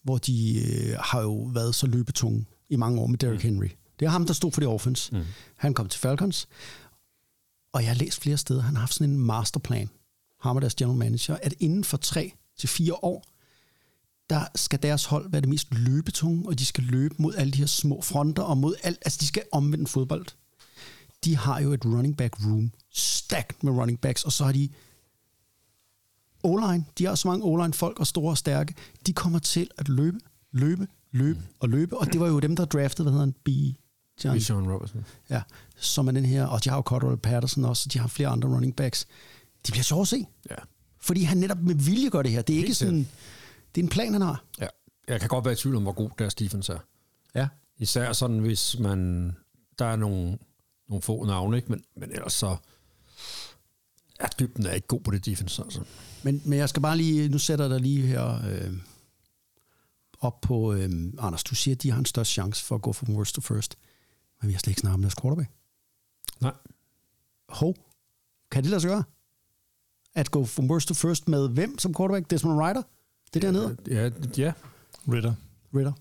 hvor 0.03 0.17
de 0.17 0.59
øh, 0.59 0.97
har 0.99 1.21
jo 1.21 1.33
været 1.35 1.75
så 1.75 1.87
løbetunge 1.87 2.45
i 2.69 2.75
mange 2.75 3.01
år 3.01 3.07
med 3.07 3.17
Derrick 3.17 3.43
Henry. 3.43 3.69
Det 3.99 4.05
er 4.05 4.09
ham, 4.09 4.25
der 4.25 4.33
stod 4.33 4.51
for 4.51 4.61
det 4.61 4.69
offense. 4.69 5.15
Mm. 5.15 5.23
Han 5.57 5.73
kom 5.73 5.89
til 5.89 5.99
Falcons, 5.99 6.47
og 7.73 7.81
jeg 7.81 7.89
har 7.89 7.95
læst 7.95 8.21
flere 8.21 8.37
steder, 8.37 8.61
han 8.61 8.75
har 8.75 8.79
haft 8.79 8.93
sådan 8.93 9.09
en 9.13 9.19
masterplan, 9.19 9.89
ham 10.41 10.55
og 10.55 10.61
deres 10.61 10.75
general 10.75 10.97
manager, 10.97 11.37
at 11.43 11.53
inden 11.59 11.83
for 11.83 11.97
tre 11.97 12.33
til 12.57 12.69
fire 12.69 12.93
år, 12.93 13.23
der 14.29 14.45
skal 14.55 14.81
deres 14.83 15.05
hold 15.05 15.31
være 15.31 15.41
det 15.41 15.49
mest 15.49 15.67
løbetunge, 15.71 16.47
og 16.47 16.59
de 16.59 16.65
skal 16.65 16.83
løbe 16.83 17.15
mod 17.17 17.33
alle 17.35 17.51
de 17.53 17.57
her 17.57 17.65
små 17.65 18.01
fronter, 18.01 18.43
og 18.43 18.57
mod 18.57 18.75
alt, 18.83 18.97
altså 19.05 19.17
de 19.21 19.27
skal 19.27 19.43
omvende 19.51 19.87
fodbold. 19.87 20.25
De 21.23 21.37
har 21.37 21.59
jo 21.61 21.73
et 21.73 21.85
running 21.85 22.17
back 22.17 22.33
room, 22.45 22.71
stacked 22.91 23.55
med 23.63 23.71
running 23.73 24.01
backs, 24.01 24.23
og 24.23 24.31
så 24.31 24.45
har 24.45 24.51
de 24.51 24.69
O-line, 26.43 26.85
de 26.97 27.05
har 27.05 27.15
så 27.15 27.27
mange 27.27 27.45
O-line 27.45 27.73
folk 27.73 27.99
og 27.99 28.07
store 28.07 28.31
og 28.31 28.37
stærke, 28.37 28.73
de 29.07 29.13
kommer 29.13 29.39
til 29.39 29.69
at 29.77 29.89
løbe, 29.89 30.17
løbe, 30.51 30.87
løbe 31.11 31.39
og 31.59 31.69
løbe, 31.69 31.97
og 31.97 32.13
det 32.13 32.19
var 32.19 32.27
jo 32.27 32.39
dem, 32.39 32.55
der 32.55 32.65
draftede, 32.65 33.03
hvad 33.03 33.11
hedder 33.11 33.25
han, 33.25 33.33
B. 33.33 33.49
John, 34.23 34.37
Bijan 34.37 34.71
Robertson. 34.71 35.05
ja, 35.29 35.41
som 35.77 36.07
er 36.07 36.11
den 36.11 36.25
her, 36.25 36.45
og 36.45 36.63
de 36.63 36.69
har 36.69 36.77
jo 36.77 36.81
Cordell 36.81 37.17
Patterson 37.17 37.65
også, 37.65 37.87
og 37.87 37.93
de 37.93 37.99
har 37.99 38.07
flere 38.07 38.29
andre 38.29 38.49
running 38.49 38.75
backs. 38.75 39.07
De 39.67 39.71
bliver 39.71 39.83
sjove 39.83 40.01
at 40.01 40.07
se, 40.07 40.25
Ja. 40.49 40.55
fordi 41.01 41.21
han 41.23 41.37
netop 41.37 41.57
med 41.61 41.75
vilje 41.75 42.09
gør 42.09 42.21
det 42.21 42.31
her. 42.31 42.41
Det 42.41 42.53
er 42.53 42.57
ikke 42.57 42.67
Helt 42.67 42.77
sådan, 42.77 43.07
det 43.77 43.83
er 43.83 43.85
en 43.85 43.89
plan, 43.89 44.13
han 44.13 44.21
har. 44.21 44.43
ja. 44.59 44.67
Jeg 45.07 45.19
kan 45.19 45.29
godt 45.29 45.45
være 45.45 45.53
i 45.53 45.57
tvivl 45.57 45.75
om, 45.75 45.83
hvor 45.83 45.91
god 45.91 46.09
deres 46.19 46.35
defense 46.35 46.73
er. 46.73 46.79
Ja. 47.35 47.47
Især 47.77 48.13
sådan, 48.13 48.39
hvis 48.39 48.79
man... 48.79 49.31
Der 49.79 49.85
er 49.85 49.95
nogle, 49.95 50.37
nogle 50.89 51.01
få 51.01 51.25
navne, 51.25 51.57
ikke? 51.57 51.71
Men, 51.71 51.83
men 51.95 52.11
ellers 52.11 52.33
så... 52.33 52.57
Ja, 54.21 54.25
dybden 54.39 54.65
er 54.65 54.71
ikke 54.71 54.87
god 54.87 54.99
på 55.01 55.11
det 55.11 55.25
defense, 55.25 55.63
altså. 55.63 55.81
Men, 56.23 56.41
men 56.45 56.59
jeg 56.59 56.69
skal 56.69 56.81
bare 56.81 56.97
lige, 56.97 57.29
nu 57.29 57.37
sætter 57.37 57.65
jeg 57.65 57.69
dig 57.69 57.81
lige 57.81 58.07
her 58.07 58.45
øh, 58.49 58.73
op 60.19 60.41
på, 60.41 60.73
øh, 60.73 60.89
Anders, 61.19 61.43
du 61.43 61.55
siger, 61.55 61.75
at 61.75 61.83
de 61.83 61.91
har 61.91 61.99
en 61.99 62.05
størst 62.05 62.31
chance 62.31 62.65
for 62.65 62.75
at 62.75 62.81
gå 62.81 62.93
fra 62.93 63.05
worst 63.09 63.35
to 63.35 63.41
first. 63.41 63.77
Men 64.41 64.47
vi 64.47 64.53
har 64.53 64.59
slet 64.59 64.71
ikke 64.71 64.81
snakket 64.81 64.95
om 64.95 65.01
deres 65.01 65.15
quarterback. 65.21 65.51
Nej. 66.41 66.53
Hov, 67.49 67.75
kan 68.51 68.63
det 68.63 68.69
lade 68.69 68.81
sig 68.81 68.89
gøre? 68.89 69.03
At 70.15 70.31
gå 70.31 70.45
fra 70.45 70.63
worst 70.63 70.87
to 70.87 70.93
first 70.93 71.27
med 71.27 71.49
hvem 71.49 71.77
som 71.77 71.93
quarterback? 71.95 72.29
Desmond 72.29 72.59
Ryder? 72.61 72.83
Det 73.33 73.43
er 73.43 73.51
dernede? 73.51 73.77
Ja, 73.87 74.09
ja. 74.37 74.53
Ritter. 75.11 75.33
Ritter. 75.75 75.91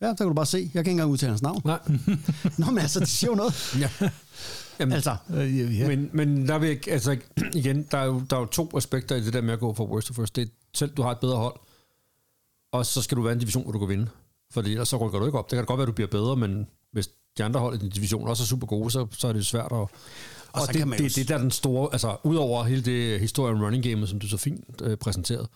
Ja, 0.00 0.06
der 0.06 0.14
kan 0.14 0.26
du 0.26 0.32
bare 0.34 0.46
se. 0.46 0.58
Jeg 0.58 0.70
kan 0.72 0.80
ikke 0.80 0.90
engang 0.90 1.10
udtale 1.10 1.30
hans 1.30 1.42
navn. 1.42 1.62
Nej. 1.64 1.78
Nå, 2.58 2.66
men 2.66 2.78
altså, 2.78 3.00
det 3.00 3.08
siger 3.08 3.30
jo 3.30 3.34
noget. 3.36 3.76
ja. 3.80 4.10
Jamen, 4.80 4.92
Altså, 4.92 5.16
Øh, 5.30 5.58
ja, 5.58 5.64
ja. 5.64 5.88
Men, 5.88 6.10
men 6.12 6.48
der 6.48 6.58
vil 6.58 6.68
jeg, 6.68 6.88
altså 6.88 7.16
igen, 7.54 7.86
der 7.90 7.98
er, 7.98 8.04
jo, 8.04 8.22
der 8.30 8.36
er 8.36 8.40
jo 8.40 8.46
to 8.46 8.70
aspekter 8.76 9.16
i 9.16 9.20
det 9.20 9.32
der 9.32 9.40
med 9.40 9.52
at 9.52 9.60
gå 9.60 9.74
fra 9.74 9.84
worst 9.84 10.06
to 10.06 10.14
first. 10.14 10.36
Det 10.36 10.42
er 10.42 10.46
selv, 10.74 10.90
du 10.90 11.02
har 11.02 11.10
et 11.10 11.18
bedre 11.18 11.36
hold, 11.36 11.56
og 12.72 12.86
så 12.86 13.02
skal 13.02 13.16
du 13.16 13.22
være 13.22 13.32
i 13.32 13.34
en 13.34 13.40
division, 13.40 13.62
hvor 13.62 13.72
du 13.72 13.78
kan 13.78 13.88
vinde. 13.88 14.08
Fordi 14.50 14.70
ellers 14.70 14.88
så 14.88 14.96
rykker 14.96 15.18
du 15.18 15.26
ikke 15.26 15.38
op. 15.38 15.50
Det 15.50 15.56
kan 15.56 15.64
da 15.64 15.66
godt 15.66 15.78
være, 15.78 15.82
at 15.84 15.88
du 15.88 15.92
bliver 15.92 16.08
bedre, 16.08 16.36
men 16.36 16.66
hvis 16.92 17.08
de 17.38 17.44
andre 17.44 17.60
hold 17.60 17.74
i 17.74 17.78
din 17.78 17.90
division 17.90 18.28
også 18.28 18.42
er 18.42 18.46
super 18.46 18.66
gode, 18.66 18.90
så, 18.90 19.06
så 19.10 19.28
er 19.28 19.32
det 19.32 19.46
svært 19.46 19.64
at... 19.66 19.72
Og, 19.72 19.90
og 20.52 20.60
det, 20.72 20.80
jo 20.80 20.90
det, 20.90 21.16
det, 21.16 21.28
der 21.28 21.34
er 21.34 21.38
den 21.38 21.50
store... 21.50 21.88
Altså, 21.92 22.16
udover 22.24 22.64
hele 22.64 22.82
det 22.82 23.20
historie 23.20 23.54
om 23.54 23.62
running 23.62 23.84
game, 23.84 24.06
som 24.06 24.18
du 24.18 24.28
så 24.28 24.36
fint 24.36 24.82
øh, 24.82 24.96
præsenterede, 24.96 25.48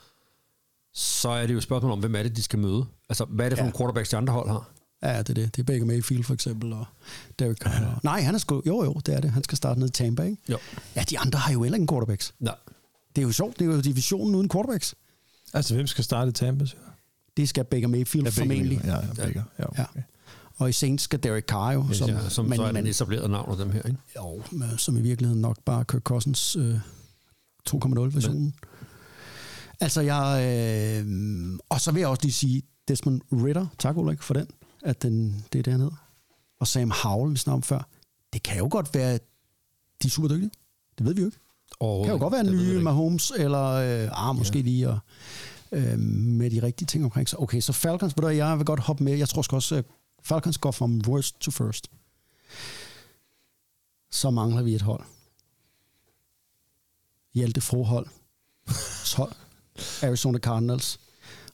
så 0.99 1.28
er 1.28 1.47
det 1.47 1.53
jo 1.53 1.57
et 1.59 1.62
spørgsmål 1.62 1.92
om, 1.92 1.99
hvem 2.01 2.14
er 2.14 2.22
det, 2.22 2.36
de 2.36 2.42
skal 2.42 2.59
møde. 2.59 2.84
Altså, 3.09 3.24
hvad 3.24 3.44
er 3.44 3.49
det 3.49 3.59
for 3.59 3.64
Ja. 3.64 3.70
nogle 3.70 3.78
quarterbacks, 3.78 4.09
de 4.11 4.16
andre 4.16 4.32
hold 4.32 4.49
har? 4.49 4.70
ja, 5.03 5.18
det 5.18 5.30
er 5.30 5.34
det. 5.34 5.57
Det 5.57 5.62
er 5.62 5.64
Baker 5.64 5.84
Mayfield 5.84 6.24
for 6.24 6.34
eksempel, 6.34 6.72
og 6.72 6.84
Derek 7.38 7.57
Carr. 7.57 8.01
Nej, 8.05 8.20
han 8.20 8.34
er 8.34 8.38
sgu... 8.38 8.62
Jo, 8.66 8.84
jo, 8.84 8.92
det 9.07 9.14
er 9.14 9.20
det. 9.20 9.30
Han 9.30 9.44
skal 9.44 9.57
starte 9.57 9.80
ned 9.80 9.88
i 9.88 9.92
Tampa, 9.92 10.22
ikke? 10.22 10.36
Jo. 10.49 10.59
Ja, 10.97 11.03
de 11.11 11.18
andre 11.18 11.38
har 11.38 11.53
jo 11.53 11.62
heller 11.62 11.76
ingen 11.76 11.88
quarterbacks. 11.88 12.34
Nej. 12.40 12.55
Det 13.16 13.22
er 13.22 13.26
jo 13.26 13.32
sjovt. 13.32 13.59
Det 13.59 13.68
er 13.70 13.74
jo 13.74 13.80
divisionen 13.80 14.34
uden 14.34 14.49
quarterbacks. 14.49 14.94
Altså, 15.55 15.74
hvem 15.74 15.86
skal 15.86 16.05
starte 16.05 16.28
i 16.28 16.32
Tampa? 16.32 16.64
siger? 16.66 16.80
Det 17.36 17.49
skal 17.49 17.64
Baker 17.64 17.88
Mayfield 17.88 18.26
ja, 18.26 18.30
formentlig. 18.42 18.80
Ja, 18.84 18.94
ja, 18.94 19.01
Baker. 19.16 19.42
Ja, 19.59 19.64
Ja. 19.78 19.84
okay. 19.90 20.03
Og 20.59 20.68
i 20.68 20.72
Saints 20.72 21.05
skal 21.05 21.22
Derek 21.22 21.44
Carr 21.44 21.72
jo, 21.72 21.84
som, 21.92 22.09
Ja, 22.11 22.28
som 22.28 22.44
men, 22.44 22.57
så 22.57 22.62
er 22.64 22.72
den 22.72 22.86
etablerede 22.86 23.28
navn 23.28 23.51
af 23.51 23.57
dem 23.57 23.70
her, 23.70 23.82
ikke? 23.82 23.99
jo, 24.16 24.42
som 24.76 24.97
i 24.97 25.01
virkeligheden 25.01 25.42
nok 25.42 25.57
bare 25.64 25.84
Kirk 25.84 26.03
Cousins 26.03 26.57
øh, 26.57 26.74
2.0-versionen. 27.70 28.55
Altså, 29.81 30.01
jeg... 30.01 30.43
Øh, 30.45 31.59
og 31.68 31.81
så 31.81 31.93
vil 31.93 32.01
jeg 32.01 32.09
også 32.09 32.22
lige 32.22 32.33
sige, 32.33 32.62
Desmond 32.89 33.20
Ritter, 33.33 33.66
tak 33.79 33.97
Ulrik 33.97 34.22
for 34.22 34.35
den, 34.35 34.47
at 34.85 35.03
den, 35.03 35.45
det 35.53 35.59
er 35.59 35.62
dernede. 35.62 35.93
Og 36.61 36.66
Sam 36.66 36.93
Howell, 37.03 37.33
vi 37.33 37.39
snakkede 37.39 37.57
om 37.57 37.62
før. 37.62 37.89
Det 38.33 38.43
kan 38.43 38.59
jo 38.59 38.68
godt 38.70 38.95
være, 38.95 39.12
at 39.12 39.22
de 40.03 40.09
er 40.09 40.11
super 40.11 40.29
dygtige. 40.29 40.51
Det 40.99 41.07
ved 41.07 41.14
vi 41.14 41.20
jo 41.20 41.27
ikke. 41.27 41.39
Og 41.81 41.99
Det 41.99 42.05
kan 42.07 42.14
jo 42.14 42.18
godt 42.18 42.33
være 42.33 42.41
en 42.41 42.47
det 42.47 42.77
ny. 42.77 42.83
Mahomes, 42.83 43.33
eller 43.37 43.64
øh, 43.70 44.29
ah, 44.29 44.37
måske 44.37 44.59
ja. 44.59 44.64
lige 44.64 44.89
og, 44.89 44.99
øh, 45.72 45.99
med 45.99 46.51
de 46.51 46.62
rigtige 46.62 46.87
ting 46.87 47.05
omkring 47.05 47.29
sig. 47.29 47.41
Okay, 47.41 47.61
så 47.61 47.72
Falcons, 47.72 48.16
ved 48.16 48.22
du, 48.22 48.29
jeg 48.29 48.59
vil 48.59 48.66
godt 48.66 48.81
hoppe 48.81 49.05
med. 49.05 49.18
Jeg 49.18 49.29
tror 49.29 49.55
også, 49.55 49.74
at 49.74 49.85
Falcons 50.22 50.59
går 50.59 50.70
from 50.70 51.01
worst 51.07 51.41
to 51.41 51.51
first. 51.51 51.91
Så 54.11 54.31
mangler 54.31 54.62
vi 54.62 54.74
et 54.74 54.83
hold. 54.83 55.05
Hjalte 57.35 57.61
Frohold. 57.61 58.07
hold. 59.16 59.33
Arizona 60.03 60.39
Cardinals. 60.39 61.01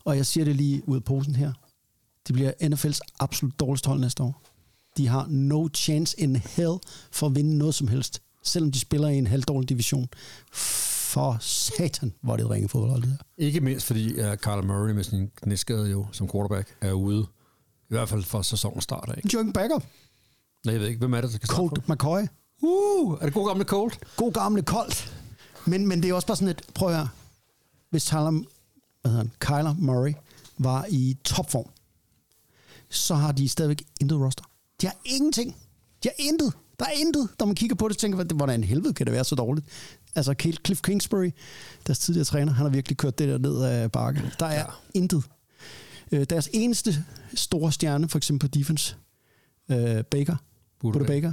Og 0.04 0.16
jeg 0.16 0.26
siger 0.26 0.44
det 0.44 0.56
lige 0.56 0.88
ud 0.88 0.96
af 0.96 1.04
posen 1.04 1.34
her. 1.34 1.52
Det 2.26 2.32
bliver 2.34 2.52
NFL's 2.62 2.98
absolut 3.20 3.60
dårligste 3.60 3.86
hold 3.88 4.00
næste 4.00 4.22
år. 4.22 4.42
De 4.96 5.08
har 5.08 5.26
no 5.28 5.68
chance 5.74 6.20
in 6.20 6.36
hell 6.36 6.78
for 7.10 7.26
at 7.26 7.34
vinde 7.34 7.58
noget 7.58 7.74
som 7.74 7.88
helst, 7.88 8.22
selvom 8.42 8.72
de 8.72 8.80
spiller 8.80 9.08
i 9.08 9.18
en 9.18 9.26
halvdårlig 9.26 9.68
division. 9.68 10.08
For 10.52 11.36
satan, 11.40 12.12
hvor 12.20 12.36
det 12.36 12.44
et 12.44 12.50
ringe 12.50 12.68
fodbold, 12.68 13.02
det 13.02 13.10
her. 13.10 13.16
Ikke 13.38 13.60
mindst 13.60 13.86
fordi 13.86 14.20
uh, 14.20 14.34
Carl 14.34 14.64
Murray 14.66 14.92
med 14.92 15.04
sin 15.04 15.30
knæskade 15.36 15.90
jo 15.90 16.06
som 16.12 16.28
quarterback 16.30 16.76
er 16.80 16.92
ude. 16.92 17.26
I 17.90 17.94
hvert 17.94 18.08
fald 18.08 18.22
fra 18.22 18.42
sæsonens 18.42 18.84
start 18.84 19.08
af. 19.08 19.16
Ikke? 19.24 19.38
Jürgen 19.38 19.52
Bakker, 19.52 19.78
Nej, 20.64 20.72
jeg 20.72 20.80
ved 20.80 20.88
ikke, 20.88 20.98
hvem 20.98 21.12
er 21.14 21.20
det, 21.20 21.30
der 21.32 21.36
starte 21.36 21.52
for 21.52 21.68
Colt? 21.68 21.88
McCoy, 21.88 22.20
Uh, 22.64 23.18
er 23.20 23.24
det 23.24 23.34
god 23.34 23.48
gamle 23.48 23.64
Colt? 23.64 23.98
god 24.16 24.32
gamle 24.32 24.62
Colt. 24.62 25.14
Men, 25.66 25.86
men 25.86 26.02
det 26.02 26.10
er 26.10 26.14
også 26.14 26.26
bare 26.26 26.36
sådan 26.36 26.48
et, 26.48 26.62
prøv 26.74 26.88
at 26.88 26.94
høre, 26.96 27.08
hvis 27.92 28.04
Tyler, 28.04 28.42
hvad 29.02 29.12
han, 29.12 29.30
Kyler 29.38 29.74
Murray 29.78 30.12
var 30.58 30.86
i 30.90 31.16
topform, 31.24 31.68
så 32.90 33.14
har 33.14 33.32
de 33.32 33.48
stadigvæk 33.48 33.82
intet 34.00 34.20
roster. 34.20 34.44
De 34.80 34.86
har 34.86 34.96
ingenting. 35.04 35.56
De 36.02 36.08
har 36.08 36.24
intet. 36.24 36.52
Der 36.78 36.84
er 36.84 36.90
intet. 36.90 37.28
Når 37.38 37.46
man 37.46 37.54
kigger 37.54 37.76
på 37.76 37.88
det, 37.88 37.98
tænker 37.98 38.16
man, 38.16 38.26
hvordan 38.34 38.64
helvede 38.64 38.94
kan 38.94 39.06
det 39.06 39.12
være 39.12 39.24
så 39.24 39.34
dårligt? 39.34 39.66
Altså 40.14 40.34
Cliff 40.64 40.80
Kingsbury, 40.82 41.30
deres 41.86 41.98
tidligere 41.98 42.24
træner, 42.24 42.52
han 42.52 42.66
har 42.66 42.70
virkelig 42.70 42.96
kørt 42.96 43.18
det 43.18 43.28
der 43.28 43.38
ned 43.38 43.62
ad 43.64 43.88
bakken. 43.88 44.22
Der 44.38 44.46
er 44.46 44.58
ja. 44.58 44.64
intet. 44.94 45.24
Øh, 46.12 46.26
deres 46.30 46.48
eneste 46.52 47.04
store 47.34 47.72
stjerne, 47.72 48.08
for 48.08 48.18
eksempel 48.18 48.48
på 48.48 48.58
defense, 48.58 48.96
øh, 49.70 50.04
Baker, 50.04 50.36
Buda 50.80 51.04
Baker, 51.04 51.32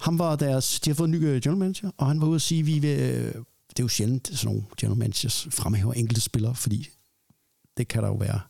han 0.00 0.18
var 0.18 0.36
deres, 0.36 0.80
de 0.80 0.90
har 0.90 0.94
fået 0.94 1.08
en 1.08 1.12
ny 1.12 1.24
øh, 1.24 1.40
general 1.42 1.58
manager, 1.58 1.90
og 1.96 2.06
han 2.06 2.20
var 2.20 2.26
ude 2.26 2.34
at 2.34 2.42
sige, 2.42 2.62
vi 2.62 2.78
vil, 2.78 3.32
det 3.76 3.78
er 3.78 3.84
jo 3.84 3.88
sjældent, 3.88 4.26
sådan 4.26 4.46
nogle 4.46 4.62
general 4.76 4.98
managers 4.98 5.48
fremhæver 5.50 5.92
enkelte 5.92 6.20
spillere, 6.20 6.54
fordi 6.54 6.88
det 7.76 7.88
kan 7.88 8.02
der 8.02 8.08
jo 8.08 8.14
være 8.14 8.40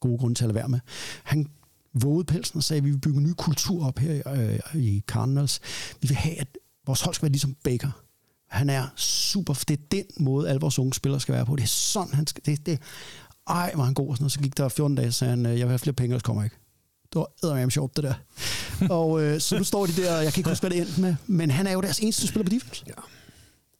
gode 0.00 0.18
grunde 0.18 0.34
til 0.34 0.44
at 0.44 0.48
lade 0.48 0.54
være 0.54 0.68
med. 0.68 0.80
Han 1.22 1.48
vågede 1.94 2.24
pelsen 2.24 2.56
og 2.56 2.64
sagde, 2.64 2.78
at 2.78 2.84
vi 2.84 2.90
vil 2.90 2.98
bygge 2.98 3.18
en 3.18 3.24
ny 3.24 3.32
kultur 3.32 3.86
op 3.86 3.98
her 3.98 4.28
øh, 4.28 4.82
i 4.82 5.02
Cardinals. 5.06 5.60
Vi 6.00 6.08
vil 6.08 6.16
have, 6.16 6.40
at 6.40 6.58
vores 6.86 7.00
hold 7.00 7.14
skal 7.14 7.22
være 7.22 7.32
ligesom 7.32 7.56
Baker. 7.64 7.90
Han 8.48 8.70
er 8.70 8.86
super, 8.96 9.54
for 9.54 9.64
det 9.64 9.78
er 9.78 9.82
den 9.90 10.04
måde, 10.24 10.48
alle 10.48 10.60
vores 10.60 10.78
unge 10.78 10.94
spillere 10.94 11.20
skal 11.20 11.34
være 11.34 11.46
på. 11.46 11.56
Det 11.56 11.62
er 11.62 11.66
sådan, 11.66 12.14
han 12.14 12.26
skal... 12.26 12.42
Det, 12.46 12.66
det, 12.66 12.80
ej, 13.48 13.72
var 13.74 13.84
han 13.84 13.94
god 13.94 14.08
og 14.08 14.16
sådan 14.16 14.22
noget. 14.22 14.32
Så 14.32 14.40
gik 14.40 14.56
der 14.56 14.68
14 14.68 14.94
dage, 14.96 15.08
og 15.08 15.14
sagde 15.14 15.30
han, 15.30 15.46
øh, 15.46 15.58
jeg 15.58 15.66
vil 15.66 15.68
have 15.68 15.78
flere 15.78 15.94
penge, 15.94 16.12
ellers 16.12 16.22
kommer 16.22 16.42
jeg 16.42 16.46
ikke. 16.46 16.56
Det 17.12 17.18
var 17.18 17.26
eddermame 17.42 17.70
sjovt, 17.70 17.96
det 17.96 18.04
der. 18.04 18.14
og 18.96 19.22
øh, 19.22 19.40
så 19.40 19.58
nu 19.58 19.64
står 19.64 19.86
de 19.86 19.96
der, 19.96 20.20
jeg 20.20 20.32
kan 20.32 20.40
ikke 20.40 20.50
huske, 20.50 20.62
hvad 20.62 20.70
det 20.70 20.78
endte 20.78 21.00
med, 21.00 21.16
men 21.26 21.50
han 21.50 21.66
er 21.66 21.72
jo 21.72 21.80
deres 21.80 21.98
eneste 21.98 22.26
spiller 22.26 22.44
på 22.44 22.50
defense. 22.50 22.84
Ja. 22.86 22.92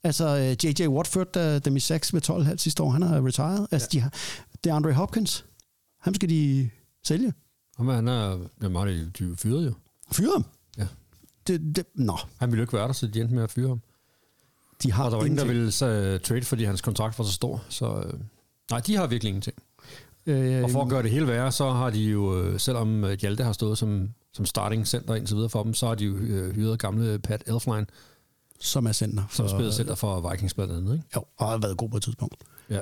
Altså, 0.04 0.26
øh, 0.38 0.66
J.J. 0.66 0.88
Watford, 0.88 1.32
der 1.32 1.58
dem 1.58 1.76
i 1.76 1.80
6 1.80 2.12
med 2.12 2.22
12,5 2.30 2.56
sidste 2.56 2.82
år, 2.82 2.90
han 2.90 3.02
har 3.02 3.26
retired. 3.26 3.66
Altså, 3.70 3.88
ja. 3.92 3.96
de 3.96 4.00
har, 4.00 4.12
det 4.64 4.70
er 4.70 4.74
Andre 4.74 4.92
Hopkins. 4.92 5.44
Ham 6.00 6.14
skal 6.14 6.28
de 6.28 6.70
sælge. 7.04 7.32
Ham 7.76 7.88
han 7.88 8.08
er, 8.08 8.38
ja, 8.62 8.68
meget 8.68 9.18
de 9.18 9.36
fyret 9.36 9.66
jo. 9.66 9.72
Fyre 10.12 10.32
ham. 10.32 10.44
Ja. 10.78 10.86
Det, 11.46 11.76
det, 11.76 11.86
nå, 11.94 12.18
Han 12.38 12.50
ville 12.50 12.60
jo 12.60 12.62
ikke 12.62 12.72
være 12.72 12.86
der, 12.86 12.92
så 12.92 13.06
de 13.06 13.20
endte 13.20 13.34
med 13.34 13.42
at 13.42 13.50
fyre 13.50 13.68
ham. 13.68 13.80
de 14.82 14.92
har 14.92 15.04
Og 15.04 15.10
der 15.10 15.16
var 15.16 15.24
ingen, 15.24 15.38
der 15.38 15.44
ingenting. 15.44 15.88
ville 15.90 16.14
uh, 16.14 16.20
trade, 16.20 16.42
fordi 16.42 16.64
hans 16.64 16.80
kontrakt 16.80 17.18
var 17.18 17.24
så 17.24 17.32
stor. 17.32 17.64
Så 17.68 17.92
uh, 17.92 18.20
nej, 18.70 18.80
de 18.80 18.96
har 18.96 19.06
virkelig 19.06 19.28
ingenting. 19.28 19.56
Øh, 20.26 20.64
Og 20.64 20.70
for 20.70 20.82
at 20.82 20.88
gøre 20.88 21.02
det 21.02 21.10
hele 21.10 21.26
værre, 21.26 21.52
så 21.52 21.70
har 21.70 21.90
de 21.90 21.98
jo, 22.00 22.40
øh, 22.42 22.60
selvom 22.60 23.04
øh, 23.04 23.18
Hjalte 23.20 23.44
har 23.44 23.52
stået 23.52 23.78
som, 23.78 24.08
som 24.32 24.46
starting 24.46 24.86
center 24.86 25.14
indtil 25.14 25.36
videre 25.36 25.50
for 25.50 25.62
dem, 25.62 25.74
så 25.74 25.86
har 25.86 25.94
de 25.94 26.04
jo 26.04 26.16
øh, 26.16 26.54
hyret 26.54 26.78
gamle 26.78 27.18
Pat 27.18 27.42
Elfline, 27.46 27.86
som 28.62 28.86
er 28.86 28.92
center. 28.92 29.22
som 29.30 29.44
for- 29.48 29.50
spillede 29.56 29.74
center 29.74 29.94
for 29.94 30.30
Vikings 30.30 30.54
blandt 30.54 30.72
andet. 30.72 30.92
Ikke? 30.92 31.04
Jo, 31.16 31.24
og 31.36 31.48
har 31.50 31.58
været 31.58 31.76
god 31.76 31.88
på 31.88 31.96
et 31.96 32.02
tidspunkt. 32.02 32.34
Ja. 32.70 32.80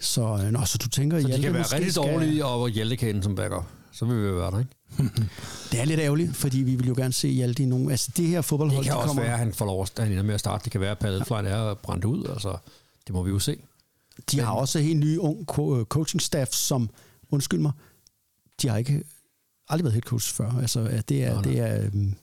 Så, 0.00 0.22
øh, 0.44 0.50
nå, 0.50 0.64
så 0.64 0.78
du 0.78 0.88
tænker, 0.88 1.16
Så 1.16 1.22
de 1.22 1.26
Hjalte 1.28 1.42
kan 1.46 1.54
være 1.54 1.62
rigtig 1.62 1.92
skal- 1.92 2.12
dårlige, 2.12 2.44
og 2.44 2.68
Hjalte 2.68 2.96
kan 2.96 3.22
som 3.22 3.34
backer. 3.34 3.62
Så 3.92 4.04
vil 4.04 4.22
vi 4.22 4.28
jo 4.28 4.34
være 4.34 4.50
der, 4.50 4.58
ikke? 4.58 4.70
Det 5.72 5.80
er 5.80 5.84
lidt 5.84 6.00
ærgerligt, 6.00 6.36
fordi 6.36 6.58
vi 6.58 6.74
vil 6.74 6.86
jo 6.86 6.94
gerne 6.96 7.12
se 7.12 7.28
Hjalte 7.28 7.62
i 7.62 7.66
nogle... 7.66 7.90
Altså, 7.90 8.10
det 8.16 8.26
her 8.26 8.40
fodboldhold, 8.40 8.78
Det 8.84 8.86
kan 8.90 8.92
de 8.96 8.98
også 8.98 9.06
kommer, 9.06 9.22
være, 9.22 9.32
at 9.32 9.38
han 9.38 9.52
får 9.54 9.66
lov 9.66 9.82
at 9.96 10.08
han 10.08 10.24
med 10.24 10.34
at 10.34 10.40
starte. 10.40 10.64
Det 10.64 10.72
kan 10.72 10.80
være, 10.80 10.90
at 10.90 10.98
Pat 10.98 11.12
Elfline 11.14 11.48
er 11.48 11.74
brændt 11.74 12.04
ud. 12.04 12.28
Altså, 12.28 12.56
det 13.06 13.14
må 13.14 13.22
vi 13.22 13.30
jo 13.30 13.38
se. 13.38 13.56
de 14.30 14.40
har 14.40 14.52
også 14.52 14.78
en 14.78 15.00
ny 15.00 15.18
ung 15.18 15.38
øh, 15.78 15.84
coaching-staff, 15.84 16.52
som, 16.52 16.90
undskyld 17.30 17.60
mig, 17.60 17.72
de 18.62 18.68
har 18.68 18.76
ikke 18.76 19.02
aldrig 19.68 19.84
været 19.84 19.92
head 19.94 20.02
coach 20.02 20.34
før. 20.34 20.52
Altså, 20.60 21.02
det 21.08 21.24
er, 21.24 21.34
Nå, 21.34 21.40
nej. 21.40 21.42
det 21.50 21.58
er 21.60 21.84
øhm, 21.84 22.14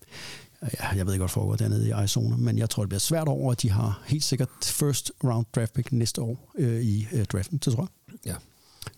ja, 0.62 0.88
jeg 0.96 1.06
ved 1.06 1.14
ikke, 1.14 1.22
hvad 1.22 1.28
der 1.28 1.28
foregår 1.28 1.56
dernede 1.56 1.88
i 1.88 1.92
Arizona, 1.92 2.36
men 2.36 2.58
jeg 2.58 2.70
tror, 2.70 2.84
det 2.84 2.90
bliver 2.90 3.00
svært 3.00 3.28
over, 3.28 3.52
at 3.52 3.62
de 3.62 3.70
har 3.72 4.02
helt 4.06 4.24
sikkert 4.24 4.50
first 4.64 5.12
round 5.24 5.46
draft 5.56 5.74
pick 5.74 5.92
næste 5.92 6.22
år 6.22 6.52
øh, 6.58 6.82
i 6.82 7.08
øh, 7.12 7.26
draften, 7.26 7.58
det 7.58 7.74
tror 7.74 7.90
jeg. 8.08 8.16
Ja. 8.26 8.36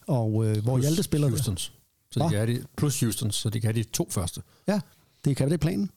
Og 0.07 0.45
øh, 0.45 0.63
hvor 0.63 0.75
Plus 0.75 0.85
Hjalte 0.85 1.03
spiller. 1.03 1.29
Houstons. 1.29 1.73
Så 2.11 2.19
de 2.19 2.29
kan 2.29 2.47
de, 2.47 2.63
plus 2.77 2.99
Houston, 2.99 3.31
så 3.31 3.49
de 3.49 3.61
kan 3.61 3.73
have 3.73 3.83
de 3.83 3.89
to 3.89 4.07
første. 4.09 4.41
Ja, 4.67 4.79
det 5.25 5.37
kan 5.37 5.45
være 5.45 5.51
det 5.51 5.59
planen. 5.59 5.91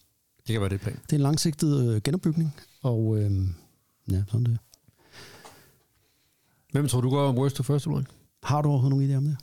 Det 0.46 0.52
kan 0.52 0.60
være 0.60 0.70
det 0.70 0.80
plan. 0.80 0.98
Det 1.02 1.12
er 1.12 1.16
en 1.16 1.22
langsigtet 1.22 1.88
øh, 1.88 2.00
genopbygning, 2.02 2.54
og 2.82 3.18
øh, 3.18 3.32
ja, 4.10 4.22
sådan 4.30 4.44
det. 4.44 4.58
Hvem 6.72 6.88
tror 6.88 7.00
du 7.00 7.10
går 7.10 7.32
worst 7.32 7.56
to 7.56 7.62
first, 7.62 7.86
Ulrik? 7.86 8.06
Har 8.42 8.62
du 8.62 8.68
overhovedet 8.68 8.98
nogen 8.98 9.10
idé 9.10 9.16
om 9.16 9.24
det? 9.24 9.36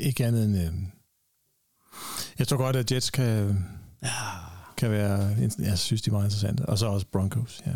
Ikke 0.00 0.26
andet 0.26 0.44
end... 0.44 0.58
Øh, 0.58 0.72
jeg 2.38 2.48
tror 2.48 2.56
godt, 2.56 2.76
at 2.76 2.92
Jets 2.92 3.10
kan, 3.10 3.64
Ja. 4.02 4.08
Kan 4.76 4.90
være... 4.90 5.36
Jeg 5.58 5.78
synes, 5.78 6.02
de 6.02 6.10
er 6.10 6.12
meget 6.12 6.24
interessante. 6.24 6.66
Og 6.66 6.78
så 6.78 6.86
også 6.86 7.06
Broncos, 7.12 7.62
ja. 7.66 7.72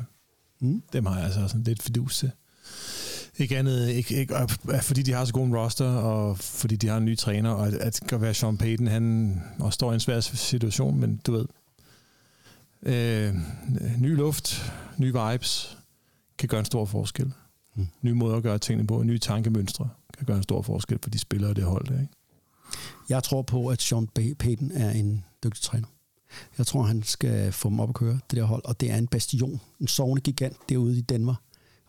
Mm. 0.61 0.83
Dem 0.93 1.07
har 1.07 1.17
jeg 1.17 1.25
altså 1.25 1.41
også 1.41 1.59
lidt 1.59 1.83
fidus 1.83 2.19
til. 2.19 2.31
Ikke 3.39 3.59
andet, 3.59 3.89
ikke, 3.89 4.15
ikke, 4.15 4.35
fordi 4.83 5.03
de 5.03 5.13
har 5.13 5.25
så 5.25 5.33
god 5.33 5.47
en 5.47 5.57
roster, 5.57 5.87
og 5.87 6.39
fordi 6.39 6.77
de 6.77 6.89
har 6.89 6.97
en 6.97 7.05
ny 7.05 7.17
træner, 7.17 7.51
og 7.51 7.67
at, 7.67 8.01
det 8.01 8.09
kan 8.09 8.21
være 8.21 8.35
Sean 8.35 8.59
Payton, 8.59 8.87
han 8.87 9.37
også 9.59 9.75
står 9.75 9.91
i 9.91 9.95
en 9.95 10.01
svær 10.01 10.21
situation, 10.21 11.01
men 11.01 11.21
du 11.27 11.33
ved, 11.33 11.47
øh, 12.83 13.35
ny 13.99 14.17
luft, 14.17 14.73
nye 14.97 15.13
vibes, 15.13 15.79
kan 16.39 16.49
gøre 16.49 16.61
en 16.61 16.67
stor 16.67 16.85
forskel. 16.85 17.33
Mm. 17.75 17.87
Nye 18.03 18.15
måder 18.15 18.37
at 18.37 18.43
gøre 18.43 18.59
tingene 18.59 18.87
på, 18.87 19.03
nye 19.03 19.19
tankemønstre, 19.19 19.89
kan 20.17 20.27
gøre 20.27 20.37
en 20.37 20.43
stor 20.43 20.63
forskel 20.63 20.99
for 21.03 21.11
de 21.11 21.19
spillere, 21.19 21.55
det 21.55 21.65
hold 21.65 21.87
der, 21.87 22.01
ikke? 22.01 22.13
Jeg 23.09 23.23
tror 23.23 23.43
på, 23.43 23.69
at 23.69 23.83
Sean 23.83 24.09
Payton 24.39 24.71
er 24.75 24.91
en 24.91 25.25
dygtig 25.45 25.63
træner. 25.63 25.87
Jeg 26.59 26.67
tror, 26.67 26.83
han 26.83 27.03
skal 27.03 27.53
få 27.53 27.69
dem 27.69 27.81
op 27.81 27.89
at 27.89 27.95
køre, 27.95 28.21
det 28.31 28.37
der 28.37 28.45
hold, 28.45 28.65
og 28.65 28.81
det 28.81 28.91
er 28.91 28.97
en 28.97 29.07
bastion, 29.07 29.61
en 29.81 29.89
sovende 29.89 30.23
gigant 30.23 30.57
derude 30.69 30.99
i 30.99 31.01
Denver, 31.01 31.35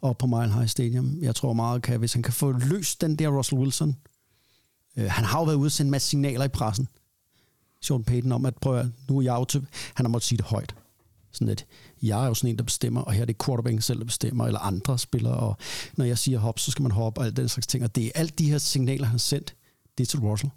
og 0.02 0.18
på 0.18 0.26
Mile 0.28 0.54
High 0.54 0.68
Stadium. 0.68 1.18
Jeg 1.22 1.36
tror 1.36 1.54
meget, 1.54 1.82
kan, 1.82 2.00
hvis 2.00 2.14
han 2.14 2.24
kan 2.24 2.34
få 2.34 2.52
løst 2.52 3.02
den 3.02 3.16
der 3.16 3.28
Russell 3.28 3.62
Wilson. 3.62 3.96
Øh, 4.98 5.12
han 5.12 5.26
har 5.26 5.40
jo 5.40 5.46
været 5.46 5.56
ude 5.56 5.68
og 5.68 5.72
sende 5.72 5.88
en 5.88 5.92
masse 5.92 6.08
signaler 6.08 6.46
i 6.46 6.48
pressen, 6.48 6.88
Sean 7.82 8.04
Payton, 8.04 8.32
om 8.32 8.46
at 8.46 8.56
prøve, 8.56 8.80
at 8.80 8.88
nu 9.10 9.18
er 9.18 9.22
jeg 9.22 9.34
jo 9.34 9.46
til, 9.46 9.68
han 9.94 10.06
har 10.06 10.10
måttet 10.10 10.28
sige 10.28 10.38
det 10.38 10.46
højt. 10.46 10.76
Sådan 11.32 11.50
at 11.50 11.66
jeg 12.02 12.24
er 12.24 12.28
jo 12.28 12.34
sådan 12.34 12.50
en, 12.50 12.58
der 12.58 12.64
bestemmer, 12.64 13.02
og 13.02 13.14
her 13.14 13.22
er 13.22 13.26
det 13.26 13.44
quarterbacken 13.46 13.82
selv, 13.82 14.00
der 14.00 14.06
bestemmer, 14.06 14.46
eller 14.46 14.60
andre 14.60 15.00
spillere, 15.00 15.34
og 15.34 15.58
når 15.98 16.06
jeg 16.06 16.18
siger 16.18 16.40
hop, 16.40 16.60
så 16.60 16.72
skal 16.72 16.84
man 16.84 16.92
hoppe, 16.92 17.22
og 17.22 17.26
alt 17.26 17.38
den 17.38 17.50
slags 17.50 17.68
ting. 17.68 17.84
Og 17.84 17.96
det 17.96 18.06
er 18.06 18.12
alt 18.16 18.40
de 18.40 18.50
her 18.50 18.58
signaler, 18.58 19.06
han 19.06 19.12
har 19.12 19.18
sendt, 19.18 19.56
det 19.98 20.04
er 20.04 20.08
til 20.08 20.20
Russell 20.20 20.52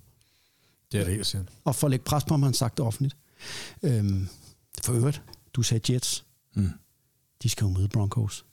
Det 0.93 1.01
er 1.01 1.05
det 1.05 1.15
helt 1.15 1.27
sikkert. 1.27 1.49
og 1.65 1.75
for 1.75 1.87
at 1.87 1.91
lægge 1.91 2.05
pres 2.05 2.25
på 2.25 2.35
ham, 2.35 2.43
har 2.43 2.47
han 2.47 2.55
sagt 2.55 2.77
det 2.77 2.87
offentligt. 2.87 3.17
Øhm, 3.83 4.29
for 4.83 4.93
øvrigt, 4.93 5.23
du 5.55 5.63
sagde 5.63 5.93
Jets. 5.93 6.25
Mm. 6.55 6.71
De 7.43 7.49
skal 7.49 7.65
jo 7.65 7.71
møde 7.71 7.89
Broncos. 7.89 8.45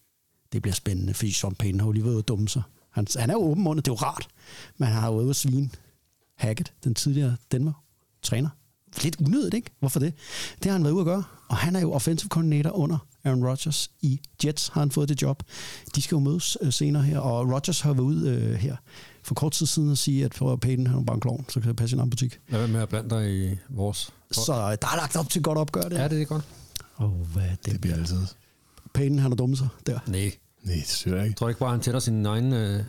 Det 0.54 0.62
bliver 0.62 0.76
spændende, 0.76 1.14
fordi 1.14 1.32
Sean 1.32 1.56
Payton 1.56 1.80
har 1.80 1.88
jo 1.88 1.92
lige 1.92 2.04
været 2.04 2.14
ude 2.14 2.20
at 2.20 2.28
dumme 2.28 2.50
sig. 2.50 2.62
Han, 2.92 3.08
han 3.16 3.30
er 3.30 3.34
jo 3.34 3.40
åben 3.40 3.64
mundet, 3.64 3.86
det 3.86 3.92
er 3.92 3.96
jo 3.96 4.08
rart, 4.08 4.28
men 4.78 4.88
han 4.88 5.02
har 5.02 5.08
jo 5.08 5.16
været 5.16 5.36
svine 5.36 5.70
Hackett, 6.36 6.74
den 6.84 6.96
tidligere 6.96 7.36
Denver-træner. 7.52 8.50
Lidt 9.04 9.22
unødigt, 9.22 9.54
ikke? 9.54 9.72
Hvorfor 9.80 10.00
det? 10.00 10.14
Det 10.58 10.66
har 10.66 10.72
han 10.72 10.84
været 10.84 10.94
ude 10.94 11.02
at 11.02 11.06
gøre, 11.06 11.24
og 11.50 11.58
han 11.58 11.76
er 11.76 11.80
jo 11.80 11.94
offensive 11.94 12.30
coordinator 12.30 12.70
under 12.70 12.98
Aaron 13.24 13.46
Rodgers 13.46 13.92
i 14.02 14.22
Jets, 14.46 14.68
har 14.68 14.82
han 14.82 14.92
fået 14.92 15.10
det 15.10 15.22
job. 15.22 15.44
De 15.96 16.02
skal 16.02 16.16
jo 16.16 16.20
mødes 16.20 16.58
øh, 16.62 16.74
senere 16.74 17.04
her, 17.04 17.20
og 17.20 17.52
Rodgers 17.52 17.82
har 17.82 17.94
været 17.94 18.06
ude 18.06 18.30
øh, 18.30 18.54
her 18.54 18.76
for 19.24 19.36
kort 19.36 19.52
tid 19.52 19.66
siden 19.66 19.92
at 19.92 19.98
sige, 19.98 20.26
at 20.26 20.34
for 20.34 20.56
Payton 20.56 20.88
han 20.88 21.00
er 21.00 21.04
bare 21.04 21.16
en 21.16 21.22
klovn, 21.22 21.46
så 21.50 21.60
kan 21.60 21.68
jeg 21.68 21.76
passe 21.76 21.90
sin 21.90 22.00
egen 22.00 22.10
butik. 22.10 22.40
Lad 22.50 22.60
være 22.60 22.68
med 22.68 22.82
at 22.82 22.90
blande 22.90 23.10
dig 23.10 23.52
i 23.52 23.58
vores... 23.70 24.14
Så 24.32 24.54
øh, 24.54 24.58
der 24.60 24.88
er 24.88 24.96
lagt 24.96 25.16
op 25.16 25.30
til 25.30 25.40
et 25.40 25.44
godt 25.44 25.58
opgør 25.58 25.82
der. 25.82 26.02
Ja, 26.02 26.08
det 26.08 26.22
er 26.22 26.26
godt. 26.26 26.44
Åh, 27.00 27.06
oh, 27.06 27.28
hvad 27.28 27.44
er 27.44 27.56
det? 27.56 27.66
Det 27.66 27.82
bliver 27.82 27.96
altid. 27.96 28.26
Payton, 28.94 29.20
han 29.20 29.32
har 29.32 29.36
dummet 29.36 29.58
sig 29.58 29.68
der. 29.86 30.00
Nej. 30.08 30.32
Nej, 30.64 30.76
det 30.76 30.88
synes 30.88 31.18
jeg 31.18 31.26
ikke. 31.26 31.36
Tror 31.36 31.48
du 31.48 31.50
ikke 31.50 31.60
bare, 31.60 31.72
han 31.72 31.80
tænder 31.80 32.00
sin 32.00 32.26
egen... 32.26 32.54
Øh... 32.54 32.84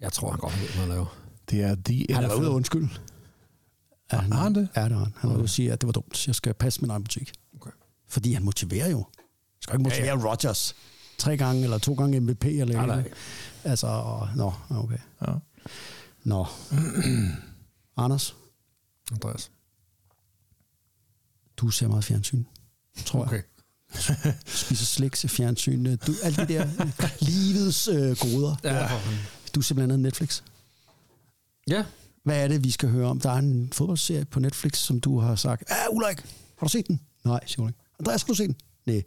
Jeg 0.00 0.12
tror, 0.12 0.30
han 0.30 0.40
godt 0.40 0.60
ved, 0.60 0.68
hvad 0.68 0.80
han 0.80 0.88
laver. 0.88 1.16
Det 1.50 1.62
er 1.62 1.74
de 1.74 2.06
Han 2.10 2.22
har 2.22 2.28
været 2.28 2.40
ude 2.40 2.48
og 2.48 2.54
undskylde. 2.54 2.88
Ja, 4.12 4.18
Har 4.18 4.42
han 4.42 4.54
det? 4.54 4.68
Ja, 4.76 4.84
det 4.84 4.92
har 4.92 4.98
han. 4.98 5.12
Han 5.16 5.32
ude 5.32 5.42
at 5.42 5.50
sige, 5.50 5.72
at 5.72 5.80
det 5.80 5.86
var 5.86 5.92
dumt. 5.92 6.26
Jeg 6.26 6.34
skal 6.34 6.54
passe 6.54 6.80
min 6.80 6.90
egen 6.90 7.04
butik. 7.04 7.32
Okay. 7.60 7.70
Fordi 8.08 8.32
han 8.32 8.42
motiverer 8.42 8.90
jo. 8.90 8.96
Han 8.96 9.62
skal 9.62 9.74
ikke 9.74 9.82
motivere 9.82 10.06
ja, 10.06 10.18
ja. 10.18 10.30
Rodgers. 10.30 10.76
Tre 11.18 11.36
gange 11.36 11.62
eller 11.62 11.78
to 11.78 11.94
gange 11.94 12.20
MVP 12.20 12.44
eller 12.44 12.86
nej. 12.86 13.10
Altså, 13.66 13.86
og- 13.86 14.28
nå, 14.36 14.52
okay. 14.70 14.98
Ja. 15.26 15.32
Nå. 16.24 16.46
Anders, 17.96 18.36
Andreas. 19.12 19.50
du 21.56 21.70
ser 21.70 21.88
meget 21.88 22.04
fjernsyn, 22.04 22.44
tror 23.06 23.18
jeg. 23.24 23.26
Okay. 23.26 23.42
Spiser 24.46 24.84
slik, 24.84 25.16
ser 25.16 25.28
fjernsyn. 25.28 25.96
Du, 25.96 26.12
alt 26.22 26.36
det 26.36 26.48
der 26.48 26.66
livets 27.30 27.88
øh, 27.88 28.16
goder. 28.20 28.56
Ja. 28.64 28.88
Du 29.54 29.62
ser 29.62 29.74
blandt 29.74 29.92
andet 29.92 30.02
Netflix. 30.04 30.42
ja. 31.68 31.84
Hvad 32.24 32.44
er 32.44 32.48
det, 32.48 32.64
vi 32.64 32.70
skal 32.70 32.88
høre 32.88 33.06
om? 33.08 33.20
Der 33.20 33.30
er 33.30 33.36
en 33.38 33.72
fodboldserie 33.72 34.24
på 34.24 34.40
Netflix, 34.40 34.76
som 34.78 35.00
du 35.00 35.18
har 35.20 35.34
sagt. 35.36 35.64
Ah, 35.70 35.86
Ulrik, 35.90 36.16
har 36.58 36.66
du 36.66 36.68
set 36.68 36.86
den? 36.88 37.00
Nej, 37.24 37.46
siger 37.46 37.62
Ulrik. 37.62 37.74
Andreas, 37.98 38.22
har 38.22 38.26
du 38.26 38.34
set 38.34 38.46
den? 38.46 38.56
Nej. 38.86 39.02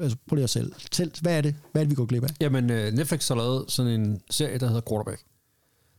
Altså, 0.00 0.18
prøv 0.28 0.34
lige 0.34 0.44
at 0.44 0.50
selv. 0.50 0.72
selv. 0.92 1.12
Hvad 1.22 1.36
er 1.36 1.40
det? 1.40 1.54
Hvad 1.72 1.82
er 1.82 1.84
det, 1.84 1.90
vi 1.90 1.94
går 1.94 2.06
glip 2.06 2.24
af? 2.24 2.28
Jamen, 2.40 2.70
øh, 2.70 2.92
Netflix 2.92 3.28
har 3.28 3.34
lavet 3.34 3.64
sådan 3.68 4.00
en 4.00 4.20
serie, 4.30 4.58
der 4.58 4.66
hedder 4.66 4.80
Quarterback. 4.88 5.22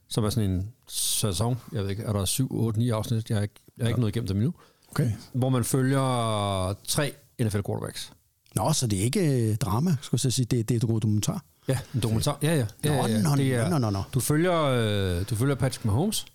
Som 0.09 0.23
er 0.23 0.29
sådan 0.29 0.51
en 0.51 0.71
sæson. 0.87 1.57
Jeg 1.73 1.83
ved 1.83 1.89
ikke, 1.89 2.03
er 2.03 2.13
der 2.13 2.25
7, 2.25 2.47
8, 2.51 2.79
9 2.79 2.89
afsnit? 2.89 3.29
Jeg 3.29 3.37
har 3.37 3.41
ikke, 3.43 3.55
jeg 3.77 3.83
har 3.85 3.87
ikke 3.89 3.99
nået 4.01 4.09
igennem 4.15 4.27
dem 4.27 4.37
endnu. 4.37 4.53
Okay. 4.91 5.11
Hvor 5.33 5.49
man 5.49 5.63
følger 5.63 6.73
tre 6.87 7.13
NFL 7.41 7.61
quarterbacks. 7.67 8.13
Nå, 8.55 8.73
så 8.73 8.87
det 8.87 8.99
er 8.99 9.03
ikke 9.03 9.49
øh, 9.51 9.55
drama, 9.55 9.95
skulle 10.01 10.21
jeg 10.23 10.33
sige. 10.33 10.45
Det, 10.45 10.69
det 10.69 10.75
er 10.75 10.77
et 10.77 10.81
dokumentar. 10.81 11.43
Ja, 11.67 11.79
en 11.95 11.99
dokumentar. 12.01 12.37
Ja, 12.43 12.55
ja. 12.55 12.65
ja, 12.85 12.93
ja, 12.93 13.07
ja. 13.07 13.21
Nå, 13.21 13.29
nå, 13.29 13.35
Det 13.35 13.55
er- 13.55 13.69
nå, 13.69 13.77
nå, 13.77 13.89
nå. 13.89 14.03
Du 14.13 14.19
følger, 14.19 14.61
øh, 14.61 15.25
du 15.29 15.35
følger 15.35 15.55
Patrick 15.55 15.85
Mahomes, 15.85 16.25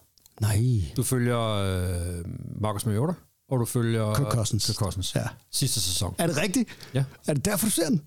Nej. 0.41 0.59
du 0.97 1.03
følger 1.03 1.41
øh, 1.41 2.25
Marcus 2.61 2.87
Mariota, 2.87 3.13
og 3.49 3.61
du 3.61 3.65
følger... 3.65 4.15
Kirk 4.15 4.27
Cousins. 4.33 4.67
Kirk 4.67 4.77
Cousins. 4.77 5.15
Ja. 5.15 5.23
Sidste 5.53 5.81
sæson. 5.81 6.15
Er 6.19 6.27
det 6.27 6.37
rigtigt? 6.37 6.69
Ja. 6.95 7.05
Er 7.27 7.35
det 7.35 7.45
derfor, 7.45 7.67
du 7.67 7.71
ser 7.71 7.89
den? 7.89 8.03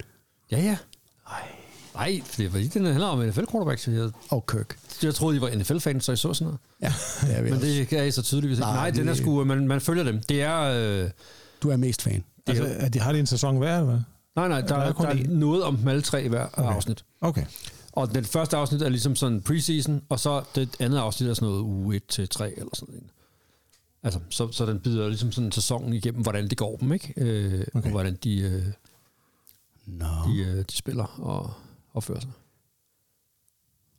Ja, 0.52 0.62
ja. 0.62 0.78
Nej, 1.96 2.22
det 2.38 2.54
var 2.54 2.60
ikke 2.60 2.80
den 2.80 2.86
handler 2.88 3.08
om 3.08 3.20
NFL 3.28 3.46
quarterbacks. 3.52 3.88
Jeg, 3.88 4.10
Og 4.30 4.46
Kirk. 4.46 4.78
jeg 5.04 5.16
troede, 5.16 5.36
de 5.36 5.42
var 5.42 5.50
NFL-fans, 5.56 6.06
så 6.06 6.12
I 6.12 6.16
så 6.16 6.34
sådan 6.34 6.46
noget. 6.46 6.60
Ja, 6.82 6.94
det 7.28 7.38
er 7.38 7.42
vi 7.42 7.50
Men 7.50 7.54
også. 7.54 7.66
det 7.68 7.94
er 7.94 8.04
I 8.04 8.12
så 8.12 8.22
tydeligvis 8.22 8.58
ikke. 8.58 8.62
Nej, 8.66 8.74
Nej, 8.76 8.90
den 8.90 9.08
er 9.08 9.14
det- 9.14 9.22
sgu, 9.22 9.44
man, 9.44 9.68
man 9.68 9.82
følger 9.82 10.04
dem. 10.04 10.22
Det 10.30 10.42
er... 10.42 10.60
Øh, 11.04 11.10
Du 11.64 11.70
er 11.70 11.78
mest 11.78 12.02
fan. 12.02 12.24
Altså, 12.48 12.64
er 12.80 12.90
de, 12.90 13.00
har 13.00 13.12
de 13.14 13.20
en 13.20 13.26
sæson 13.28 13.58
hver, 13.58 13.78
eller 13.78 13.90
hvad? 13.90 14.00
nej, 14.36 14.48
nej, 14.48 14.62
der, 14.62 14.68
Der 14.68 14.76
er 14.76 14.92
der, 14.94 15.02
der 15.02 15.08
er 15.10 15.28
noget 15.28 15.64
om 15.64 15.78
dem 15.78 15.88
alle 15.88 16.02
tre 16.02 16.24
i 16.24 16.28
hver 16.28 16.48
okay. 16.54 16.76
afsnit. 16.76 17.04
Okay. 17.22 17.46
Og 17.92 18.14
den 18.16 18.26
første 18.26 18.58
afsnit 18.58 18.82
er 18.82 18.90
ligesom 18.90 19.16
sådan 19.16 19.42
preseason, 19.42 20.02
og 20.10 20.20
så 20.20 20.44
det 20.56 20.70
andet 20.80 20.98
afsnit 20.98 21.30
er 21.30 21.34
sådan 21.34 21.48
noget 21.48 21.62
uge 21.62 21.96
1 21.96 22.04
til 22.10 22.30
3 22.30 22.52
eller 22.60 22.70
sådan 22.74 22.94
noget. 22.94 23.10
Altså, 24.04 24.20
så, 24.30 24.52
så 24.52 24.66
den 24.66 24.80
byder 24.80 25.08
ligesom 25.08 25.32
sådan 25.32 25.52
sæsonen 25.52 25.94
igennem, 25.94 26.22
hvordan 26.22 26.48
det 26.48 26.58
går 26.58 26.76
dem, 26.78 26.92
ikke? 26.92 27.14
Øh, 27.18 27.66
okay. 27.74 27.86
Og 27.86 27.90
hvordan 27.90 28.16
de, 28.24 28.40
øh, 28.40 28.66
Nå. 29.86 30.06
de, 30.06 30.40
øh, 30.40 30.66
de 30.72 30.76
spiller 30.76 31.20
og 31.20 31.54
opfører 31.94 32.20
sig. 32.20 32.32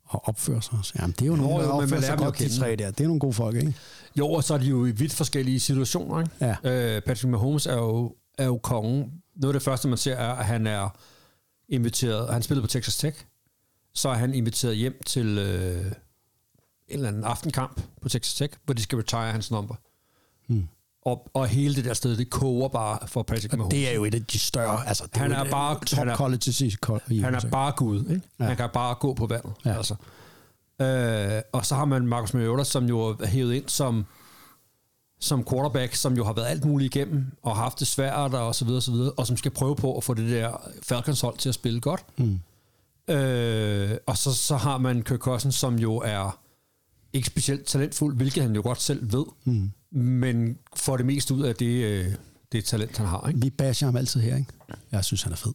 Og 0.05 0.29
opfører 0.29 0.61
sig 0.61 0.79
også. 0.79 0.93
Jamen, 0.99 1.15
det 1.19 1.23
er 1.23 1.27
jo 1.27 1.37
Nå, 1.37 1.43
nogle, 1.43 1.65
der 1.65 1.71
opfører 1.71 2.01
sig 2.01 2.19
godt, 2.19 2.39
de 2.39 2.59
tre 2.59 2.77
der. 2.77 2.91
Det 2.91 3.01
er 3.01 3.07
nogle 3.09 3.21
gode 3.21 3.33
folk, 3.33 3.57
ikke? 3.57 3.75
Jo, 4.19 4.29
og 4.33 4.45
så 4.45 4.55
er 4.55 4.59
de 4.59 4.67
jo 4.67 4.87
i 4.87 4.91
vidt 4.91 5.13
forskellige 5.13 5.61
situationer, 5.61 6.21
ikke? 6.21 6.57
Ja. 6.65 6.97
Øh, 6.97 7.03
Patrick 7.03 7.29
Mahomes 7.29 7.67
er 7.67 7.75
jo, 7.77 8.15
er 8.39 8.45
jo 8.45 8.59
kongen. 8.59 9.13
Noget 9.37 9.55
af 9.55 9.61
det 9.61 9.63
første, 9.63 9.89
man 9.89 9.99
ser, 9.99 10.15
er, 10.17 10.33
at 10.33 10.47
han 10.47 10.67
er 10.67 10.89
inviteret, 11.69 12.33
han 12.33 12.43
spillede 12.43 12.63
på 12.67 12.71
Texas 12.71 12.97
Tech, 12.97 13.25
så 13.95 14.09
er 14.09 14.15
han 14.15 14.35
inviteret 14.35 14.77
hjem 14.77 15.03
til 15.07 15.39
øh, 15.39 15.87
en 15.87 15.93
eller 16.89 17.09
anden 17.09 17.25
aftenkamp 17.25 17.81
på 18.03 18.09
Texas 18.09 18.35
Tech, 18.35 18.55
hvor 18.65 18.75
de 18.75 18.83
skal 18.83 18.99
retire 18.99 19.33
hans 19.33 19.51
nummer. 19.51 19.75
Hmm. 20.51 20.69
Og, 21.03 21.31
og 21.35 21.47
hele 21.49 21.75
det 21.75 21.85
der 21.85 21.95
sted, 21.95 22.17
det 22.17 22.31
koger 22.31 22.69
bare 22.69 22.99
for 23.07 23.23
Patrick 23.23 23.53
Mahomes. 23.57 23.75
Det 23.75 23.91
er 23.91 23.95
jo 23.95 24.05
et 24.05 24.15
af 24.15 24.25
de 24.25 24.39
større... 24.39 24.89
Altså, 24.89 25.05
det 25.05 25.17
Han 25.17 25.33
er 25.33 25.45
et- 25.45 25.51
bare- 25.51 25.75
top 25.85 25.99
han 25.99 26.09
er- 26.09 26.17
colleges 26.17 26.61
i, 26.61 26.77
i 27.11 27.19
Han 27.19 27.35
er 27.35 27.41
bare 27.51 27.73
Gud, 27.77 28.01
ikke? 28.11 28.23
Ja. 28.41 28.45
Han 28.45 28.57
kan 28.57 28.69
bare 28.73 28.95
gå 28.95 29.15
på 29.15 29.27
vandet. 29.27 29.53
Ja. 29.65 29.77
Altså. 29.77 29.95
Øh, 30.81 31.43
og 31.53 31.67
så 31.67 31.75
har 31.75 31.85
man 31.85 32.07
Marcus 32.07 32.35
Mariota, 32.35 32.65
som 32.65 32.85
jo 32.87 33.01
er 33.01 33.27
hævet 33.27 33.55
ind 33.55 33.69
som, 33.69 34.07
som 35.21 35.45
quarterback, 35.51 35.95
som 35.95 36.17
jo 36.17 36.25
har 36.25 36.33
været 36.33 36.47
alt 36.47 36.65
muligt 36.65 36.95
igennem, 36.97 37.27
og 37.43 37.57
haft 37.57 37.79
det 37.81 37.87
svært, 37.87 38.35
og 38.35 38.55
så 38.55 38.65
videre, 38.65 38.79
og 38.79 38.83
så 38.83 38.91
videre, 38.93 39.13
og 39.13 39.27
som 39.27 39.37
skal 39.37 39.51
prøve 39.51 39.77
på 39.77 39.97
at 39.97 40.05
få 40.05 40.15
det 40.15 40.31
der 40.31 40.71
Falcons 40.83 41.21
hold 41.21 41.37
til 41.39 41.49
at 41.49 41.55
spille 41.55 41.81
godt. 41.81 42.05
Mm. 42.19 42.41
Øh, 43.15 43.97
og 44.07 44.17
så, 44.17 44.35
så 44.35 44.57
har 44.57 44.79
man 44.79 45.03
Kirk 45.03 45.19
Cousins, 45.19 45.55
som 45.55 45.79
jo 45.79 45.97
er 45.97 46.39
ikke 47.13 47.27
specielt 47.27 47.67
talentfuld, 47.67 48.17
hvilket 48.17 48.43
han 48.43 48.55
jo 48.55 48.63
godt 48.63 48.83
selv 48.83 49.13
ved, 49.13 49.25
Mm. 49.45 49.71
men 50.01 50.59
får 50.77 50.97
det 50.97 51.07
mest 51.07 51.31
ud 51.31 51.43
af 51.43 51.55
det, 51.57 51.85
øh, 51.85 52.15
det 52.53 52.65
talent, 52.65 52.97
han 52.97 53.07
har. 53.07 53.29
Ikke? 53.29 53.41
Vi 53.41 53.51
basher 53.51 53.87
ham 53.87 53.97
altid 53.97 54.21
her, 54.21 54.37
ikke? 54.37 54.53
Jeg 54.93 55.05
synes, 55.05 55.23
han 55.23 55.33
er 55.33 55.37
fed. 55.37 55.53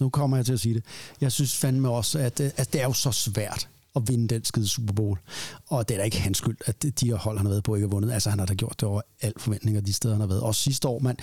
Nu 0.00 0.08
kommer 0.08 0.36
jeg 0.36 0.46
til 0.46 0.52
at 0.52 0.60
sige 0.60 0.74
det. 0.74 0.84
Jeg 1.20 1.32
synes 1.32 1.56
fandme 1.56 1.88
også, 1.88 2.18
at, 2.18 2.40
øh, 2.40 2.50
at 2.56 2.72
det 2.72 2.80
er 2.80 2.84
jo 2.84 2.92
så 2.92 3.12
svært 3.12 3.68
at 3.96 4.08
vinde 4.08 4.28
den 4.34 4.44
skide 4.44 4.68
Super 4.68 4.92
Bowl. 4.94 5.18
Og 5.66 5.88
det 5.88 5.94
er 5.94 5.98
da 5.98 6.04
ikke 6.04 6.20
hans 6.20 6.38
skyld, 6.38 6.56
at 6.66 6.82
de 7.00 7.06
her 7.06 7.14
hold, 7.16 7.36
han 7.38 7.46
har 7.46 7.50
været 7.52 7.64
på, 7.64 7.74
ikke 7.74 7.86
har 7.86 7.90
vundet. 7.90 8.12
Altså, 8.12 8.30
han 8.30 8.38
har 8.38 8.46
da 8.46 8.54
gjort 8.54 8.80
det 8.80 8.88
over 8.88 9.00
al 9.20 9.32
forventninger, 9.36 9.80
de 9.80 9.92
steder, 9.92 10.14
han 10.14 10.20
har 10.20 10.26
været. 10.28 10.40
Også 10.42 10.62
sidste 10.62 10.88
år, 10.88 10.98
mand. 10.98 11.16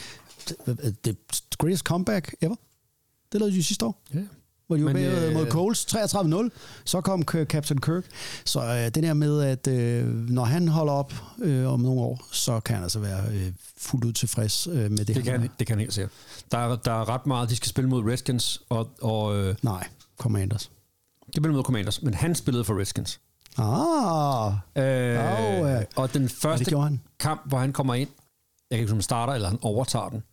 Det, 0.66 1.06
det 1.06 1.18
greatest 1.58 1.84
comeback 1.84 2.36
ever. 2.42 2.56
Det 3.32 3.40
lavede 3.42 3.56
de 3.56 3.64
sidste 3.64 3.86
år. 3.86 4.02
Ja. 4.14 4.20
Hvor 4.68 4.76
de 4.78 4.86
var 4.86 4.94
bagud 4.94 5.28
øh, 5.28 5.34
mod 5.34 5.48
Coles 5.50 5.86
33-0. 5.86 6.82
Så 6.86 7.02
kom 7.02 7.22
Captain 7.24 7.82
Kirk. 7.82 8.04
Så 8.46 8.60
øh, 8.64 8.70
det 8.86 8.96
der 8.96 9.14
med, 9.14 9.42
at 9.42 9.68
øh, 9.68 10.08
når 10.30 10.44
han 10.44 10.68
holder 10.68 10.94
op 10.94 11.14
øh, 11.42 11.74
om 11.74 11.80
nogle 11.80 12.02
år, 12.02 12.24
så 12.32 12.60
kan 12.60 12.76
han 12.76 12.84
altså 12.84 13.00
være 13.00 13.24
øh, 13.34 13.52
fuldt 13.78 14.06
ud 14.06 14.14
tilfreds 14.14 14.68
øh, 14.68 14.74
med 14.76 14.90
det, 14.90 15.08
Det 15.08 15.16
han 15.16 15.24
kan, 15.24 15.50
det 15.60 15.68
kan 15.68 15.74
han 15.74 15.80
helt 15.80 15.94
sikkert. 15.94 16.12
Der 16.52 16.58
er, 16.58 16.76
der 16.76 16.92
er 16.92 17.10
ret 17.10 17.26
meget, 17.28 17.50
de 17.50 17.56
skal 17.56 17.70
spille 17.70 17.90
mod 17.90 18.04
Redskins, 18.12 18.62
og, 18.70 18.90
og 19.02 19.36
øh, 19.36 19.56
Nej, 19.62 19.88
Commanders. 20.18 20.72
det 21.26 21.36
spiller 21.36 21.54
mod 21.56 21.64
Commanders, 21.64 22.02
men 22.02 22.14
han 22.14 22.36
spillede 22.36 22.64
for 22.64 22.80
Redskins. 22.80 23.20
Ah, 23.58 24.54
Øh. 24.76 25.84
Og 25.96 26.14
den 26.14 26.24
og 26.24 26.30
det 26.30 26.32
første 26.32 26.80
han. 26.80 27.02
kamp, 27.20 27.42
hvor 27.46 27.58
han 27.58 27.74
kommer 27.74 27.94
ind, 27.94 28.10
jeg 28.70 28.78
kan 28.78 28.80
ikke 28.80 28.84
huske, 28.92 28.96
om 28.98 29.02
starter, 29.02 29.34
eller 29.34 29.50
han 29.50 29.60
overtager 29.62 30.10
den, 30.10 30.24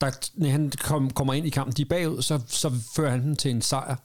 der, 0.00 0.10
når 0.34 0.48
han 0.48 0.72
kom, 0.80 1.10
kommer 1.10 1.34
ind 1.34 1.46
i 1.46 1.50
kampen, 1.50 1.74
de 1.76 1.82
er 1.82 1.86
bagud, 1.86 2.22
så, 2.22 2.40
så 2.46 2.72
fører 2.96 3.10
han 3.10 3.22
den 3.22 3.36
til 3.36 3.50
en 3.50 3.62
sejr. 3.62 3.96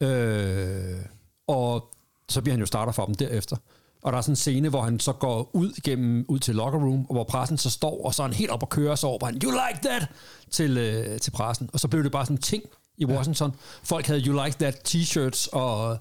Øh, 0.00 0.98
og 1.46 1.94
så 2.28 2.40
bliver 2.40 2.52
han 2.52 2.60
jo 2.60 2.66
starter 2.66 2.92
for 2.92 3.06
dem 3.06 3.14
derefter. 3.14 3.56
Og 4.02 4.12
der 4.12 4.18
er 4.18 4.22
sådan 4.22 4.32
en 4.32 4.36
scene, 4.36 4.68
hvor 4.68 4.82
han 4.82 5.00
så 5.00 5.12
går 5.12 5.50
ud 5.52 5.72
igennem, 5.76 6.24
ud 6.28 6.38
til 6.38 6.54
locker 6.54 6.78
room, 6.78 7.06
og 7.06 7.14
hvor 7.14 7.24
pressen 7.24 7.58
så 7.58 7.70
står, 7.70 8.04
og 8.06 8.14
så 8.14 8.22
er 8.22 8.26
han 8.26 8.34
helt 8.34 8.50
op 8.50 8.62
og 8.62 8.68
kører 8.68 8.94
sig 8.94 9.08
over, 9.08 9.26
han, 9.26 9.40
you 9.44 9.50
like 9.50 9.88
that, 9.88 10.08
til, 10.50 10.78
øh, 10.78 11.20
til 11.20 11.30
pressen. 11.30 11.70
Og 11.72 11.80
så 11.80 11.88
blev 11.88 12.04
det 12.04 12.12
bare 12.12 12.24
sådan 12.26 12.36
en 12.36 12.42
ting 12.42 12.62
i 12.96 13.06
Washington. 13.06 13.54
Folk 13.82 14.06
havde 14.06 14.20
you 14.20 14.44
like 14.44 14.58
that 14.58 14.94
t-shirts, 14.94 15.48
og, 15.52 15.98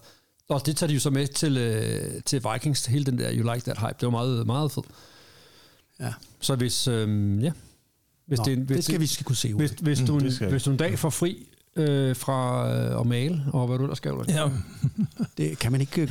og 0.50 0.66
det 0.66 0.78
tager 0.78 0.88
de 0.88 0.94
jo 0.94 1.00
så 1.00 1.10
med 1.10 1.28
til, 1.28 1.58
øh, 1.58 2.24
til 2.24 2.44
Vikings, 2.54 2.86
hele 2.86 3.06
den 3.06 3.20
der 3.20 3.34
you 3.34 3.54
like 3.54 3.72
that 3.72 3.80
hype. 3.80 3.96
Det 4.00 4.06
var 4.06 4.10
meget, 4.10 4.46
meget 4.46 4.72
fedt. 4.72 4.86
Ja. 6.00 6.14
Så 6.40 6.56
hvis, 6.56 6.88
øhm, 6.88 7.40
ja. 7.40 7.52
Hvis 8.26 8.40
Nå, 8.40 8.46
det, 8.46 8.58
hvis 8.58 8.76
det 8.76 8.84
skal 8.86 9.00
vi 9.00 9.08
skal 9.08 9.26
kunne 9.26 9.36
se 9.36 9.56
ud. 9.56 9.60
hvis, 9.60 9.72
hvis, 9.82 10.00
Mm, 10.02 10.06
du, 10.08 10.20
det 10.20 10.42
en, 10.42 10.50
hvis 10.50 10.64
du 10.64 10.72
en 10.72 10.78
dag 10.78 11.00
får 11.00 11.10
fri 11.10 11.48
øh, 11.76 12.16
fra 12.16 12.70
øh, 12.74 13.00
at 13.00 13.08
male, 13.08 13.44
og 13.54 13.68
hvad 13.68 13.78
du 13.78 13.84
ellers 13.84 13.98
skal? 13.98 14.14
Ja, 14.28 14.50
Det, 15.38 15.60
kan 15.60 15.72
man 15.72 15.82
ikke... 15.82 16.02
øh, 16.02 16.08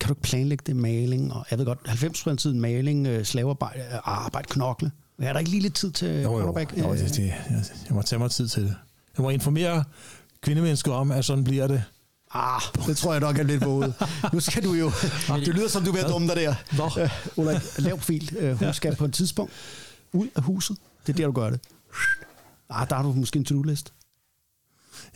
Kan 0.00 0.08
du 0.08 0.12
ikke 0.12 0.22
planlægge 0.22 0.62
det 0.66 0.76
maling? 0.76 1.32
Og 1.32 1.46
jeg 1.50 1.58
ved 1.58 1.66
godt, 1.66 1.78
90 1.86 2.26
af 2.26 2.36
tiden 2.36 2.60
maling, 2.60 3.06
øh, 3.06 3.24
slavearbejde, 3.24 3.80
øh, 3.80 3.98
arbejde, 4.04 4.46
knokle. 4.50 4.90
Er 5.18 5.32
der 5.32 5.38
ikke 5.40 5.50
lige 5.50 5.62
lidt 5.62 5.74
tid 5.74 5.90
til 5.90 6.08
jo, 6.08 6.20
jo. 6.22 6.30
quarterback? 6.38 6.78
jo 6.78 6.92
det, 6.94 7.16
det, 7.16 7.18
jeg, 7.26 7.36
jeg 7.88 7.94
må 7.94 8.02
tage 8.02 8.18
mig 8.18 8.30
tid 8.30 8.48
til 8.48 8.62
det. 8.62 8.74
Jeg 9.16 9.22
må 9.22 9.30
informere 9.30 9.84
kvindemennesker 10.40 10.92
om, 10.92 11.10
at 11.10 11.24
sådan 11.24 11.44
bliver 11.44 11.66
det. 11.66 11.82
Ah, 12.34 12.60
det 12.86 12.96
tror 12.96 13.12
jeg 13.12 13.20
nok 13.20 13.38
er 13.38 13.42
lidt 13.42 13.64
våget. 13.64 13.94
Nu 14.32 14.40
skal 14.40 14.64
du 14.64 14.72
jo... 14.74 14.90
Det 15.46 15.48
lyder 15.48 15.68
som, 15.68 15.82
du 15.84 15.90
er 15.90 15.94
ved 15.94 16.00
at 16.04 16.10
dumme 16.10 16.28
dig 16.28 16.36
der. 16.36 16.54
Nå. 16.76 17.02
Øh, 17.02 17.10
Ulrik, 17.36 17.58
lav 17.78 17.98
fil. 18.00 18.36
Øh, 18.38 18.58
Hun 18.58 18.72
skal 18.74 18.96
på 18.96 19.04
et 19.04 19.12
tidspunkt 19.12 19.52
ud 20.12 20.28
af 20.36 20.42
huset. 20.42 20.76
Det 21.06 21.12
er 21.12 21.16
der, 21.16 21.26
du 21.26 21.32
gør 21.32 21.50
det. 21.50 21.60
Ah, 22.70 22.88
der 22.88 22.96
har 22.96 23.02
du 23.02 23.12
måske 23.12 23.38
en 23.38 23.44
to-do-list. 23.44 23.92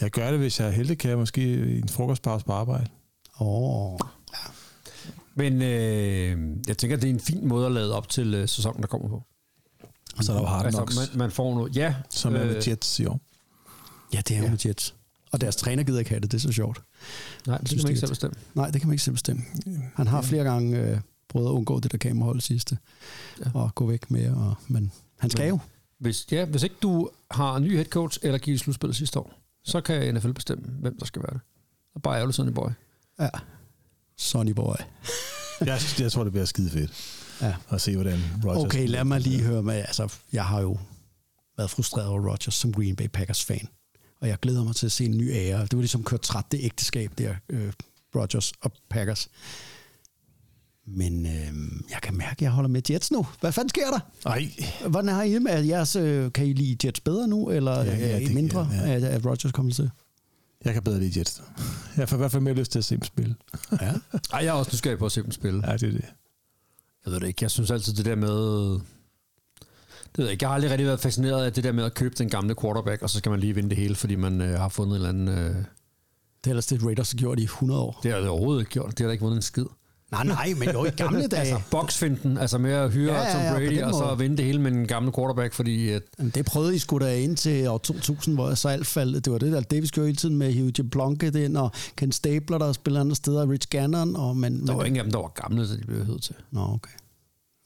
Jeg 0.01 0.11
gør 0.11 0.31
det, 0.31 0.39
hvis 0.39 0.61
jeg 0.61 0.67
er 0.69 0.73
heldig, 0.73 0.99
kan 0.99 1.11
jeg 1.11 1.19
måske 1.19 1.41
i 1.75 1.79
en 1.79 1.89
frokostpause 1.89 2.45
på 2.47 2.53
arbejde. 2.53 2.87
Åh, 3.41 3.93
oh, 3.93 3.99
Men 5.35 5.63
øh, 5.63 6.57
jeg 6.69 6.79
tænker, 6.79 6.97
det 6.97 7.05
er 7.05 7.11
en 7.15 7.21
fin 7.21 7.49
måde 7.49 7.67
at 7.67 7.73
lade 7.73 7.95
op 7.97 8.09
til 8.09 8.35
øh, 8.35 8.49
sæsonen, 8.49 8.81
der 8.83 8.87
kommer 8.89 9.09
på. 9.09 9.23
Og 10.17 10.25
så 10.25 10.33
er 10.33 10.37
der 10.37 10.43
jo 10.43 10.47
Hard 10.49 10.71
Knocks, 10.73 10.97
Altså, 10.99 11.11
man, 11.13 11.19
man 11.19 11.31
får 11.31 11.55
noget... 11.55 11.77
Ja, 11.77 11.95
som 12.11 12.35
er 12.35 12.45
med 12.45 12.63
Jets 12.69 13.01
i 13.01 13.07
år. 13.07 13.21
ja, 14.13 14.21
det 14.29 14.37
er 14.37 14.43
jo 14.43 14.49
med 14.49 14.59
Jets. 14.67 14.95
Og 15.33 15.41
deres 15.41 15.57
træner 15.57 15.83
gider 15.83 15.99
ikke 15.99 16.09
have 16.11 16.21
det, 16.21 16.33
det 16.33 16.39
er 16.39 16.43
så 16.43 16.53
sjovt. 16.53 16.83
Nej, 17.47 17.59
det 17.59 17.69
synes, 17.69 17.83
kan 17.83 17.87
man 17.87 17.91
ikke 17.91 18.01
selv 18.01 18.11
bestemme. 18.11 18.35
Nej, 18.55 18.71
det 18.71 18.81
kan 18.81 18.89
man 18.89 18.93
ikke 18.95 19.05
selv 19.05 19.15
bestemme. 19.15 19.43
Han 19.95 20.07
har 20.07 20.23
flere 20.23 20.45
gange 20.45 20.79
øh, 20.79 21.01
prøvet 21.29 21.47
at 21.47 21.51
undgå 21.51 21.81
det 21.81 21.93
der 21.93 21.99
kamerahold 21.99 22.41
sidste, 22.41 22.79
ja. 23.41 23.45
Ja. 23.55 23.61
og 23.61 23.75
gå 23.75 23.87
væk 23.87 24.11
med, 24.11 24.31
og, 24.31 24.55
men 24.69 24.93
han 25.19 25.31
skal 25.31 25.43
Men- 25.43 25.49
jo. 25.49 25.59
Hvis, 26.05 26.27
ja, 26.31 26.45
hvis 26.45 26.63
ikke 26.63 26.77
du 26.83 27.11
har 27.31 27.57
en 27.57 27.63
ny 27.65 27.75
head 27.75 27.85
coach, 27.85 28.19
eller 28.23 28.39
gik 28.39 28.55
i 28.55 28.59
slutspillet 28.59 28.97
sidste 28.97 29.19
år, 29.19 29.33
så 29.65 29.81
kan 29.81 30.15
NFL 30.15 30.33
bestemme, 30.33 30.65
hvem 30.81 30.99
der 30.99 31.07
skal 31.07 31.23
være 31.23 31.33
det. 31.33 31.41
Og 31.95 32.03
bare 32.03 32.15
ærgerligt 32.17 32.37
sådan 32.37 32.49
en 32.51 32.55
boy. 32.55 32.69
Ja. 33.21 33.29
Sonny 34.17 34.51
boy. 34.51 34.75
Jeg, 35.61 35.81
jeg 35.99 36.13
tror, 36.13 36.25
det 36.25 36.33
bliver 36.33 36.45
skide 36.47 36.71
fedt 36.71 36.93
Ja. 37.41 37.55
at 37.71 37.81
se, 37.81 37.95
hvordan 37.95 38.21
Rodgers... 38.45 38.65
Okay, 38.65 38.89
lad 38.89 39.05
mig 39.05 39.21
lige 39.21 39.43
høre 39.43 39.63
med. 39.63 39.75
Altså, 39.75 40.13
jeg 40.33 40.45
har 40.45 40.61
jo 40.61 40.79
været 41.57 41.71
frustreret 41.71 42.09
over 42.09 42.31
Rodgers 42.31 42.55
som 42.55 42.73
Green 42.73 42.97
Bay 42.97 43.07
Packers 43.09 43.45
fan. 43.45 43.69
Og 44.21 44.29
jeg 44.29 44.39
glæder 44.39 44.65
mig 44.65 44.77
til 44.77 44.87
at 44.87 44.93
se 44.93 45.05
en 45.05 45.19
ny 45.19 45.31
ære. 45.33 45.63
Det 45.63 45.73
var 45.73 45.79
ligesom 45.79 46.05
kørt 46.05 46.21
træt 46.21 46.45
det 46.53 46.61
ægteskab 46.63 47.13
der, 47.19 47.35
øh, 47.49 47.73
Rodgers 48.17 48.53
og 48.61 48.73
Packers. 48.91 49.29
Men 50.87 51.27
øh, 51.27 51.33
jeg 51.91 51.99
kan 52.03 52.17
mærke, 52.17 52.31
at 52.33 52.43
jeg 52.43 52.51
holder 52.51 52.69
med 52.69 52.83
Jets 52.91 53.11
nu. 53.11 53.27
Hvad 53.41 53.53
fanden 53.53 53.69
sker 53.69 53.91
der? 53.91 54.01
Nej, 54.25 54.49
Hvordan 54.89 55.09
har 55.09 55.23
I 55.23 55.39
med 55.39 55.65
jeres, 55.65 55.97
øh, 55.97 56.33
kan 56.33 56.47
I 56.47 56.53
lide 56.53 56.87
Jets 56.87 57.01
bedre 57.01 57.29
nu, 57.29 57.51
eller 57.51 57.79
Ja, 57.85 57.97
ja, 57.99 58.19
det- 58.19 58.35
mindre, 58.35 58.69
ja, 58.73 58.99
ja. 58.99 59.07
At, 59.07 59.27
Rodgers 59.27 59.53
kommer 59.53 59.73
til? 59.73 59.91
jeg 60.65 60.73
kan 60.75 60.83
bedre 60.83 61.01
lide 61.01 61.19
Jets. 61.21 61.43
Jeg 61.97 62.09
får 62.09 62.17
i 62.17 62.19
hvert 62.19 62.31
fald 62.33 62.43
mere 62.43 62.55
lyst 62.55 62.73
til 62.73 62.79
at 62.79 62.85
se 62.85 62.95
dem 62.95 63.03
spille. 63.05 63.35
Ja. 63.73 63.77
Ej, 63.87 63.93
jeg 64.33 64.47
er 64.47 64.53
også 64.53 64.71
nysgerrig 64.75 64.99
på 64.99 65.07
at 65.07 65.13
se 65.13 65.23
dem 65.23 65.31
spille. 65.31 65.71
Ja, 65.71 65.73
det 65.73 65.83
er 65.83 65.93
det. 65.93 66.05
Jeg 67.05 67.13
ved 67.13 67.21
det 67.21 67.27
ikke. 67.27 67.39
Jeg 67.43 67.51
synes 67.51 67.71
altid, 67.71 67.93
det 67.95 68.05
der 68.05 68.15
med... 68.17 68.31
Det 70.05 70.19
ved 70.19 70.25
jeg 70.25 70.33
ikke. 70.33 70.43
Jeg 70.45 70.49
har 70.49 70.55
aldrig 70.55 70.71
rigtig 70.71 70.87
været 70.87 71.01
fascineret 71.01 71.45
af 71.45 71.53
det 71.53 71.65
der 71.65 71.73
med 71.73 71.85
at 71.85 71.95
købe 71.95 72.15
den 72.19 72.29
gamle 72.29 72.55
quarterback, 72.61 73.03
og 73.03 73.11
så 73.11 73.19
skal 73.19 73.31
man 73.31 73.41
lige 73.41 73.55
vinde 73.55 73.69
det 73.71 73.79
hele, 73.79 73.95
fordi 73.95 74.15
man 74.15 74.41
øh, 74.41 74.59
har 74.61 74.69
fundet 74.69 74.91
en 74.91 74.97
eller 74.97 75.09
anden... 75.09 75.29
Øh, 75.29 75.55
Det 75.55 75.65
er 76.45 76.51
ellers 76.51 76.67
det, 76.67 76.85
Raiders 76.85 77.11
har 77.13 77.19
gjort 77.19 77.39
i 77.41 77.43
100 77.45 77.81
år. 77.81 78.01
det 78.03 78.13
har 78.13 78.19
det 78.19 78.29
overhovedet 78.29 78.61
ikke 78.63 78.71
gjort. 78.73 78.91
Det 78.91 79.01
har 79.01 79.07
der 79.07 79.13
ikke 79.13 79.23
vundet 79.23 79.37
en 79.37 79.43
skid. 79.43 79.65
Nej, 80.15 80.25
nej, 80.25 80.55
men 80.59 80.69
jo 80.69 80.85
i 80.85 80.91
gamle 80.91 81.27
dage. 81.29 81.41
Altså, 81.41 81.61
boxfinten, 81.71 82.39
altså 82.39 82.59
med 82.59 82.73
at 82.73 82.93
hyre 82.93 83.13
Ja, 83.13 83.21
ja, 83.21 83.39
ja, 83.39 83.49
Tom 83.49 83.57
Brady, 83.57 83.83
og 83.83 83.95
så 83.95 84.15
vinde 84.15 84.37
det 84.37 84.45
hele 84.45 84.61
med 84.61 84.73
en 84.73 84.87
gammel 84.87 85.13
quarterback, 85.13 85.55
fordi 85.55 85.89
at, 85.89 86.03
Jamen, 86.19 86.33
det 86.35 86.47
prøvede 86.47 86.75
I 86.75 86.79
sgu 86.79 86.99
da 86.99 87.17
ind 87.17 87.37
til 87.37 87.69
år 87.69 87.79
2000, 87.79 88.35
hvor 88.35 88.55
så 88.55 88.69
alt 88.69 88.87
faldt. 88.87 89.25
Det 89.25 89.33
var 89.33 89.39
det, 89.39 89.53
der 89.53 89.61
Davis 89.61 89.91
gjorde 89.91 90.07
hele 90.07 90.17
tiden 90.17 90.37
med 90.37 90.55
Hugh 90.55 90.73
Jim 90.79 90.91
Plunkett 90.91 91.37
ind, 91.37 91.57
og 91.57 91.71
Ken 91.97 92.13
Stabler, 92.13 92.59
der 92.59 92.73
spiller 92.73 93.01
andre 93.01 93.17
steder, 93.17 93.51
Rich 93.51 93.69
Gannon, 93.71 94.17
og 94.17 94.37
men... 94.37 94.67
der 94.67 94.73
var 94.73 94.79
men, 94.83 94.87
ingen 94.87 94.99
af 94.99 95.05
dem, 95.05 95.13
der 95.13 95.19
var 95.19 95.33
gamle, 95.49 95.67
så 95.67 95.77
de 95.77 95.87
blev 95.87 96.05
hørt 96.05 96.21
til. 96.21 96.35
Nå, 96.51 96.61
okay. 96.61 96.91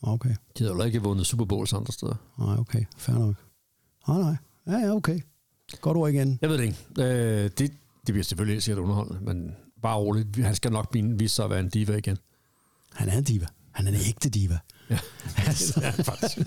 Okay. 0.02 0.34
De 0.58 0.64
havde 0.64 0.76
jo 0.76 0.82
ikke 0.82 1.02
vundet 1.02 1.26
Super 1.26 1.44
Bowls 1.44 1.72
andre 1.72 1.92
steder. 1.92 2.14
Nej, 2.38 2.56
okay. 2.58 2.84
Fair 2.96 3.18
nok. 3.18 3.34
Nej, 4.08 4.18
nej. 4.18 4.36
Ja, 4.66 4.86
ja, 4.86 4.94
okay. 4.94 5.20
Godt 5.80 5.96
ord 5.96 6.10
igen. 6.10 6.38
Jeg 6.42 6.50
ved 6.50 6.58
det 6.58 6.64
ikke. 6.64 6.78
Øh, 6.98 7.44
det, 7.44 7.58
det 7.58 7.72
bliver 8.06 8.22
selvfølgelig 8.22 8.62
sikkert 8.62 8.82
underholdende, 8.82 9.20
men 9.24 9.56
bare 9.82 9.96
roligt. 9.96 10.36
Han 10.36 10.54
skal 10.54 10.72
nok 10.72 10.94
vise 10.94 11.34
sig 11.34 11.44
at 11.44 11.50
være 11.50 11.60
en 11.60 11.68
diva 11.68 11.96
igen. 11.96 12.18
Han 12.98 13.08
er 13.08 13.18
en 13.18 13.24
diva. 13.24 13.46
Han 13.72 13.86
er 13.86 13.90
en 13.90 13.96
ægte 14.06 14.28
diva. 14.28 14.58
Ja. 14.90 14.98
altså. 15.36 15.80
ja, 15.84 15.90
faktisk. 15.90 16.38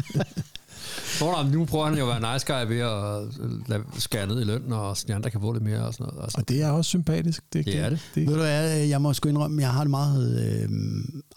Nå, 1.22 1.44
nu 1.44 1.66
prøver 1.66 1.86
han 1.86 1.98
jo 1.98 2.12
at 2.12 2.22
være 2.22 2.34
nice 2.34 2.46
guy 2.54 2.68
ved 2.74 2.80
at 2.80 3.68
lade 3.70 3.84
skære 4.00 4.28
ned 4.28 4.42
i 4.42 4.44
løn, 4.44 4.72
og 4.74 4.98
så 4.98 5.06
de 5.08 5.16
andre 5.16 5.30
kan 5.32 5.42
få 5.42 5.54
lidt 5.54 5.64
mere 5.64 5.86
og 5.86 5.94
sådan 5.94 6.06
noget. 6.14 6.24
Altså, 6.24 6.38
Og 6.38 6.50
det 6.50 6.62
er 6.62 6.70
også 6.70 6.90
sympatisk. 6.90 7.44
Det, 7.54 7.66
Det 7.66 7.78
er 7.78 7.90
det. 7.90 8.00
det. 8.16 8.28
Ved 8.28 8.34
du 8.34 8.40
hvad, 8.42 8.78
jeg 8.78 9.02
må 9.02 9.14
sgu 9.14 9.30
indrømme, 9.30 9.62
jeg 9.62 9.72
har 9.74 9.82
det 9.84 9.90
meget 9.92 10.62
øh, 10.62 10.70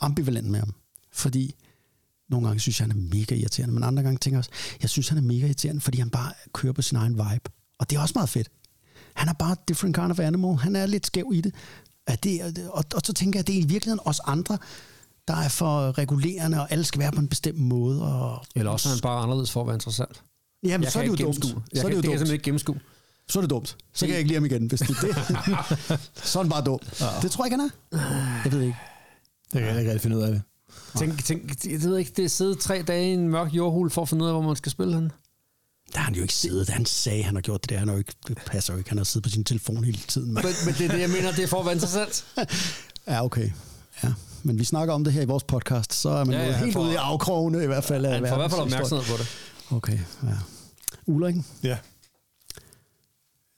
ambivalent 0.01 0.49
med 0.51 0.59
ham. 0.59 0.75
Fordi 1.13 1.55
nogle 2.31 2.47
gange 2.47 2.61
synes 2.61 2.81
jeg, 2.81 2.89
han 2.89 2.97
er 2.99 3.17
mega 3.17 3.35
irriterende, 3.35 3.75
men 3.75 3.83
andre 3.83 4.03
gange 4.03 4.19
tænker 4.19 4.37
jeg 4.37 4.39
også, 4.39 4.51
jeg 4.83 4.91
synes, 4.91 5.09
han 5.09 5.19
er 5.19 5.23
mega 5.23 5.47
irriterende, 5.47 5.81
fordi 5.81 5.99
han 5.99 6.11
bare 6.11 6.33
kører 6.53 6.73
på 6.73 6.83
sin 6.83 6.97
egen 6.97 7.13
vibe. 7.13 7.51
Og 7.79 7.91
det 7.91 7.97
er 7.97 8.01
også 8.01 8.13
meget 8.17 8.29
fedt. 8.29 8.49
Han 9.15 9.29
er 9.29 9.33
bare 9.33 9.53
et 9.53 9.69
different 9.69 9.97
kind 9.97 10.11
of 10.11 10.19
animal. 10.21 10.57
Han 10.57 10.77
er 10.77 10.87
lidt 10.87 11.07
skæv 11.07 11.31
i 11.35 11.41
det. 11.41 11.55
At 12.07 12.25
det 12.25 12.41
og, 12.71 12.85
og 12.95 13.01
så 13.05 13.13
tænker 13.13 13.39
jeg, 13.39 13.43
at 13.43 13.47
det 13.47 13.55
er 13.55 13.61
i 13.61 13.67
virkeligheden 13.67 14.01
os 14.05 14.21
andre, 14.25 14.59
der 15.29 15.35
er 15.37 15.49
for 15.49 15.99
regulerende, 15.99 16.61
og 16.61 16.73
alle 16.73 16.85
skal 16.85 17.01
være 17.01 17.13
på 17.13 17.21
en 17.21 17.29
bestemt 17.29 17.59
måde. 17.59 18.03
Og, 18.03 18.45
Eller 18.57 18.71
også 18.71 18.89
er 18.89 18.93
han 18.93 19.01
bare 19.01 19.23
anderledes 19.23 19.51
for 19.51 19.61
at 19.61 19.67
være 19.67 19.77
interessant. 19.77 20.23
Jamen, 20.63 20.85
jeg 20.85 20.93
så 20.93 20.99
er 20.99 21.03
kan 21.03 21.13
det 21.13 21.21
jo 21.21 21.27
ikke 21.29 21.41
dumt. 21.41 21.45
Så 21.75 21.81
er 21.81 21.81
kan, 21.83 21.91
det 21.91 21.97
jo 21.97 21.97
det 21.97 22.03
kan 22.03 22.03
jeg 22.03 22.03
dumt. 22.03 22.03
simpelthen 22.05 22.33
ikke 22.33 22.45
gennemskue. 22.45 22.81
Så 23.29 23.39
er 23.39 23.41
det 23.41 23.51
dumt. 23.51 23.77
Så 23.95 24.07
kan 24.07 24.11
jeg 24.13 24.19
ikke 24.19 24.29
lide 24.29 24.37
ham 24.37 24.45
igen, 24.45 24.67
hvis 24.67 24.81
det 24.81 24.91
er 24.91 24.95
det. 25.01 26.01
så 26.15 26.39
er 26.39 26.43
han 26.43 26.51
bare 26.51 26.65
dum. 26.65 26.79
Det 27.23 27.31
tror 27.31 27.45
jeg 27.45 27.53
ikke, 27.53 27.63
han 27.63 27.71
er. 27.93 28.41
Jeg 28.45 28.53
ved 28.53 28.61
ikke. 28.61 28.77
Det 29.53 29.61
kan 29.61 29.69
jeg 29.71 29.79
ikke 29.79 29.91
rigtig 29.91 30.03
finde 30.03 30.17
ud 30.17 30.23
af 30.23 30.33
det. 30.33 30.43
Tænk, 30.99 31.25
tænk, 31.25 31.65
jeg 31.71 31.83
ved 31.83 31.99
ikke, 31.99 32.13
det 32.17 32.25
er 32.25 32.29
siddet 32.29 32.59
tre 32.59 32.83
dage 32.83 33.11
i 33.11 33.15
en 33.15 33.29
mørk 33.29 33.53
jordhul 33.55 33.91
for 33.91 34.03
at 34.03 34.09
finde 34.09 34.25
ud 34.25 34.29
af, 34.29 34.35
hvor 34.35 34.43
man 34.43 34.57
skal 34.57 34.73
spille 34.73 34.95
han. 34.95 35.11
Der 35.93 35.99
har 35.99 36.05
han 36.05 36.15
jo 36.15 36.23
ikke 36.23 36.35
siddet. 36.35 36.69
Han 36.69 36.87
sagde, 36.87 37.23
han 37.23 37.35
har 37.35 37.43
gjort 37.43 37.63
det 37.63 37.71
der. 37.71 37.79
Han 37.79 37.89
har 37.89 37.95
jo 37.95 37.99
ikke, 37.99 38.13
det 38.29 38.39
passer 38.47 38.73
jo 38.73 38.79
ikke. 38.79 38.91
Han 38.91 38.99
har 38.99 39.05
siddet 39.05 39.23
på 39.25 39.31
sin 39.31 39.45
telefon 39.45 39.85
hele 39.85 39.99
tiden. 40.09 40.35
Men, 40.35 40.45
men 40.65 40.75
det 40.75 40.81
er 40.87 40.89
det, 40.89 41.01
jeg 41.01 41.11
mener, 41.11 41.33
det 41.33 41.45
er 41.45 41.49
for 41.49 41.59
at 41.61 41.65
være 41.67 41.75
interessant. 41.75 42.27
Ja, 43.07 43.25
okay. 43.25 43.51
Ja. 44.05 44.13
Men 44.45 44.59
vi 44.59 44.65
snakker 44.65 44.95
om 44.95 45.05
det 45.05 45.13
her 45.13 45.23
i 45.23 45.25
vores 45.25 45.45
podcast, 45.45 45.93
så 45.93 46.09
er 46.09 46.25
man 46.25 46.35
Ja, 46.35 46.41
ja, 46.41 46.47
ja, 46.47 46.53
ja, 46.53 46.65
helt 46.65 46.77
ude 46.77 46.93
i 46.93 46.97
afkrogene 46.97 47.63
i 47.65 47.67
hvert 47.67 47.85
fald. 47.85 48.05
af 48.05 48.13
Han 48.13 48.29
får 48.29 48.35
i 48.35 48.39
hvert 48.39 48.51
fald 48.51 48.61
opmærksomhed 48.61 49.05
på 49.05 49.13
det. 49.19 49.27
Okay, 49.77 49.99
ja. 50.23 50.37
Ulrik, 51.07 51.35
Ja. 51.63 51.79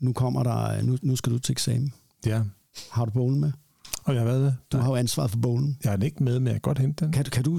nu 0.01 0.13
kommer 0.13 0.43
der, 0.43 0.83
nu, 0.83 0.99
nu 1.03 1.17
skal 1.17 1.33
du 1.33 1.39
til 1.39 1.53
eksamen. 1.53 1.93
Ja. 2.27 2.43
Har 2.91 3.05
du 3.05 3.11
bogen 3.11 3.41
med? 3.41 3.53
Og 4.05 4.15
jeg 4.15 4.21
har 4.23 4.27
været 4.27 4.43
der. 4.43 4.53
Du 4.73 4.77
har 4.83 4.89
jo 4.91 4.95
ansvaret 4.97 5.31
for 5.31 5.39
bogen. 5.39 5.79
Jeg 5.85 5.93
er 5.95 6.03
ikke 6.05 6.25
med, 6.25 6.39
men 6.41 6.47
jeg 6.47 6.55
kan 6.55 6.61
godt 6.61 6.79
hente 6.79 7.05
den. 7.05 7.13
Kan, 7.13 7.25
du- 7.25 7.31
kan 7.31 7.45
du, 7.45 7.55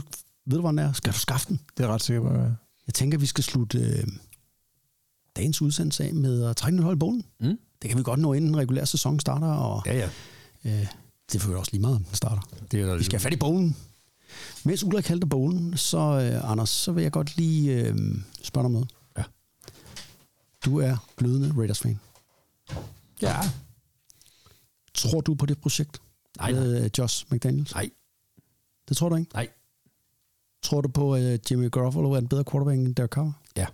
ved 0.46 0.56
du, 0.56 0.60
hvor 0.60 0.70
den 0.70 0.80
er? 0.80 0.94
Skal 0.94 1.14
du 1.14 1.18
skaffe 1.20 1.48
den? 1.48 1.60
Det 1.78 1.84
er 1.86 1.88
ret 1.88 2.04
sikker 2.04 2.22
på, 2.22 2.28
at 2.30 2.52
jeg 2.88 2.94
tænker, 2.94 3.18
vi 3.18 3.26
skal 3.26 3.44
slutte 3.44 3.80
øh, 3.80 4.08
dagens 5.36 5.62
udsendelse 5.62 6.04
af 6.04 6.14
med 6.14 6.44
at 6.46 6.56
trække 6.56 6.78
en 6.78 6.84
hold 6.84 6.96
i 6.96 7.00
bogen. 7.00 7.24
Mm. 7.40 7.58
Det 7.82 7.90
kan 7.90 7.98
vi 7.98 8.04
godt 8.04 8.20
nå, 8.20 8.34
inden 8.34 8.48
den 8.50 8.58
regulære 8.58 8.86
sæson 8.86 9.20
starter, 9.20 9.48
og 9.48 9.84
Ja, 9.86 10.10
ja. 10.66 10.80
øh, 10.82 10.88
det 11.34 11.50
vi 11.50 11.54
også 11.54 11.72
lige 11.72 11.82
meget, 11.82 11.96
om 11.96 12.04
den 12.04 12.16
starter. 12.16 12.42
Det 12.72 12.82
er 12.82 12.86
der 12.86 12.98
Vi 12.98 13.04
skal 13.04 13.20
have 13.20 13.24
fat 13.24 13.34
i 13.34 13.38
bogen. 13.38 13.78
Mens 14.64 14.84
Ulrik 14.84 15.04
kaldte 15.04 15.28
bogen, 15.28 15.78
så 15.78 15.98
øh, 15.98 16.52
Anders, 16.52 16.70
så 16.70 16.92
vil 16.92 17.02
jeg 17.02 17.12
godt 17.12 17.38
lige 17.38 17.74
øh, 17.74 17.96
spørge 18.44 18.64
dig 18.64 18.72
noget. 18.72 18.90
Ja. 19.18 19.24
Du 20.66 20.80
er 20.80 20.98
glødende 21.18 21.54
Raiders-fan. 21.58 22.00
Ja. 23.22 23.36
Tror 24.94 25.22
du 25.22 25.36
på 25.36 25.46
det 25.46 25.62
projekt? 25.62 26.02
Nej, 26.38 26.52
nej. 26.52 26.60
Med 26.62 26.84
øh, 26.84 26.90
Josh 26.98 27.26
McDaniels? 27.32 27.74
Nej, 27.74 27.90
Det 28.90 28.98
tror 28.98 29.10
du 29.10 29.16
ikke? 29.16 29.32
nej. 29.34 29.50
Tror 30.64 30.82
du 30.82 30.88
på, 30.90 31.16
at 31.16 31.24
øh, 31.24 31.40
Jimmy 31.52 31.72
Garoppolo 31.72 32.12
er 32.12 32.18
en 32.18 32.28
bedre 32.28 32.44
quarterback 32.52 32.78
end 32.80 32.96
Derek 32.96 33.10
Carr? 33.12 33.32
Ja. 33.58 33.66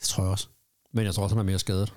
Det 0.00 0.08
tror 0.08 0.22
jeg 0.22 0.30
også. 0.30 0.48
Men 0.92 1.04
jeg 1.04 1.14
tror 1.14 1.22
også, 1.22 1.34
han 1.36 1.40
er 1.40 1.44
mere 1.50 1.58
skadet. 1.58 1.94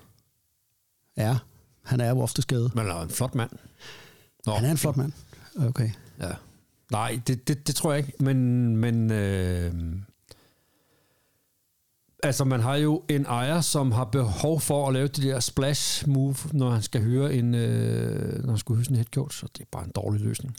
Ja, 1.16 1.38
han 1.82 2.00
er 2.00 2.08
jo 2.08 2.20
ofte 2.20 2.42
skadet. 2.42 2.74
Men 2.74 2.86
han 2.86 2.96
er 2.96 3.00
en 3.02 3.10
flot 3.10 3.34
mand. 3.34 3.50
Nå, 4.46 4.52
Han 4.52 4.64
er 4.64 4.70
en 4.70 4.76
flot 4.78 4.96
mand. 4.96 5.12
Okay. 5.68 5.90
Ja. 6.20 6.30
Nej, 6.90 7.20
det, 7.26 7.48
det, 7.48 7.66
det 7.66 7.74
tror 7.74 7.92
jeg 7.92 8.06
ikke, 8.06 8.24
men, 8.24 8.76
men 8.76 9.10
øh, 9.10 9.72
altså 12.22 12.44
man 12.44 12.60
har 12.60 12.76
jo 12.76 13.02
en 13.08 13.26
ejer, 13.26 13.60
som 13.60 13.92
har 13.92 14.04
behov 14.04 14.60
for 14.60 14.88
at 14.88 14.94
lave 14.94 15.08
det 15.08 15.22
der 15.22 15.40
splash 15.40 16.08
move, 16.08 16.36
når 16.52 16.70
han 16.70 16.82
skal 16.82 17.02
høre 17.02 17.34
en, 17.34 17.54
øh, 17.54 18.42
når 18.42 18.48
han 18.50 18.58
skulle 18.58 18.76
høre 18.78 18.84
sin 18.84 18.94
head 18.96 19.06
coach, 19.14 19.44
og 19.44 19.50
det 19.56 19.62
er 19.62 19.66
bare 19.70 19.84
en 19.84 19.90
dårlig 19.90 20.20
løsning. 20.20 20.56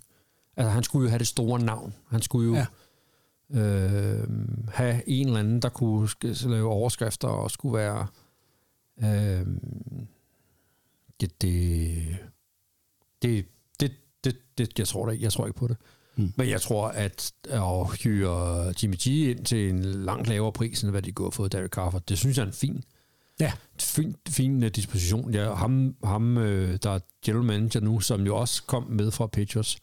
Altså 0.58 0.70
han 0.72 0.84
skulle 0.84 1.04
jo 1.04 1.10
have 1.10 1.20
det 1.20 1.28
store 1.28 1.60
navn. 1.60 1.94
Han 2.10 2.22
skulle 2.22 2.48
jo 2.50 2.56
Ja. 2.56 2.66
øh, 3.62 4.28
have 4.74 5.10
en 5.10 5.28
eller 5.28 5.40
anden, 5.40 5.62
der 5.62 5.70
kunne 5.70 6.10
lave 6.46 6.70
overskrifter 6.70 7.28
og 7.28 7.52
skulle 7.52 7.78
være 7.78 8.08
øh, 9.04 9.48
det, 11.22 11.42
det, 11.42 12.18
det, 13.22 13.46
det, 14.24 14.38
det, 14.58 14.80
jeg 14.80 14.88
tror 14.88 15.06
det 15.06 15.14
ikke. 15.14 15.24
Jeg 15.24 15.34
tror 15.34 15.46
ikke 15.48 15.60
på 15.60 15.68
det. 15.68 15.78
Mm. 16.16 16.34
Men 16.36 16.50
jeg 16.50 16.62
tror, 16.62 16.88
at 16.88 17.32
at 17.50 17.88
hyre 18.04 18.74
Jimmy 18.84 18.96
G 18.96 19.08
ind 19.08 19.46
til 19.46 19.70
en 19.70 19.82
langt 19.86 20.28
lavere 20.28 20.52
pris, 20.52 20.82
end 20.82 20.92
hvad 20.92 21.02
de 21.02 21.12
går 21.12 21.30
fået 21.30 21.52
Derek 21.52 21.72
Carr 21.72 21.90
for, 21.90 22.00
det 22.00 22.18
synes 22.18 22.38
jeg 22.38 22.44
er 22.44 22.48
en 22.48 22.54
fin, 22.54 22.84
Ja. 23.40 23.52
fin, 23.80 24.16
fin 24.30 24.64
uh, 24.64 24.70
disposition. 24.70 25.34
Ja, 25.34 25.54
ham, 25.54 25.96
ham 26.04 26.38
øh, 26.38 26.80
der 26.84 26.90
er 26.90 27.00
general 27.26 27.46
manager 27.46 27.80
nu, 27.80 28.00
som 28.00 28.26
jo 28.26 28.36
også 28.38 28.64
kom 28.64 28.84
med 28.84 29.12
fra 29.12 29.28
Patriots, 29.28 29.78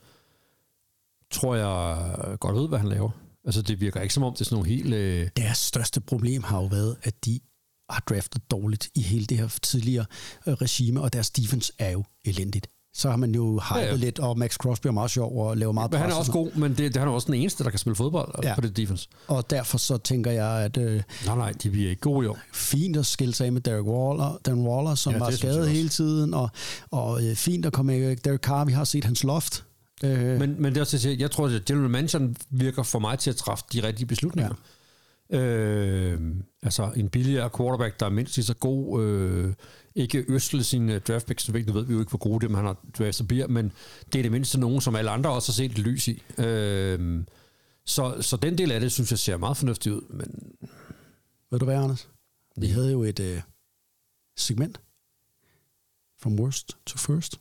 tror 1.31 1.55
jeg 1.55 2.39
godt 2.41 2.57
ved, 2.57 2.69
hvad 2.69 2.79
han 2.79 2.89
laver. 2.89 3.11
Altså, 3.45 3.63
det 3.63 3.81
virker 3.81 4.01
ikke 4.01 4.15
som 4.15 4.23
om, 4.23 4.33
det 4.33 4.41
er 4.41 4.45
sådan 4.45 4.55
nogle 4.57 4.69
helt... 4.69 4.95
Øh, 4.95 5.29
Deres 5.37 5.59
største 5.59 6.01
problem 6.01 6.43
har 6.43 6.61
jo 6.61 6.67
været, 6.67 6.97
at 7.03 7.25
de 7.25 7.41
har 7.91 8.01
draftet 8.09 8.51
dårligt 8.51 8.89
i 8.95 9.03
hele 9.03 9.27
det 9.27 9.39
her 9.39 9.59
tidligere 9.63 10.07
øh, 10.47 10.55
regime, 10.55 11.01
og 11.01 11.13
deres 11.13 11.31
defense 11.31 11.73
er 11.79 11.91
jo 11.91 12.05
elendigt. 12.25 12.67
Så 13.01 13.11
har 13.11 13.17
man 13.17 13.35
jo 13.35 13.61
hypet 13.71 13.81
ja, 13.81 13.87
Ja, 13.87 13.95
lidt, 13.95 14.19
og 14.19 14.39
Max 14.39 14.55
Crosby 14.55 14.87
er 14.87 14.91
meget 14.91 15.11
sjov 15.11 15.39
og 15.47 15.57
laver 15.57 15.73
meget 15.73 15.91
men 15.91 16.01
han 16.01 16.11
er 16.11 16.15
også 16.15 16.33
god, 16.33 16.51
men 16.57 16.71
det, 16.71 16.79
det, 16.79 16.97
han 16.97 17.09
er 17.09 17.13
også 17.13 17.27
den 17.27 17.35
eneste, 17.35 17.65
der 17.65 17.71
kan 17.71 17.79
spille 17.79 17.97
fodbold 17.97 18.35
Ja. 18.43 18.49
ja. 18.49 18.55
på 18.55 18.61
det 18.61 18.77
defense. 18.77 19.09
Og 19.29 19.51
derfor 19.51 19.79
så 19.79 19.97
tænker 19.99 20.31
jeg, 20.31 20.47
at 20.51 20.77
øh, 20.77 21.03
Nej, 21.27 21.37
nej, 21.37 21.53
de 21.63 21.71
bliver 21.71 21.91
ikke 21.91 22.01
gode 22.01 22.25
i 22.25 22.29
år. 22.29 22.39
fint 22.53 22.97
at 22.97 23.07
skille 23.07 23.35
sig 23.35 23.47
af 23.47 23.53
med 23.53 23.61
Derek 23.61 23.85
Waller, 23.87 24.39
Dan 24.47 24.55
Waller, 24.67 24.95
som 24.95 25.13
Ja, 25.13 25.19
var 25.19 25.31
skadet 25.31 25.69
hele 25.71 25.89
tiden, 25.89 26.35
og, 26.35 26.49
og 26.91 27.25
øh, 27.25 27.37
fint 27.37 27.67
at 27.67 27.73
komme 27.73 27.99
med 27.99 28.17
Derek 28.17 28.41
Carr, 28.41 28.65
vi 28.65 28.73
har 28.73 28.85
set 28.85 29.05
hans 29.05 29.25
loft. 29.25 29.65
Øh, 30.05 30.39
Men, 30.41 30.55
men 30.63 30.65
det 30.65 30.77
er 30.77 30.81
også, 30.81 31.17
jeg 31.19 31.31
tror, 31.31 31.47
at 31.47 31.65
general 31.65 31.91
manageren 31.91 32.37
virker 32.51 32.83
for 32.83 32.99
mig 32.99 33.19
til 33.19 33.31
at 33.31 33.37
træffe 33.37 33.65
de 33.73 33.87
rigtige 33.87 34.07
beslutninger. 34.07 34.51
Ja. 34.51 34.80
Øh, 35.33 36.21
altså 36.63 36.93
en 36.97 37.09
billigere 37.09 37.51
quarterback, 37.57 38.01
der 38.01 38.07
er 38.07 38.11
mindst 38.11 38.37
lige 38.37 38.45
så 38.45 38.55
god, 38.55 39.03
øh, 39.03 39.55
ikke 39.95 40.25
østle 40.29 40.65
sine 40.65 40.99
draft 40.99 41.27
picks, 41.27 41.43
så 41.43 41.53
nu 41.67 41.73
ved 41.73 41.85
vi 41.85 41.93
jo 41.93 42.01
ikke, 42.01 42.11
hvor 42.11 42.19
gode 42.19 42.47
dem 42.47 42.55
han 42.55 42.65
har 42.65 42.77
draftet 42.99 43.29
bliver, 43.29 43.49
men 43.49 43.73
det 44.13 44.19
er 44.19 44.23
det 44.23 44.33
mindste 44.33 44.61
nogen, 44.61 44.81
som 44.81 44.97
alle 44.97 45.11
andre 45.11 45.31
også 45.31 45.53
har 45.53 45.55
set 45.55 45.71
et 45.71 45.79
lys 45.79 46.09
i. 46.09 46.23
Øh, 46.39 47.25
så, 47.85 48.17
så 48.21 48.37
den 48.37 48.59
del 48.59 48.73
af 48.73 48.81
det, 48.81 48.93
synes 48.93 49.11
jeg, 49.11 49.19
ser 49.19 49.37
meget 49.37 49.57
fornuftigt 49.57 49.95
ud, 49.95 50.03
men 50.11 50.55
Ved 51.51 51.59
du 51.59 51.65
hvad, 51.65 51.77
Anders? 51.77 52.09
Vi 52.57 52.67
havde 52.67 52.93
jo 52.93 53.03
et 53.03 53.21
øh, 53.21 53.43
segment. 54.37 54.81
From 56.19 56.41
worst 56.41 56.77
to 56.87 56.99
first. 56.99 57.41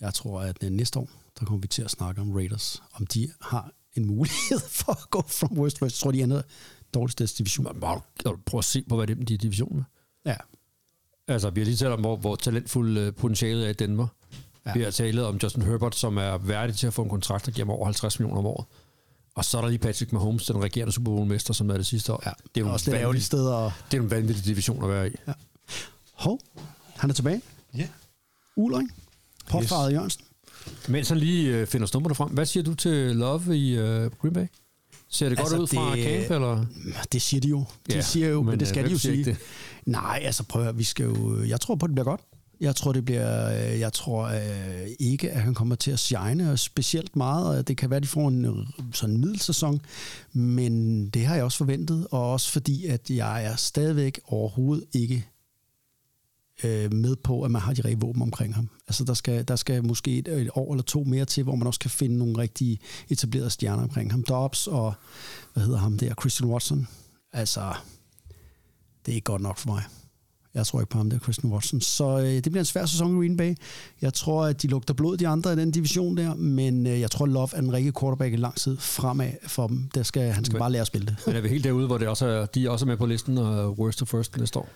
Jeg 0.00 0.14
tror, 0.14 0.40
at 0.40 0.64
øh, 0.64 0.70
næste 0.70 0.98
år, 0.98 1.08
der 1.38 1.46
kommer 1.46 1.60
vi 1.60 1.68
til 1.68 1.82
at 1.82 1.90
snakke 1.90 2.20
om 2.20 2.32
Raiders. 2.32 2.82
Om 2.92 3.06
de 3.06 3.32
har 3.40 3.72
en 3.94 4.06
mulighed 4.06 4.60
for 4.80 4.92
at 4.92 5.10
gå 5.10 5.22
from 5.28 5.58
worst 5.58 5.76
to 5.76 5.84
first. 5.84 5.96
Jeg 5.96 6.02
tror, 6.02 6.12
de 6.12 6.22
ender 6.22 6.42
dårligste 6.94 7.26
division. 7.26 7.80
bare 7.80 8.00
prøv 8.46 8.58
at 8.58 8.64
se 8.64 8.84
på, 8.88 8.96
hvad 8.96 9.06
det 9.06 9.20
er, 9.20 9.24
de 9.24 9.34
er 9.34 9.34
i 9.34 9.38
divisionen 9.38 9.76
med. 9.76 9.84
Ja. 10.32 10.36
Altså, 11.28 11.50
vi 11.50 11.60
har 11.60 11.64
lige 11.64 11.76
talt 11.76 11.92
om, 11.92 12.00
hvor, 12.00 12.16
hvor 12.16 12.36
talentfuld 12.36 12.98
øh, 12.98 13.14
potentialet 13.14 13.64
er 13.64 13.70
i 13.70 13.72
Denver. 13.72 14.06
Ja. 14.66 14.72
Vi 14.72 14.82
har 14.82 14.90
talt 14.90 15.18
om 15.18 15.38
Justin 15.42 15.62
Herbert, 15.62 15.94
som 15.94 16.16
er 16.16 16.38
værdig 16.38 16.76
til 16.76 16.86
at 16.86 16.94
få 16.94 17.02
en 17.02 17.08
kontrakt, 17.08 17.46
der 17.46 17.52
giver 17.52 17.66
ham 17.66 17.74
over 17.74 17.84
50 17.84 18.18
millioner 18.18 18.38
om 18.38 18.46
året. 18.46 18.66
Og 19.34 19.44
så 19.44 19.58
er 19.58 19.62
der 19.62 19.68
lige 19.68 19.78
Patrick 19.78 20.12
Mahomes, 20.12 20.46
den 20.46 20.62
regerende 20.62 20.92
Super 20.92 21.10
Bowl-mester, 21.12 21.54
som 21.54 21.70
er 21.70 21.76
det 21.76 21.86
sidste 21.86 22.12
år. 22.12 22.22
ja. 22.26 22.30
Det 22.54 22.60
er 22.60 22.66
jo 22.66 22.72
også 22.72 22.90
lidt 22.90 23.02
vanvittig, 23.02 23.24
sted. 23.24 23.46
Og... 23.46 23.72
det 23.90 23.94
er 23.94 23.98
jo 23.98 24.04
en 24.04 24.10
vanvittig 24.10 24.44
division 24.44 24.84
at 24.84 24.90
være 24.90 25.10
i. 25.10 25.14
Ja. 25.28 25.32
Hov, 26.12 26.40
han 26.96 27.10
er 27.10 27.14
tilbage. 27.14 27.42
Ja. 27.76 27.88
Ulrik. 28.56 28.86
Påfaret 29.50 29.88
yes. 29.90 29.94
Jørgensen. 29.94 30.24
Mens 30.88 31.08
han 31.08 31.18
lige 31.18 31.56
øh, 31.56 31.66
finder 31.66 31.86
snummerne 31.86 32.14
frem, 32.14 32.30
hvad 32.30 32.46
siger 32.46 32.64
du 32.64 32.74
til 32.74 33.16
Love 33.16 33.56
i 33.58 33.76
øh, 33.76 34.10
Green 34.20 34.34
Bay? 34.34 34.46
Ser 35.08 35.28
det 35.28 35.38
Altså, 35.38 35.56
godt 35.56 35.62
ud 35.62 35.76
fra 35.76 35.96
det- 35.96 36.04
camp, 36.04 36.30
eller? 36.30 36.66
Det 37.12 37.22
siger 37.22 37.40
de 37.40 37.48
jo. 37.48 37.64
De 37.90 37.94
Ja, 37.94 38.00
siger 38.00 38.28
jo, 38.28 38.42
men, 38.42 38.50
men, 38.50 38.60
det 38.60 38.68
skal 38.68 38.82
øh, 38.84 38.88
de 38.88 38.92
jo 38.92 38.98
sige. 38.98 39.24
det? 39.24 39.36
Nej, 39.86 40.20
altså 40.24 40.42
prøv 40.42 40.66
at 40.68 40.78
vi 40.78 40.84
skal 40.84 41.04
jo... 41.04 41.42
Jeg 41.42 41.60
tror 41.60 41.74
på, 41.74 41.84
at 41.86 41.88
det 41.88 41.94
bliver 41.94 42.04
godt. 42.04 42.20
Jeg 42.60 42.76
tror, 42.76 42.92
det 42.92 43.04
bliver... 43.04 43.48
Jeg 43.58 43.92
tror 43.92 44.24
øh, 44.24 44.88
ikke, 45.00 45.30
at 45.30 45.40
han 45.42 45.54
kommer 45.54 45.74
til 45.74 45.90
at 45.90 45.98
shine 45.98 46.56
specielt 46.56 47.16
meget, 47.16 47.68
det 47.68 47.76
kan 47.76 47.90
være, 47.90 47.96
at 47.96 48.02
de 48.02 48.08
får 48.08 48.28
en 48.28 48.66
sådan 48.92 49.14
en 49.14 49.20
middelsæson, 49.20 49.80
men 50.32 51.06
det 51.08 51.26
har 51.26 51.34
jeg 51.34 51.44
også 51.44 51.58
forventet, 51.58 52.06
og 52.10 52.32
også 52.32 52.50
fordi, 52.52 52.86
at 52.86 53.10
jeg 53.10 53.44
er 53.44 53.56
stadigvæk 53.56 54.20
overhovedet 54.26 54.84
ikke 54.92 55.26
øh, 56.64 56.92
med 56.92 57.16
på, 57.16 57.42
at 57.42 57.50
man 57.50 57.62
har 57.62 57.72
de 57.74 57.80
rigtige 57.82 58.00
våben 58.00 58.22
omkring 58.22 58.54
ham. 58.54 58.68
Altså, 58.88 59.04
der 59.04 59.14
skal, 59.14 59.48
der 59.48 59.56
skal 59.56 59.84
måske 59.86 60.18
et, 60.18 60.28
et 60.28 60.50
år 60.54 60.72
eller 60.72 60.82
to 60.82 61.04
mere 61.04 61.24
til, 61.24 61.42
hvor 61.42 61.54
man 61.54 61.66
også 61.66 61.80
kan 61.80 61.90
finde 61.90 62.18
nogle 62.18 62.38
rigtig 62.38 62.80
etablerede 63.08 63.50
stjerner 63.50 63.82
omkring 63.82 64.10
ham. 64.10 64.22
Dobbs 64.22 64.66
og, 64.66 64.94
hvad 65.54 65.64
hedder 65.64 65.78
ham 65.78 65.98
der, 65.98 66.14
Christian 66.20 66.50
Watson. 66.50 66.88
Altså, 67.32 67.72
det 69.06 69.12
er 69.12 69.16
ikke 69.16 69.24
godt 69.24 69.42
nok 69.42 69.58
for 69.58 69.68
mig. 69.68 69.82
Jeg 70.54 70.66
tror 70.66 70.80
ikke 70.80 70.90
på 70.90 70.98
ham 70.98 71.10
der, 71.10 71.18
Christian 71.18 71.52
Watson. 71.52 71.80
Så 71.80 72.18
øh, 72.18 72.24
det 72.26 72.42
bliver 72.42 72.58
en 72.58 72.64
svær 72.64 72.86
sæson 72.86 73.14
i 73.16 73.18
Green 73.18 73.36
Bay. 73.36 73.54
Jeg 74.02 74.14
tror, 74.14 74.44
at 74.46 74.62
de 74.62 74.66
lugter 74.68 74.94
blod, 74.94 75.16
de 75.16 75.28
andre 75.28 75.52
i 75.52 75.56
den 75.56 75.70
division 75.70 76.16
der, 76.16 76.34
men 76.34 76.86
øh, 76.86 77.00
jeg 77.00 77.10
tror, 77.10 77.26
Love 77.26 77.48
er 77.52 77.60
den 77.60 77.72
rigtige 77.72 77.92
quarterback 78.00 78.32
i 78.32 78.36
lang 78.36 78.54
tid 78.56 78.76
fremad 78.78 79.30
for 79.46 79.66
dem. 79.66 79.88
Der 79.94 80.02
skal, 80.02 80.32
han 80.32 80.44
skal 80.44 80.54
Men- 80.54 80.58
bare 80.60 80.72
lære 80.72 80.80
at 80.80 80.86
spille 80.86 81.06
det. 81.06 81.16
Men 81.26 81.36
er 81.36 81.40
vi 81.40 81.48
helt 81.48 81.64
derude, 81.64 81.86
hvor 81.86 81.98
det 81.98 82.08
også 82.08 82.26
er, 82.26 82.46
de 82.46 82.66
er 82.66 82.70
også 82.70 82.86
med 82.86 82.96
på 82.96 83.06
listen 83.06 83.38
og 83.38 83.78
worst 83.78 83.98
to 83.98 84.04
first 84.04 84.36
næste 84.38 84.58
år? 84.58 84.68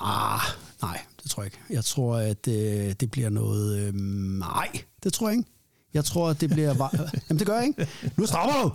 Ah, 0.00 0.40
nej, 0.82 1.00
det 1.22 1.30
tror 1.30 1.42
jeg 1.42 1.46
ikke. 1.46 1.58
Jeg 1.70 1.84
tror, 1.84 2.16
at 2.16 2.48
øh, 2.48 2.92
det 3.00 3.10
bliver 3.10 3.30
noget... 3.30 3.78
Øh, 3.78 3.94
nej, 4.38 4.68
det 5.02 5.12
tror 5.12 5.28
jeg 5.28 5.38
ikke. 5.38 5.50
Jeg 5.94 6.04
tror, 6.04 6.28
at 6.30 6.40
det 6.40 6.50
bliver... 6.50 6.74
Jamen, 7.28 7.38
det 7.38 7.46
gør 7.46 7.56
jeg 7.58 7.66
ikke. 7.66 7.88
Nu 8.16 8.26
stopper 8.26 8.62
du! 8.62 8.70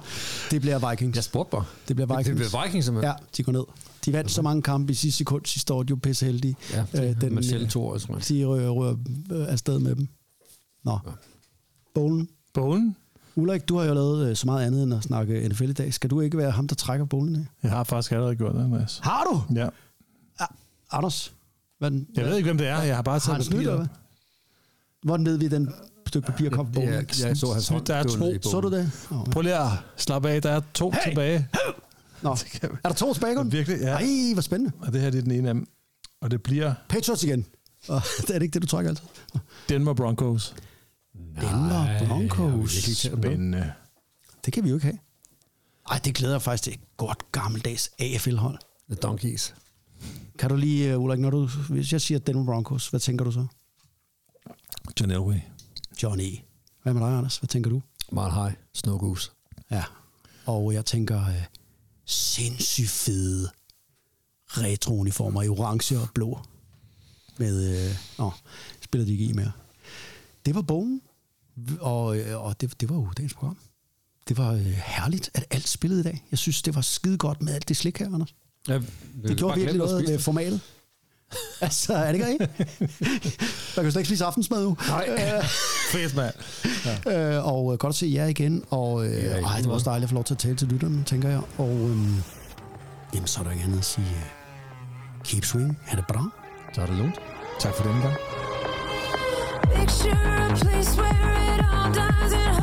Det 0.52 0.62
bliver 0.62 0.90
Vikings. 0.90 1.16
Jeg 1.16 1.24
spurgte 1.24 1.52
bare. 1.52 1.66
Det 1.88 1.96
bliver 1.96 2.18
Vikings. 2.18 2.28
Det 2.28 2.36
bliver 2.52 2.64
Vikings, 2.66 2.86
simpelthen. 2.86 3.14
Ja, 3.20 3.26
de 3.38 3.44
går 3.44 3.52
ned. 3.52 3.64
De 4.06 4.14
vandt 4.14 4.32
så 4.32 4.42
mange 4.42 4.62
kampe 4.62 4.92
i 4.92 4.96
sidste 4.96 5.18
sekund 5.18 5.46
sidste 5.46 5.74
år. 5.74 5.84
De 5.84 5.94
var 5.94 6.00
pisse 6.00 6.26
heldige. 6.26 6.56
Ja, 6.74 6.86
Øh, 7.10 7.22
den, 7.22 7.36
med 7.36 7.44
selv 7.44 7.70
to 7.70 7.86
år, 7.88 7.98
tror 7.98 8.16
jeg. 8.16 8.28
De 8.30 8.46
rører, 8.46 8.70
rører 8.70 8.96
øh, 9.32 9.48
afsted 9.52 9.80
med 9.80 9.96
dem. 9.96 10.08
Nå. 10.84 11.00
Bowlen. 11.96 12.30
Bowlen? 12.54 12.96
Ulrik, 13.36 13.70
du 13.70 13.78
har 13.78 13.86
jo 13.86 13.94
lavet 13.94 14.30
øh, 14.30 14.36
så 14.36 14.46
meget 14.46 14.66
andet 14.66 14.84
end 14.84 14.94
at 14.94 15.04
snakke 15.04 15.50
NFL 15.50 15.70
i 15.70 15.74
dag. 15.74 15.94
Skal 15.94 16.10
du 16.10 16.22
ikke 16.22 16.38
være 16.38 16.52
ham, 16.52 16.68
der 16.68 16.76
trækker 16.76 17.06
bowlen 17.06 17.36
af? 17.36 17.46
Jeg 17.64 17.72
har 17.72 17.84
faktisk 17.84 18.12
allerede 18.12 18.36
gjort 18.36 18.56
det, 18.56 18.64
Andreas. 18.64 19.00
Har 19.04 19.24
du? 19.24 19.56
Ja. 19.60 19.68
Anders? 20.94 21.34
Hvad, 21.80 21.92
Jeg 22.16 22.26
ved 22.26 22.36
ikke, 22.38 22.48
hvem 22.48 22.58
det 22.58 22.68
er. 22.68 22.82
Jeg 22.82 22.96
har 22.96 23.02
bare 23.02 23.20
taget 23.20 23.48
hvad? 23.48 23.88
Hvordan 25.04 25.26
ved 25.26 25.38
vi, 25.38 25.48
den 25.48 25.74
stykke 26.08 26.26
papir 26.26 26.50
kom 26.50 26.66
på 26.66 26.72
bowlen? 26.72 26.94
jeg 26.94 27.38
så 27.38 27.54
hans 27.54 27.68
hånd. 27.68 27.86
der 27.86 27.96
er 27.96 28.04
to. 28.04 28.42
Så 28.42 28.62
du 28.62 28.72
det? 28.72 28.92
Oh, 29.12 29.26
Prøv 29.32 29.42
lige 29.42 29.56
at 29.60 29.70
slappe 29.98 30.30
af. 30.30 30.42
Der 30.42 30.50
er 30.52 30.62
to 30.74 30.92
Hey! 30.92 31.00
tilbage. 31.10 31.48
Nå. 32.22 32.30
Er 32.62 32.88
der 32.90 32.94
to 32.94 33.14
tilbage 33.14 33.36
kun? 33.36 33.52
Virkelig, 33.52 33.80
ja. 33.82 33.88
Ej, 33.88 34.34
hvor 34.34 34.42
spændende. 34.42 34.72
Og 34.80 34.94
det 34.94 35.02
her 35.02 35.10
det 35.10 35.18
er 35.18 35.22
den 35.22 35.32
ene 35.32 35.48
af 35.48 35.54
dem. 35.54 35.68
Og 36.22 36.32
det 36.32 36.44
bliver 36.44 36.74
Patriots 36.90 37.24
igen. 37.24 37.46
Og 37.88 38.02
det 38.22 38.30
er 38.30 38.34
det 38.34 38.42
ikke 38.44 38.54
det, 38.54 38.62
du 38.62 38.68
trækker 38.68 38.90
altid. 38.92 39.06
Denver 39.70 39.94
Broncos. 39.94 40.56
Denver 41.42 42.06
Broncos. 42.08 42.72
Spændende. 42.98 43.74
Det 44.46 44.54
kan 44.54 44.64
vi 44.64 44.70
jo 44.70 44.76
ikke 44.76 44.86
have. 44.86 44.98
Ej, 45.92 46.00
det 46.06 46.16
glæder 46.16 46.34
jeg 46.34 46.42
faktisk 46.42 46.64
til 46.64 46.74
et 46.74 46.80
godt 46.98 47.32
gammeldags 47.32 47.92
AFL-hold. 48.00 48.58
The 48.90 48.96
Donkeys. 48.96 49.54
Kan 50.40 50.50
du 50.50 50.56
lige, 50.56 50.98
uh, 50.98 51.04
Ulrik, 51.04 51.20
når 51.20 51.30
du, 51.30 51.48
hvis 51.70 51.94
jeg 51.94 52.02
siger 52.02 52.20
Denver 52.20 52.46
Broncos, 52.46 52.88
hvad 52.88 53.00
tænker 53.00 53.26
du 53.26 53.32
så? 53.32 53.48
John 55.00 55.12
Elway. 55.12 55.40
Johnny. 56.04 56.38
Hvad 56.84 56.94
med 56.94 57.02
dig, 57.02 57.18
Anders? 57.18 57.38
Hvad 57.38 57.48
tænker 57.48 57.70
du? 57.70 57.82
Mile 58.12 58.34
High. 58.34 58.54
Snow 58.74 58.98
Goose. 58.98 59.32
Ja. 59.72 59.84
Og 60.46 60.74
jeg 60.74 60.86
tænker 60.86 61.20
uh, 61.28 61.44
sindssygt 62.06 62.90
fede 62.90 63.50
retro-uniformer 64.48 65.42
i 65.42 65.50
orange 65.50 66.00
og 66.00 66.08
blå. 66.14 66.40
Med, 67.38 67.90
uh, 67.90 67.96
nå, 68.18 68.32
spiller 68.82 69.06
de 69.06 69.12
ikke 69.12 69.26
i 69.26 69.34
mere. 69.34 69.52
Det 70.46 70.56
var 70.56 70.62
bogen, 70.62 71.02
og, 71.80 72.18
øh, 72.18 72.46
og 72.46 72.62
det, 72.62 72.82
det 72.82 72.90
var 72.90 72.96
jo 72.96 73.10
dagens 73.18 73.34
program. 73.34 73.58
Det 74.28 74.38
var 74.38 74.52
øh, 74.52 74.66
herligt, 74.66 75.30
at 75.34 75.46
alt 75.50 75.68
spillede 75.68 76.00
i 76.00 76.04
dag. 76.04 76.26
Jeg 76.32 76.40
synes, 76.40 76.62
det 76.62 76.76
var 76.76 76.82
skide 76.82 77.18
godt 77.18 77.42
med 77.42 77.54
alt 77.54 77.70
det 77.70 77.78
slik 77.78 77.98
her, 77.98 78.14
Anders. 78.14 78.36
Ja, 78.68 78.80
Det 79.28 79.38
gjorde 79.38 79.56
virkelig 79.56 79.78
noget 79.78 80.10
med 80.10 80.20
formatet. 80.20 80.60
altså, 81.62 81.94
er 81.94 82.12
det 82.12 82.14
ikke 82.14 82.28
rigtigt? 82.28 82.60
Man 82.60 83.76
kan 83.76 83.84
jo 83.86 83.92
slet 83.92 83.96
ikke 84.02 84.08
spise 84.08 84.26
aftensmad 84.26 84.64
nu. 84.64 84.78
Nej. 84.88 85.10
Fedt, 85.92 86.16
mand. 86.16 86.34
Øh, 87.08 87.48
og 87.48 87.74
øh, 87.74 87.80
godt 87.80 87.90
at 87.92 87.96
se 87.96 88.12
jer 88.14 88.26
igen. 88.26 88.64
Og 88.70 89.06
øh, 89.06 89.12
Ja, 89.24 89.42
ej, 89.42 89.58
det 89.58 89.68
var 89.68 89.74
også 89.74 89.90
dejligt 89.90 90.04
at 90.04 90.10
få 90.10 90.14
lov 90.14 90.24
til 90.24 90.34
at 90.34 90.38
tale 90.38 90.56
til 90.56 90.68
lytterne, 90.68 91.04
tænker 91.04 91.30
jeg. 91.30 91.42
Og 91.58 91.70
øhm, 91.70 92.16
jamen, 93.14 93.28
så 93.28 93.40
er 93.40 93.44
der 93.44 93.52
ikke 93.52 93.64
andet 93.64 93.78
at 93.80 93.86
sige. 93.86 94.08
øh, 94.08 95.24
keep 95.24 95.46
swing. 95.46 95.80
Ha' 95.86 95.98
det 95.98 96.06
bra. 96.08 96.30
Så 96.76 96.82
er 96.82 96.86
det 96.86 96.96
lugnt. 96.96 97.16
Tak 97.60 97.74
for 97.76 97.84
den 97.84 98.02
gang. 98.02 98.14
Picture 99.76 100.12
a 100.12 100.56
place 100.56 100.92
where 101.02 101.56
it 101.56 101.62
all 101.74 101.92
doesn't 102.00 102.54
hurt, 102.54 102.63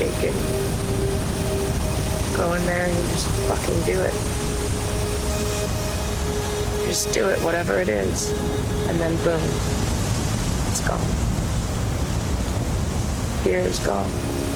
shaking. 0.00 0.32
Go 2.34 2.54
in 2.54 2.64
there 2.64 2.86
and 2.86 2.96
just 3.10 3.26
fucking 3.48 3.82
do 3.82 4.00
it. 4.00 4.14
Just 6.86 7.12
do 7.12 7.28
it, 7.28 7.38
whatever 7.44 7.78
it 7.80 7.90
is. 7.90 8.30
And 8.88 8.98
then 8.98 9.14
boom, 9.16 9.42
it's 10.70 10.80
gone. 10.88 10.98
Fear 13.44 13.58
is 13.58 13.78
gone. 13.80 14.49